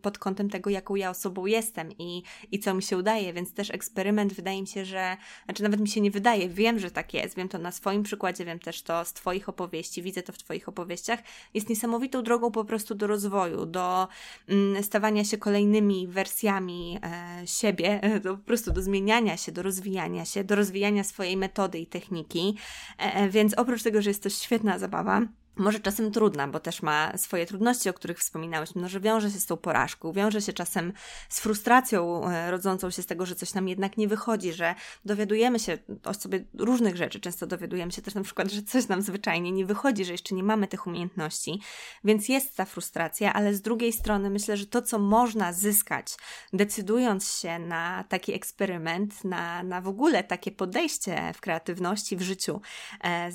pod 0.02 0.18
kątem 0.18 0.50
tego, 0.50 0.70
jaką 0.70 0.94
ja 0.94 1.10
osobą 1.10 1.46
jestem 1.46 1.92
i, 1.98 2.22
i 2.52 2.58
co 2.58 2.74
mi 2.74 2.82
się 2.82 2.98
udaje, 2.98 3.32
więc 3.32 3.54
też 3.54 3.70
eksperyment 3.70 4.32
wydaje 4.32 4.60
mi 4.60 4.66
się, 4.66 4.84
że, 4.84 5.16
znaczy 5.44 5.62
nawet 5.62 5.80
mi 5.80 5.88
się 5.88 6.00
nie 6.00 6.10
wydaje, 6.10 6.48
wiem, 6.48 6.78
że 6.78 6.90
tak 6.90 7.14
jest, 7.14 7.36
wiem 7.36 7.48
to 7.48 7.58
na 7.58 7.72
swoim 7.72 8.02
przykładzie, 8.02 8.44
wiem 8.44 8.58
też 8.58 8.82
to 8.82 9.04
z 9.04 9.12
Twoich 9.12 9.48
opowieści, 9.48 10.02
widzę 10.02 10.22
to 10.22 10.32
w 10.32 10.38
Twoich 10.38 10.68
opowieściach, 10.68 11.20
jest 11.54 11.68
niesamowitą 11.68 12.22
drogą 12.22 12.50
po 12.50 12.64
prostu 12.64 12.94
do 12.94 13.06
rozwoju, 13.06 13.66
do 13.66 14.08
mm, 14.48 14.82
stawania 14.82 15.24
się 15.24 15.38
kolejnymi 15.38 16.08
wersjami 16.08 16.98
e, 17.02 17.46
siebie, 17.46 18.00
do, 18.24 18.36
po 18.36 18.44
prostu 18.44 18.72
do 18.72 18.82
zmieniania 18.82 19.36
się, 19.36 19.52
do 19.52 19.62
rozwijania 19.62 20.24
się, 20.24 20.44
do 20.44 20.56
rozwijania 20.56 21.04
swojej 21.04 21.36
metody 21.36 21.79
i 21.80 21.86
techniki. 21.86 22.56
E, 22.98 23.14
e, 23.14 23.28
więc 23.28 23.54
oprócz 23.54 23.82
tego, 23.82 24.02
że 24.02 24.10
jest 24.10 24.22
to 24.22 24.30
świetna 24.30 24.78
zabawa, 24.78 25.22
może 25.60 25.80
czasem 25.80 26.12
trudna, 26.12 26.48
bo 26.48 26.60
też 26.60 26.82
ma 26.82 27.18
swoje 27.18 27.46
trudności, 27.46 27.88
o 27.88 27.92
których 27.92 28.18
wspominałyśmy, 28.18 28.82
no, 28.82 28.88
że 28.88 29.00
wiąże 29.00 29.30
się 29.30 29.38
z 29.38 29.46
tą 29.46 29.56
porażką, 29.56 30.12
wiąże 30.12 30.42
się 30.42 30.52
czasem 30.52 30.92
z 31.28 31.40
frustracją 31.40 32.28
e, 32.28 32.50
rodzącą 32.50 32.90
się 32.90 33.02
z 33.02 33.06
tego, 33.06 33.26
że 33.26 33.34
coś 33.34 33.54
nam 33.54 33.68
jednak 33.68 33.96
nie 33.96 34.08
wychodzi, 34.08 34.52
że 34.52 34.74
dowiadujemy 35.04 35.58
się 35.58 35.78
o 36.04 36.14
sobie 36.14 36.44
różnych 36.58 36.96
rzeczy. 36.96 37.20
Często 37.20 37.46
dowiadujemy 37.46 37.92
się 37.92 38.02
też 38.02 38.14
na 38.14 38.22
przykład, 38.22 38.50
że 38.50 38.62
coś 38.62 38.88
nam 38.88 39.02
zwyczajnie 39.02 39.52
nie 39.52 39.66
wychodzi, 39.66 40.04
że 40.04 40.12
jeszcze 40.12 40.34
nie 40.34 40.42
mamy 40.42 40.68
tych 40.68 40.86
umiejętności, 40.86 41.60
więc 42.04 42.28
jest 42.28 42.56
ta 42.56 42.64
frustracja, 42.64 43.32
ale 43.32 43.54
z 43.54 43.62
drugiej 43.62 43.92
strony 43.92 44.30
myślę, 44.30 44.56
że 44.56 44.66
to, 44.66 44.82
co 44.82 44.98
można 44.98 45.52
zyskać, 45.52 46.16
decydując 46.52 47.38
się 47.38 47.58
na 47.58 48.04
taki 48.08 48.34
eksperyment, 48.34 49.24
na, 49.24 49.62
na 49.62 49.80
w 49.80 49.88
ogóle 49.88 50.24
takie 50.24 50.50
podejście 50.50 51.32
w 51.34 51.40
kreatywności, 51.40 52.16
w 52.16 52.22
życiu, 52.22 52.60
e, 53.04 53.30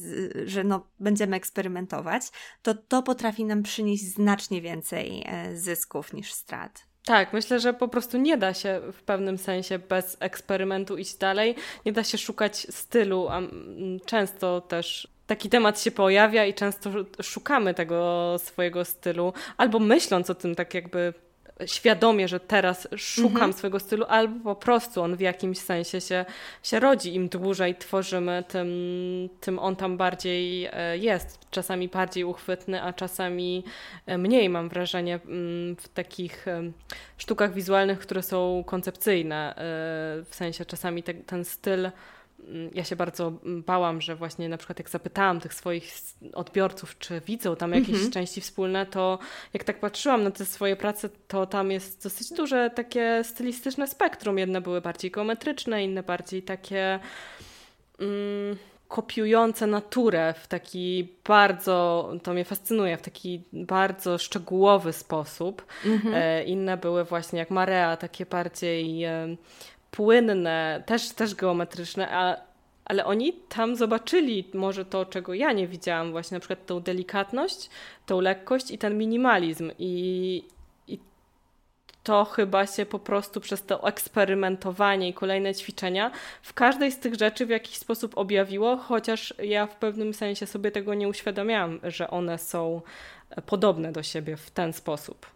że 0.46 0.64
no, 0.64 0.88
będziemy 1.00 1.36
eksperymentować, 1.36 2.15
to 2.62 2.74
to 2.74 3.04
potrafi 3.04 3.46
nam 3.46 3.64
przynieść 3.64 4.04
znacznie 4.04 4.62
więcej 4.62 5.24
e, 5.26 5.56
zysków 5.56 6.14
niż 6.14 6.34
strat. 6.34 6.86
Tak, 7.06 7.34
myślę, 7.34 7.60
że 7.60 7.74
po 7.74 7.88
prostu 7.88 8.18
nie 8.18 8.38
da 8.38 8.54
się 8.54 8.82
w 8.94 9.04
pewnym 9.04 9.38
sensie 9.38 9.80
bez 9.80 10.18
eksperymentu 10.20 10.98
iść 10.98 11.18
dalej. 11.18 11.56
Nie 11.86 11.92
da 11.92 12.04
się 12.04 12.18
szukać 12.18 12.68
stylu, 12.70 13.28
a 13.30 13.42
często 14.06 14.62
też 14.62 15.08
taki 15.28 15.50
temat 15.50 15.82
się 15.82 15.92
pojawia 15.92 16.46
i 16.46 16.54
często 16.54 16.90
szukamy 17.24 17.74
tego 17.74 18.36
swojego 18.40 18.86
stylu, 18.86 19.34
albo 19.58 19.80
myśląc 19.80 20.30
o 20.30 20.36
tym 20.36 20.56
tak 20.56 20.74
jakby 20.74 21.14
świadomie, 21.65 22.27
że 22.27 22.40
teraz 22.40 22.88
szukam 22.98 23.36
mhm. 23.36 23.53
swojego 23.53 23.80
stylu, 23.80 24.06
albo 24.07 24.56
po 24.56 24.61
prostu 24.61 25.02
on 25.02 25.15
w 25.15 25.19
jakimś 25.19 25.57
sensie 25.57 26.02
się, 26.02 26.26
się 26.64 26.80
rodzi. 26.80 27.15
Im 27.15 27.30
dłużej 27.30 27.76
tworzymy, 27.76 28.44
tym, 28.48 28.69
tym 29.40 29.60
on 29.60 29.76
tam 29.76 29.98
bardziej 29.98 30.69
e, 30.72 30.98
jest. 30.98 31.40
Czasami 31.52 31.88
bardziej 31.88 32.23
uchwytny, 32.23 32.84
a 32.84 32.94
czasami 32.94 33.64
e, 34.06 34.18
mniej, 34.18 34.49
mam 34.49 34.69
wrażenie, 34.69 35.19
mm, 35.26 35.76
w 35.76 35.88
takich 35.88 36.48
e, 36.48 36.72
sztukach 37.18 37.53
wizualnych, 37.53 37.99
które 37.99 38.22
są 38.22 38.64
koncepcyjne. 38.65 39.56
W 40.30 40.36
sensie 40.36 40.65
czasami 40.65 41.03
te, 41.03 41.14
ten 41.14 41.45
styl 41.45 41.90
ja 42.74 42.84
się 42.84 42.96
bardzo 42.96 43.32
bałam, 43.46 44.02
że 44.02 44.16
właśnie 44.16 44.50
na 44.50 44.58
przykład 44.58 44.80
jak 44.80 44.90
zapytałam 44.90 45.40
tych 45.40 45.54
swoich 45.54 45.94
odbiorców, 46.34 46.98
czy 47.00 47.22
widzą 47.22 47.56
tam 47.56 47.72
jakieś 47.74 47.90
mm 47.96 48.02
-hmm. 48.02 48.14
części 48.14 48.42
wspólne, 48.42 48.86
to 48.86 49.20
jak 49.54 49.64
tak 49.64 49.80
patrzyłam 49.80 50.24
na 50.24 50.32
te 50.32 50.46
swoje 50.46 50.76
prace, 50.76 51.10
to 51.28 51.46
tam 51.46 51.72
jest 51.72 52.04
dosyć 52.04 52.30
duże 52.30 52.70
takie 52.76 53.22
stylistyczne 53.24 53.88
spektrum. 53.88 54.38
Jedne 54.38 54.62
były 54.62 54.82
bardziej 54.82 55.12
geometryczne, 55.12 55.84
inne 55.84 56.04
bardziej 56.04 56.44
takie 56.44 57.00
mm, 58.00 58.58
kopiujące 58.88 59.68
naturę 59.68 60.34
w 60.44 60.48
taki 60.48 61.08
bardzo, 61.28 62.12
to 62.24 62.34
mnie 62.34 62.46
fascynuje, 62.46 62.98
w 62.98 63.02
taki 63.02 63.44
bardzo 63.54 64.18
szczegółowy 64.18 64.94
sposób. 64.94 65.66
Mm 65.86 66.00
-hmm. 66.00 66.12
e, 66.14 66.44
inne 66.44 66.78
były 66.78 67.04
właśnie 67.04 67.40
jak 67.40 67.52
Marea, 67.52 67.98
takie 67.98 68.26
bardziej... 68.26 69.06
Płynne, 69.96 70.84
też, 70.86 71.10
też 71.10 71.36
geometryczne, 71.36 72.08
a, 72.12 72.38
ale 72.86 73.06
oni 73.06 73.34
tam 73.34 73.76
zobaczyli 73.76 74.50
może 74.54 74.86
to, 74.86 75.06
czego 75.06 75.34
ja 75.34 75.52
nie 75.52 75.68
widziałam, 75.68 76.12
właśnie 76.12 76.36
na 76.36 76.40
przykład 76.40 76.66
tą 76.66 76.80
delikatność, 76.80 77.70
tą 78.06 78.22
lekkość 78.22 78.72
i 78.72 78.78
ten 78.78 78.98
minimalizm. 78.98 79.72
I, 79.80 80.44
i 80.88 81.00
to 82.04 82.26
chyba 82.26 82.68
się 82.68 82.86
po 82.86 83.00
prostu 83.00 83.42
przez 83.42 83.64
to 83.64 83.88
eksperymentowanie 83.88 85.10
i 85.10 85.14
kolejne 85.14 85.56
ćwiczenia 85.56 86.12
w 86.42 86.54
każdej 86.54 86.92
z 86.92 87.00
tych 87.00 87.16
rzeczy 87.16 87.46
w 87.46 87.50
jakiś 87.50 87.78
sposób 87.78 88.18
objawiło, 88.18 88.78
chociaż 88.78 89.34
ja 89.44 89.68
w 89.68 89.76
pewnym 89.76 90.14
sensie 90.14 90.48
sobie 90.48 90.72
tego 90.72 90.94
nie 90.94 91.08
uświadomiałam, 91.08 91.80
że 91.84 92.10
one 92.10 92.38
są 92.38 92.82
podobne 93.46 93.92
do 93.92 94.04
siebie 94.04 94.38
w 94.38 94.52
ten 94.52 94.74
sposób. 94.74 95.35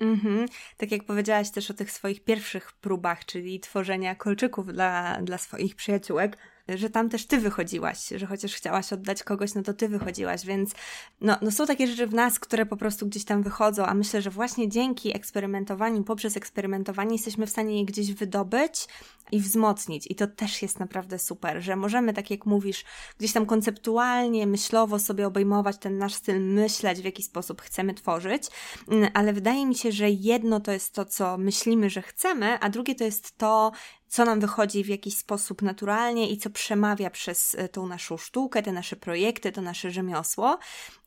Mhm. 0.00 0.46
Tak 0.76 0.92
jak 0.92 1.04
powiedziałaś 1.04 1.50
też 1.50 1.70
o 1.70 1.74
tych 1.74 1.90
swoich 1.90 2.24
pierwszych 2.24 2.72
próbach, 2.72 3.24
czyli 3.24 3.60
tworzenia 3.60 4.14
kolczyków 4.14 4.72
dla, 4.72 5.22
dla 5.22 5.38
swoich 5.38 5.76
przyjaciółek, 5.76 6.38
że 6.68 6.90
tam 6.90 7.08
też 7.08 7.26
ty 7.26 7.38
wychodziłaś, 7.38 8.08
że 8.16 8.26
chociaż 8.26 8.54
chciałaś 8.54 8.92
oddać 8.92 9.22
kogoś, 9.22 9.54
no 9.54 9.62
to 9.62 9.74
ty 9.74 9.88
wychodziłaś, 9.88 10.46
więc 10.46 10.72
no, 11.20 11.36
no 11.42 11.50
są 11.50 11.66
takie 11.66 11.86
rzeczy 11.86 12.06
w 12.06 12.14
nas, 12.14 12.38
które 12.38 12.66
po 12.66 12.76
prostu 12.76 13.06
gdzieś 13.06 13.24
tam 13.24 13.42
wychodzą, 13.42 13.86
a 13.86 13.94
myślę, 13.94 14.22
że 14.22 14.30
właśnie 14.30 14.68
dzięki 14.68 15.16
eksperymentowaniu, 15.16 16.04
poprzez 16.04 16.36
eksperymentowanie 16.36 17.12
jesteśmy 17.12 17.46
w 17.46 17.50
stanie 17.50 17.78
je 17.78 17.84
gdzieś 17.84 18.12
wydobyć 18.12 18.88
i 19.32 19.40
wzmocnić. 19.40 20.06
I 20.10 20.14
to 20.14 20.26
też 20.26 20.62
jest 20.62 20.80
naprawdę 20.80 21.18
super, 21.18 21.62
że 21.62 21.76
możemy, 21.76 22.12
tak 22.12 22.30
jak 22.30 22.46
mówisz, 22.46 22.84
gdzieś 23.18 23.32
tam 23.32 23.46
konceptualnie, 23.46 24.46
myślowo 24.46 24.98
sobie 24.98 25.26
obejmować 25.26 25.78
ten 25.78 25.98
nasz 25.98 26.14
styl, 26.14 26.40
myśleć, 26.40 27.00
w 27.00 27.04
jaki 27.04 27.22
sposób 27.22 27.62
chcemy 27.62 27.94
tworzyć, 27.94 28.42
mm, 28.88 29.10
ale 29.14 29.32
wydaje 29.32 29.66
mi 29.66 29.74
się, 29.74 29.92
że 29.92 30.10
jedno 30.10 30.60
to 30.60 30.72
jest 30.72 30.94
to, 30.94 31.04
co 31.04 31.38
myślimy, 31.38 31.90
że 31.90 32.02
chcemy, 32.02 32.58
a 32.60 32.68
drugie 32.68 32.94
to 32.94 33.04
jest 33.04 33.38
to, 33.38 33.72
co 34.08 34.24
nam 34.24 34.40
wychodzi 34.40 34.84
w 34.84 34.88
jakiś 34.88 35.16
sposób 35.16 35.62
naturalnie 35.62 36.30
i 36.30 36.38
co 36.38 36.50
przemawia 36.50 37.10
przez 37.10 37.54
e, 37.54 37.68
tą 37.68 37.86
naszą 37.86 38.16
sztukę, 38.16 38.62
te 38.62 38.72
nasze 38.72 38.96
projekty, 38.96 39.52
to 39.52 39.62
nasze 39.62 39.90
rzemiosło. 39.90 40.58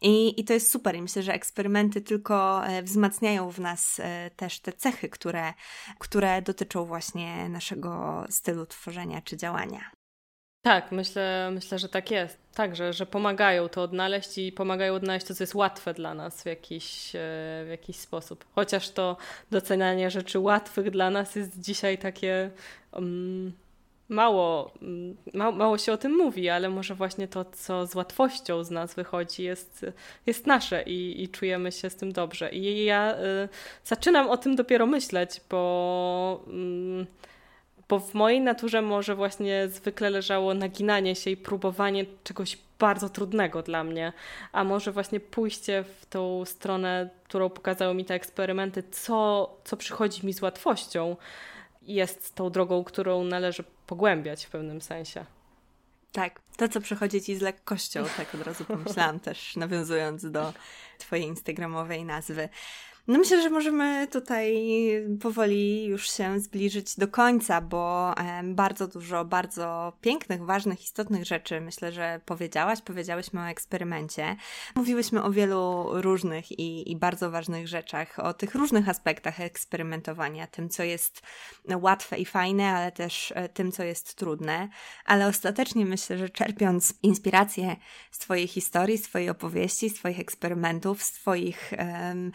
I, 0.02 0.40
i 0.42 0.44
to 0.44 0.54
jest 0.54 0.72
super. 0.72 0.96
I 0.96 1.02
myślę, 1.02 1.24
że 1.24 1.34
eksperymenty 1.34 2.02
tylko 2.02 2.66
e, 2.66 2.84
wzmacniają 2.84 3.52
w 3.52 3.60
nas 3.60 4.00
e, 4.00 4.32
też 4.36 4.60
te 4.60 4.74
cechy, 4.74 5.10
które, 5.10 5.54
które 6.00 6.42
dotyczą 6.42 6.86
właśnie 6.86 7.50
naszego 7.50 8.24
stylu 8.30 8.66
tworzenia 8.66 9.22
czy 9.22 9.38
działania. 9.38 9.99
Tak, 10.62 10.92
myślę, 10.92 11.52
myślę, 11.52 11.80
że 11.80 11.90
tak 11.90 12.12
jest. 12.12 12.38
Tak, 12.54 12.76
że, 12.76 12.94
że 12.94 13.06
pomagają 13.06 13.70
to 13.70 13.82
odnaleźć 13.82 14.38
i 14.38 14.52
pomagają 14.52 14.94
odnaleźć 14.94 15.26
to, 15.26 15.36
co 15.36 15.44
jest 15.44 15.56
łatwe 15.56 15.94
dla 15.94 16.14
nas 16.14 16.44
w 16.44 16.46
jakiś, 16.46 17.16
e, 17.16 17.20
w 17.66 17.68
jakiś 17.70 17.96
sposób. 17.96 18.46
Chociaż 18.56 18.90
to 18.90 19.18
docenianie 19.52 20.12
rzeczy 20.12 20.40
łatwych 20.40 20.92
dla 20.92 21.10
nas 21.10 21.36
jest 21.36 21.60
dzisiaj 21.60 21.98
takie 21.98 22.52
um, 22.92 23.54
mało, 24.10 24.72
um, 24.82 25.18
ma, 25.34 25.52
mało 25.52 25.78
się 25.78 25.94
o 25.94 25.98
tym 25.98 26.18
mówi, 26.18 26.50
ale 26.50 26.70
może 26.70 26.96
właśnie 26.96 27.28
to, 27.28 27.46
co 27.46 27.88
z 27.88 27.96
łatwością 27.96 28.64
z 28.64 28.72
nas 28.72 28.96
wychodzi, 28.96 29.44
jest, 29.44 29.86
jest 30.26 30.48
nasze 30.48 30.84
i, 30.84 31.24
i 31.24 31.30
czujemy 31.30 31.72
się 31.72 31.90
z 31.90 31.96
tym 31.96 32.12
dobrze. 32.12 32.52
I 32.52 32.86
ja 32.86 33.16
y, 33.18 33.50
zaczynam 33.84 34.30
o 34.30 34.38
tym 34.38 34.56
dopiero 34.56 34.86
myśleć, 34.86 35.42
bo. 35.50 36.46
Y, 36.48 37.29
bo 37.90 38.00
w 38.00 38.14
mojej 38.14 38.42
naturze 38.42 38.82
może 38.82 39.16
właśnie 39.16 39.68
zwykle 39.68 40.10
leżało 40.10 40.54
naginanie 40.54 41.16
się 41.16 41.30
i 41.30 41.38
próbowanie 41.38 42.06
czegoś 42.24 42.58
bardzo 42.80 43.10
trudnego 43.10 43.64
dla 43.64 43.84
mnie, 43.84 44.14
a 44.52 44.64
może 44.64 44.92
właśnie 44.92 45.20
pójście 45.20 45.84
w 45.84 46.06
tą 46.06 46.46
stronę, 46.46 47.10
którą 47.24 47.50
pokazały 47.50 47.94
mi 47.94 48.06
te 48.06 48.14
eksperymenty, 48.14 48.84
co, 48.92 49.50
co 49.64 49.78
przychodzi 49.78 50.26
mi 50.26 50.34
z 50.34 50.42
łatwością, 50.42 51.16
jest 51.82 52.36
tą 52.36 52.50
drogą, 52.50 52.84
którą 52.84 53.24
należy 53.24 53.64
pogłębiać 53.88 54.46
w 54.46 54.50
pewnym 54.50 54.82
sensie. 54.82 55.26
Tak, 56.12 56.42
to 56.58 56.70
co 56.70 56.82
przychodzi 56.82 57.22
ci 57.22 57.36
z 57.36 57.42
lekkością, 57.42 58.06
tak 58.18 58.36
od 58.36 58.42
razu 58.42 58.66
pomyślałam 58.66 59.20
też, 59.20 59.56
nawiązując 59.56 60.32
do 60.32 60.54
Twojej 60.98 61.26
instagramowej 61.26 62.06
nazwy. 62.06 62.50
No 63.10 63.20
myślę, 63.20 63.42
że 63.42 63.50
możemy 63.50 64.08
tutaj 64.08 64.56
powoli 65.22 65.86
już 65.86 66.12
się 66.12 66.40
zbliżyć 66.40 66.96
do 66.96 67.08
końca, 67.08 67.62
bo 67.62 68.14
bardzo 68.44 68.88
dużo, 68.88 69.26
bardzo 69.26 69.94
pięknych, 70.02 70.46
ważnych, 70.46 70.84
istotnych 70.84 71.26
rzeczy 71.26 71.62
myślę, 71.62 71.92
że 71.92 72.22
powiedziałaś. 72.26 72.82
Powiedziałyśmy 72.82 73.42
o 73.42 73.48
eksperymencie. 73.48 74.36
Mówiłyśmy 74.76 75.24
o 75.24 75.32
wielu 75.32 75.88
różnych 75.92 76.60
i, 76.60 76.92
i 76.92 76.96
bardzo 76.96 77.32
ważnych 77.32 77.68
rzeczach, 77.68 78.20
o 78.20 78.34
tych 78.34 78.56
różnych 78.56 78.90
aspektach 78.90 79.40
eksperymentowania, 79.40 80.48
tym, 80.48 80.70
co 80.70 80.84
jest 80.84 81.22
łatwe 81.82 82.18
i 82.18 82.26
fajne, 82.26 82.72
ale 82.72 82.92
też 82.92 83.34
e, 83.36 83.50
tym, 83.50 83.72
co 83.72 83.84
jest 83.84 84.16
trudne. 84.16 84.70
Ale 85.06 85.28
ostatecznie 85.28 85.86
myślę, 85.86 86.18
że 86.18 86.30
czerpiąc 86.30 86.94
inspirację 87.04 87.76
z 88.12 88.18
Twojej 88.18 88.48
historii, 88.48 88.98
z 88.98 89.02
Twojej 89.02 89.30
opowieści, 89.30 89.90
z 89.90 89.94
Twoich 89.94 90.20
eksperymentów, 90.20 91.04
z 91.04 91.12
Twoich 91.12 91.72
um, 91.78 92.32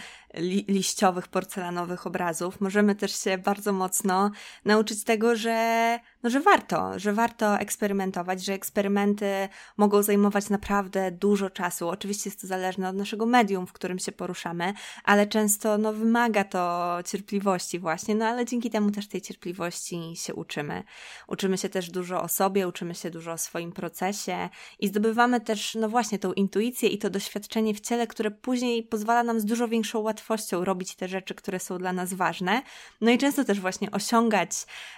liściowych, 0.69 1.29
porcelanowych 1.29 2.07
obrazów, 2.07 2.61
możemy 2.61 2.95
też 2.95 3.21
się 3.21 3.39
bardzo 3.39 3.73
mocno 3.73 4.31
nauczyć 4.65 5.05
tego, 5.05 5.37
że 5.37 5.99
no, 6.25 6.31
że 6.31 6.41
warto, 6.41 6.99
że 6.99 7.13
warto 7.13 7.59
eksperymentować, 7.59 8.45
że 8.45 8.53
eksperymenty 8.53 9.49
mogą 9.77 10.03
zajmować 10.03 10.51
naprawdę 10.51 11.11
dużo 11.11 11.51
czasu. 11.51 11.89
Oczywiście 11.89 12.31
jest 12.31 12.41
to 12.41 12.47
zależne 12.47 12.89
od 12.89 12.97
naszego 12.97 13.27
medium, 13.27 13.67
w 13.67 13.73
którym 13.73 13.99
się 13.99 14.13
poruszamy, 14.13 14.73
ale 15.05 15.27
często 15.27 15.79
no, 15.79 15.93
wymaga 15.93 16.45
to 16.45 16.99
cierpliwości 17.07 17.79
właśnie, 17.79 18.15
no 18.15 18.25
ale 18.25 18.45
dzięki 18.45 18.71
temu 18.71 18.91
też 18.91 19.09
tej 19.09 19.21
cierpliwości 19.21 20.17
się 20.17 20.35
uczymy. 20.35 20.83
Uczymy 21.29 21.59
się 21.59 21.69
też 21.69 21.91
dużo 21.91 22.23
o 22.23 22.29
sobie, 22.29 22.69
uczymy 22.69 22.95
się 22.95 23.11
dużo 23.11 23.33
o 23.33 23.39
swoim 23.39 23.73
procesie 23.73 24.49
i 24.79 24.89
zdobywamy 24.89 25.41
też, 25.41 25.75
no 25.75 25.89
właśnie, 25.89 26.19
tą 26.19 26.33
intuicję 26.33 26.89
i 26.89 26.99
to 26.99 27.11
doświadczenie 27.11 27.75
w 27.75 27.81
ciele, 27.81 28.07
które 28.07 28.31
później 28.31 28.83
pozwala 28.83 29.23
nam 29.23 29.41
z 29.41 29.45
dużo 29.45 29.69
większą 29.69 29.99
łatwością 29.99 30.65
robić 30.65 30.95
te 30.95 31.09
rzeczy, 31.09 31.35
które 31.35 31.61
są 31.61 31.79
dla 31.79 31.93
nas 31.93 32.15
ważne. 32.15 32.63
No 33.01 33.11
i 33.11 33.19
często 33.19 33.45
też 33.45 33.61
właśnie 33.61 33.91
osiągać 33.91 34.51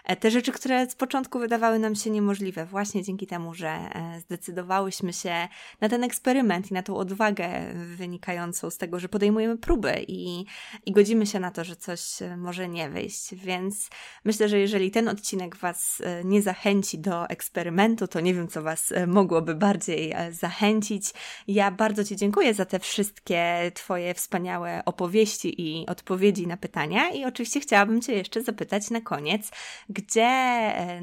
e, 0.04 0.16
te 0.16 0.30
rzeczy, 0.30 0.52
które 0.52 0.90
z 0.90 0.94
początku 0.94 1.15
początku 1.16 1.38
wydawały 1.38 1.78
nam 1.78 1.94
się 1.94 2.10
niemożliwe, 2.10 2.66
właśnie 2.66 3.02
dzięki 3.02 3.26
temu, 3.26 3.55
że 3.55 3.68
e, 3.68 4.20
zdecydowałyśmy 4.20 5.12
się 5.12 5.48
na 5.80 5.88
ten 5.88 6.05
eksperyment 6.05 6.70
i 6.70 6.74
na 6.74 6.82
tą 6.82 6.97
odwagę 6.97 7.48
wynikającą 7.97 8.70
z 8.70 8.78
tego, 8.78 9.01
że 9.01 9.09
podejmujemy 9.09 9.59
próby 9.59 10.05
i, 10.09 10.44
i 10.86 10.93
godzimy 10.93 11.26
się 11.26 11.40
na 11.40 11.51
to, 11.51 11.64
że 11.64 11.76
coś 11.76 12.22
e, 12.22 12.36
może 12.36 12.68
nie 12.68 12.90
wyjść. 12.90 13.34
Więc 13.34 13.90
myślę, 14.24 14.48
że 14.48 14.59
jeżeli 14.59 14.90
ten 14.90 15.09
odcinek 15.09 15.56
Was 15.56 16.02
e, 16.05 16.24
nie 16.24 16.43
zachęci 16.43 16.98
do 16.98 17.28
eksperymentu, 17.28 18.09
to 18.09 18.20
nie 18.20 18.34
wiem, 18.34 18.48
co 18.48 18.62
Was 18.62 18.93
mogłoby 19.06 19.55
bardziej 19.55 20.14
zachęcić. 20.30 21.12
Ja 21.48 21.70
bardzo 21.70 22.05
Ci 22.05 22.16
dziękuję 22.16 22.55
za 22.55 22.64
te 22.64 22.78
wszystkie 22.78 23.70
Twoje 23.74 24.14
wspaniałe 24.14 24.82
opowieści 24.84 25.62
i 25.62 25.86
odpowiedzi 25.86 26.47
na 26.47 26.56
pytania 26.56 27.10
i 27.10 27.24
oczywiście 27.24 27.60
chciałabym 27.60 28.01
Cię 28.01 28.12
jeszcze 28.12 28.43
zapytać 28.43 28.90
na 28.90 29.01
koniec, 29.01 29.51
gdzie 29.88 30.26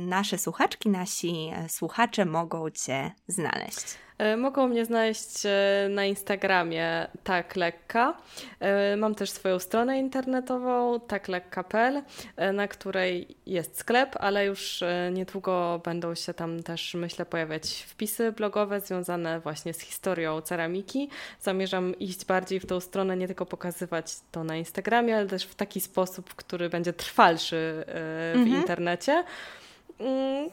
nasze 0.07 0.37
słuchaczki, 0.37 0.89
nasi 0.89 1.51
e, 1.53 1.69
słuchacze 1.69 2.25
mogą 2.25 2.69
Cię 2.69 3.11
znaleźć? 3.27 4.03
E, 4.17 4.37
mogą 4.37 4.67
mnie 4.67 4.85
znaleźć 4.85 5.45
e, 5.45 5.87
na 5.89 6.05
Instagramie 6.05 7.07
tak 7.23 7.55
lekka. 7.55 8.17
Mam 8.97 9.15
też 9.15 9.29
swoją 9.29 9.59
stronę 9.59 9.99
internetową 9.99 10.99
taklekka.pl, 10.99 12.03
na 12.53 12.67
której 12.67 13.37
jest 13.45 13.77
sklep, 13.77 14.15
ale 14.19 14.45
już 14.45 14.83
niedługo 15.11 15.81
będą 15.85 16.15
się 16.15 16.33
tam 16.33 16.63
też 16.63 16.93
myślę 16.93 17.25
pojawiać 17.25 17.85
wpisy 17.87 18.31
blogowe 18.31 18.81
związane 18.81 19.39
właśnie 19.39 19.73
z 19.73 19.79
historią 19.79 20.41
ceramiki. 20.41 21.09
Zamierzam 21.41 21.99
iść 21.99 22.25
bardziej 22.25 22.59
w 22.59 22.65
tą 22.65 22.79
stronę, 22.79 23.17
nie 23.17 23.27
tylko 23.27 23.45
pokazywać 23.45 24.15
to 24.31 24.43
na 24.43 24.57
Instagramie, 24.57 25.17
ale 25.17 25.27
też 25.27 25.43
w 25.43 25.55
taki 25.55 25.81
sposób, 25.81 26.33
który 26.35 26.69
będzie 26.69 26.93
trwalszy 26.93 27.83
w 27.87 28.31
mhm. 28.35 28.61
internecie. 28.61 29.23
Mm, 29.99 30.49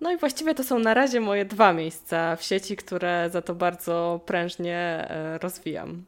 no 0.00 0.12
i 0.12 0.16
właściwie 0.16 0.54
to 0.54 0.64
są 0.64 0.78
na 0.78 0.94
razie 0.94 1.20
moje 1.20 1.44
dwa 1.44 1.72
miejsca 1.72 2.36
w 2.36 2.42
sieci, 2.42 2.76
które 2.76 3.30
za 3.32 3.42
to 3.42 3.54
bardzo 3.54 4.20
prężnie 4.26 4.76
e, 4.78 5.38
rozwijam. 5.38 6.04